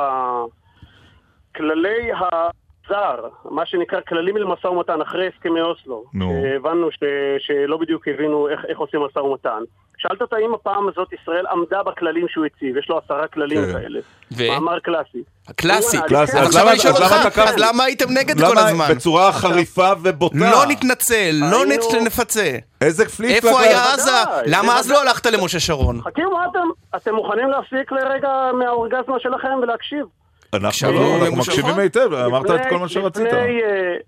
כללי 1.56 2.12
הזר, 2.88 3.28
מה 3.50 3.66
שנקרא 3.66 4.00
כללים 4.08 4.38
למשא 4.38 4.68
ומתן, 4.68 5.02
אחרי 5.02 5.28
הסכמי 5.28 5.62
אוסלו. 5.62 6.04
נו. 6.14 6.44
הבנו 6.56 6.92
ש, 6.92 6.98
שלא 7.40 7.78
בדיוק 7.78 8.08
הבינו 8.08 8.50
איך, 8.50 8.60
איך 8.68 8.80
עושים 8.80 9.00
משא 9.00 9.20
ומתן. 9.20 9.64
שאלת 9.98 10.22
אותה 10.22 10.36
אם 10.38 10.54
הפעם 10.54 10.90
הזאת 10.90 11.14
ישראל 11.14 11.46
עמדה 11.48 11.84
בכללים 11.84 12.28
שהוא 12.28 12.46
הציב, 12.46 12.78
יש 12.78 12.90
לו 12.90 12.98
עשרה 12.98 13.28
כללים 13.28 13.66
כן. 13.66 13.74
כאלה. 13.74 14.00
ו? 14.32 14.48
מאמר 14.48 14.80
קלאסי. 14.80 15.24
קלאסי. 15.56 15.98
קלאסי. 16.08 16.38
אז 16.38 16.58
למה 16.58 16.74
לשאול 16.74 16.94
אותך, 16.94 17.40
אז 17.40 17.56
למה 17.58 17.84
הייתם 17.84 18.06
נגד 18.10 18.42
כל 18.42 18.58
הזמן? 18.58 18.86
בצורה 18.96 19.32
חריפה 19.32 19.92
ובוטה. 20.04 20.36
לא 20.38 20.66
נתנצל, 20.68 21.32
לא 21.52 21.66
נפצה. 22.06 22.58
איזה 22.82 23.10
פליק 23.10 23.32
איפה 23.32 23.62
היה 23.62 23.94
עזה? 23.94 24.12
למה 24.46 24.80
אז 24.80 24.92
לא 24.92 25.02
הלכת 25.02 25.26
למשה 25.26 25.60
שרון? 25.60 26.02
חכי, 26.02 26.22
מה 26.22 26.46
אתם? 26.52 26.68
אתם 26.96 27.16
מוכנים 27.16 27.50
להפסיק 27.50 27.92
לרגע 27.92 28.52
מהאורגזמה 28.54 29.20
שלכם 29.20 29.60
ולהקשיב? 29.62 30.06
אנחנו 30.58 30.92
לא, 30.92 31.32
מקשיבים 31.38 31.80
היטב, 31.80 32.14
אמרת 32.14 32.46
את 32.50 32.70
כל 32.70 32.78
מה 32.78 32.90
שרצית. 32.90 33.28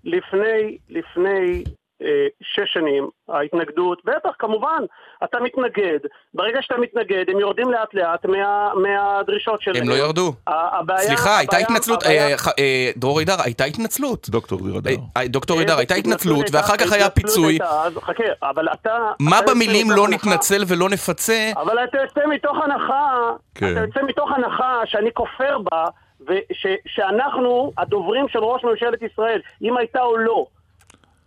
לפני, 0.04 0.78
לפני 0.88 1.64
אה, 2.02 2.26
שש 2.42 2.72
שנים, 2.72 3.08
ההתנגדות, 3.28 4.02
בטח, 4.04 4.30
כמובן, 4.38 4.82
אתה 5.24 5.38
מתנגד, 5.40 5.98
ברגע 6.34 6.62
שאתה 6.62 6.74
מתנגד, 6.80 7.24
הם 7.28 7.40
יורדים 7.40 7.70
לאט 7.70 7.94
לאט 7.94 8.26
מה, 8.26 8.70
מהדרישות 8.74 9.62
שלהם. 9.62 9.82
הם 9.82 9.88
לא 9.88 9.94
ירדו. 9.94 10.32
הבעיה, 10.46 11.06
סליחה, 11.08 11.38
הייתה 11.38 11.56
התנצלות, 11.56 12.02
הבעיה... 12.02 12.26
אה, 12.28 12.34
אה, 12.58 12.90
דרור 12.96 13.20
אידר, 13.20 13.36
הייתה 13.44 13.64
התנצלות. 13.64 14.28
דוקטור 14.28 14.60
אידר. 14.66 14.90
אה, 15.16 15.28
דוקטור 15.28 15.60
אידר, 15.60 15.78
הייתה 15.78 15.94
התנצלות, 15.94 16.46
ואחר 16.52 16.76
כך 16.76 16.92
היה 16.92 17.10
פיצוי. 17.10 17.58
חכה, 18.00 18.24
אבל 18.42 18.68
אתה... 18.72 19.12
מה 19.20 19.38
במילים 19.46 19.90
לא 19.90 20.08
נתנצל 20.08 20.62
ולא 20.68 20.88
נפצה? 20.88 21.50
אבל 21.56 21.84
אתה 21.84 21.98
יוצא 21.98 22.20
מתוך 22.28 22.56
הנחה, 22.64 23.30
כן. 23.54 23.72
אתה 23.72 23.80
יוצא 23.80 24.00
מתוך 24.02 24.30
הנחה 24.32 24.80
שאני 24.84 25.10
כופר 25.14 25.58
בה, 25.58 25.84
ושאנחנו 26.26 27.72
הדוברים 27.78 28.28
של 28.28 28.38
ראש 28.38 28.64
ממשלת 28.64 29.02
ישראל, 29.02 29.40
אם 29.62 29.76
הייתה 29.76 30.02
או 30.02 30.18
לא. 30.18 30.46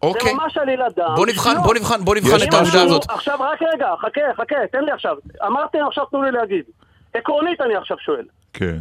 אוקיי. 0.03 0.31
זה 0.31 0.37
ממש 0.37 0.57
עלילת 0.57 0.95
דם. 0.95 1.13
בוא 1.15 1.25
נבחן, 1.25 1.55
בוא 1.63 1.73
נבחן, 1.75 2.01
בוא 2.03 2.15
נבחן 2.15 2.47
את 2.47 2.53
העובדה 2.53 2.81
הזאת. 2.81 3.09
עכשיו, 3.09 3.37
רק 3.39 3.61
רגע, 3.61 3.93
חכה, 3.99 4.21
חכה, 4.37 4.55
תן 4.71 4.83
לי 4.83 4.91
עכשיו. 4.91 5.17
אמרתם 5.45 5.79
עכשיו, 5.87 6.05
תנו 6.05 6.23
לי 6.23 6.31
להגיד. 6.31 6.65
עקרונית 7.13 7.61
אני 7.61 7.75
עכשיו 7.75 7.97
שואל. 7.99 8.25
כן. 8.53 8.77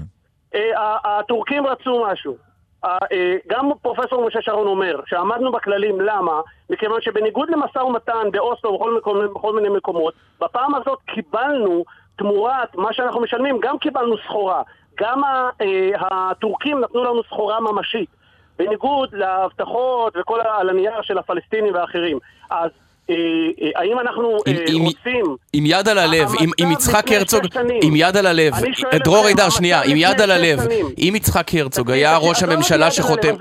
אה, 0.54 0.96
הטורקים 1.04 1.66
רצו 1.66 2.06
משהו. 2.10 2.36
אה, 2.84 2.98
גם 3.48 3.70
פרופסור 3.82 4.26
משה 4.26 4.42
שרון 4.42 4.66
אומר 4.66 5.00
שעמדנו 5.06 5.52
בכללים, 5.52 6.00
למה? 6.00 6.40
מכיוון 6.70 7.00
שבניגוד 7.00 7.50
למשא 7.50 7.78
ומתן 7.78 8.30
באוסלו 8.32 8.70
ובכל 8.70 9.54
מיני 9.54 9.68
מקומות, 9.68 10.14
בפעם 10.40 10.74
הזאת 10.74 10.98
קיבלנו 11.06 11.84
תמורת 12.16 12.76
מה 12.76 12.92
שאנחנו 12.92 13.20
משלמים, 13.20 13.58
גם 13.62 13.78
קיבלנו 13.78 14.16
סחורה. 14.18 14.62
גם 15.00 15.22
אה, 15.60 15.66
הטורקים 16.10 16.80
נתנו 16.80 17.04
לנו 17.04 17.22
סחורה 17.24 17.60
ממשית. 17.60 18.08
בניגוד 18.58 19.08
להבטחות 19.12 20.14
וכל 20.20 20.40
על 20.58 20.68
הנייר 20.70 21.02
של 21.02 21.18
הפלסטינים 21.18 21.74
ואחרים. 21.74 22.18
אז 22.50 22.70
אה, 23.10 23.14
אה, 23.62 23.80
האם 23.80 23.98
אנחנו 24.00 24.28
רוצים... 24.30 24.84
עם 25.52 25.66
יד 25.66 25.88
על 25.88 25.98
הלב, 25.98 26.28
עם- 26.58 26.72
יצחק 26.72 27.12
הרצוג. 27.12 27.42
עם 27.82 27.96
יד 27.96 28.16
על 28.16 28.26
הלב, 28.26 28.52
דרור 29.04 29.26
המצב 29.26 29.50
שנייה, 29.50 29.82
עם 29.82 29.96
יד 29.96 30.20
על 30.20 30.30
הלב. 30.30 30.58
אם 30.98 31.12
יצחק 31.16 31.54
הרצוג 31.54 31.90
היה 31.90 32.16
ראש 32.16 32.42
הממשלה 32.42 32.90
שחותם, 32.90 33.34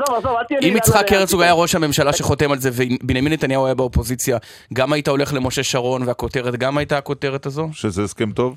אם 0.61 0.73
יצחק 0.78 1.11
הרצוג. 1.11 1.41
היה 1.41 1.53
ראש 1.53 1.76
הממשלה 1.76 2.14
שחותם 2.14 2.52
על 2.52 2.57
זה 2.57 2.69
ובנימין 2.73 3.34
נתניהו 3.34 3.65
היה 3.65 3.76
באופוזיציה, 3.76 4.38
גם 4.73 4.94
היית 4.94 5.07
הולך 5.07 5.34
למשה 5.34 5.64
שרון 5.64 6.03
והכותרת 6.07 6.56
גם 6.56 6.78
הייתה 6.78 6.98
הכותרת 6.98 7.45
הזו? 7.45 7.69
שזה 7.73 8.03
הסכם 8.03 8.32
טוב? 8.32 8.56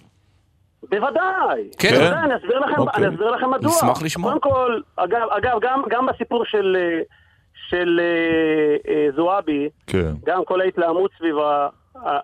בוודאי. 0.90 1.70
כן. 1.78 1.88
בוודאי, 1.88 2.24
אני 2.24 2.36
אסביר 2.36 2.58
לכם, 2.58 2.80
אוקיי. 2.80 3.04
אני 3.04 3.14
אסביר 3.14 3.30
לכם 3.30 3.50
מדוע. 3.50 3.70
נשמח 3.70 4.02
לשמוע. 4.02 4.30
קודם 4.30 4.40
כל, 4.40 4.80
אגב, 4.96 5.28
אגב 5.30 5.58
גם, 5.60 5.82
גם 5.90 6.06
בסיפור 6.06 6.44
של, 6.44 6.76
אה, 6.80 7.00
של 7.68 8.00
אה, 8.02 8.92
אה, 8.92 9.06
זועבי, 9.16 9.68
כן. 9.86 10.12
גם 10.26 10.44
כל 10.44 10.60
ההתלהמות 10.60 11.10
סביבה, 11.18 11.68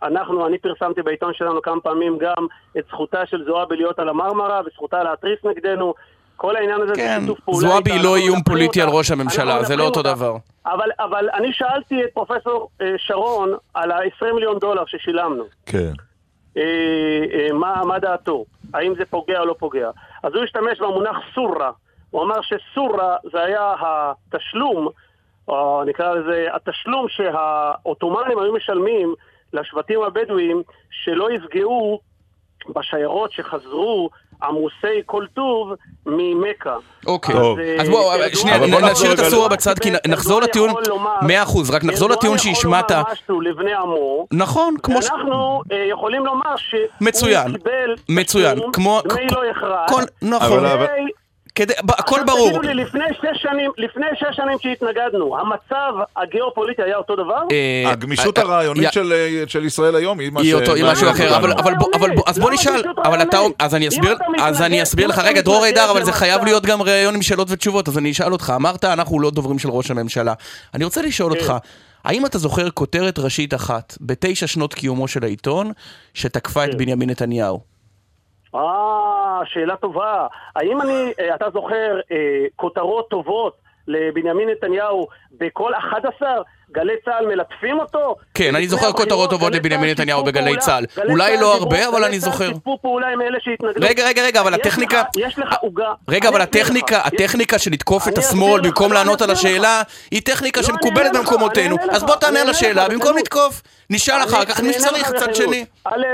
אנחנו, 0.03 0.47
אני 0.47 0.59
פרסמתי 0.59 1.03
בעיתון 1.03 1.35
שלנו 1.35 1.63
כמה 1.63 1.81
פעמים 1.81 2.19
גם 2.19 2.47
את 2.79 2.85
זכותה 2.89 3.27
של 3.27 3.45
זועבי 3.45 3.77
להיות 3.77 3.99
על 3.99 4.09
המרמרה 4.09 4.61
וזכותה 4.67 5.03
להתריס 5.03 5.39
נגדנו. 5.45 5.95
כל 6.37 6.57
העניין 6.57 6.81
הזה 6.81 6.93
כן, 6.95 7.15
זה 7.15 7.21
שיתוף 7.21 7.41
פעולה. 7.41 7.69
זועבי 7.69 7.93
היא 7.93 8.05
לא 8.05 8.17
איום 8.17 8.43
פוליטי 8.43 8.81
על 8.81 8.87
אותה. 8.87 8.99
ראש 8.99 9.11
הממשלה, 9.11 9.63
זה 9.65 9.77
לא 9.77 9.85
אותו 9.85 10.01
אותה. 10.01 10.15
דבר. 10.15 10.37
אבל, 10.67 10.89
אבל 10.99 11.29
אני 11.35 11.53
שאלתי 11.53 12.05
את 12.05 12.09
פרופסור 12.15 12.69
אה, 12.81 12.87
שרון 12.99 13.53
על 13.75 13.91
ה-20 13.91 14.33
מיליון 14.35 14.59
דולר 14.59 14.83
ששילמנו. 14.87 15.45
כן. 15.67 15.93
אה, 16.61 17.25
אה, 17.33 17.53
מה, 17.53 17.85
מה 17.85 17.99
דעתו, 17.99 18.45
האם 18.75 18.95
זה 18.95 19.05
פוגע 19.05 19.41
או 19.41 19.47
לא 19.47 19.55
פוגע. 19.59 19.91
אז 20.23 20.35
הוא 20.35 20.45
השתמש 20.45 20.81
במונח 20.81 21.17
סורה, 21.35 21.71
הוא 22.11 22.23
אמר 22.23 22.41
שסורה 22.43 23.17
זה 23.33 23.43
היה 23.43 23.75
התשלום, 23.81 24.89
או 25.49 25.85
נקרא 25.87 26.15
לזה 26.15 26.47
התשלום 26.53 27.07
שהעות'מאנים 27.09 28.39
היו 28.39 28.53
משלמים 28.53 29.15
לשבטים 29.53 30.03
הבדואים 30.03 30.63
שלא 30.91 31.33
יפגעו 31.33 32.01
בשיירות 32.69 33.33
שחזרו 33.33 34.11
עמוסי 34.43 35.01
כל 35.07 35.25
טוב 35.35 35.73
ממכה. 36.07 36.77
אוקיי, 37.07 37.35
אז, 37.35 37.43
אז 37.81 37.87
אה, 37.87 37.91
בואו, 37.91 38.11
כידוע- 38.13 38.35
שנייה, 38.35 38.59
נשאיר 38.93 39.13
את 39.13 39.19
הסורה 39.19 39.49
בצד, 39.49 39.79
כי 39.79 39.91
נחזור 40.09 40.41
לטיעון, 40.41 40.71
מאה 41.23 41.43
אחוז, 41.43 41.71
רק 41.71 41.85
נחזור 41.85 42.11
לטיעון 42.11 42.39
שהשמעת, 42.39 42.91
יכול 42.91 42.97
לומר 43.01 43.13
משהו 43.13 43.41
לבני 43.41 43.75
עמו, 43.75 44.27
נכון, 44.33 44.75
כמו 44.83 45.03
ש... 45.03 45.11
ואנחנו 45.11 45.63
אה, 45.73 45.85
יכולים 45.91 46.27
לומר 46.27 46.57
שהוא 46.57 46.81
מצוין, 47.01 47.53
קיבל 47.53 47.95
מצוין, 48.09 48.55
תשלום, 48.57 48.73
כמו- 48.73 49.01
דמי 49.05 49.27
לא 49.33 49.43
הכרעת. 49.51 49.91
כל- 49.91 50.03
נכון. 50.29 50.65
כדי- 51.61 51.75
ב- 51.85 51.91
הכל 51.91 52.03
עכשיו 52.15 52.27
ברור. 52.27 52.49
תגידו 52.59 52.75
לי, 52.75 52.85
לפני 52.85 53.01
שש 53.13 53.43
שנים, 53.43 53.71
לפני 53.79 54.07
שש 54.15 54.37
שנים 54.37 54.59
שהתנגדנו, 54.61 55.37
המצב 55.39 55.93
הגיאופוליטי 56.17 56.83
היה 56.83 56.97
אותו 56.97 57.17
דבר? 57.17 57.39
אה, 57.53 57.91
הגמישות 57.91 58.39
אה, 58.39 58.43
הרעיונית 58.43 58.85
אה, 58.87 58.93
של, 58.93 59.13
אה, 59.13 59.43
של 59.47 59.65
ישראל 59.65 59.95
היום 59.97 60.19
היא 60.19 60.31
מה 60.31 60.41
היא 60.41 60.55
אותו, 60.55 60.75
היא 60.75 60.85
משהו 60.85 61.11
אחר, 61.11 61.37
אבל, 61.37 61.53
אבל, 61.53 61.75
בוא- 61.75 61.89
אבל, 61.95 62.15
בוא- 62.15 62.25
אז 62.27 62.39
בוא 62.39 62.51
נשאל, 62.51 62.83
אבל 63.05 63.23
אתה? 63.23 63.39
אז 63.59 63.75
אני 63.75 63.89
אסביר, 63.89 64.17
אז 64.41 64.63
אני 64.63 64.83
אסביר 64.83 65.07
לך, 65.07 65.19
רגע, 65.19 65.41
דרור 65.41 65.65
הידר, 65.65 65.91
אבל 65.91 66.05
זה 66.05 66.13
חייב 66.13 66.45
להיות 66.45 66.67
גם 66.67 66.83
ראיון 66.83 67.15
עם 67.15 67.23
שאלות 67.23 67.49
ותשובות, 67.51 67.89
אז 67.89 67.99
אני 67.99 68.11
אשאל 68.11 68.33
אותך, 68.33 68.53
אמרת, 68.57 68.85
אנחנו 68.85 69.21
לא 69.21 69.31
דוברים 69.31 69.59
של 69.59 69.69
ראש 69.71 69.91
הממשלה. 69.91 70.35
אני 70.75 70.85
רוצה 70.85 71.03
לשאול 71.03 71.33
אותך, 71.33 71.55
האם 72.05 72.27
אתה 72.27 72.39
זוכר 72.39 72.71
כותרת 72.71 73.19
ראשית 73.19 73.55
אחת, 73.55 73.97
בתשע 74.01 74.47
שנות 74.47 74.75
קיומו 74.75 75.09
של 75.09 75.25
העיתון, 75.25 75.73
שתקפה 76.15 76.65
את 76.65 76.75
בנימין 76.75 77.11
נתניהו? 77.11 77.70
אה, 78.55 79.41
שאלה 79.45 79.77
טובה. 79.77 80.27
האם 80.57 80.81
אני, 80.81 81.13
אה, 81.21 81.35
אתה 81.35 81.47
זוכר 81.53 82.01
אה, 82.13 82.17
כותרות 82.57 83.09
טובות 83.09 83.57
לבנימין 83.89 84.49
נתניהו 84.49 85.07
בכל 85.33 85.75
11? 85.75 86.29
גלי 86.73 86.93
צה"ל 87.05 87.27
מלטפים 87.27 87.81
אותו? 87.81 88.17
כן, 88.35 88.55
אני 88.55 88.69
זוכר 88.69 88.93
כותרות 88.93 89.31
טובות 89.31 89.53
גלי 89.53 89.59
לבנימין 89.59 89.95
צה"ל 89.95 90.05
נתניהו 90.05 90.25
בגלי 90.25 90.57
צה"ל. 90.59 90.85
גלי 90.97 91.13
אולי 91.13 91.33
צה"ל 91.33 91.41
לא 91.41 91.55
הרבה, 91.55 91.89
אבל 91.89 91.97
גלי 91.97 92.07
אני 92.07 92.19
צה"ל 92.19 92.33
זוכר. 92.33 92.49
שיתפו 92.49 92.79
פעולה 92.83 93.09
עם 93.09 93.23
אלה 93.23 93.39
שהתנגדו. 93.41 93.87
רגע, 93.87 94.07
רגע, 94.07 94.23
רגע, 94.23 94.41
אבל 94.41 94.55
הטכניקה... 94.55 95.03
יש 95.17 95.39
לך 95.39 95.55
עוגה. 95.61 95.93
רגע, 96.09 96.29
אבל 96.29 96.41
הטכניקה. 96.41 97.01
הטכניקה 97.05 97.59
של 97.59 97.71
לתקוף 97.71 98.09
את 98.09 98.19
השמאל 98.19 98.61
במקום 98.61 98.93
לא, 98.93 98.99
לענות 98.99 99.23
על. 99.23 99.31
השאלה, 99.31 99.83
היא 100.11 100.23
טכניקה 100.23 100.61
לא, 100.61 100.67
שמקובלת 100.67 101.13
במקומותינו. 101.17 101.77
אז 101.91 102.05
בוא 102.05 102.17
תענה 102.17 102.41
על 102.41 102.51
השאלה, 102.51 102.89
במקום. 102.89 103.17
לתקוף. 103.17 103.63
נשאל 103.91 104.23
אחר 104.25 104.45
כך 104.45 104.61
מי 104.61 104.73
שצריך, 104.73 105.13
צד. 105.13 105.35
שני. 105.35 105.65
א', 105.85 106.07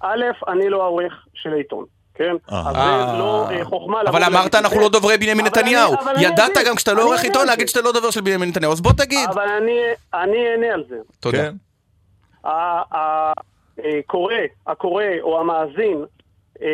א', 0.00 0.24
אני 0.48 0.68
לא 0.68 0.82
העורך 0.82 1.26
של 1.34 1.52
העיתון, 1.52 1.84
כן? 2.14 2.34
אז 2.48 2.76
זה 3.12 3.18
לא 3.18 3.46
אה, 3.50 3.64
חוכמה 3.64 4.00
אבל 4.06 4.24
אמרת 4.24 4.54
אנחנו 4.54 4.76
כן. 4.76 4.82
לא 4.82 4.88
דוברי 4.88 5.18
בנימין 5.18 5.46
נתניהו. 5.46 5.92
ידעת 6.20 6.52
גם 6.66 6.76
כשאתה 6.76 6.92
לא 6.92 7.02
עורך 7.02 7.24
עיתון 7.24 7.46
להגיד. 7.46 7.68
שאתה 7.68 7.80
לא 7.80 7.92
דובר 7.92 8.10
של 8.10 8.20
בנימין 8.20 8.48
נתניהו, 8.48 8.72
אז 8.72 8.80
בוא 8.80 8.92
תגיד. 8.92 9.28
אבל 9.28 9.48
אני, 9.48 9.80
אני 10.14 10.50
אענה 10.50 10.74
על 10.74 10.84
זה. 10.88 10.96
תודה. 11.20 11.38
כן. 11.38 11.54
הקורא, 12.44 14.34
הקורא 14.66 15.04
או 15.22 15.40
המאזין 15.40 16.04
אה, 16.62 16.68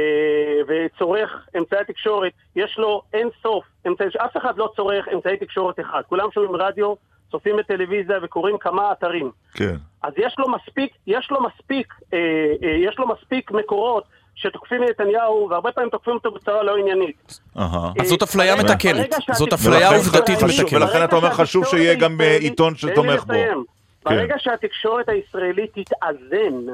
וצורך 0.69 1.49
אמצעי 1.59 1.85
תקשורת, 1.85 2.33
יש 2.57 2.75
לו 2.79 3.03
אין 3.13 3.29
סוף 3.43 3.65
אמצעי, 3.87 4.07
אף 4.25 4.37
אחד 4.37 4.59
לא 4.59 4.73
צורך 4.77 5.09
אמצעי 5.15 5.37
תקשורת 5.37 5.81
אחד. 5.81 6.03
כולם 6.09 6.29
שומעים 6.35 6.57
רדיו, 6.57 6.95
צופים 7.31 7.57
בטלוויזיה 7.57 8.17
וקוראים 8.23 8.59
כמה 8.59 8.93
אתרים. 8.93 9.31
כן. 9.55 9.77
אז 10.05 10.13
יש 10.17 10.35
לו 10.39 10.47
מספיק, 10.49 10.93
יש 11.07 11.29
לו 11.31 11.39
מספיק, 11.43 11.95
אה, 12.15 12.19
אה, 12.63 12.69
יש 12.69 12.99
לו 12.99 13.09
מספיק 13.09 13.51
מקורות 13.51 14.05
שתוקפים 14.35 14.83
את 14.85 14.89
נתניהו, 15.01 15.49
והרבה 15.51 15.73
פעמים 15.73 15.91
תוקפים 15.91 16.15
אותו 16.15 16.31
בצורה 16.31 16.63
לא 16.63 16.77
עניינית. 16.77 17.41
אהה. 17.59 17.93
אז 18.01 18.09
זאת 18.09 18.23
אפליה 18.23 18.57
מתקנת. 18.57 19.15
זאת 19.33 19.53
אפליה 19.53 19.91
ולכן 19.91 19.97
עובדתית 19.97 20.43
מתקנת. 20.43 20.83
ולכן 20.83 21.05
אתה 21.05 21.17
אומר 21.17 21.31
חשוב 21.31 21.65
שיהיה 21.67 21.95
גם 21.95 22.21
אה, 22.21 22.37
עיתון 22.37 22.77
שתומך 22.77 23.25
בו. 23.25 23.33
כן. 23.33 23.59
ברגע 24.05 24.35
שהתקשורת 24.39 25.09
הישראלית 25.09 25.71
תתאזן, 25.75 26.73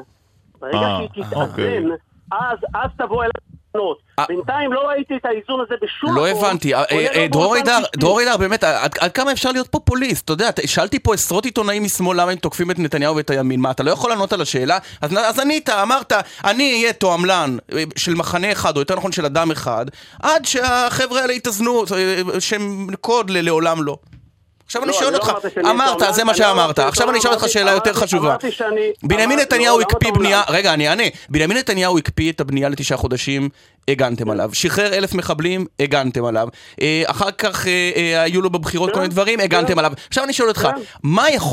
ברגע 0.60 0.78
אה, 0.78 0.98
שהיא 1.12 1.24
אוקיי. 1.32 1.80
תתאזן, 1.80 1.88
אז 2.32 2.58
אז 2.74 2.90
תבוא 2.98 3.22
אליי 3.22 3.30
לענות. 3.34 3.49
בינתיים 4.28 4.72
לא 4.72 4.80
ראיתי 4.80 5.16
את 5.16 5.24
האיזון 5.24 5.60
הזה 5.60 5.74
בשום 5.82 6.16
לא. 6.16 6.28
הבנתי, 6.28 6.74
אה, 6.74 6.82
אה, 6.90 7.06
אה, 7.14 7.26
דרור 7.96 8.18
הידר, 8.18 8.36
באמת, 8.36 8.64
עד 9.00 9.12
כמה 9.14 9.32
אפשר 9.32 9.52
להיות 9.52 9.68
פופוליסט? 9.68 10.24
אתה 10.24 10.32
יודע, 10.32 10.50
שאלתי 10.66 10.98
פה 10.98 11.14
עשרות 11.14 11.44
עיתונאים 11.44 11.82
משמאל 11.82 12.20
למה 12.20 12.30
הם 12.30 12.38
תוקפים 12.38 12.70
את 12.70 12.78
נתניהו 12.78 13.16
ואת 13.16 13.30
הימין, 13.30 13.60
מה, 13.60 13.70
אתה 13.70 13.82
לא 13.82 13.90
יכול 13.90 14.10
לענות 14.10 14.32
על 14.32 14.40
השאלה? 14.40 14.78
אז 15.00 15.38
ענית, 15.38 15.68
אמרת, 15.68 16.12
אני 16.44 16.72
אהיה 16.72 16.92
תועמלן 16.92 17.56
אה, 17.72 17.82
של 17.96 18.14
מחנה 18.14 18.52
אחד, 18.52 18.76
או 18.76 18.80
יותר 18.80 18.96
נכון 18.96 19.12
של 19.12 19.24
אדם 19.24 19.50
אחד, 19.50 19.86
עד 20.22 20.44
שהחבר'ה 20.44 21.20
האלה 21.20 21.32
יתאזנו, 21.32 21.84
אה, 21.96 22.40
שהם 22.40 22.86
קוד 23.00 23.30
ללעולם 23.30 23.82
לא. 23.82 23.96
עכשיו 24.70 24.82
אני 24.82 24.90
לא, 24.90 24.96
שואל 24.96 25.12
לא 25.12 25.16
אותך, 25.16 25.32
אמרת, 25.70 26.02
זה 26.10 26.24
מה 26.24 26.32
לא 26.32 26.38
שאמרת, 26.38 26.78
עכשיו 26.78 27.10
אני 27.10 27.18
אשאל 27.18 27.30
אותך 27.32 27.48
שאלה 27.48 27.70
יותר 27.70 27.92
חשובה. 27.92 28.36
בנימין 29.02 29.38
נתניהו 29.38 29.80
הקפיא? 29.80 30.12
בנייה, 30.12 30.42
רגע, 30.48 30.74
אני 30.74 30.88
אענה. 30.88 31.02
בנימין 31.28 31.56
נתניהו 31.56 31.98
הקפיא 31.98 32.32
את 32.32 32.40
הבנייה 32.40 32.68
לתשעה 32.68 32.98
חודשים, 32.98 33.48
הגנתם 33.88 34.24
כן. 34.24 34.30
עליו. 34.30 34.50
שחרר 34.52 34.94
אלף 34.94 35.14
מחבלים, 35.14 35.66
הגנתם 35.80 36.24
עליו. 36.24 36.48
אה, 36.80 37.02
אחר 37.06 37.30
כך 37.30 37.66
אה, 37.66 37.90
אה, 37.96 38.22
היו 38.22 38.42
לו 38.42 38.50
בבחירות 38.50 38.90
כל 38.90 39.00
מיני 39.00 39.08
דברים, 39.10 39.40
הגנתם 39.40 39.78
עליו. 39.78 39.92
עכשיו 40.08 40.24
אני 40.24 40.32
שואל 40.32 40.48
אותך, 40.48 40.62
כן. 40.62 41.08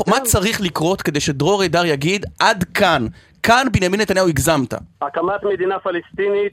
מה 0.06 0.20
צריך 0.22 0.60
לקרות 0.60 1.02
כדי 1.02 1.20
שדרור 1.20 1.62
הידר 1.62 1.86
יגיד, 1.86 2.26
עד 2.38 2.64
כאן, 2.74 3.06
כאן 3.42 3.66
בנימין 3.72 4.00
נתניהו 4.00 4.28
הגזמת? 4.28 4.74
הקמת 5.02 5.44
מדינה 5.52 5.78
פלסטינית, 5.78 6.52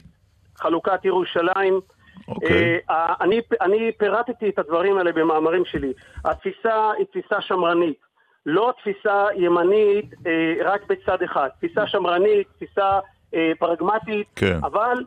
חלוקת 0.56 1.04
ירושלים. 1.04 1.80
אוקיי. 2.28 2.78
אה, 2.90 3.14
אני, 3.20 3.40
אני 3.60 3.92
פירטתי 3.98 4.48
את 4.48 4.58
הדברים 4.58 4.98
האלה 4.98 5.12
במאמרים 5.12 5.64
שלי. 5.64 5.92
התפיסה 6.24 6.90
היא 6.98 7.06
תפיסה 7.06 7.40
שמרנית, 7.40 7.98
לא 8.46 8.72
תפיסה 8.80 9.26
ימנית 9.34 10.14
אה, 10.26 10.54
רק 10.64 10.86
בצד 10.86 11.22
אחד. 11.22 11.48
תפיסה 11.58 11.86
שמרנית, 11.86 12.48
תפיסה 12.56 12.98
אה, 13.34 13.52
פרגמטית, 13.58 14.26
כן. 14.36 14.58
אבל 14.62 15.04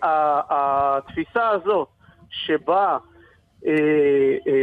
התפיסה 0.00 1.48
הזאת 1.48 1.88
שבה 2.30 2.98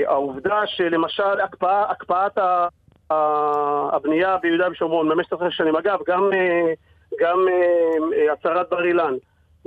העובדה 0.08 0.62
שלמשל 0.66 1.40
הקפאה, 1.44 1.92
הקפאת 1.92 2.38
הבנייה 3.10 4.38
ביהודה 4.38 4.68
ושומרון 4.72 5.10
במשך 5.10 5.38
שנים, 5.50 5.76
אגב, 5.76 6.00
גם, 6.08 6.30
גם 7.20 7.46
הצהרת 8.34 8.70
בר 8.70 8.86
אילן, 8.86 9.14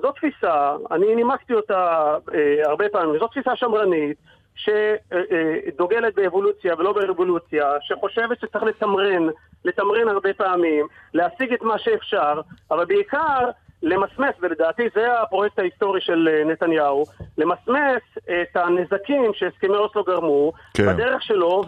זו 0.03 0.13
תפיסה, 0.13 0.77
אני 0.91 1.15
נימקתי 1.15 1.55
אותה 1.55 2.15
אה, 2.35 2.63
הרבה 2.71 2.89
פעמים, 2.89 3.19
זו 3.19 3.27
תפיסה 3.27 3.57
שמרנית 3.57 4.17
שדוגלת 4.57 6.15
באבולוציה 6.15 6.75
ולא 6.79 6.93
ברבולוציה, 6.93 7.73
שחושבת 7.81 8.41
שצריך 8.41 8.65
לתמרן, 8.65 9.27
לתמרן 9.65 10.09
הרבה 10.09 10.33
פעמים, 10.33 10.87
להשיג 11.15 11.53
את 11.53 11.63
מה 11.63 11.79
שאפשר, 11.79 12.41
אבל 12.71 12.85
בעיקר 12.85 13.51
למסמס, 13.83 14.35
ולדעתי 14.41 14.83
זה 14.95 15.21
הפרויקט 15.21 15.59
ההיסטורי 15.59 16.01
של 16.01 16.29
אה, 16.33 16.45
נתניהו, 16.45 17.05
למסמס 17.39 18.03
את 18.27 18.57
הנזקים 18.57 19.31
שהסכמי 19.35 19.77
אוסלו 19.77 20.05
גרמו 20.05 20.53
כן. 20.75 20.87
בדרך 20.87 21.23
שלו, 21.23 21.65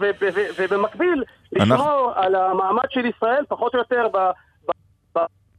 ובמקביל 0.57 1.23
אנחנו- 1.59 1.75
לשמור 1.75 2.11
על 2.15 2.35
המעמד 2.35 2.85
של 2.89 3.05
ישראל 3.05 3.43
פחות 3.49 3.73
או 3.73 3.79
יותר 3.79 4.07
ב... 4.13 4.17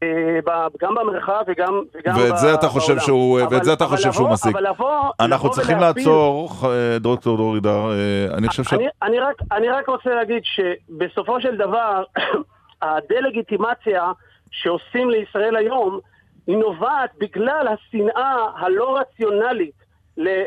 אה, 0.03 0.39
גם 0.81 0.95
במרחב 0.95 1.43
וגם, 1.47 1.83
וגם 1.95 2.15
ואת 2.19 2.39
זה 2.39 2.55
אתה 2.55 2.67
חושב 2.69 2.87
בעולם. 2.93 3.01
שהוא, 3.07 3.41
אבל- 3.41 3.55
ואת 3.57 3.65
זה 3.65 3.73
אתה 3.73 3.85
חושב 3.85 4.13
שהוא 4.13 4.25
לבוא- 4.25 4.35
משיג. 4.35 4.57
אבל 4.57 4.69
לבוא, 4.69 4.91
אנחנו 5.21 5.47
לבוא 5.49 5.55
צריכים 5.57 5.79
ולהפיל- 5.79 6.03
לעצור, 6.03 6.51
אה, 6.65 6.99
דוקטור 6.99 7.37
דרור 7.37 7.55
הידר, 7.55 7.91
אה, 7.91 8.35
אני 8.39 8.49
חושב 8.49 8.63
ש... 8.65 8.73
אני, 8.73 8.87
אני, 9.03 9.19
רק, 9.21 9.35
אני 9.53 9.69
רק 9.69 9.89
רוצה 9.89 10.11
להגיד 10.15 10.43
שבסופו 10.45 11.41
של 11.41 11.57
דבר, 11.57 12.03
הדה-לגיטימציה 12.83 14.13
שעושים 14.51 15.11
לישראל 15.11 15.57
היום, 15.57 15.99
היא 16.47 16.57
נובעת 16.57 17.11
בגלל 17.19 17.69
השנאה 17.69 18.37
הלא 18.57 18.99
רציונלית 18.99 19.83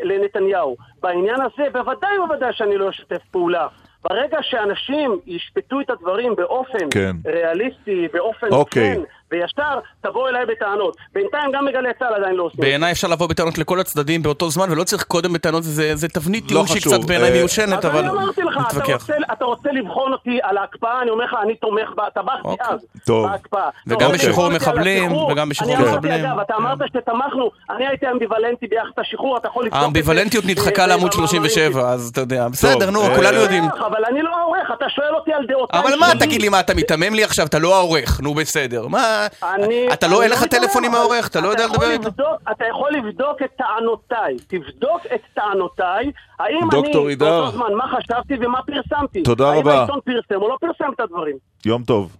לנתניהו. 0.02 0.76
בעניין 1.02 1.40
הזה 1.40 1.70
בוודאי 1.72 2.18
ובוודאי 2.18 2.52
שאני 2.52 2.76
לא 2.78 2.90
אשתף 2.90 3.22
פעולה. 3.30 3.66
ברגע 4.10 4.38
שאנשים 4.42 5.18
ישפטו 5.26 5.80
את 5.80 5.90
הדברים 5.90 6.36
באופן 6.36 6.90
כן. 6.90 7.16
ריאליסטי, 7.26 8.08
באופן 8.12 8.46
אוקיי. 8.52 8.94
כן 8.94 9.00
וישר, 9.32 9.78
תבואו 10.00 10.28
אליי 10.28 10.46
בטענות. 10.46 10.96
בינתיים 11.14 11.52
גם 11.52 11.66
בגלי 11.66 11.88
צה"ל 11.98 12.14
עדיין 12.14 12.36
לא 12.36 12.42
עושים. 12.42 12.60
בעיניי 12.60 12.92
אפשר 12.92 13.08
לבוא 13.08 13.26
בטענות 13.26 13.58
לכל 13.58 13.80
הצדדים 13.80 14.22
באותו 14.22 14.50
זמן, 14.50 14.70
ולא 14.70 14.84
צריך 14.84 15.04
קודם 15.04 15.32
בטענות, 15.32 15.62
זה, 15.62 15.96
זה 15.96 16.08
תבנית 16.08 16.44
לא 16.44 16.48
טיעון 16.48 16.66
שהיא 16.66 16.80
חשוב, 16.80 16.94
קצת 16.94 17.04
בעיניי 17.04 17.30
אה, 17.30 17.34
מיושנת, 17.36 17.84
אבל 17.84 17.98
אז 17.98 18.04
אני 18.04 18.22
אמרתי 18.22 18.42
לך, 18.42 18.54
אתה 18.54 18.60
נתווכח. 18.60 18.92
רוצה, 18.92 19.14
אתה 19.32 19.44
רוצה 19.44 19.72
לבחון 19.72 20.12
אותי 20.12 20.38
על 20.42 20.56
ההקפאה, 20.56 21.02
אני 21.02 21.10
אומר 21.10 21.24
לך, 21.24 21.36
אני 21.42 21.56
תומך 21.56 21.90
בה, 21.96 22.04
טבחתי 22.14 22.48
אז, 22.60 22.80
טוב. 23.06 23.26
בהקפאה. 23.26 23.68
וגם 23.86 23.96
אתה 23.96 24.06
רוצה 24.06 24.18
בשחרור 24.18 24.48
מחבלים? 24.48 25.12
וגם 25.12 25.48
בשחרור 25.48 25.74
אני 25.74 25.82
אמרתי, 25.82 25.96
מחבלים. 25.96 26.24
אגב, 26.24 26.38
אתה 26.38 26.54
אמרת 26.56 26.78
שתמכנו, 26.88 27.50
אני 27.70 27.86
הייתי 27.86 28.10
אמביוולנטי 28.10 28.66
ביחס 28.66 28.98
השחרור, 28.98 29.36
אתה 29.36 29.48
יכול 29.48 29.64
לבדוק 29.64 29.76
את 29.76 29.80
זה. 29.80 29.84
האמביוולנטיות 29.84 30.44
נדחקה 30.44 30.82
אה, 30.82 30.86
לעמוד 30.86 31.10
במאמרים 31.12 31.28
37, 31.38 31.92
אז 31.92 32.08
אתה 32.12 32.20
יודע, 32.20 32.48
בסדר, 32.48 32.90
נו, 32.90 33.02
אה, 33.02 33.16
כולנו 33.16 33.36
יודעים. 33.38 33.64
אבל 33.64 34.04
אני 34.10 34.22
לא 34.22 34.36
העורך, 34.36 34.70
אתה 34.76 34.84
שואל 34.88 35.14
אותי 35.14 35.32
על 35.32 35.46
דעותיי. 35.46 35.80
אבל 35.80 35.94
מה. 36.00 36.06
תגיד 36.20 36.42
לי, 36.42 36.48
מה, 36.48 36.60
אתה 36.60 36.74
מיתמם 36.74 37.14
לי 37.14 37.24
עכשיו? 37.24 37.46
אתה 37.46 37.58
לא 37.58 37.76
העורך, 37.76 38.20
נו 38.20 38.34
בסדר. 38.34 38.86
מה, 38.86 39.15
אני- 39.54 39.92
אתה 39.92 40.06
לא, 40.08 40.22
אין 40.22 40.30
לך 40.30 40.42
מתעלם, 40.42 40.62
טלפון 40.62 40.84
עם 40.84 40.94
העורך? 40.94 41.28
אתה 41.28 41.40
לא 41.40 41.48
יודע 41.48 41.66
לדבר 41.66 41.90
איתו? 41.90 42.08
אתה 42.50 42.64
יכול 42.70 42.92
לבדוק 42.92 43.42
את 43.44 43.50
טענותיי. 43.58 44.36
תבדוק 44.46 45.00
את 45.14 45.20
טענותיי. 45.34 46.10
האם 46.38 46.58
אני, 46.62 46.70
דוקטור 46.70 47.08
עידר. 47.08 47.40
באותו 47.40 47.56
זמן, 47.56 47.72
מה 47.74 47.84
חשבתי 47.88 48.34
ומה 48.46 48.60
פרסמתי. 48.62 49.22
תודה 49.22 49.50
האם 49.50 49.58
רבה. 49.58 49.78
העיתון 49.78 50.00
פרסם 50.04 50.42
או 50.42 50.48
לא 50.48 50.56
פרסם 50.60 50.92
את 50.94 51.00
הדברים. 51.00 51.36
יום 51.66 51.84
טוב. 51.84 52.16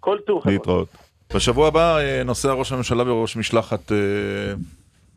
כל 0.00 0.18
טוב. 0.26 0.42
להתראות. 0.48 0.88
בשבוע 1.34 1.68
הבא 1.68 1.98
אה, 1.98 2.22
נוסע 2.24 2.52
ראש 2.52 2.72
הממשלה 2.72 3.04
בראש 3.04 3.36
משלחת 3.36 3.92
אה, 3.92 3.96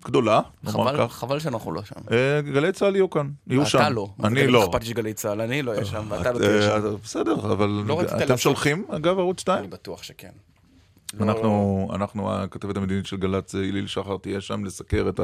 גדולה, 0.06 0.40
נאמר 0.64 1.08
כך. 1.08 1.14
חבל 1.14 1.40
שאנחנו 1.40 1.72
לא 1.72 1.82
שם. 1.84 1.96
אה, 2.12 2.42
גלי 2.42 2.72
צה"ל 2.72 2.96
יהיו 2.96 3.10
כאן, 3.10 3.28
יהיו 3.48 3.66
שם. 3.66 3.78
אתה 3.80 3.90
לא. 3.90 4.08
אני 4.24 4.46
מה 4.46 4.52
לא. 4.52 4.64
אכפת 4.66 4.80
לי 4.82 4.86
שגלי 4.86 5.14
צה"ל, 5.14 5.42
אני 5.42 5.62
לא 5.62 5.72
אהיה 5.72 5.86
שם, 5.86 6.04
ואתה 6.10 6.32
לא 6.32 6.40
תהיה 6.40 6.62
שם. 6.62 6.96
בסדר, 7.04 7.34
אבל 7.34 7.70
לא 7.88 8.02
אתם 8.24 8.38
שולחים, 8.38 8.86
אגב, 8.90 9.20
ערוץ 9.20 9.40
2? 9.40 9.60
אני 9.60 9.68
בטוח 9.68 10.04
שכן. 10.04 10.30
לא- 11.14 11.24
אנחנו, 11.24 11.88
אנחנו, 11.96 12.34
הכתבת 12.34 12.78
המדינית 12.78 13.06
של 13.06 13.18
גל"צ, 13.18 13.56
היליל 13.56 13.88
שחר, 13.88 14.18
תהיה 14.18 14.42
שם 14.42 14.66
לסקר 14.66 15.10
את? 15.10 15.20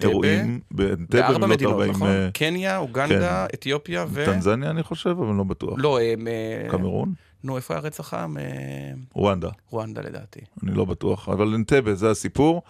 האירועים. 0.00 0.60
באנטבה, 0.70 1.20
בארבע 1.20 1.38
במלאת 1.38 1.50
מדינות, 1.50 1.72
40, 1.72 1.90
נכון? 1.90 2.08
אה, 2.08 2.28
קניה, 2.32 2.78
אוגנדה, 2.78 3.46
אתיופיה 3.54 4.04
ו... 4.08 4.24
טנזניה 4.26 4.70
אני 4.70 4.82
חושב, 4.82 5.10
אבל 5.10 5.34
לא 5.34 5.44
בטוח. 5.44 5.74
לא, 5.76 6.00
הם... 6.00 6.28
אה, 6.28 6.66
קמרון? 6.70 7.14
נו, 7.44 7.56
איפה 7.56 7.74
היה 7.74 7.80
רצח 7.80 8.14
העם? 8.14 8.38
אה, 8.38 8.42
רואנדה. 9.12 9.48
רואנדה 9.70 10.02
לדעתי. 10.02 10.40
אני 10.62 10.74
לא 10.74 10.84
בטוח, 10.84 11.28
אבל 11.28 11.54
אנטבה 11.54 11.94
זה 11.94 12.10
הסיפור. 12.10 12.62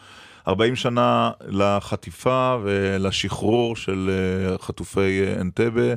40 0.49 0.77
שנה 0.77 1.31
לחטיפה 1.47 2.57
ולשחרור 2.63 3.77
של 3.77 4.11
אה, 4.11 4.59
חטופי 4.59 5.23
אה, 5.27 5.41
אנטבה, 5.41 5.95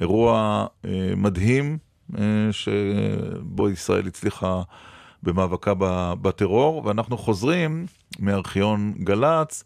אירוע 0.00 0.66
אה, 0.84 1.12
מדהים 1.16 1.78
אה, 2.18 2.22
שבו 2.50 3.70
ישראל 3.70 4.06
הצליחה 4.06 4.62
במאבקה 5.22 5.72
בטרור, 6.22 6.86
ואנחנו 6.86 7.18
חוזרים 7.18 7.86
מארכיון 8.18 8.94
גל"צ 8.98 9.64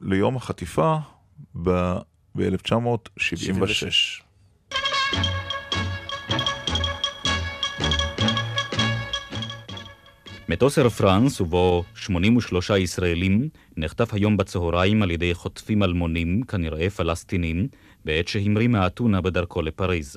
ליום 0.00 0.36
החטיפה 0.36 0.96
ב-1976. 1.62 2.40
מטוס 10.48 10.78
אייר 10.78 10.88
פרנס 10.88 11.40
ובו 11.40 11.84
83 11.94 12.70
ישראלים 12.70 13.48
נחטף 13.76 14.14
היום 14.14 14.36
בצהריים 14.36 15.02
על 15.02 15.10
ידי 15.10 15.34
חוטפים 15.34 15.82
אלמונים, 15.82 16.42
כנראה 16.42 16.90
פלסטינים, 16.90 17.68
בעת 18.04 18.28
שהמריא 18.28 18.68
מאתונה 18.68 19.20
בדרכו 19.20 19.62
לפריז. 19.62 20.16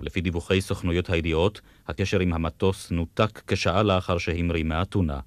לפי 0.00 0.20
דיווחי 0.20 0.60
סוכנויות 0.60 1.10
הידיעות, 1.10 1.60
הקשר 1.88 2.20
עם 2.20 2.32
המטוס 2.32 2.90
נותק 2.90 3.42
כשעה 3.46 3.82
לאחר 3.82 4.18
שהמריא 4.18 4.64
מאתונה. 4.64 5.20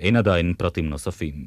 אין 0.00 0.16
עדיין 0.16 0.54
פרטים 0.58 0.88
נוספים. 0.88 1.46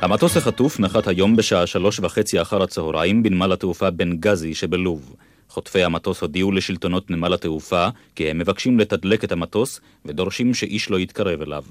המטוס 0.00 0.36
החטוף 0.36 0.80
נחת 0.80 1.08
היום 1.08 1.36
בשעה 1.36 1.66
שלוש 1.66 2.00
וחצי 2.00 2.42
אחר 2.42 2.62
הצהריים 2.62 3.22
בנמל 3.22 3.52
התעופה 3.52 3.90
בנגזי 3.90 4.54
שבלוב. 4.54 5.16
חוטפי 5.48 5.84
המטוס 5.84 6.20
הודיעו 6.20 6.52
לשלטונות 6.52 7.10
נמל 7.10 7.34
התעופה 7.34 7.88
כי 8.14 8.30
הם 8.30 8.38
מבקשים 8.38 8.78
לתדלק 8.78 9.24
את 9.24 9.32
המטוס 9.32 9.80
ודורשים 10.04 10.54
שאיש 10.54 10.90
לא 10.90 10.98
יתקרב 11.00 11.42
אליו. 11.42 11.64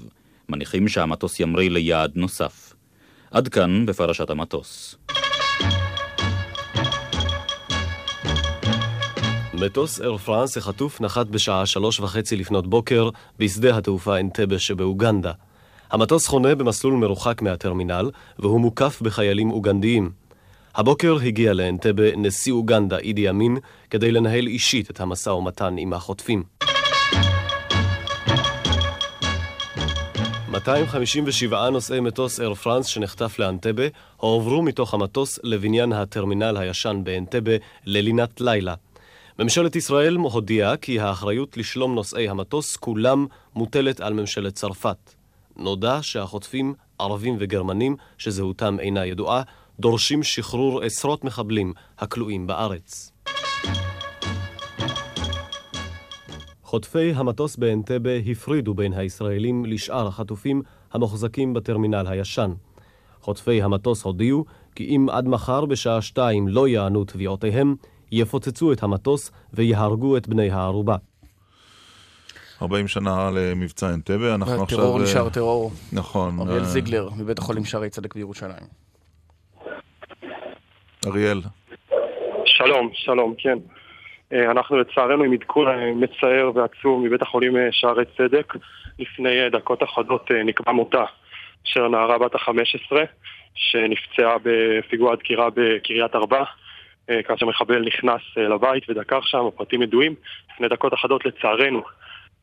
מניחים 0.48 0.88
שהמטוס 0.88 1.40
ימריא 1.40 1.70
ליעד 1.70 2.12
נוסף. 2.14 2.74
עד 3.32 3.48
כאן 3.48 3.86
בפרשת 3.86 4.30
המטוס. 4.30 4.96
מטוס 9.54 10.00
אייר 10.00 10.16
פרנס 10.16 10.56
החטוף 10.56 11.00
נחת 11.00 11.26
בשעה 11.26 11.66
שלוש 11.66 12.00
וחצי 12.00 12.36
לפנות 12.36 12.66
בוקר 12.66 13.08
בשדה 13.38 13.76
התעופה 13.76 14.20
אנטבה 14.20 14.58
שבאוגנדה. 14.58 15.32
המטוס 15.90 16.26
חונה 16.26 16.54
במסלול 16.54 16.94
מרוחק 16.94 17.42
מהטרמינל, 17.42 18.10
והוא 18.38 18.60
מוקף 18.60 19.02
בחיילים 19.02 19.50
אוגנדיים. 19.50 20.10
הבוקר 20.74 21.16
הגיע 21.24 21.52
לאנטבה 21.52 22.16
נשיא 22.16 22.52
אוגנדה 22.52 22.98
אידי 22.98 23.30
אמין 23.30 23.56
כדי 23.90 24.12
לנהל 24.12 24.46
אישית 24.46 24.90
את 24.90 25.00
המשא 25.00 25.30
ומתן 25.30 25.74
עם 25.78 25.92
החוטפים. 25.92 26.42
257 30.62 31.70
נוסעי 31.70 32.00
מטוס 32.00 32.40
אייר 32.40 32.54
פרנס 32.54 32.86
שנחטף 32.86 33.38
לאנטבה 33.38 33.82
הועברו 34.16 34.62
מתוך 34.62 34.94
המטוס 34.94 35.38
לבניין 35.42 35.92
הטרמינל 35.92 36.56
הישן 36.56 37.00
באנטבה 37.04 37.52
ללינת 37.86 38.40
לילה. 38.40 38.74
ממשלת 39.38 39.76
ישראל 39.76 40.14
הודיעה 40.14 40.76
כי 40.76 41.00
האחריות 41.00 41.56
לשלום 41.56 41.94
נוסעי 41.94 42.28
המטוס 42.28 42.76
כולם 42.76 43.26
מוטלת 43.54 44.00
על 44.00 44.12
ממשלת 44.12 44.54
צרפת. 44.54 45.14
נודע 45.56 45.98
שהחוטפים, 46.02 46.74
ערבים 46.98 47.36
וגרמנים, 47.38 47.96
שזהותם 48.18 48.76
אינה 48.80 49.06
ידועה, 49.06 49.42
דורשים 49.80 50.22
שחרור 50.22 50.82
עשרות 50.82 51.24
מחבלים 51.24 51.72
הכלואים 51.98 52.46
בארץ. 52.46 53.11
חוטפי 56.72 57.12
המטוס 57.12 57.56
באנטבה 57.56 58.10
הפרידו 58.30 58.74
בין 58.74 58.92
הישראלים 58.92 59.64
לשאר 59.64 60.06
החטופים 60.06 60.62
המוחזקים 60.92 61.54
בטרמינל 61.54 62.06
הישן. 62.08 62.50
חוטפי 63.20 63.62
המטוס 63.62 64.02
הודיעו 64.02 64.44
כי 64.74 64.84
אם 64.84 65.06
עד 65.10 65.28
מחר 65.28 65.64
בשעה 65.64 66.02
שתיים 66.02 66.48
לא 66.48 66.68
יענו 66.68 67.04
תביעותיהם, 67.04 67.74
יפוצצו 68.12 68.72
את 68.72 68.82
המטוס 68.82 69.30
ויהרגו 69.52 70.16
את 70.16 70.28
בני 70.28 70.50
הערובה. 70.50 70.96
40 72.62 72.88
שנה 72.88 73.30
למבצע 73.30 73.94
אנטבה, 73.94 74.34
אנחנו 74.34 74.62
עכשיו... 74.62 74.78
טרור 74.78 74.98
אה, 74.98 75.02
נשאר 75.02 75.28
טרור. 75.28 75.72
נכון. 75.92 76.40
אריאל 76.40 76.58
אה, 76.58 76.64
זיגלר, 76.64 77.08
מבית 77.16 77.38
החולים 77.38 77.64
שערי 77.64 77.90
צדק 77.90 78.14
בירושלים. 78.14 78.66
אריאל. 81.06 81.40
שלום, 82.44 82.90
שלום, 82.94 83.34
כן. 83.38 83.58
אה, 84.32 84.50
אנחנו 84.50 84.76
לצערנו 84.78 85.24
עם 85.24 85.32
עדכון 85.32 85.68
אה, 85.68 85.92
מצער 85.94 86.50
ועצוב 86.54 87.06
מבית 87.06 87.22
החולים 87.22 87.56
אה, 87.56 87.68
שערי 87.70 88.04
צדק. 88.16 88.54
לפני 88.98 89.50
דקות 89.50 89.82
אחדות 89.82 90.30
נקבע 90.30 90.72
מותה 90.72 91.04
של 91.64 91.84
הנערה 91.84 92.18
בת 92.18 92.34
ה-15 92.34 92.96
שנפצעה 93.54 94.36
בפיגוע 94.42 95.14
דקירה 95.16 95.48
בקריית 95.54 96.14
ארבע 96.14 96.44
כאשר 97.06 97.46
מחבל 97.46 97.84
נכנס 97.84 98.20
לבית 98.36 98.90
ודקר 98.90 99.20
שם, 99.22 99.46
הפרטים 99.46 99.82
ידועים. 99.82 100.14
לפני 100.54 100.68
דקות 100.68 100.94
אחדות 100.94 101.26
לצערנו 101.26 101.82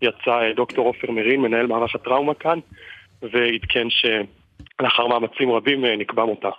יצא 0.01 0.51
דוקטור 0.55 0.87
עופר 0.87 1.11
מרין, 1.11 1.41
מנהל 1.41 1.67
מערך 1.67 1.95
הטראומה 1.95 2.33
כאן, 2.33 2.59
ועדכן 3.21 3.87
שלאחר 3.89 5.07
מאמצים 5.07 5.51
רבים 5.51 5.85
נקבע 5.85 6.25
מותה. 6.25 6.49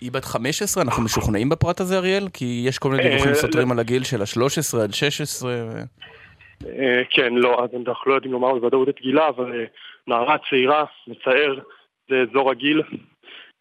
היא 0.00 0.12
בת 0.12 0.24
15, 0.24 0.82
אנחנו 0.82 1.02
משוכנעים 1.02 1.48
בפרט 1.48 1.80
הזה, 1.80 1.98
אריאל? 1.98 2.28
כי 2.32 2.62
יש 2.66 2.78
כל 2.78 2.90
מיני 2.90 3.02
דיווחים 3.02 3.28
אה, 3.28 3.34
סותרים 3.34 3.72
על 3.72 3.78
הגיל 3.78 4.04
שלה, 4.04 4.26
13 4.26 4.82
עד 4.82 4.94
16. 4.94 5.52
ו- 5.52 5.82
אה, 6.66 7.02
כן, 7.10 7.34
לא, 7.34 7.64
אז 7.64 7.70
אנחנו 7.86 8.10
לא 8.10 8.14
יודעים 8.14 8.32
לומר 8.32 8.54
בוודאות 8.54 8.88
את 8.88 8.94
גילה, 9.02 9.28
אבל 9.28 9.52
אה, 9.52 9.64
נערה 10.06 10.36
צעירה, 10.50 10.84
מצער, 11.08 11.58
זה 12.10 12.16
אזור 12.30 12.50
הגיל, 12.50 12.82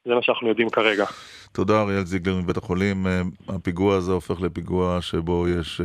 זה 0.06 0.16
מה 0.16 0.22
שאנחנו 0.22 0.50
יודעים 0.50 0.70
כרגע. 0.70 1.06
תודה 1.52 1.82
אריאל 1.82 2.06
זיגלר 2.06 2.36
מבית 2.36 2.58
החולים. 2.58 3.08
הפיגוע 3.48 3.96
הזה 3.96 4.12
הופך 4.12 4.42
לפיגוע 4.42 5.02
שבו 5.02 5.48
יש 5.48 5.82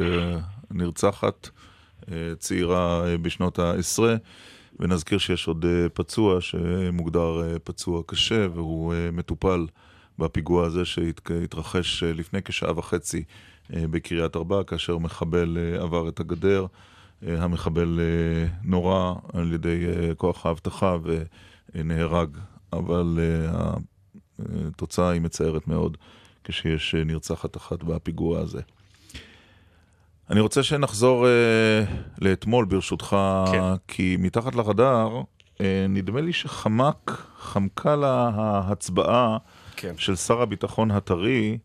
נרצחת 0.70 1.48
צעירה 2.39 3.05
בשנות 3.22 3.59
העשרה, 3.59 4.14
ונזכיר 4.81 5.18
שיש 5.18 5.48
עוד 5.48 5.64
פצוע 5.94 6.40
שמוגדר 6.40 7.59
פצוע 7.64 8.02
קשה 8.06 8.47
והוא 8.55 8.94
מטופל 9.12 9.66
בפיגוע 10.19 10.66
הזה 10.66 10.85
שהתרחש 10.85 12.03
לפני 12.03 12.43
כשעה 12.43 12.78
וחצי 12.78 13.24
בקריית 13.70 14.36
ארבע, 14.36 14.62
כאשר 14.62 14.99
מחבל 14.99 15.59
עבר 15.81 16.09
את 16.09 16.20
הגדר. 16.20 16.66
המחבל 17.23 18.01
נורה 18.65 19.15
על 19.32 19.53
ידי 19.53 19.86
כוח 20.16 20.47
האבטחה 20.47 20.97
ונהרג, 21.74 22.36
אבל 22.73 23.19
התוצאה 24.39 25.11
היא 25.11 25.20
מצערת 25.20 25.69
מאוד 25.69 25.97
כשיש 26.45 26.95
נרצחת 26.95 27.57
אחת 27.57 27.82
בפיגוע 27.82 28.41
הזה. 28.41 28.61
אני 30.31 30.41
רוצה 30.41 30.62
שנחזור 30.62 31.27
לאתמול 32.20 32.65
ברשותך, 32.65 33.16
כן. 33.53 33.62
כי 33.89 34.16
מתחת 34.19 34.55
לרדאר, 34.55 35.23
נדמה 35.89 36.20
לי 36.20 36.32
שחמק, 36.32 37.27
חמקה 37.39 37.97
לה 37.97 38.31
ההצבעה 38.35 39.39
כן. 39.76 39.94
של 39.96 40.16
שר 40.16 40.42
הביטחון 40.42 40.90
הטרי, 40.90 41.59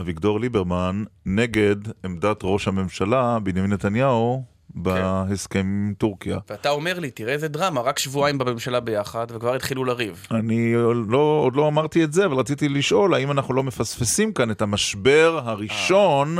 אביגדור 0.00 0.40
ליברמן, 0.40 1.04
נגד 1.26 1.76
עמדת 2.04 2.40
ראש 2.42 2.68
הממשלה, 2.68 3.38
בנימין 3.42 3.72
נתניהו, 3.72 4.44
בהסכם 4.74 5.58
עם 5.58 5.94
טורקיה. 5.98 6.38
ואתה 6.50 6.70
אומר 6.70 6.98
לי, 6.98 7.10
תראה 7.10 7.32
איזה 7.32 7.48
דרמה, 7.48 7.80
רק 7.80 7.98
שבועיים 7.98 8.38
בממשלה 8.38 8.80
ביחד, 8.80 9.26
וכבר 9.30 9.54
התחילו 9.54 9.84
לריב. 9.84 10.26
אני 10.30 10.74
לא, 11.08 11.40
עוד 11.44 11.56
לא 11.56 11.68
אמרתי 11.68 12.04
את 12.04 12.12
זה, 12.12 12.26
אבל 12.26 12.36
רציתי 12.36 12.68
לשאול, 12.68 13.14
האם 13.14 13.30
אנחנו 13.30 13.54
לא 13.54 13.62
מפספסים 13.62 14.32
כאן 14.32 14.50
את 14.50 14.62
המשבר 14.62 15.40
הראשון 15.44 16.38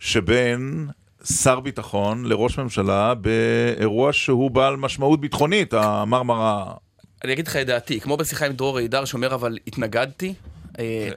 שבין 0.00 0.88
שר 1.24 1.60
ביטחון 1.60 2.24
לראש 2.24 2.58
ממשלה 2.58 3.14
באירוע 3.14 4.12
שהוא 4.12 4.50
בעל 4.50 4.76
משמעות 4.76 5.20
ביטחונית, 5.20 5.74
המרמרה. 5.74 6.74
אני 7.24 7.32
אגיד 7.32 7.46
לך 7.46 7.56
את 7.56 7.66
דעתי, 7.66 8.00
כמו 8.00 8.16
בשיחה 8.16 8.46
עם 8.46 8.52
דרור 8.52 8.78
הידר 8.78 9.04
שאומר 9.04 9.34
אבל 9.34 9.58
התנגדתי, 9.66 10.34
אה, 10.78 11.08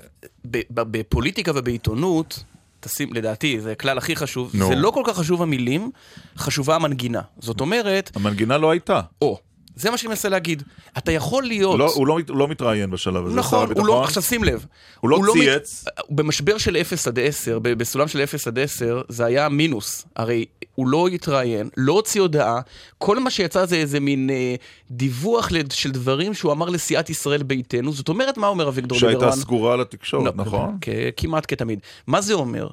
בפוליטיקה 0.72 1.52
ובעיתונות, 1.56 2.44
תשים, 2.80 3.14
לדעתי, 3.14 3.62
זה 3.62 3.72
הכלל 3.72 3.98
הכי 3.98 4.16
חשוב, 4.16 4.52
no. 4.56 4.66
זה 4.66 4.76
לא 4.76 4.92
כל 4.92 5.04
כך 5.06 5.18
חשוב 5.18 5.42
המילים, 5.42 5.92
חשובה 6.38 6.76
המנגינה. 6.76 7.22
זאת 7.40 7.62
אומרת... 7.62 8.12
המנגינה 8.16 8.58
לא 8.58 8.72
הייתה. 8.72 9.02
או. 9.22 9.40
זה 9.76 9.92
מה 9.92 9.98
שאני 9.98 10.10
מנסה 10.10 10.30
להגיד. 10.30 10.64
אתה 10.98 11.12
יכול 11.12 11.44
להיות... 11.44 11.80
לא, 11.80 11.92
הוא 11.96 12.08
לא, 12.08 12.18
לא 12.30 12.48
מתראיין 12.48 12.92
בשלב 12.92 13.26
הזה, 13.26 13.36
נכון, 13.36 13.60
שר 13.60 13.64
הביטחון. 13.64 13.90
נכון, 13.90 14.04
עכשיו 14.04 14.24
שים 14.24 14.44
לב. 14.44 14.66
הוא 15.00 15.10
לא 15.10 15.34
צייץ. 15.34 15.86
לא 15.88 15.94
מת... 16.00 16.06
במשבר 16.10 16.58
של 16.58 16.78
0 16.78 17.08
עד 17.08 17.20
10, 17.20 17.60
בסולם 17.62 18.08
של 18.08 18.24
0 18.24 18.48
עד 18.48 18.60
10, 18.60 19.02
זה 19.10 19.26
היה 19.26 19.50
מינוס. 19.50 20.06
הרי 20.16 20.46
הוא 20.76 20.88
לא 20.88 21.08
התראיין, 21.08 21.70
לא 21.78 21.94
הוציא 21.94 22.22
הודעה, 22.22 22.60
כל 22.98 23.20
מה 23.20 23.30
שיצא 23.30 23.66
זה 23.66 23.76
איזה 23.76 24.00
מין 24.00 24.30
אה, 24.30 24.56
דיווח 24.92 25.50
של 25.72 25.92
דברים 25.92 26.34
שהוא 26.34 26.52
אמר 26.52 26.70
לסיעת 26.70 27.10
ישראל 27.10 27.44
ביתנו. 27.44 27.94
זאת 27.94 28.10
אומרת, 28.10 28.38
מה 28.38 28.48
אומר 28.48 28.68
אביגדור 28.68 28.98
ליברמן? 29.02 29.20
שהייתה 29.20 29.36
סגורה 29.36 29.76
לתקשורת, 29.76 30.26
לא, 30.26 30.44
נכון? 30.46 30.78
כמעט 31.18 31.46
כתמיד. 31.48 31.80
מה 32.08 32.22
זה 32.22 32.34
אומר? 32.34 32.68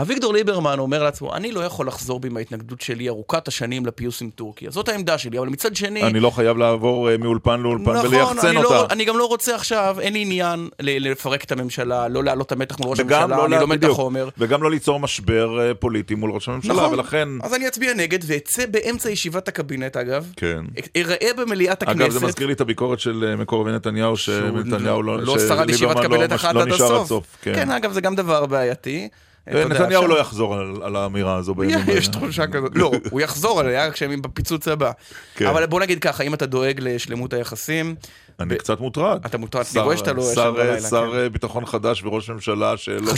אביגדור 0.00 0.32
ליברמן 0.32 0.78
אומר 0.78 1.02
לעצמו, 1.02 1.34
אני 1.34 1.52
לא 1.52 1.60
יכול 1.60 1.86
לחזור 1.86 2.20
בי 2.20 2.28
מההתנגדות 2.28 2.80
שלי 2.80 3.08
ארוכת 3.08 3.48
השנים 3.48 3.86
לפיוס 3.86 4.22
עם 4.22 4.30
טורקיה. 4.30 4.70
זאת 4.70 4.88
העמדה 4.88 5.18
שלי, 5.18 5.38
אבל 5.38 5.48
מצד 5.48 5.76
שני... 5.76 6.02
אני 6.02 6.20
לא 6.20 6.30
חייב 6.30 6.56
לעבור 6.56 7.08
uh, 7.08 7.18
מאולפן 7.18 7.60
לאולפן 7.60 7.92
נכון, 7.92 8.06
וליחצן 8.06 8.56
אותה. 8.56 8.68
לא, 8.68 8.86
אני 8.90 9.04
גם 9.04 9.18
לא 9.18 9.26
רוצה 9.26 9.54
עכשיו, 9.54 9.96
אין 10.00 10.12
לי 10.12 10.22
עניין 10.22 10.68
לפרק 10.80 11.44
את 11.44 11.52
הממשלה, 11.52 12.08
לא 12.08 12.24
להעלות 12.24 12.46
את 12.46 12.52
המתח 12.52 12.78
מול 12.80 12.88
ראש 12.90 13.00
הממשלה, 13.00 13.26
לא 13.26 13.46
אני 13.46 13.56
לומד 13.60 13.84
את 13.84 13.90
החומר. 13.90 14.28
וגם 14.38 14.62
לא 14.62 14.70
ליצור 14.70 15.00
משבר 15.00 15.58
uh, 15.58 15.74
פוליטי 15.74 16.14
מול 16.14 16.30
ראש 16.30 16.48
הממשלה, 16.48 16.74
נכון, 16.74 16.92
ולכן... 16.92 17.28
אז 17.42 17.54
אני 17.54 17.68
אצביע 17.68 17.94
נגד, 17.94 18.18
ואצא 18.26 18.66
באמצע 18.66 19.10
ישיבת 19.10 19.48
הקבינט, 19.48 19.96
אגב. 19.96 20.32
כן. 20.36 20.64
אראה 20.96 21.30
במליאת 21.36 21.82
הכנסת... 21.82 22.00
אגב, 22.00 22.10
זה 22.10 22.26
מזכיר 22.26 22.46
לי 22.46 22.52
את 22.52 22.60
הביקורת 22.60 23.00
של 23.00 23.24
אה, 23.28 23.36
מקורבי 23.36 23.72
נתניהו, 23.72 24.16
שנתניהו 24.16 25.02
לא... 25.02 25.18
לא 25.18 25.38
שרד 25.38 25.70
ישיבת 25.70 25.96
קבינט 26.00 26.32
אחת 26.32 26.56
עד 26.56 26.72
הסוף. 26.72 27.24
כן, 27.42 27.70
אגב, 27.70 27.92
זה 27.92 28.00
גם 28.00 28.14
דבר 28.14 28.46
בעייתי. 28.46 29.08
נתניהו 29.46 30.06
לא 30.06 30.20
יחזור 30.20 30.54
על 30.82 30.96
האמירה 30.96 31.36
הזו 31.36 31.54
בימים 31.54 31.78
האלה. 31.86 31.92
יש 31.92 32.08
תחושה 32.08 32.46
כזאת. 32.46 32.72
לא, 32.74 32.92
הוא 33.10 33.20
יחזור 33.20 33.60
עליה 33.60 33.90
כשהם 33.90 34.22
בפיצוץ 34.22 34.68
הבא. 34.68 34.90
כן. 35.34 35.46
אבל 35.46 35.66
בוא 35.66 35.80
נגיד 35.80 35.98
ככה, 35.98 36.22
אם 36.22 36.34
אתה 36.34 36.46
דואג 36.46 36.80
לשלמות 36.80 37.32
היחסים... 37.32 37.94
אני 38.40 38.56
קצת 38.56 38.80
מוטרד. 38.80 39.20
אתה 39.26 39.38
מוטרד, 39.38 39.64
אני 39.74 39.82
רואה 39.84 39.96
שאתה 39.96 40.12
לא 40.12 40.22
ישן 40.32 40.52
בלילה. 40.56 40.80
שר 40.80 41.12
כן. 41.12 41.32
ביטחון 41.32 41.66
חדש 41.66 42.02
וראש 42.02 42.30
ממשלה 42.30 42.76
שלא. 42.76 43.12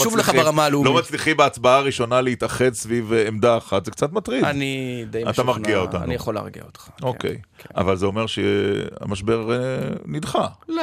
לא 0.85 0.95
מצליחים 0.95 1.37
בהצבעה 1.37 1.77
הראשונה 1.77 2.21
להתאחד 2.21 2.75
סביב 2.75 3.13
אה, 3.13 3.29
עמדה 3.29 3.57
אחת, 3.57 3.85
זה 3.85 3.91
קצת 3.91 4.13
מטריד. 4.13 4.45
אני 4.45 5.05
די 5.11 5.19
משוכנע. 5.19 5.31
אתה 5.31 5.43
מרגיע 5.43 5.79
אותנו. 5.79 6.05
אני 6.05 6.15
יכול 6.15 6.35
להרגיע 6.35 6.63
אותך. 6.63 6.89
אוקיי. 7.03 7.37
כן. 7.69 7.81
אבל 7.81 7.97
זה 7.97 8.07
אומר 8.07 8.27
שהמשבר 8.27 9.53
אה, 9.53 9.59
נדחה. 10.07 10.47
לא, 10.69 10.83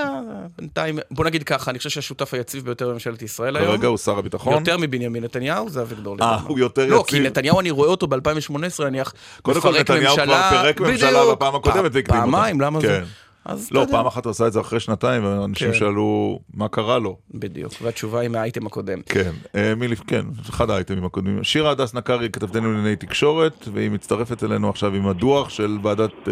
בינתיים, 0.57 0.99
בוא 1.11 1.25
נגיד 1.25 1.43
ככה, 1.43 1.71
אני 1.71 1.77
חושב 1.77 1.89
שהשותף 1.89 2.33
היציב 2.33 2.65
ביותר 2.65 2.89
בממשלת 2.89 3.21
ישראל 3.21 3.57
היום. 3.57 3.67
כרגע 3.67 3.87
הוא 3.87 3.97
שר 3.97 4.17
הביטחון. 4.17 4.53
יותר 4.53 4.77
מבנימין 4.77 5.23
נתניהו, 5.23 5.69
זה 5.69 5.81
אביגדור 5.81 6.15
ליברמן. 6.15 6.33
אה, 6.33 6.39
הוא 6.47 6.59
יותר 6.59 6.81
יציב. 6.81 6.93
לא, 6.93 7.03
כי 7.07 7.19
נתניהו, 7.19 7.59
אני 7.59 7.71
רואה 7.71 7.89
אותו 7.89 8.07
ב-2018, 8.07 8.83
נניח, 8.83 9.13
קודם 9.41 9.61
כל 9.61 9.79
נתניהו 9.79 10.15
כבר 10.15 10.49
פירק 10.49 10.81
ממשלה 10.81 11.31
בפעם 11.31 11.55
הקודמת 11.55 11.91
והקדים 11.93 12.15
אותה. 12.15 12.31
פעמיים, 12.31 12.61
למה 12.61 12.79
זה? 12.81 13.03
כן. 13.45 13.53
לא, 13.72 13.85
פעם 13.91 14.05
אחת 14.05 14.26
הוא 14.26 14.31
עשה 14.31 14.47
את 14.47 14.53
זה 14.53 14.59
אחרי 14.59 14.80
שנתיים, 14.80 15.26
ואנשים 15.26 15.68
כן. 15.68 15.73
שאלו 15.73 16.39
מה 16.53 16.68
קרה 16.68 16.99
לו. 16.99 17.18
בדיוק, 17.34 17.73
והתשובה 17.81 18.19
היא 18.19 18.30
מהאייטם 18.30 18.65
הקודם. 18.65 19.01
כן, 19.01 19.31
אה, 19.55 19.73
כן, 20.07 20.26
אחד 20.49 20.69
האייטמים 20.69 21.05
הקודמים. 21.05 21.43
שירה 21.43 21.72
הדס 21.72 21.93
נקרי, 21.93 22.30
כתבתנו 22.30 22.72
לענייני 22.72 22.95
תקשורת, 22.95 23.68
והיא 23.73 23.91
מצטרפת 23.91 24.43
אלינו 24.43 24.69
עכשיו 24.69 24.95
עם 24.95 25.07
הדוח 25.07 25.49
של 25.49 25.77
ועדת 25.84 26.13
uh, 26.26 26.30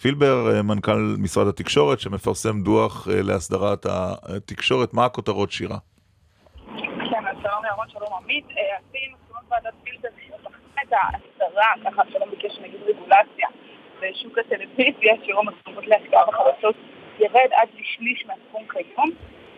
פילבר, 0.00 0.58
uh, 0.58 0.62
מנכ"ל 0.62 1.16
משרד 1.18 1.46
התקשורת, 1.46 2.00
שמפרסם 2.00 2.62
דוח 2.62 3.08
להסדרת 3.10 3.86
התקשורת. 3.88 4.94
מה 4.94 5.04
הכותרות, 5.04 5.50
שירה? 5.50 5.78
כן, 6.66 7.26
אז 7.30 7.36
שלום 7.42 7.64
ירון, 7.72 7.86
שלום 7.88 8.08
עמית. 8.22 8.44
מסקנות 8.44 9.44
ועדת 9.50 9.74
פילבר, 9.84 10.08
את 10.82 10.92
ההסדרה, 10.92 11.72
ככה 11.84 12.02
שלא 12.12 12.26
ביקש 12.30 12.58
נגיד 12.62 12.80
רגולציה. 12.86 13.37
בשוק 14.08 14.38
הטלוויזיה, 14.38 15.14
שיעור 15.24 15.40
המסורות 15.40 15.86
להשקעה 15.86 16.22
בחדשות 16.28 16.76
ירד 17.18 17.50
עד 17.52 17.68
לשליש 17.72 18.26
מהסכום 18.26 18.62
כיום, 18.72 19.10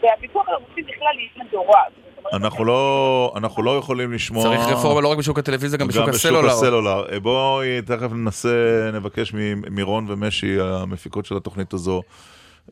והפיקוח 0.03 0.49
על 0.49 0.55
הערוצים 0.55 0.85
בכלל 0.85 1.19
יהיה 1.19 1.47
מדורג. 1.49 1.93
אנחנו 2.33 2.65
לא, 2.65 3.33
אנחנו 3.37 3.63
לא 3.63 3.79
יכולים 3.79 4.13
לשמוע... 4.13 4.43
צריך 4.43 4.61
רפורמה 4.61 5.01
לא 5.01 5.09
רק 5.09 5.19
בשוק 5.19 5.39
הטלוויזיה, 5.39 5.79
גם 5.79 5.89
בשוק 5.89 6.09
הסלולר. 6.09 6.41
גם 6.41 6.47
בשוק 6.47 6.59
הסלולר. 6.59 7.13
אה, 7.13 7.21
בואי 7.21 7.83
תכף 7.83 8.13
ננסה, 8.13 8.91
נבקש 8.95 9.33
ממירון 9.35 10.07
ומשי, 10.09 10.61
המפיקות 10.61 11.27
של 11.27 11.37
התוכנית 11.37 11.73
הזו, 11.73 12.03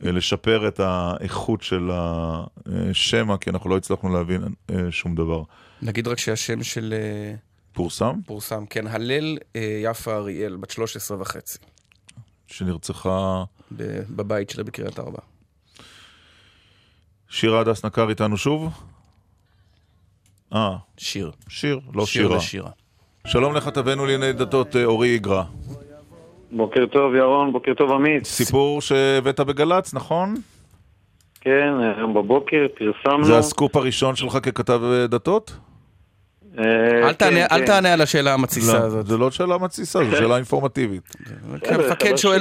אה, 0.05 0.11
לשפר 0.11 0.67
את 0.67 0.79
האיכות 0.83 1.61
של 1.61 1.89
השמע, 1.91 3.37
כי 3.37 3.49
אנחנו 3.49 3.69
לא 3.69 3.77
הצלחנו 3.77 4.13
להבין 4.13 4.41
אה, 4.71 4.75
שום 4.91 5.15
דבר. 5.15 5.41
נגיד 5.81 6.07
רק 6.07 6.17
שהשם 6.17 6.63
של... 6.63 6.93
פורסם? 7.79 8.13
פורסם, 8.25 8.65
כן. 8.65 8.87
הלל 8.87 9.37
אה, 9.55 9.79
יפה 9.83 10.15
אריאל, 10.15 10.55
בת 10.55 10.69
13 10.69 11.21
וחצי. 11.21 11.57
שנרצחה... 12.47 13.43
בבית 14.09 14.49
שלה 14.49 14.63
בקריית 14.63 14.99
ארבע. 14.99 15.19
שירה 17.29 17.59
הדס 17.59 17.85
נקר 17.85 18.09
איתנו 18.09 18.37
שוב? 18.37 18.83
אה. 20.53 20.75
שיר. 20.97 21.31
שיר, 21.47 21.79
לא 21.93 22.05
שיר 22.05 22.21
שירה. 22.21 22.39
שיר 22.39 22.61
ושירה. 22.61 22.69
שלום 23.27 23.55
לכתבנו 23.55 24.05
לענייני 24.05 24.33
דתות 24.33 24.75
אה, 24.75 24.85
אורי 24.85 25.09
איגרא. 25.09 25.43
בוקר 26.51 26.85
טוב 26.85 27.15
ירון, 27.15 27.51
בוקר 27.51 27.73
טוב 27.73 27.91
עמית. 27.91 28.25
סיפור 28.25 28.81
שהבאת 28.81 29.39
בגל"צ, 29.39 29.93
נכון? 29.93 30.35
כן, 31.41 31.73
היום 31.97 32.13
בבוקר 32.13 32.65
פרסמנו. 32.77 33.23
זה 33.23 33.37
הסקופ 33.37 33.75
הראשון 33.75 34.15
שלך 34.15 34.37
ככתב 34.43 34.81
אה, 34.83 35.07
דתות? 35.07 35.68
אה, 36.57 36.63
אל 37.07 37.13
כן, 37.13 37.47
כן. 37.49 37.65
תענה 37.65 37.93
על 37.93 38.01
השאלה 38.01 38.33
המתסיסה 38.33 38.79
לא, 38.79 38.85
הזאת. 38.85 39.07
זה 39.07 39.17
לא 39.17 39.31
שאלה 39.31 39.57
מתסיסה, 39.57 39.99
זו 40.03 40.17
שאלה 40.17 40.35
אינפורמטיבית. 40.35 41.15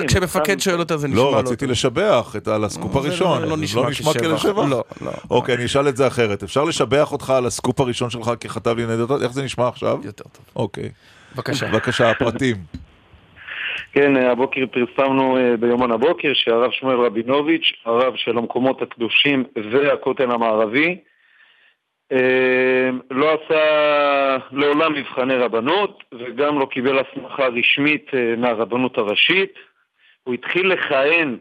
כשמפקד 0.09 0.59
שואל 0.61 0.81
אותה 0.81 0.97
זה 0.97 1.09
נשמע 1.09 1.21
לא... 1.21 1.33
לא, 1.33 1.39
רציתי 1.39 1.67
לשבח 1.67 2.37
על 2.47 2.65
הסקופ 2.65 2.97
הראשון. 2.97 3.43
לא 3.43 3.57
נשמע 3.57 3.91
כשבח. 3.91 4.45
לא, 4.55 4.85
לא. 5.01 5.13
אוקיי, 5.31 5.55
אני 5.55 5.65
אשאל 5.65 5.89
את 5.89 5.97
זה 5.97 6.07
אחרת. 6.07 6.43
אפשר 6.43 6.65
לשבח 6.65 7.13
אותך 7.13 7.31
על 7.31 7.47
הסקופ 7.47 7.81
הראשון 7.81 8.11
שלך 8.11 8.31
ככתב 8.41 8.79
לענייני 8.79 9.03
דתות? 9.05 9.23
איך 9.23 9.33
זה 9.33 9.43
נשמע 9.43 9.69
עכשיו? 9.69 9.99
יותר 10.05 10.25
טוב. 10.25 10.45
אוקיי. 10.57 10.89
בבקשה. 11.35 11.69
בבקשה, 11.69 12.11
הפרטים. 12.11 12.57
כן, 13.93 14.17
הבוקר 14.17 14.65
פרסמנו 14.67 15.37
אה, 15.37 15.57
ביומן 15.57 15.91
הבוקר 15.93 16.31
שהרב 16.35 16.71
שמואל 16.71 16.97
רבינוביץ', 16.97 17.73
הרב 17.85 18.13
של 18.17 18.39
המקומות 18.39 18.83
הקדושים 18.83 19.45
והכותל 19.73 20.31
המערבי, 20.31 20.99
לא 23.11 23.35
עשה 23.35 24.37
לעולם 24.53 24.95
מבחני 24.95 25.37
רבנות 25.37 26.05
וגם 26.13 26.59
לא 26.59 26.67
קיבל 26.67 26.99
הסמכה 26.99 27.47
רשמית 27.47 28.15
אה, 28.15 28.35
מהרבנות 28.37 28.99
הראשית. 28.99 29.53
הוא 30.25 30.35
התחיל 30.35 30.73
לכהן 30.73 31.37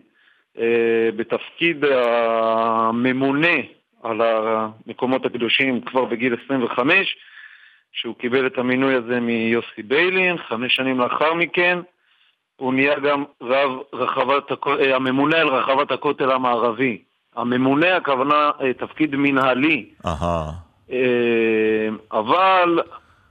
אה, 0.59 1.09
בתפקיד 1.15 1.85
הממונה 1.85 3.57
על 4.03 4.21
המקומות 4.21 5.25
הקדושים 5.25 5.81
כבר 5.81 6.05
בגיל 6.05 6.35
25, 6.45 7.17
שהוא 7.91 8.15
קיבל 8.15 8.47
את 8.47 8.57
המינוי 8.57 8.95
הזה 8.95 9.19
מיוסי 9.19 9.83
ביילין, 9.83 10.37
חמש 10.37 10.75
שנים 10.75 10.99
לאחר 10.99 11.33
מכן 11.33 11.79
הוא 12.55 12.73
נהיה 12.73 12.99
גם 12.99 13.23
רב 13.41 13.71
רחבת, 13.93 14.51
אה, 14.67 14.95
הממונה 14.95 15.37
על 15.37 15.47
רחבת 15.47 15.91
הכותל 15.91 16.31
המערבי. 16.31 17.06
הממונה 17.37 17.95
הכוונה 17.95 18.51
אה, 18.61 18.73
תפקיד 18.73 19.15
מנהלי. 19.15 19.85
אהה. 20.05 20.51
אה, 20.91 20.97
אבל 22.11 22.79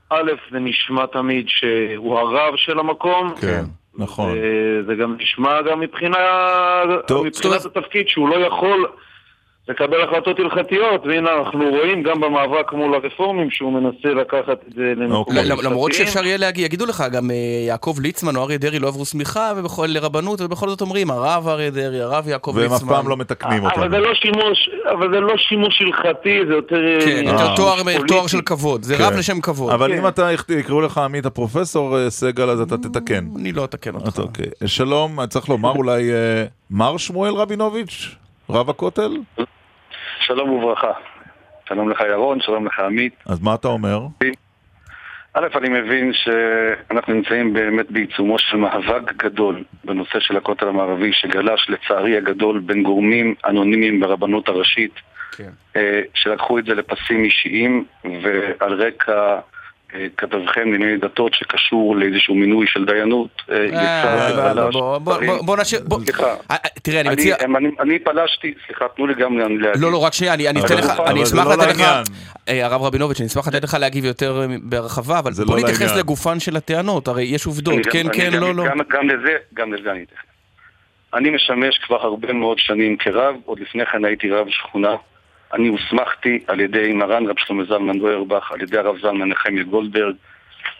א', 0.09 0.31
זה 0.51 0.59
נשמע 0.59 1.05
תמיד 1.05 1.45
שהוא 1.47 2.19
הרב 2.19 2.53
של 2.55 2.79
המקום. 2.79 3.33
כן, 3.41 3.63
נכון. 3.95 4.31
זה 4.87 4.95
גם 4.95 5.15
נשמע 5.19 5.61
גם 5.61 5.79
מבחינה, 5.79 6.17
מבחינת 7.25 7.65
התפקיד 7.65 8.07
שהוא 8.07 8.29
לא 8.29 8.35
יכול 8.35 8.87
לקבל 9.69 10.01
החלטות 10.03 10.39
הלכתיות, 10.39 11.05
והנה 11.05 11.29
אנחנו 11.39 11.69
רואים 11.69 12.03
גם 12.03 12.21
במאבק 12.21 12.73
מול 12.73 12.95
הרפורמים 12.95 13.51
שהוא 13.51 13.73
מנסה 13.73 14.09
לקחת 14.21 14.57
את 14.67 14.73
זה 14.75 14.93
למקומות 14.95 15.27
אוקיי. 15.27 15.39
הלכתיים. 15.39 15.71
למרות 15.71 15.93
שאפשר 15.93 16.25
יהיה 16.25 16.37
להגיד, 16.37 16.65
יגידו 16.65 16.85
לך, 16.85 17.03
גם 17.11 17.31
אה, 17.31 17.35
יעקב 17.67 17.95
ליצמן 18.01 18.35
או 18.35 18.43
אריה 18.43 18.57
דרעי 18.57 18.79
לא 18.79 18.87
עברו 18.87 19.05
סמיכה 19.05 19.51
לרבנות, 19.87 20.41
ובכל 20.41 20.69
זאת 20.69 20.81
אומרים, 20.81 21.11
הרב 21.11 21.47
אריה 21.47 21.69
דרעי, 21.69 22.01
הרב 22.01 22.27
יעקב 22.27 22.51
והם 22.55 22.71
ליצמן. 22.71 22.89
אף 22.89 22.95
פעם 22.95 23.07
לא 23.07 23.17
מתקנים 23.17 23.65
אבל 23.65 23.83
אותנו. 23.83 23.89
זה 23.91 23.99
לא 23.99 24.13
אבל 24.91 25.13
זה 25.13 25.19
לא 25.19 25.33
שימוש 25.37 25.81
הלכתי, 25.81 26.39
זה 26.47 26.53
יותר... 26.53 26.75
כן, 27.05 27.27
אה, 27.27 27.31
יותר 27.31 27.55
תואר- 27.55 28.27
של 28.27 28.41
כבוד, 28.41 28.83
זה 28.83 28.97
כן. 28.97 29.03
רב 29.03 29.13
לשם 29.13 29.41
כבוד. 29.41 29.73
אבל 29.73 29.91
כן. 29.91 29.97
אם 29.97 30.07
אתה 30.07 30.29
יקראו 30.49 30.81
לך 30.81 30.97
עמית 30.97 31.25
הפרופסור 31.25 31.97
אה, 31.97 32.09
סגל, 32.09 32.49
אז 32.49 32.61
אתה 32.61 32.77
תתקן. 32.77 33.25
אני 33.39 33.51
לא 33.51 33.65
אתקן 33.65 33.95
אותך. 33.95 34.07
אז 34.07 34.19
אוקיי. 34.19 34.45
שלום, 34.65 35.25
צריך 35.25 35.49
לומר 35.49 35.71
אולי 35.71 36.11
אה, 36.11 36.45
מר 36.71 36.97
שמואל 36.97 37.33
רבינוביץ', 37.33 38.15
רב 38.49 38.69
הכותל? 38.69 39.17
שלום 40.19 40.49
וברכה. 40.49 40.91
שלום 41.69 41.89
לך 41.89 42.01
ירון, 42.11 42.41
שלום 42.41 42.67
לך 42.67 42.79
עמית. 42.79 43.13
אז 43.25 43.41
מה 43.41 43.55
אתה 43.55 43.67
אומר? 43.67 43.99
א', 45.33 45.47
אני 45.55 45.69
מבין 45.69 46.11
שאנחנו 46.13 47.13
נמצאים 47.13 47.53
באמת 47.53 47.91
בעיצומו 47.91 48.39
של 48.39 48.57
מאבק 48.57 49.13
גדול 49.13 49.63
בנושא 49.83 50.19
של 50.19 50.37
הכותל 50.37 50.67
המערבי, 50.67 51.13
שגלש 51.13 51.69
לצערי 51.69 52.17
הגדול 52.17 52.59
בין 52.59 52.83
גורמים 52.83 53.35
אנונימיים 53.45 53.99
ברבנות 53.99 54.49
הראשית, 54.49 54.93
כן. 55.37 55.49
אה, 55.75 56.01
שלקחו 56.13 56.59
את 56.59 56.65
זה 56.65 56.73
לפסים 56.73 57.23
אישיים, 57.23 57.85
ועל 58.03 58.73
רקע 58.73 59.39
כתבכם 60.17 60.71
לענייני 60.71 60.97
דתות 60.97 61.33
שקשור 61.33 61.95
לאיזשהו 61.95 62.35
מינוי 62.35 62.67
של 62.67 62.85
דיינות, 62.85 63.41
אה, 63.51 63.65
יצא 63.65 64.97
בוא- 65.45 65.57
נשאיר... 65.57 65.81
סליחה. 66.03 66.23
אה, 66.25 66.35
אה, 66.51 66.69
תראה, 66.83 66.99
אני 67.01 67.09
אני- 67.09 67.15
מציע... 67.15 67.35
אני- 67.81 67.99
פלשתי, 67.99 68.53
סליחה, 68.67 68.85
תנו 68.95 69.07
לי 69.07 69.13
גם 69.13 69.37
להגיד. 69.37 69.61
לא, 69.81 69.91
לא, 69.91 70.03
רק 70.03 70.13
שנייה, 70.13 70.33
אני 70.33 70.65
אתן 70.65 70.77
לך, 70.77 70.99
אני 71.07 71.23
אשמח 71.23 71.45
לא 71.47 71.53
לתת 71.53 71.67
לך. 71.75 71.81
אה, 72.49 72.65
הרב 72.65 72.81
רבינוביץ', 72.81 73.19
אני 73.19 73.27
אשמח 73.27 73.47
לתת 73.47 73.63
לך 73.63 73.77
להגיב 73.79 74.05
יותר 74.05 74.41
אה, 74.41 74.55
בהרחבה, 74.63 75.19
אבל 75.19 75.31
זה 75.33 75.45
בוא 75.45 75.55
לא 75.55 75.61
נתייחס. 75.63 75.95
לגופן 75.97 76.39
של 76.39 76.55
הטענות, 76.57 77.07
הרי 77.07 77.23
יש 77.23 77.45
עובדות, 77.45 77.85
כן, 77.91 78.07
כן, 78.13 78.33
לא, 78.33 78.55
לא. 78.55 78.63
גם, 78.67 78.77
גם 78.89 79.09
לזה, 79.09 79.33
גם 79.53 79.73
לזה 79.73 79.91
אני 79.91 80.03
אתייחס. 80.03 80.23
אני 81.13 81.29
משמש 81.29 81.77
כבר 81.77 82.01
הרבה 82.01 82.33
מאוד 82.33 82.59
שנים 82.59 82.97
כרב, 82.97 83.35
עוד 83.45 83.59
לפני 83.59 83.85
כן 83.85 84.05
הייתי 84.05 84.29
רב 84.31 84.47
שכונה. 84.49 84.95
אני 85.53 85.67
הוסמכתי 85.67 86.39
על 86.47 86.59
ידי 86.59 86.93
מרן 86.93 87.25
רב 87.27 87.35
שלמה 87.39 87.63
זלמן 87.63 87.99
דוירבך, 87.99 88.51
על 88.51 88.61
ידי 88.61 88.77
הרב 88.77 88.95
זלמן 89.01 89.29
נחמיה 89.29 89.63
גולדברג, 89.63 90.15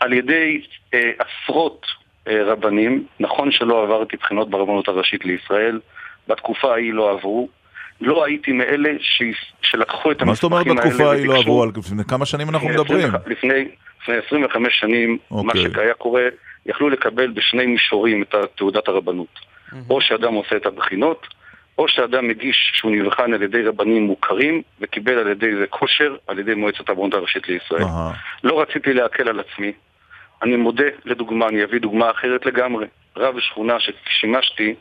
על 0.00 0.12
ידי 0.12 0.60
אה, 0.94 1.10
עשרות 1.18 1.86
אה, 2.28 2.44
רבנים. 2.44 3.06
נכון 3.20 3.52
שלא 3.52 3.82
עברתי 3.82 4.16
בחינות 4.16 4.50
ברבנות 4.50 4.88
הראשית 4.88 5.24
לישראל, 5.24 5.80
בתקופה 6.28 6.72
ההיא 6.72 6.92
לא 6.92 7.10
עברו. 7.10 7.48
לא 8.00 8.24
הייתי 8.24 8.52
מאלה 8.52 8.90
ש... 9.00 9.22
שלקחו 9.62 10.12
את 10.12 10.22
מה 10.22 10.34
זאת 10.34 10.44
אומרת 10.44 10.66
המסמכים 10.66 10.78
האלה 10.78 10.90
בתקופה 10.90 11.10
ההיא 11.10 11.26
לא 11.26 11.38
עברו? 11.38 11.62
על 11.62 11.70
לפני 11.76 12.04
כמה 12.04 12.26
שנים 12.26 12.48
אנחנו 12.48 12.68
מדברים? 12.68 13.08
25 13.08 13.36
לפני, 13.38 13.68
לפני 14.02 14.16
25 14.26 14.80
שנים, 14.80 15.18
מה 15.30 15.38
אוקיי. 15.38 15.70
שהיה 15.74 15.94
קורה, 15.94 16.22
יכלו 16.66 16.88
לקבל 16.88 17.30
בשני 17.30 17.66
מישורים 17.66 18.22
את 18.22 18.34
תעודת 18.56 18.88
הרבנות. 18.88 19.38
או 19.90 20.00
שאדם 20.00 20.34
עושה 20.34 20.56
את 20.56 20.66
הבחינות, 20.66 21.26
או 21.78 21.88
שאדם 21.88 22.28
מגיש 22.28 22.70
שהוא 22.74 22.92
נבחן 22.92 23.34
על 23.34 23.42
ידי 23.42 23.62
רבנים 23.62 24.02
מוכרים, 24.02 24.62
וקיבל 24.80 25.18
על 25.18 25.28
ידי 25.28 25.56
זה 25.60 25.66
כושר, 25.70 26.16
על 26.26 26.38
ידי 26.38 26.54
מועצת 26.54 26.88
הרבנות 26.88 27.14
הראשית 27.14 27.48
לישראל. 27.48 27.84
לא 28.44 28.60
רציתי 28.60 28.92
להקל 28.92 29.28
על 29.28 29.40
עצמי. 29.40 29.72
אני 30.42 30.56
מודה, 30.56 30.84
לדוגמה, 31.04 31.48
אני 31.48 31.64
אביא 31.64 31.80
דוגמה 31.80 32.10
אחרת 32.10 32.46
לגמרי. 32.46 32.86
רב 33.16 33.40
שכונה 33.40 33.76
ששימשתי, 33.80 34.74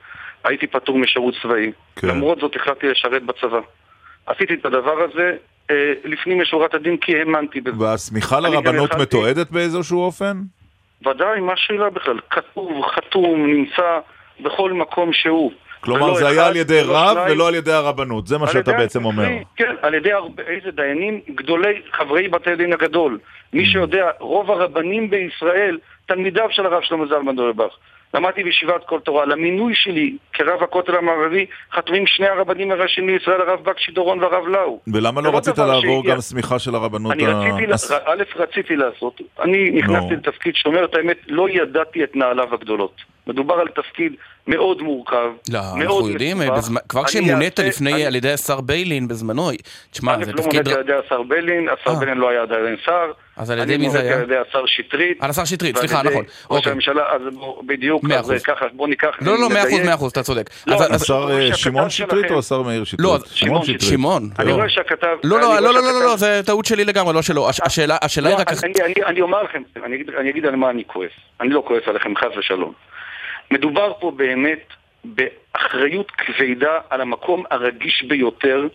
הייתי 0.43 0.67
פטור 0.67 0.97
משירות 0.97 1.33
צבאי. 1.41 1.71
כן. 1.95 2.07
למרות 2.07 2.39
זאת 2.39 2.55
החלטתי 2.55 2.87
לשרת 2.87 3.23
בצבא. 3.23 3.59
עשיתי 4.25 4.53
את 4.53 4.65
הדבר 4.65 5.03
הזה 5.03 5.35
אה, 5.71 5.93
לפנים 6.05 6.41
משורת 6.41 6.73
הדין 6.73 6.97
כי 6.97 7.19
האמנתי 7.19 7.61
בזה. 7.61 7.83
והשמיכה 7.83 8.39
לרבנות 8.39 8.91
החלטתי- 8.91 9.01
מתועדת 9.17 9.51
באיזשהו 9.51 9.99
אופן? 10.01 10.37
ודאי, 11.05 11.39
מה 11.39 11.53
השאלה 11.53 11.89
בכלל? 11.89 12.19
כתוב, 12.29 12.85
חתום, 12.95 13.45
נמצא 13.45 13.99
בכל 14.39 14.73
מקום 14.73 15.13
שהוא. 15.13 15.51
כלומר, 15.79 16.13
זה 16.13 16.27
היה 16.27 16.47
על 16.47 16.55
ידי 16.55 16.81
רב. 16.85 17.17
ולא 17.29 17.47
על 17.47 17.55
ידי 17.55 17.71
הרבנות, 17.71 18.27
זה 18.27 18.37
מה 18.37 18.45
על 18.47 18.53
שאתה 18.53 18.71
בעצם 18.73 19.05
אומר. 19.05 19.27
כן, 19.55 19.75
על 19.81 19.93
ידי 19.93 20.09
איזה 20.47 20.71
דיינים 20.71 21.21
גדולי 21.35 21.81
חברי 21.91 22.27
בתי 22.27 22.51
הדין 22.51 22.73
הגדול. 22.73 23.19
מי 23.53 23.65
שיודע, 23.65 24.09
רוב 24.19 24.51
הרבנים 24.51 25.09
בישראל, 25.09 25.77
תלמידיו 26.05 26.47
של 26.51 26.65
הרב 26.65 26.81
שלמה 26.83 27.05
זלמן 27.05 27.35
דוירבך. 27.35 27.73
למדתי 28.13 28.43
בישיבת 28.43 28.85
כל 28.85 28.99
תורה. 28.99 29.25
למינוי 29.25 29.73
שלי 29.75 30.17
כרב 30.33 30.63
הכותל 30.63 30.95
המערבי 30.95 31.45
חתומים 31.73 32.07
שני 32.07 32.27
הרבנים 32.27 32.71
הראשיים 32.71 33.09
לישראל, 33.09 33.41
הרב 33.41 33.63
בקשי 33.63 33.91
דורון 33.91 34.19
והרב 34.23 34.47
לאו. 34.47 34.79
ולמה 34.87 35.21
לא 35.21 35.31
לא 35.31 35.37
רצית 35.37 35.57
לעבור 35.57 35.81
שהגיע. 35.81 36.13
גם 36.13 36.21
סמיכה 36.21 36.59
של 36.59 36.75
הרבנות 36.75 37.11
אני 37.11 37.25
ה... 37.25 37.29
רציתי, 37.39 37.73
הס- 37.73 37.91
א', 37.91 38.23
רציתי 38.35 38.75
לעשות. 38.75 39.21
אני 39.41 39.69
נכנסתי 39.69 40.13
לתפקיד 40.15 40.55
שאומר 40.55 40.85
את 40.85 40.95
האמת, 40.95 41.17
לא 41.27 41.49
ידעתי 41.49 42.03
את 42.03 42.15
נעליו 42.15 42.53
הגדולות. 42.53 43.01
מדובר 43.27 43.53
על 43.55 43.67
תפקיד 43.67 44.13
מאוד 44.47 44.81
מורכב, 44.81 45.15
לא, 45.49 45.59
מאוד 45.75 45.81
אנחנו 45.81 46.09
יודעים, 46.09 46.37
מסובך. 46.37 46.57
בזמן- 46.57 46.79
כבר 46.89 47.01
אני 47.01 47.07
כשמונית 47.07 47.59
אעשה- 47.59 47.69
לפני, 47.69 47.93
אני- 47.93 48.05
על 48.05 48.15
ידי 48.15 48.31
השר 48.31 48.61
ביילין 48.61 49.07
בזמנו, 49.07 49.49
תשמע, 49.91 50.15
זה 50.25 50.31
לא 50.31 50.37
תפקיד... 50.37 50.53
מוניתי 50.53 50.73
על 50.73 50.79
ידי 50.79 50.93
השר 51.05 51.23
ביילין, 51.23 51.67
השר 51.69 51.89
אה. 51.91 51.95
ביילין 51.95 52.17
לא 52.17 52.29
היה 52.29 52.41
עדיין 52.41 52.75
שר. 52.85 53.11
אז 53.37 53.49
על 53.51 53.59
ידי 53.59 53.77
מי 53.77 53.89
זה 53.89 53.99
אני 53.99 54.07
היה? 54.07 54.15
מוניתי 54.17 54.33
על 54.33 54.39
ידי 54.41 54.49
השר 54.49 54.65
שטרית. 54.65 55.23
על 55.23 55.29
השר 55.29 55.45
שטרית, 55.45 55.77
סליחה, 55.77 56.03
נכון. 56.03 56.23
ראש 56.23 56.57
אוקיי. 56.57 56.71
הממשלה, 56.71 57.03
אז 57.15 57.21
בדיוק, 57.65 58.03
אז 58.15 58.31
אחוז. 58.31 58.41
ככה, 58.43 58.65
בוא 58.73 58.87
ניקח... 58.87 59.07
לא, 59.21 59.39
לא, 59.39 59.49
מאה 59.49 59.61
אחוז. 59.63 59.79
מאה 59.85 59.93
אחוז, 59.93 60.11
אתה 60.11 60.23
צודק. 60.23 60.49
לא, 60.67 60.75
השר 60.89 61.27
אה, 61.31 61.55
שמעון 61.57 61.89
שטרית 61.89 62.31
או 62.31 62.39
השר 62.39 62.61
מאיר 62.61 62.83
שטרית? 62.83 62.99
לא, 63.01 63.17
שמעון 63.25 63.63
שטרית. 63.63 63.81
שמעון. 63.81 64.29
אני 64.39 64.49
לא. 64.49 64.55
רואה 64.55 64.69
שהכתב... 64.69 65.07
לא, 65.23 65.35
אני 65.57 65.63
לא, 65.63 65.73
לא, 65.73 65.81
לא, 65.83 65.93
לא, 65.93 66.05
לא, 66.05 66.15
זה 66.17 66.41
טעות 66.45 66.65
שלי 66.65 66.85
לגמרי, 66.85 67.13
לא 67.13 67.21
שלו. 67.21 67.49
הש- 67.49 67.59
השאלה 67.65 67.97
היא 68.29 68.35
לא, 68.35 68.35
רק... 68.41 68.63
אני, 68.63 68.73
אני, 68.85 68.93
אני 69.05 69.21
אומר 69.21 69.43
לכם, 69.43 69.61
אני 69.85 70.03
אני 70.19 70.29
אגיד 70.29 70.45
על 70.45 70.55
מה 70.55 70.69
אני 70.69 70.83
כועס. 70.87 71.11
אני 71.41 71.49
לא 71.49 71.63
כועס 71.67 71.83
עליכם, 71.87 72.13
חס 72.17 72.37
ושלום. 72.37 72.73
מדובר 73.51 73.93
פה 73.99 74.11
באמת 74.11 74.73
באחריות 75.03 76.11
כבדה 76.11 76.79
על 76.89 77.01
המקום 77.01 77.43
הרגיש 77.51 78.03
ביותר 78.03 78.67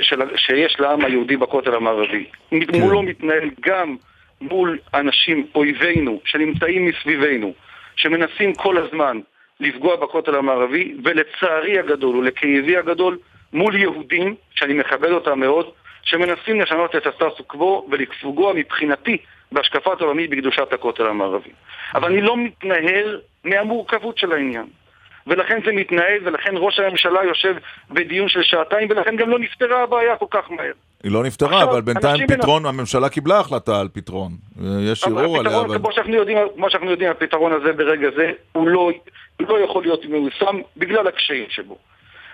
של, 0.00 0.36
שיש 0.36 0.80
לעם 0.80 1.04
היהודי 1.04 1.36
בכותל 1.36 1.74
המערבי. 1.74 2.24
מולו 2.52 3.02
מתנהל 3.02 3.50
גם 3.60 3.96
מול 4.40 4.78
אנשים, 4.94 5.46
אויבינו, 5.54 6.20
שנמצאים 6.24 6.86
מסביבנו, 6.86 7.52
שמנסים 7.96 8.54
כל 8.54 8.78
הזמן 8.78 9.18
לפגוע 9.60 9.96
בכותל 9.96 10.34
המערבי, 10.34 10.94
ולצערי 11.04 11.78
הגדול 11.78 12.16
ולכאבי 12.16 12.76
הגדול, 12.76 13.18
מול 13.52 13.76
יהודים, 13.76 14.34
שאני 14.54 14.74
מכבד 14.74 15.10
אותם 15.10 15.40
מאוד, 15.40 15.70
שמנסים 16.02 16.60
לשנות 16.60 16.96
את 16.96 17.06
הסטטוס 17.06 17.40
קוו 17.46 17.88
ולפגוע 17.90 18.52
מבחינתי 18.54 19.16
בהשקפת 19.52 20.00
עולמי 20.00 20.26
בקדושת 20.26 20.72
הכותל 20.72 21.06
המערבי. 21.06 21.50
אבל 21.94 22.12
אני 22.12 22.20
לא 22.20 22.36
מתנהל 22.36 23.20
מהמורכבות 23.44 24.18
של 24.18 24.32
העניין. 24.32 24.66
ולכן 25.26 25.58
זה 25.64 25.72
מתנהל, 25.72 26.18
ולכן 26.24 26.54
ראש 26.56 26.78
הממשלה 26.78 27.24
יושב 27.24 27.54
בדיון 27.90 28.28
של 28.28 28.42
שעתיים, 28.42 28.88
ולכן 28.90 29.16
גם 29.16 29.30
לא 29.30 29.38
נפתרה 29.38 29.82
הבעיה 29.82 30.16
כל 30.16 30.26
כך 30.30 30.50
מהר. 30.50 30.72
היא 31.02 31.12
לא 31.12 31.22
נפתרה, 31.22 31.56
עכשיו, 31.56 31.70
אבל 31.70 31.80
בינתיים 31.80 32.26
פתרון, 32.26 32.66
הממשלה 32.66 33.08
קיבלה 33.08 33.40
החלטה 33.40 33.80
על 33.80 33.88
פתרון. 33.92 34.32
יש 34.80 35.04
ערעור 35.04 35.38
עליה, 35.38 35.60
אבל... 35.60 35.78
כמו 35.78 35.92
שאנחנו 35.92 36.14
יודעים, 36.14 36.38
כמו 36.56 36.70
שאנחנו 36.70 36.90
יודעים, 36.90 37.10
הפתרון 37.10 37.52
הזה 37.52 37.72
ברגע 37.72 38.08
זה, 38.16 38.32
הוא 38.52 38.68
לא, 38.68 38.90
הוא 39.40 39.48
לא 39.48 39.64
יכול 39.64 39.82
להיות 39.82 40.04
מיושם 40.04 40.60
בגלל 40.76 41.06
הקשיים 41.06 41.46
שבו. 41.48 41.78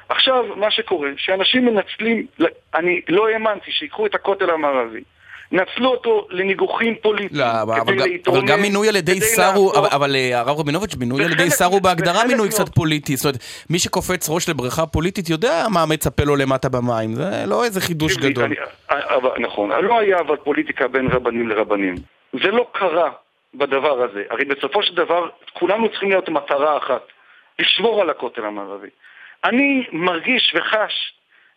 עכשיו, 0.09 0.45
מה 0.57 0.71
שקורה, 0.71 1.09
שאנשים 1.17 1.67
מנצלים, 1.67 2.27
אני 2.75 3.01
לא 3.09 3.29
האמנתי 3.29 3.73
שיקחו 3.73 4.07
את 4.07 4.15
הכותל 4.15 4.51
המערבי, 4.51 5.03
נצלו 5.53 5.91
אותו 5.91 6.27
לניגוחים 6.31 6.95
פוליטיים, 7.03 7.41
לא, 7.41 7.63
אבל, 7.63 7.81
כדי 7.81 7.93
גם- 7.97 8.07
להתרומם, 8.09 8.39
אבל 8.39 8.49
גם 8.49 8.61
מינוי 8.63 8.89
על 8.89 8.97
ידי 8.97 9.21
שר 9.21 9.53
הוא, 9.55 9.73
אבל, 9.79 9.89
אבל 9.93 10.17
אה, 10.17 10.39
הרב 10.41 10.59
רבינוביץ', 10.61 10.95
מינוי 10.97 11.25
על 11.25 11.33
ידי 11.33 11.51
שר 11.51 11.65
הוא 11.65 11.83
בהגדרה 11.83 12.25
מינוי. 12.25 12.49
קצת 12.49 12.69
פוליטי. 12.75 13.17
זאת 13.17 13.25
אומרת, 13.25 13.39
מי 13.71 13.79
שקופץ 13.79 14.29
ראש 14.31 14.49
לבריכה 14.49 14.87
פוליטית 14.87 15.31
יודע 15.31 15.65
מה 15.73 15.87
מצפה 15.87 16.25
לו 16.25 16.37
למטה 16.37 16.69
במים, 16.69 17.15
זה 17.15 17.31
לא 17.47 17.65
איזה 17.65 17.81
חידוש 17.81 18.17
גדול. 18.17 18.45
אני- 18.45 18.55
אבל, 18.91 19.31
נכון, 19.39 19.71
לא 19.71 19.99
היה 19.99 20.19
אבל 20.21 20.37
פוליטיקה 20.37 20.89
בין 20.89 21.07
רבנים 21.13 21.49
לרבנים. 21.49 21.95
זה 22.33 22.51
לא 22.51 22.67
קרה 22.73 23.11
בדבר 23.55 24.03
הזה. 24.05 24.23
הרי 24.31 24.45
בסופו 24.45 24.83
של 24.83 24.95
דבר, 24.95 25.29
כולנו 25.53 25.89
צריכים 25.89 26.11
להיות 26.11 26.29
מטרה 26.29 26.77
אחת, 26.79 27.03
לשמור 27.59 28.01
על 28.01 28.11
הכותל 28.11 28.45
המערבי. 28.45 28.89
אני 29.45 29.85
מרגיש 29.93 30.55
וחש 30.57 30.93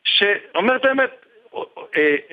שאומר 0.03 0.75
את 0.75 0.85
האמת, 0.85 1.09
אה, 1.09 1.28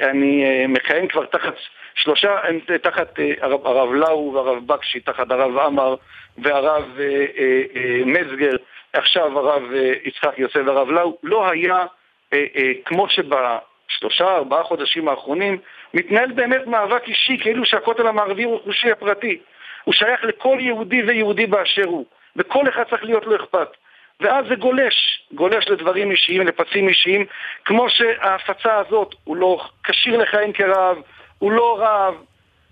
אני 0.02 0.44
אה, 0.44 0.66
מכהן 0.68 1.08
כבר 1.08 1.26
תחת 1.26 1.54
שלושה, 1.94 2.30
אה, 2.30 2.78
תחת 2.78 3.20
אה, 3.20 3.32
הרב, 3.40 3.66
הרב 3.66 3.92
לאו 3.92 4.32
והרב 4.34 4.66
בקשי, 4.66 5.00
תחת 5.00 5.30
הרב 5.30 5.58
עמר 5.58 5.94
והרב 6.38 6.84
אה, 6.98 7.04
אה, 7.38 7.62
אה, 7.76 8.04
מצגר, 8.06 8.56
עכשיו 8.92 9.38
הרב 9.38 9.62
אה, 9.74 9.92
יצחק 10.04 10.38
יוסף 10.38 10.60
והרב 10.66 10.90
לאו, 10.90 11.18
לא 11.22 11.50
היה 11.50 11.76
אה, 11.76 11.86
אה, 12.32 12.44
אה, 12.56 12.72
כמו 12.84 13.06
שבשלושה, 13.08 14.36
ארבעה 14.36 14.62
חודשים 14.62 15.08
האחרונים, 15.08 15.58
מתנהל 15.94 16.32
באמת 16.32 16.66
מאבק 16.66 17.08
אישי, 17.08 17.38
כאילו 17.40 17.64
שהכותל 17.64 18.06
המערבי 18.06 18.44
הוא 18.44 18.56
רכושי 18.56 18.90
הפרטי. 18.90 19.38
הוא 19.84 19.94
שייך 19.94 20.24
לכל 20.24 20.58
יהודי 20.60 21.02
ויהודי 21.02 21.46
באשר 21.46 21.84
הוא, 21.84 22.06
וכל 22.36 22.68
אחד 22.68 22.82
צריך 22.90 23.04
להיות 23.04 23.26
לו 23.26 23.36
אכפת. 23.36 23.68
ואז 24.20 24.44
זה 24.48 24.54
גולש, 24.54 24.94
גולש 25.32 25.68
לדברים 25.68 26.10
אישיים, 26.10 26.46
לפצים 26.46 26.88
אישיים, 26.88 27.26
כמו 27.64 27.86
שההפצה 27.90 28.74
הזאת, 28.78 29.14
הוא 29.24 29.36
לא 29.36 29.64
כשיר 29.84 30.16
לכהן 30.16 30.52
כרב, 30.52 30.96
הוא 31.38 31.52
לא 31.52 31.78
רב, 31.80 32.14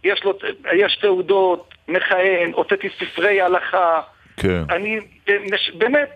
יש 0.04 0.24
לו, 0.24 0.38
יש 0.72 0.96
תעודות, 0.96 1.74
מכהן, 1.88 2.52
הוצאתי 2.52 2.88
ספרי 2.98 3.40
הלכה. 3.40 4.00
כן. 4.36 4.62
אני 4.70 5.00
באמת, 5.78 6.08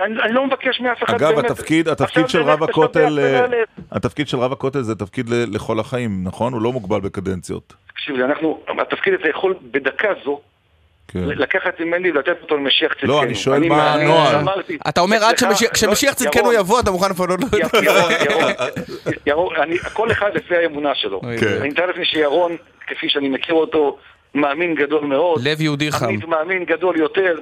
אני, 0.00 0.22
אני 0.22 0.32
לא 0.32 0.46
מבקש 0.46 0.80
מאף 0.80 1.02
אחד 1.02 1.14
אגב, 1.14 1.34
באמת. 1.34 1.50
התפקיד, 1.50 1.88
התפקיד 1.88 2.28
של 2.28 2.42
רב 2.42 2.62
הכותל, 2.62 3.18
אה, 3.18 3.44
התפקיד 3.92 4.28
של 4.28 4.38
רב 4.38 4.52
הכותל 4.52 4.82
זה 4.82 4.94
תפקיד 4.94 5.26
לכל 5.28 5.80
החיים, 5.80 6.10
נכון? 6.24 6.52
הוא 6.52 6.62
לא 6.62 6.72
מוגבל 6.72 7.00
בקדנציות. 7.00 7.74
תקשיב 7.86 8.20
אנחנו, 8.20 8.60
התפקיד 8.80 9.14
הזה 9.14 9.28
יכול 9.28 9.54
בדקה 9.70 10.08
זו 10.24 10.40
כן. 11.08 11.18
לקחת 11.24 11.80
ממני 11.80 12.10
ולתת 12.10 12.36
אותו 12.42 12.56
למשיח 12.56 12.92
צדקנו. 12.92 13.08
לא, 13.08 13.22
אני 13.22 13.34
שואל 13.34 13.56
אני 13.56 13.68
מה 13.68 13.94
הנוהל. 13.94 14.44
אתה 14.88 15.00
אומר 15.00 15.24
עד 15.24 15.38
שמשיח- 15.38 15.82
לא, 15.88 16.12
צדקנו 16.14 16.52
יבוא, 16.52 16.80
אתה 16.80 16.90
מוכן 16.90 17.10
לפנות 17.10 17.28
לו 17.28 17.34
את 17.46 17.52
ירון, 17.52 17.84
ירון, 18.30 18.52
ירון, 19.26 19.56
אני- 19.56 19.78
כל 19.78 20.10
אחד 20.10 20.30
לפי 20.34 20.56
האמונה 20.56 20.94
שלו. 20.94 21.20
כן. 21.40 21.58
אני 21.60 21.68
מתאר 21.68 21.86
לעצמי 21.86 22.04
שירון, 22.04 22.56
כפי 22.86 23.08
שאני 23.08 23.28
מכיר 23.28 23.54
אותו, 23.54 23.98
מאמין 24.34 24.74
גדול 24.74 25.04
מאוד. 25.04 25.40
לב 25.44 25.60
יהודי 25.60 25.92
חם. 25.92 26.04
עמית 26.08 26.24
מאמין 26.28 26.64
גדול 26.64 26.96
יותר, 26.96 27.34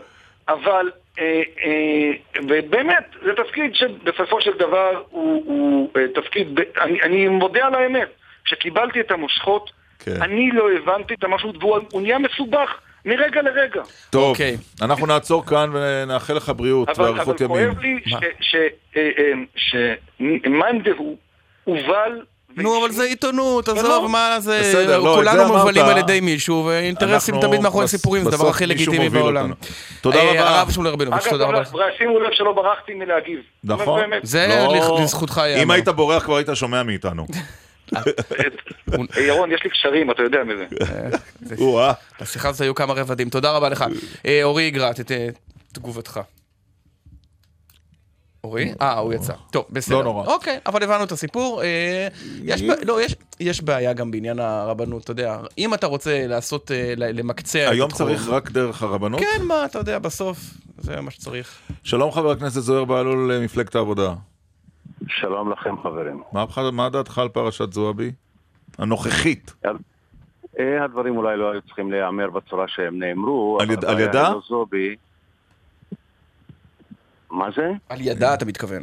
אבל 0.49 0.91
אה, 1.19 1.25
אה, 1.65 2.11
ובאמת, 2.49 3.05
זה 3.25 3.31
תפקיד 3.45 3.75
שבסופו 3.75 4.41
של 4.41 4.51
דבר 4.59 5.03
הוא, 5.11 5.43
הוא 5.47 5.91
אה, 5.97 6.03
תפקיד, 6.15 6.61
אני, 6.81 7.03
אני 7.03 7.29
מודה 7.29 7.67
על 7.67 7.75
האמת, 7.75 8.09
כשקיבלתי 8.45 9.01
את 9.01 9.11
המושכות, 9.11 9.71
כן. 9.99 10.23
אני 10.23 10.51
לא 10.51 10.69
הבנתי 10.73 11.15
את 11.15 11.25
המשהו, 11.25 11.53
והוא 11.61 11.79
הוא 11.93 12.03
נהיה 12.03 12.19
מסובך 12.19 12.71
מרגע 13.05 13.43
לרגע. 13.43 13.83
טוב, 14.11 14.31
אוקיי. 14.31 14.57
אנחנו 14.83 15.07
נעצור 15.07 15.47
כאן 15.47 15.71
ונאחל 15.73 16.35
לך 16.35 16.53
בריאות 16.57 16.89
אבל, 16.89 17.05
אבל 17.05 17.15
ואריכות 17.15 17.41
ימים. 17.41 17.75
כואב 17.75 17.79
לי 17.79 18.01
שמאן 19.57 20.83
דהוא 20.83 21.17
הובל 21.65 22.21
נו, 22.57 22.81
אבל 22.81 22.91
זה 22.91 23.03
עיתונות, 23.03 23.69
עזוב, 23.69 24.11
מה 24.11 24.37
זה... 24.39 24.61
בסדר, 24.61 25.01
לא, 25.01 25.15
כולנו. 25.15 25.59
מובלים 25.59 25.85
על 25.85 25.99
ידי 25.99 26.21
מישהו, 26.21 26.65
ואינטרסים 26.65 27.41
תמיד 27.41 27.61
מאחורי 27.61 27.89
סיפורים, 27.89 28.23
זה 28.23 28.29
הדבר 28.29 28.49
הכי 28.49 28.67
לגיטימי 28.67 29.09
בעולם. 29.09 29.53
תודה 30.01 30.19
אה, 30.19 30.31
רבה. 30.31 30.59
הרב 30.59 30.71
שמואל 30.71 30.89
רבינוביץ', 30.89 31.29
תודה 31.29 31.45
רבה. 31.45 31.59
אגב, 31.61 31.73
שימו 31.99 32.21
לב 32.21 32.33
שלא 32.33 32.53
ברחתי 32.53 32.95
מלהגיב. 32.95 33.41
נכון. 33.65 34.01
זה 34.23 34.47
לא- 34.49 35.01
לזכותך 35.03 35.41
ייאמר. 35.45 35.63
אם 35.63 35.71
היית 35.71 35.89
בורח 35.89 36.25
כבר 36.25 36.37
היית 36.37 36.49
שומע 36.55 36.83
מאיתנו. 36.83 37.27
אה, 37.97 39.23
ירון, 39.23 39.53
יש 39.53 39.61
לי 39.65 39.71
קשרים, 39.71 40.11
אתה 40.11 40.23
יודע 40.23 40.39
מזה. 40.45 40.67
או-אה. 41.59 41.93
לשיחה 42.21 42.49
הזאת 42.49 42.61
היו 42.61 42.75
כמה 42.75 42.95
רבדים, 42.95 43.29
תודה 43.31 43.51
רבה 43.53 43.69
לך. 43.69 43.85
אה, 44.27 44.41
אורי 44.45 44.63
יגרט, 44.63 45.01
את 45.01 45.11
אה, 45.13 45.29
תגובתך. 45.73 46.21
אורי? 48.45 48.73
אה, 48.83 48.99
הוא 48.99 49.15
יצא. 49.15 49.33
טוב, 49.51 49.65
בסדר. 49.71 49.97
לא 49.97 50.05
נורא. 50.05 50.27
אוקיי, 50.27 50.59
אבל 50.67 50.83
הבנו 50.83 51.05
את 51.05 51.13
הסיפור. 51.13 51.63
אה, 51.63 52.09
יש 52.45 52.63
לא, 52.63 53.03
יש- 53.03 53.15
יש 53.41 53.63
בעיה 53.63 53.93
גם 53.93 54.11
בעניין 54.11 54.39
הרבנות, 54.39 55.03
אתה 55.05 55.11
יודע. 55.11 55.39
אם 55.59 55.75
אתה 55.75 55.87
רוצה 55.87 56.27
לעשות, 56.27 56.71
אה, 56.71 56.95
למקצע 56.97 57.69
היום 57.71 57.91
צריך 57.91 58.29
רק 58.29 58.51
דרך 58.51 58.83
הרבנות? 58.83 59.21
כן, 59.21 59.43
מה, 59.45 59.65
אתה 59.65 59.79
יודע, 59.79 59.99
בסוף, 59.99 60.39
זה 60.79 61.01
מה 61.01 61.11
שצריך. 61.11 61.59
שלום 61.83 62.13
חבר 62.13 62.31
הכנסת 62.31 62.61
זוהיר 62.61 62.85
בהלול, 62.85 63.39
מפלגת 63.45 63.75
העבודה. 63.75 64.15
שלום 65.09 65.53
לכם 65.53 65.75
חברים. 65.83 66.23
מה, 66.33 66.45
מה 66.73 66.89
דעתך 66.89 67.19
על 67.19 67.29
פרשת 67.29 67.73
זועבי? 67.73 68.13
הנוכחית. 68.79 69.55
אה, 70.59 70.85
הדברים 70.85 71.17
אולי 71.17 71.37
לא 71.37 71.51
היו 71.53 71.63
צריכים 71.63 71.91
להיאמר 71.91 72.31
בצורה 72.31 72.69
שהם 72.69 72.99
נאמרו. 72.99 73.59
על 73.61 73.71
יד- 73.71 73.85
על 73.85 74.01
ידה? 74.01 74.33
זובי. 74.49 74.97
מה 77.31 77.49
זה? 77.57 77.71
על 77.89 77.99
ידה 78.01 78.35
אתה 78.35 78.45
מתכוון. 78.45 78.83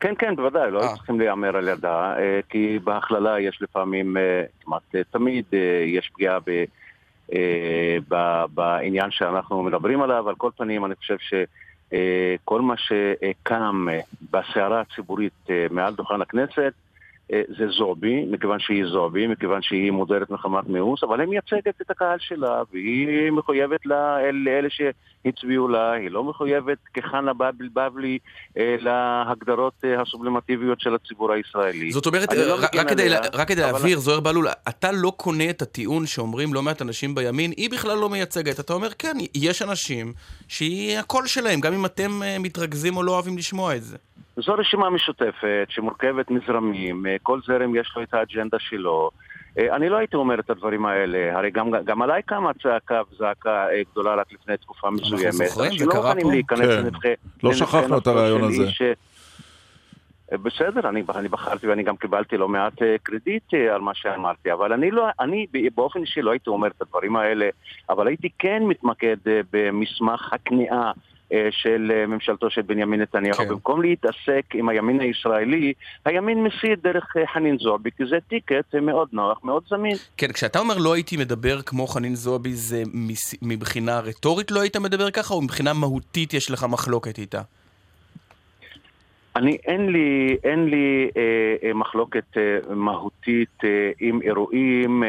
כן, 0.00 0.14
כן, 0.18 0.36
בוודאי, 0.36 0.70
לא 0.70 0.80
היו 0.82 0.96
צריכים 0.96 1.18
להיאמר 1.20 1.56
על 1.56 1.68
ידה, 1.68 2.14
אה, 2.18 2.40
כי 2.48 2.78
בהכללה 2.84 3.40
יש 3.40 3.58
לפעמים, 3.62 4.16
אה, 4.16 4.42
כמעט 4.64 4.82
אה, 4.94 5.00
תמיד, 5.10 5.44
אה, 5.52 5.58
יש 5.86 6.10
פגיעה 6.14 6.38
ב, 6.40 6.64
אה, 7.34 7.96
ב- 8.08 8.44
בעניין 8.54 9.10
שאנחנו 9.10 9.62
מדברים 9.62 10.02
עליו. 10.02 10.28
על 10.28 10.34
כל 10.34 10.50
פנים, 10.56 10.84
אני 10.84 10.94
חושב 10.94 11.16
שכל 11.90 12.60
מה 12.60 12.74
שקם 12.76 13.86
אה, 13.90 14.00
בסערה 14.30 14.80
הציבורית 14.80 15.32
אה, 15.50 15.66
מעל 15.70 15.94
דוכן 15.94 16.22
הכנסת, 16.22 16.58
אה, 16.58 16.68
זה 17.58 17.64
זועבי, 17.78 18.24
מכיוון 18.30 18.58
שהיא 18.60 18.84
זועבי, 18.92 19.26
מכיוון 19.26 19.62
שהיא 19.62 19.90
מודרת 19.90 20.30
מחמת 20.30 20.68
מיאוס, 20.68 21.02
אבל 21.02 21.20
היא 21.20 21.28
מייצגת 21.28 21.80
את 21.82 21.90
הקהל 21.90 22.18
שלה, 22.20 22.62
והיא 22.72 23.30
מחויבת 23.30 23.86
לה, 23.86 24.20
אל- 24.20 24.42
לאלה 24.44 24.68
שהצביעו 24.70 25.68
לה, 25.68 25.92
היא 25.92 26.10
לא 26.10 26.24
מחויבת 26.24 26.78
כחנה 26.94 27.32
בבל 27.32 27.68
בבלי 27.74 28.18
אה, 28.58 28.76
להגדרות 28.80 29.72
אה, 29.84 30.02
הסובלימטיביות 30.02 30.80
של 30.80 30.94
הציבור 30.94 31.32
הישראלי. 31.32 31.92
זאת 31.92 32.06
אומרת, 32.06 32.32
לא 32.32 32.54
רק- 32.64 32.74
רק 32.76 32.88
כדי 32.88 33.08
לה- 33.08 33.18
רק 33.34 33.48
כדי 33.48 33.64
אבל- 33.64 33.72
להבהיר, 33.72 33.98
זוהיר 33.98 34.20
בהלול, 34.20 34.48
אתה 34.68 34.92
לא 34.92 35.12
קונה 35.16 35.50
את 35.50 35.62
הטיעון 35.62 36.06
שאומרים 36.06 36.54
לא 36.54 36.62
מעט 36.62 36.82
אנשים 36.82 37.14
בימין, 37.14 37.50
היא 37.56 37.70
בכלל 37.70 37.98
לא 37.98 38.08
מייצגת. 38.08 38.60
אתה 38.60 38.72
אומר, 38.72 38.88
כן, 38.98 39.16
יש 39.34 39.62
אנשים 39.62 40.12
שהיא 40.48 40.98
הקול 40.98 41.26
שלהם, 41.26 41.60
גם 41.60 41.72
אם 41.74 41.84
אתם 41.86 42.22
אה, 42.22 42.36
מתרכזים 42.38 42.96
או 42.96 43.02
לא 43.02 43.12
אוהבים 43.12 43.38
לשמוע 43.38 43.76
את 43.76 43.82
זה. 43.82 43.96
זו 44.36 44.54
רשימה 44.54 44.90
משותפת 44.90 45.66
שמורכבת 45.68 46.30
מזרמים, 46.30 47.06
אה, 47.06 47.16
כל 47.22 47.40
זרם 47.46 47.74
יש 47.74 47.92
לו 47.96 48.02
את 48.02 48.14
האג'נדה 48.14 48.58
שלו. 48.58 49.10
אה, 49.58 49.76
אני 49.76 49.88
לא 49.88 49.96
הייתי 49.96 50.16
אומר 50.16 50.40
את 50.40 50.50
הדברים 50.50 50.86
האלה, 50.86 51.38
הרי 51.38 51.50
גם, 51.50 51.70
גם 51.84 52.02
עליי 52.02 52.22
קמה 52.22 52.50
צעקה 52.62 53.00
וזעקה 53.12 53.66
אה, 53.70 53.82
גדולה 53.92 54.14
רק 54.14 54.32
לפני 54.32 54.56
תקופה 54.56 54.90
מסוימת. 54.90 55.32
זוכרים, 55.32 55.48
זה 55.48 55.66
אנשים 55.66 55.88
לא 55.88 55.92
קרה 55.92 56.14
מוכנים 56.14 56.42
פה. 56.42 56.56
כן. 56.56 56.84
לנבחי... 56.84 57.08
לא 57.42 57.52
שכחנו 57.52 57.98
את 57.98 58.06
הרעיון 58.06 58.44
הזה. 58.44 58.62
אה, 60.32 60.38
בסדר, 60.38 60.88
אני, 60.88 61.02
אני 61.14 61.28
בחרתי 61.28 61.66
ואני 61.66 61.82
גם 61.82 61.96
קיבלתי 61.96 62.36
לא 62.36 62.48
מעט 62.48 62.82
קרדיט 63.02 63.54
על 63.54 63.80
מה 63.80 63.94
שאמרתי, 63.94 64.52
אבל 64.52 64.72
אני, 64.72 64.90
לא, 64.90 65.06
אני 65.20 65.46
באופן 65.74 66.00
אישי 66.00 66.22
לא 66.22 66.30
הייתי 66.30 66.50
אומר 66.50 66.68
את 66.68 66.82
הדברים 66.82 67.16
האלה, 67.16 67.48
אבל 67.88 68.06
הייתי 68.06 68.28
כן 68.38 68.62
מתמקד 68.62 69.16
במסמך 69.52 70.32
הכניעה 70.32 70.92
של 71.50 71.92
אה, 71.94 72.06
ממשלתו 72.06 72.50
של 72.50 72.62
בנימין 72.62 73.00
נתניהו. 73.00 73.34
כן. 73.34 73.48
במקום 73.48 73.82
להתעסק 73.82 74.44
עם 74.54 74.68
הימין 74.68 75.00
הישראלי, 75.00 75.72
הימין 76.04 76.44
מסית 76.44 76.82
דרך 76.82 77.16
אה, 77.16 77.26
חנין 77.26 77.58
זועבי, 77.58 77.90
כי 77.96 78.04
זה 78.06 78.16
טיקט 78.28 78.74
אה, 78.74 78.80
מאוד 78.80 79.08
נוח, 79.12 79.40
מאוד 79.44 79.62
זמין. 79.68 79.96
כן, 80.16 80.32
כשאתה 80.32 80.58
אומר 80.58 80.78
לא 80.78 80.94
הייתי 80.94 81.16
מדבר 81.16 81.62
כמו 81.62 81.86
חנין 81.86 82.14
זועבי, 82.14 82.52
זה 82.52 82.82
מבחינה 83.42 84.00
רטורית 84.00 84.50
לא 84.50 84.60
היית 84.60 84.76
מדבר 84.76 85.10
ככה, 85.10 85.34
או 85.34 85.42
מבחינה 85.42 85.72
מהותית 85.72 86.34
יש 86.34 86.50
לך 86.50 86.66
מחלוקת 86.68 87.18
איתה? 87.18 87.40
אני, 89.36 89.58
אין 89.66 89.92
לי, 89.92 90.36
אין 90.44 90.64
לי 90.64 91.10
אה, 91.16 91.22
אה, 91.68 91.74
מחלוקת 91.74 92.36
אה, 92.36 92.74
מהותית 92.74 93.64
אה, 93.64 93.90
עם 94.00 94.22
אירועים 94.22 95.04
אה, 95.04 95.08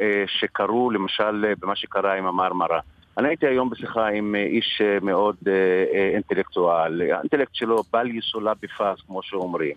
אה, 0.00 0.24
שקרו, 0.26 0.90
למשל 0.90 1.44
אה, 1.48 1.52
במה 1.60 1.76
שקרה 1.76 2.14
עם 2.14 2.26
המרמרה. 2.26 2.80
אני 3.18 3.28
הייתי 3.28 3.46
היום 3.46 3.70
בשיחה 3.70 4.08
עם 4.08 4.34
אה, 4.34 4.42
איש 4.42 4.82
אה, 4.84 4.98
מאוד 5.02 5.36
אה, 5.46 6.10
אינטלקטואל, 6.14 7.02
האינטלקט 7.12 7.54
שלו 7.54 7.82
בל 7.92 8.10
יסולא 8.10 8.52
בפז, 8.62 8.96
כמו 9.06 9.22
שאומרים. 9.22 9.76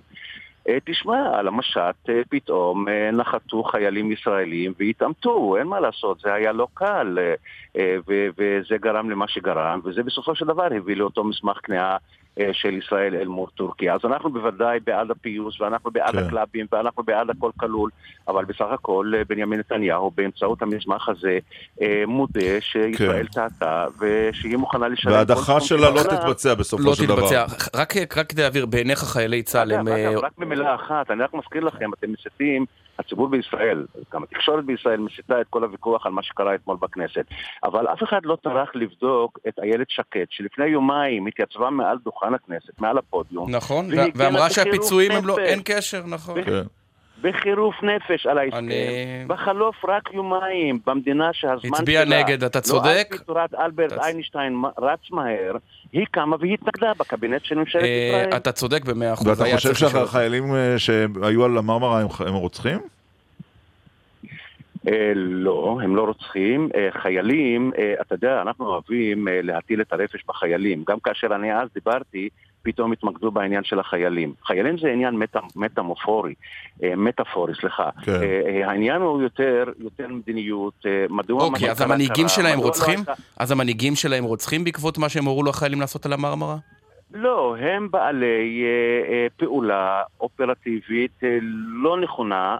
תשמע, 0.83 1.39
על 1.39 1.47
המשט 1.47 2.09
פתאום 2.29 2.85
נחתו 3.13 3.63
חיילים 3.63 4.11
ישראלים 4.11 4.73
והתעמתו, 4.79 5.57
אין 5.57 5.67
מה 5.67 5.79
לעשות, 5.79 6.19
זה 6.19 6.33
היה 6.33 6.51
לא 6.51 6.67
קל, 6.73 7.17
וזה 8.37 8.77
גרם 8.81 9.09
למה 9.09 9.27
שגרם, 9.27 9.79
וזה 9.83 10.03
בסופו 10.03 10.35
של 10.35 10.45
דבר 10.45 10.67
הביא 10.77 10.95
לאותו 10.95 11.23
מסמך 11.23 11.57
כניעה 11.63 11.97
של 12.53 12.73
ישראל 12.73 13.15
אל 13.15 13.27
מול 13.27 13.49
טורקיה. 13.55 13.93
אז 13.93 13.99
אנחנו 14.03 14.29
בוודאי 14.29 14.79
בעד 14.85 15.11
הפיוס, 15.11 15.61
ואנחנו 15.61 15.91
בעד 15.91 16.11
כן. 16.11 16.17
הקלאבים, 16.17 16.65
ואנחנו 16.71 17.03
בעד 17.03 17.29
הכל 17.29 17.51
כלול, 17.59 17.89
אבל 18.27 18.45
בסך 18.45 18.65
הכל 18.71 19.11
אה, 19.15 19.21
בנימין 19.27 19.59
נתניהו 19.59 20.11
באמצעות 20.11 20.61
המסמך 20.61 21.09
הזה 21.09 21.39
אה, 21.81 22.03
מודה 22.07 22.61
שישראל 22.61 23.27
טעתה, 23.27 23.85
ושהיא 23.99 24.57
מוכנה 24.57 24.87
לשלם... 24.87 25.11
וההדחה 25.11 25.61
שלה 25.61 25.89
לא. 25.89 26.03
תתבצע 26.03 26.53
בסופו 26.53 26.83
לא 26.83 26.95
של 26.95 27.05
דבר. 27.05 27.15
תתבצע. 27.15 27.45
רק 27.75 27.93
רק 28.17 28.29
כדי 28.29 28.41
להבהיר, 28.41 28.65
בעיניך 28.65 28.99
חיילי 28.99 29.43
צה"ל 29.43 29.71
הם... 29.71 29.87
אה, 29.87 30.13
רק 30.21 30.31
במילה 30.37 30.75
אחת, 30.75 31.11
אני 31.11 31.23
רק 31.23 31.33
מזכיר 31.33 31.63
לכם, 31.63 31.89
אתם 31.99 32.07
מסיתים, 32.11 32.65
הציבור 32.99 33.27
בישראל, 33.27 33.85
גם 34.13 34.23
התקשורת 34.23 34.65
בישראל 34.65 34.99
מסיתה 34.99 35.41
את 35.41 35.47
כל 35.49 35.63
הוויכוח 35.63 36.05
על 36.05 36.11
מה 36.11 36.23
שקרה 36.23 36.55
אתמול 36.55 36.77
בכנסת. 36.81 37.26
אבל 37.63 37.88
אף 37.88 38.03
אחד 38.03 38.19
לא 38.23 38.38
טרח 38.43 38.69
לבדוק 38.76 39.39
את 39.47 39.59
איילת 39.59 39.89
שקד, 39.89 40.26
שלפני 40.30 40.65
יומיים 40.65 41.27
התייצבה 41.27 41.69
מעל 41.69 41.97
דוכן 42.03 42.34
הכנסת, 42.34 42.81
מעל 42.81 42.97
הפודיום. 42.97 43.55
נכון, 43.55 43.88
ואמרה 44.15 44.49
שהפיצויים 44.49 45.11
הם 45.11 45.27
לא... 45.27 45.38
אין 45.39 45.61
קשר, 45.65 46.01
נכון. 46.07 46.35
בחירוף 47.30 47.76
נפש 47.84 48.26
על 48.27 48.38
ההסכם, 48.38 48.57
אני- 48.57 49.23
בחלוף 49.27 49.85
רק 49.85 50.14
יומיים, 50.14 50.80
במדינה 50.88 51.30
שהזמן 51.34 51.69
הצביע 51.73 52.06
שלה... 52.06 52.23
נגד, 52.23 52.43
אתה 52.43 52.60
לא 52.60 52.64
צודק. 52.64 53.07
אז 53.11 53.19
בצורת 53.22 53.53
אלברט 53.56 53.91
איינשטיין 53.93 54.56
מ- 54.56 54.65
רץ 54.65 54.99
מהר, 55.11 55.56
היא 55.91 56.06
קמה 56.11 56.35
והיא 56.39 56.53
התנגדה 56.53 56.91
בקבינט 56.99 57.45
של 57.45 57.56
ממשלת 57.56 57.84
אה, 57.84 57.88
ישראל. 58.10 58.38
אתה 58.38 58.52
צודק 58.52 58.85
במאה 58.85 59.14
אחוז. 59.14 59.27
ואתה 59.27 59.43
חושב. 59.56 59.73
שהחיילים 59.73 60.56
אה, 60.56 60.80
שהיו 60.80 61.45
על 61.45 61.57
המרמרה 61.57 62.02
הם- 62.02 62.07
הם 62.27 62.34
רוצחים? 62.34 62.80
אה, 64.88 65.11
לא, 65.15 65.80
הם 65.84 65.95
לא 65.95 66.02
רוצחים. 66.03 66.69
אה, 66.76 66.88
חיילים, 67.02 67.72
אה, 67.77 67.93
אתה 68.02 68.15
יודע, 68.15 68.41
אנחנו 68.41 68.65
אוהבים 68.68 69.27
אה, 69.27 69.39
להטיל 69.43 69.81
את 69.81 69.93
הרפש 69.93 70.23
בחיילים. 70.27 70.84
גם 70.88 70.97
כאשר 71.03 71.27
אני 71.35 71.56
אז 71.61 71.68
דיברתי, 71.73 72.30
פתאום 72.65 72.91
התמקדו 72.91 73.31
בעניין 73.31 73.63
של 73.63 73.79
החיילים. 73.79 74.33
חיילים 74.45 74.77
זה 74.77 74.87
עניין 74.87 75.15
מטה, 75.15 75.39
מטמופורי, 75.55 76.33
אה, 76.83 76.95
מטאפורי, 76.95 77.53
סליחה. 77.61 77.89
כן. 78.03 78.11
אה, 78.11 78.41
אה, 78.47 78.69
העניין 78.69 79.01
הוא 79.01 79.21
יותר, 79.21 79.63
יותר 79.79 80.07
מדיניות, 80.07 80.73
מדוע... 81.09 81.43
אוקיי, 81.43 81.71
אז 81.71 81.81
המנהיגים 81.81 82.25
קרה, 82.27 82.35
שלהם 82.35 82.57
לא 82.59 82.63
רוצחים? 82.63 82.97
הייתה- 82.99 83.13
אז 83.37 83.51
המנהיגים 83.51 83.95
שלהם 83.95 84.23
רוצחים 84.23 84.63
בעקבות 84.63 84.97
מה 84.97 85.09
שהם 85.09 85.25
הורו 85.25 85.43
לחיילים 85.43 85.79
לעשות 85.81 86.05
על 86.05 86.13
המרמרה? 86.13 86.57
לא, 87.13 87.55
הם 87.59 87.91
בעלי 87.91 88.63
אה, 88.63 89.13
אה, 89.13 89.27
פעולה 89.37 90.01
אופרטיבית 90.21 91.11
אה, 91.23 91.37
לא 91.83 92.01
נכונה. 92.01 92.57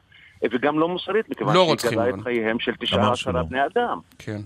וגם 0.52 0.80
לא 0.80 0.88
מוסרית, 0.90 1.30
מכיוון 1.30 1.56
לא 1.56 1.76
שהיא 1.80 1.92
גדלה 1.92 2.10
את. 2.10 2.16
חייהם 2.24 2.60
של 2.60 2.72
תשעה. 2.80 3.12
עשרה 3.12 3.44
בני 3.44 3.60
אדם. 3.66 4.00
כן. 4.20 4.38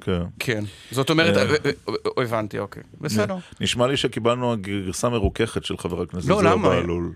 כן. 0.00 0.22
כן. 0.38 0.60
זאת 0.90 1.10
אומרת, 1.10 1.36
אה, 1.36 1.42
אה, 1.42 1.70
אה, 1.88 2.22
הבנתי, 2.22 2.58
אוקיי. 2.58 2.82
בסדר. 3.00 3.36
נשמע 3.60 3.86
לי 3.86 3.96
שקיבלנו 3.96 4.54
גרסה 4.60 5.08
מרוככת 5.08 5.64
של 5.64 5.76
חבר 5.76 6.02
הכנסת 6.02 6.28
לא, 6.28 6.34
זוהיר 6.34 6.54
למה? 6.54 6.68
בהלול. 6.68 7.12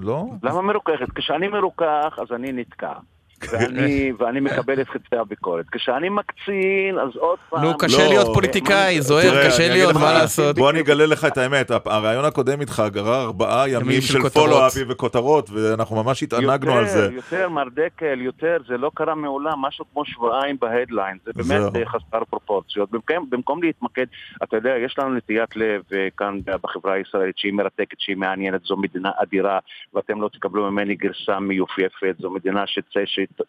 לא? 0.00 0.26
למה 0.42 0.62
מרוככת? 0.62 1.10
כשאני 1.14 1.48
מרוכך, 1.48 2.18
אז 2.18 2.26
אני 2.34 2.52
נתקע. 2.52 2.92
ואני, 3.50 4.12
ואני 4.18 4.40
מקבל 4.40 4.80
את 4.80 4.88
חצי 4.88 5.16
הביקורת. 5.16 5.66
כשאני 5.72 6.08
מקצין, 6.08 6.98
אז 7.02 7.16
עוד 7.16 7.38
פעם... 7.50 7.64
נו, 7.64 7.78
קשה 7.78 8.08
להיות 8.08 8.26
פוליטיקאי, 8.34 9.00
זוהיר, 9.00 9.30
תראה, 9.30 9.46
קשה 9.46 9.68
להיות, 9.68 9.94
מה 9.94 10.12
לעשות? 10.12 10.56
בוא 10.56 10.70
אני 10.70 10.80
אגלה 10.80 11.06
לך 11.06 11.24
את 11.24 11.38
האמת, 11.38 11.70
הרעיון 11.86 12.24
הקודם 12.24 12.60
איתך 12.60 12.82
גרר 12.92 13.22
ארבעה 13.22 13.68
ימים 13.68 14.00
של. 14.00 14.18
פולו-אפים 14.28 14.86
וכותרות, 14.90 15.50
ואנחנו 15.50 16.04
ממש 16.04 16.22
התענגנו 16.22 16.72
על 16.72 16.88
זה. 16.88 16.98
יותר, 16.98 17.14
יותר, 17.14 17.48
מר 17.48 17.68
דקל, 17.74 18.20
יותר, 18.20 18.56
זה 18.68 18.76
לא 18.76 18.90
קרה 18.94 19.14
מעולם, 19.14 19.62
משהו 19.62 19.84
כמו 19.92 20.04
שבועיים 20.04 20.56
בהדליין, 20.60 21.18
זה 21.24 21.32
באמת. 21.36 21.76
אה, 21.76 21.86
חסר 21.86 22.24
פרופורציות. 22.30 22.90
במקום, 22.90 23.30
במקום 23.30 23.62
להתמקד, 23.62 24.06
אתה 24.42 24.56
יודע, 24.56 24.74
יש 24.76 24.98
לנו 24.98 25.14
נטיית 25.14 25.56
לב 25.56 25.82
אה, 25.92 26.08
כאן 26.16 26.38
בחברה 26.62 26.92
הישראלית 26.92 27.38
שהיא 27.38 27.52
מרתקת, 27.52 28.00
שהיא 28.00 28.16
מעניינת, 28.16 28.62
זו 28.64 28.76
מדינה 28.76 29.10
אדירה, 29.16 29.58
ואתם 29.94 30.20
לא 30.20 30.28
תקבלו 30.28 30.70
ממני 30.70 30.94
גרסה 30.94 31.40
מיופייפת, 31.40 32.14
זו 32.18 32.30
מדינה 32.30 32.66
שצא, 32.66 33.00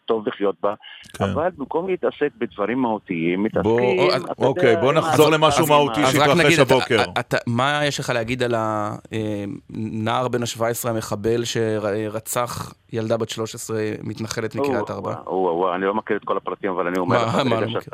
שטוב 0.04 0.28
לחיות 0.28 0.54
בה, 0.62 0.74
אבל 1.20 1.48
במקום 1.58 1.88
להתעסק 1.88 2.28
בדברים 2.38 2.78
מהותיים, 2.78 3.38
בוא, 3.38 3.44
מתעסקים, 3.46 3.98
או- 3.98 4.16
אתה 4.32 4.46
אוקיי, 4.46 4.68
יודע, 4.70 4.80
בוא 4.80 4.92
נחזור 4.92 5.10
העבודה, 5.26 5.36
למשהו 5.46 5.66
מהותי 5.66 6.00
אז 6.04 6.16
רק 6.16 6.26
שהתרחש 6.26 6.44
נגיד, 6.44 6.60
אתה- 6.60 6.74
הבוקר. 6.74 7.02
אתה- 7.20 7.36
מה 7.46 7.80
יש 7.84 8.00
לך 8.00 8.10
להגיד 8.10 8.42
על 8.42 8.54
הנער 8.56 10.28
בן 10.28 10.42
ה-17 10.42 10.60
המחבל 10.90 11.44
שרצח 11.44 12.72
ילדה 12.92 13.16
בת 13.16 13.28
13 13.28 13.76
מתנחלת 14.02 14.54
מקריית 14.54 14.90
ארבע? 14.90 15.14
אני 15.74 15.84
לא 15.84 15.94
מכיר 15.94 16.16
את 16.16 16.24
כל 16.24 16.36
הפרטים, 16.36 16.70
אבל 16.70 16.86
אני 16.86 16.98
אומר 16.98 17.26
לך, 17.26 17.88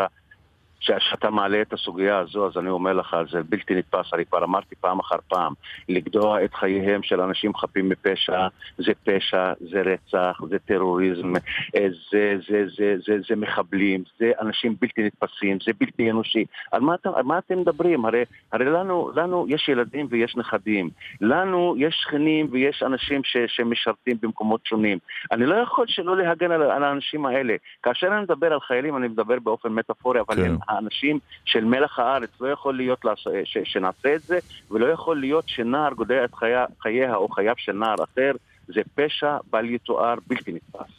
כשאתה 0.80 1.30
מעלה 1.30 1.62
את 1.62 1.72
הסוגיה 1.72 2.18
הזו, 2.18 2.46
אז 2.46 2.56
אני 2.58 2.68
אומר 2.68 2.92
לך, 2.92 3.16
זה 3.30 3.42
בלתי 3.48 3.74
נתפס, 3.74 4.14
אני 4.14 4.24
כבר 4.26 4.44
אמרתי 4.44 4.74
פעם 4.74 4.98
אחר 4.98 5.16
פעם, 5.28 5.52
לגדוע 5.88 6.44
את 6.44 6.54
חייהם 6.54 7.02
של 7.02 7.20
אנשים 7.20 7.54
חפים 7.54 7.88
מפשע, 7.88 8.48
זה 8.78 8.92
פשע, 9.04 9.52
זה 9.60 9.82
רצח, 9.82 10.40
זה 10.48 10.58
טרוריזם, 10.58 11.32
אה, 11.76 11.86
זה, 12.10 12.36
זה, 12.48 12.64
זה, 12.76 12.94
זה, 13.06 13.16
זה 13.28 13.36
מחבלים, 13.36 14.02
זה 14.18 14.32
אנשים 14.40 14.74
בלתי 14.80 15.02
נתפסים, 15.02 15.58
זה 15.66 15.72
בלתי 15.80 16.10
אנושי. 16.10 16.44
על 16.72 16.80
מה, 16.80 16.94
על 17.14 17.22
מה 17.22 17.38
אתם 17.38 17.60
מדברים? 17.60 18.04
הרי, 18.04 18.24
הרי 18.52 18.64
לנו, 18.64 19.10
לנו 19.14 19.46
יש 19.48 19.68
ילדים 19.68 20.06
ויש 20.10 20.36
נכדים, 20.36 20.90
לנו 21.20 21.74
יש 21.78 21.94
שכנים 22.02 22.48
ויש 22.50 22.82
אנשים 22.82 23.24
ש, 23.24 23.36
שמשרתים 23.46 24.16
במקומות 24.22 24.66
שונים. 24.66 24.98
אני 25.32 25.46
לא 25.46 25.54
יכול 25.54 25.84
שלא 25.88 26.16
להגן 26.16 26.50
על, 26.50 26.62
על 26.62 26.84
האנשים 26.84 27.26
האלה. 27.26 27.54
כאשר 27.82 28.06
אני 28.06 28.22
מדבר 28.22 28.52
על 28.52 28.60
חיילים, 28.60 28.96
אני 28.96 29.08
מדבר 29.08 29.38
באופן 29.38 29.68
מטאפורי, 29.68 30.20
אבל 30.20 30.36
כן. 30.36 30.50
הם 30.50 30.56
האנשים 30.70 31.18
של 31.44 31.64
מלח 31.64 31.98
הארץ. 31.98 32.30
לא 32.40 32.48
יכול 32.48 32.76
להיות 32.76 33.04
לעש... 33.04 33.26
ש... 33.44 33.58
שנעשה 33.64 34.14
את 34.14 34.22
זה, 34.22 34.38
ולא 34.70 34.86
יכול 34.86 35.20
להיות 35.20 35.44
שנער 35.48 35.92
גודע 35.92 36.24
את 36.24 36.34
חייה, 36.34 36.64
חייה 36.82 37.14
או 37.14 37.28
חייו 37.28 37.54
של 37.58 37.72
נער 37.72 38.04
אחר. 38.04 38.32
זה 38.66 38.80
פשע 38.94 39.36
בל 39.50 39.64
יתואר, 39.64 40.14
בלתי 40.26 40.52
נתפס. 40.52 40.90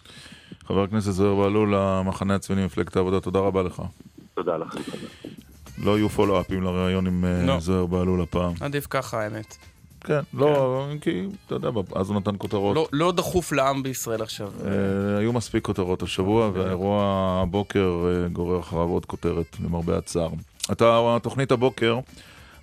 חבר 0.65 0.83
הכנסת 0.83 1.11
זוהיר 1.11 1.35
בהלול, 1.35 1.75
המחנה 1.75 2.35
הציוני, 2.35 2.65
מפלגת 2.65 2.95
העבודה, 2.95 3.19
תודה 3.19 3.39
רבה 3.39 3.63
לך. 3.63 3.81
תודה 4.33 4.57
לכם. 4.57 4.79
לא 5.83 5.97
יהיו 5.97 6.09
פולו-אפים 6.09 6.63
לראיון 6.63 7.07
עם 7.07 7.25
אה, 7.25 7.45
לא. 7.45 7.59
זוהיר 7.59 7.85
בהלול 7.85 8.21
הפעם. 8.21 8.53
עדיף 8.61 8.87
ככה, 8.89 9.23
האמת. 9.23 9.57
כן, 10.03 10.19
לא, 10.33 10.85
כי, 11.01 11.23
אתה 11.47 11.55
יודע, 11.55 11.69
אז 11.95 12.09
הוא 12.09 12.17
נתן 12.19 12.35
כותרות. 12.37 12.75
לא- 12.75 12.87
לא 12.93 13.11
דחוף 13.11 13.51
לעם 13.51 13.83
בישראל 13.83 14.21
עכשיו. 14.21 14.51
אה, 14.65 15.17
היו 15.17 15.33
מספיק 15.33 15.65
כותרות 15.65 16.03
השבוע, 16.03 16.51
והאירוע 16.53 17.03
הבוקר 17.43 18.05
אה, 18.23 18.27
גורר 18.29 18.59
אחריו 18.59 18.89
עוד 18.89 19.05
כותרת, 19.05 19.57
למרבה 19.63 19.97
הצער. 19.97 20.29
אתה, 20.71 21.17
תוכנית 21.21 21.51
הבוקר, 21.51 21.99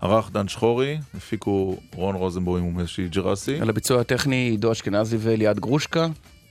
ערך 0.01 0.31
דן 0.32 0.48
שחורי, 0.48 0.98
הפיקו 1.16 1.77
רון 1.94 2.15
רוזנבוים 2.15 2.65
ומשי 2.66 3.09
ג'רסי. 3.09 3.60
על 3.60 3.69
הביצוע 3.69 4.01
הטכני 4.01 4.48
עידו 4.51 4.73
אשכנזי 4.73 5.16
ואליעד 5.20 5.60
גרושקה. 5.60 6.06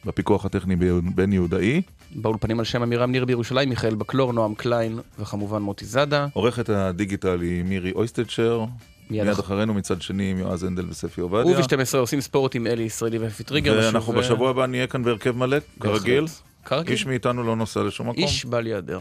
בפיקוח 0.06 0.46
הטכני 0.46 0.76
בן 1.16 1.34
יהודאי. 1.34 1.82
באולפנים 2.16 2.60
על 2.60 2.66
שם 2.66 2.82
עמירם 2.82 3.12
ניר 3.12 3.26
בירושלים, 3.26 3.70
מיכאל 3.70 3.96
בקלור, 3.96 4.34
נועם 4.34 4.56
קליין 4.56 5.00
וכמובן 5.20 5.62
מוטי 5.62 5.86
זאדה. 5.86 6.28
עורכת 6.34 6.70
הדיגיטל 6.70 7.42
היא 7.42 7.64
מירי 7.64 7.92
אויסטדשר. 7.92 8.66
מיד 9.10 9.24
מיד 9.24 9.34
אח- 9.34 9.40
אחרינו 9.40 9.74
מצד 9.74 10.02
שני 10.02 10.32
עם 10.32 10.38
יועז 10.38 10.64
הנדל 10.64 10.90
וספי 10.90 11.22
עובדיה. 11.22 11.60
וב-12 11.60 11.98
עושים 11.98 12.22
ספורט 12.22 12.56
עם 12.56 12.68
אלי 12.68 12.84
ישראלי 12.84 13.18
ואפי 13.18 13.44
טריגר. 13.44 13.80
ואנחנו 13.84 14.14
נשוב, 14.14 14.16
בשבוע 14.24 14.50
הבא 14.50 14.66
נהיה 14.66 14.88
כאן 14.88 15.04
בהרכב 15.04 15.32
מלא, 15.38 15.58
כרגיל. 15.80 16.26
כרגיל. 16.66 16.92
איש 16.92 17.06
מאיתנו 17.06 17.44
לא 17.44 17.56
נוסע 17.56 17.84
לשום 17.84 18.10
מקום. 18.10 18.24
איש 18.24 18.46
בל 18.46 18.68
ייעדר. 18.68 19.00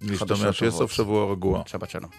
להשתמע, 0.00 0.52
שיהיה. 0.52 0.70
סוף 0.70 0.92
שבוע 0.92 1.32
רגוע. 1.32 1.62
שבת 1.66 1.90
שלום. 1.90 2.10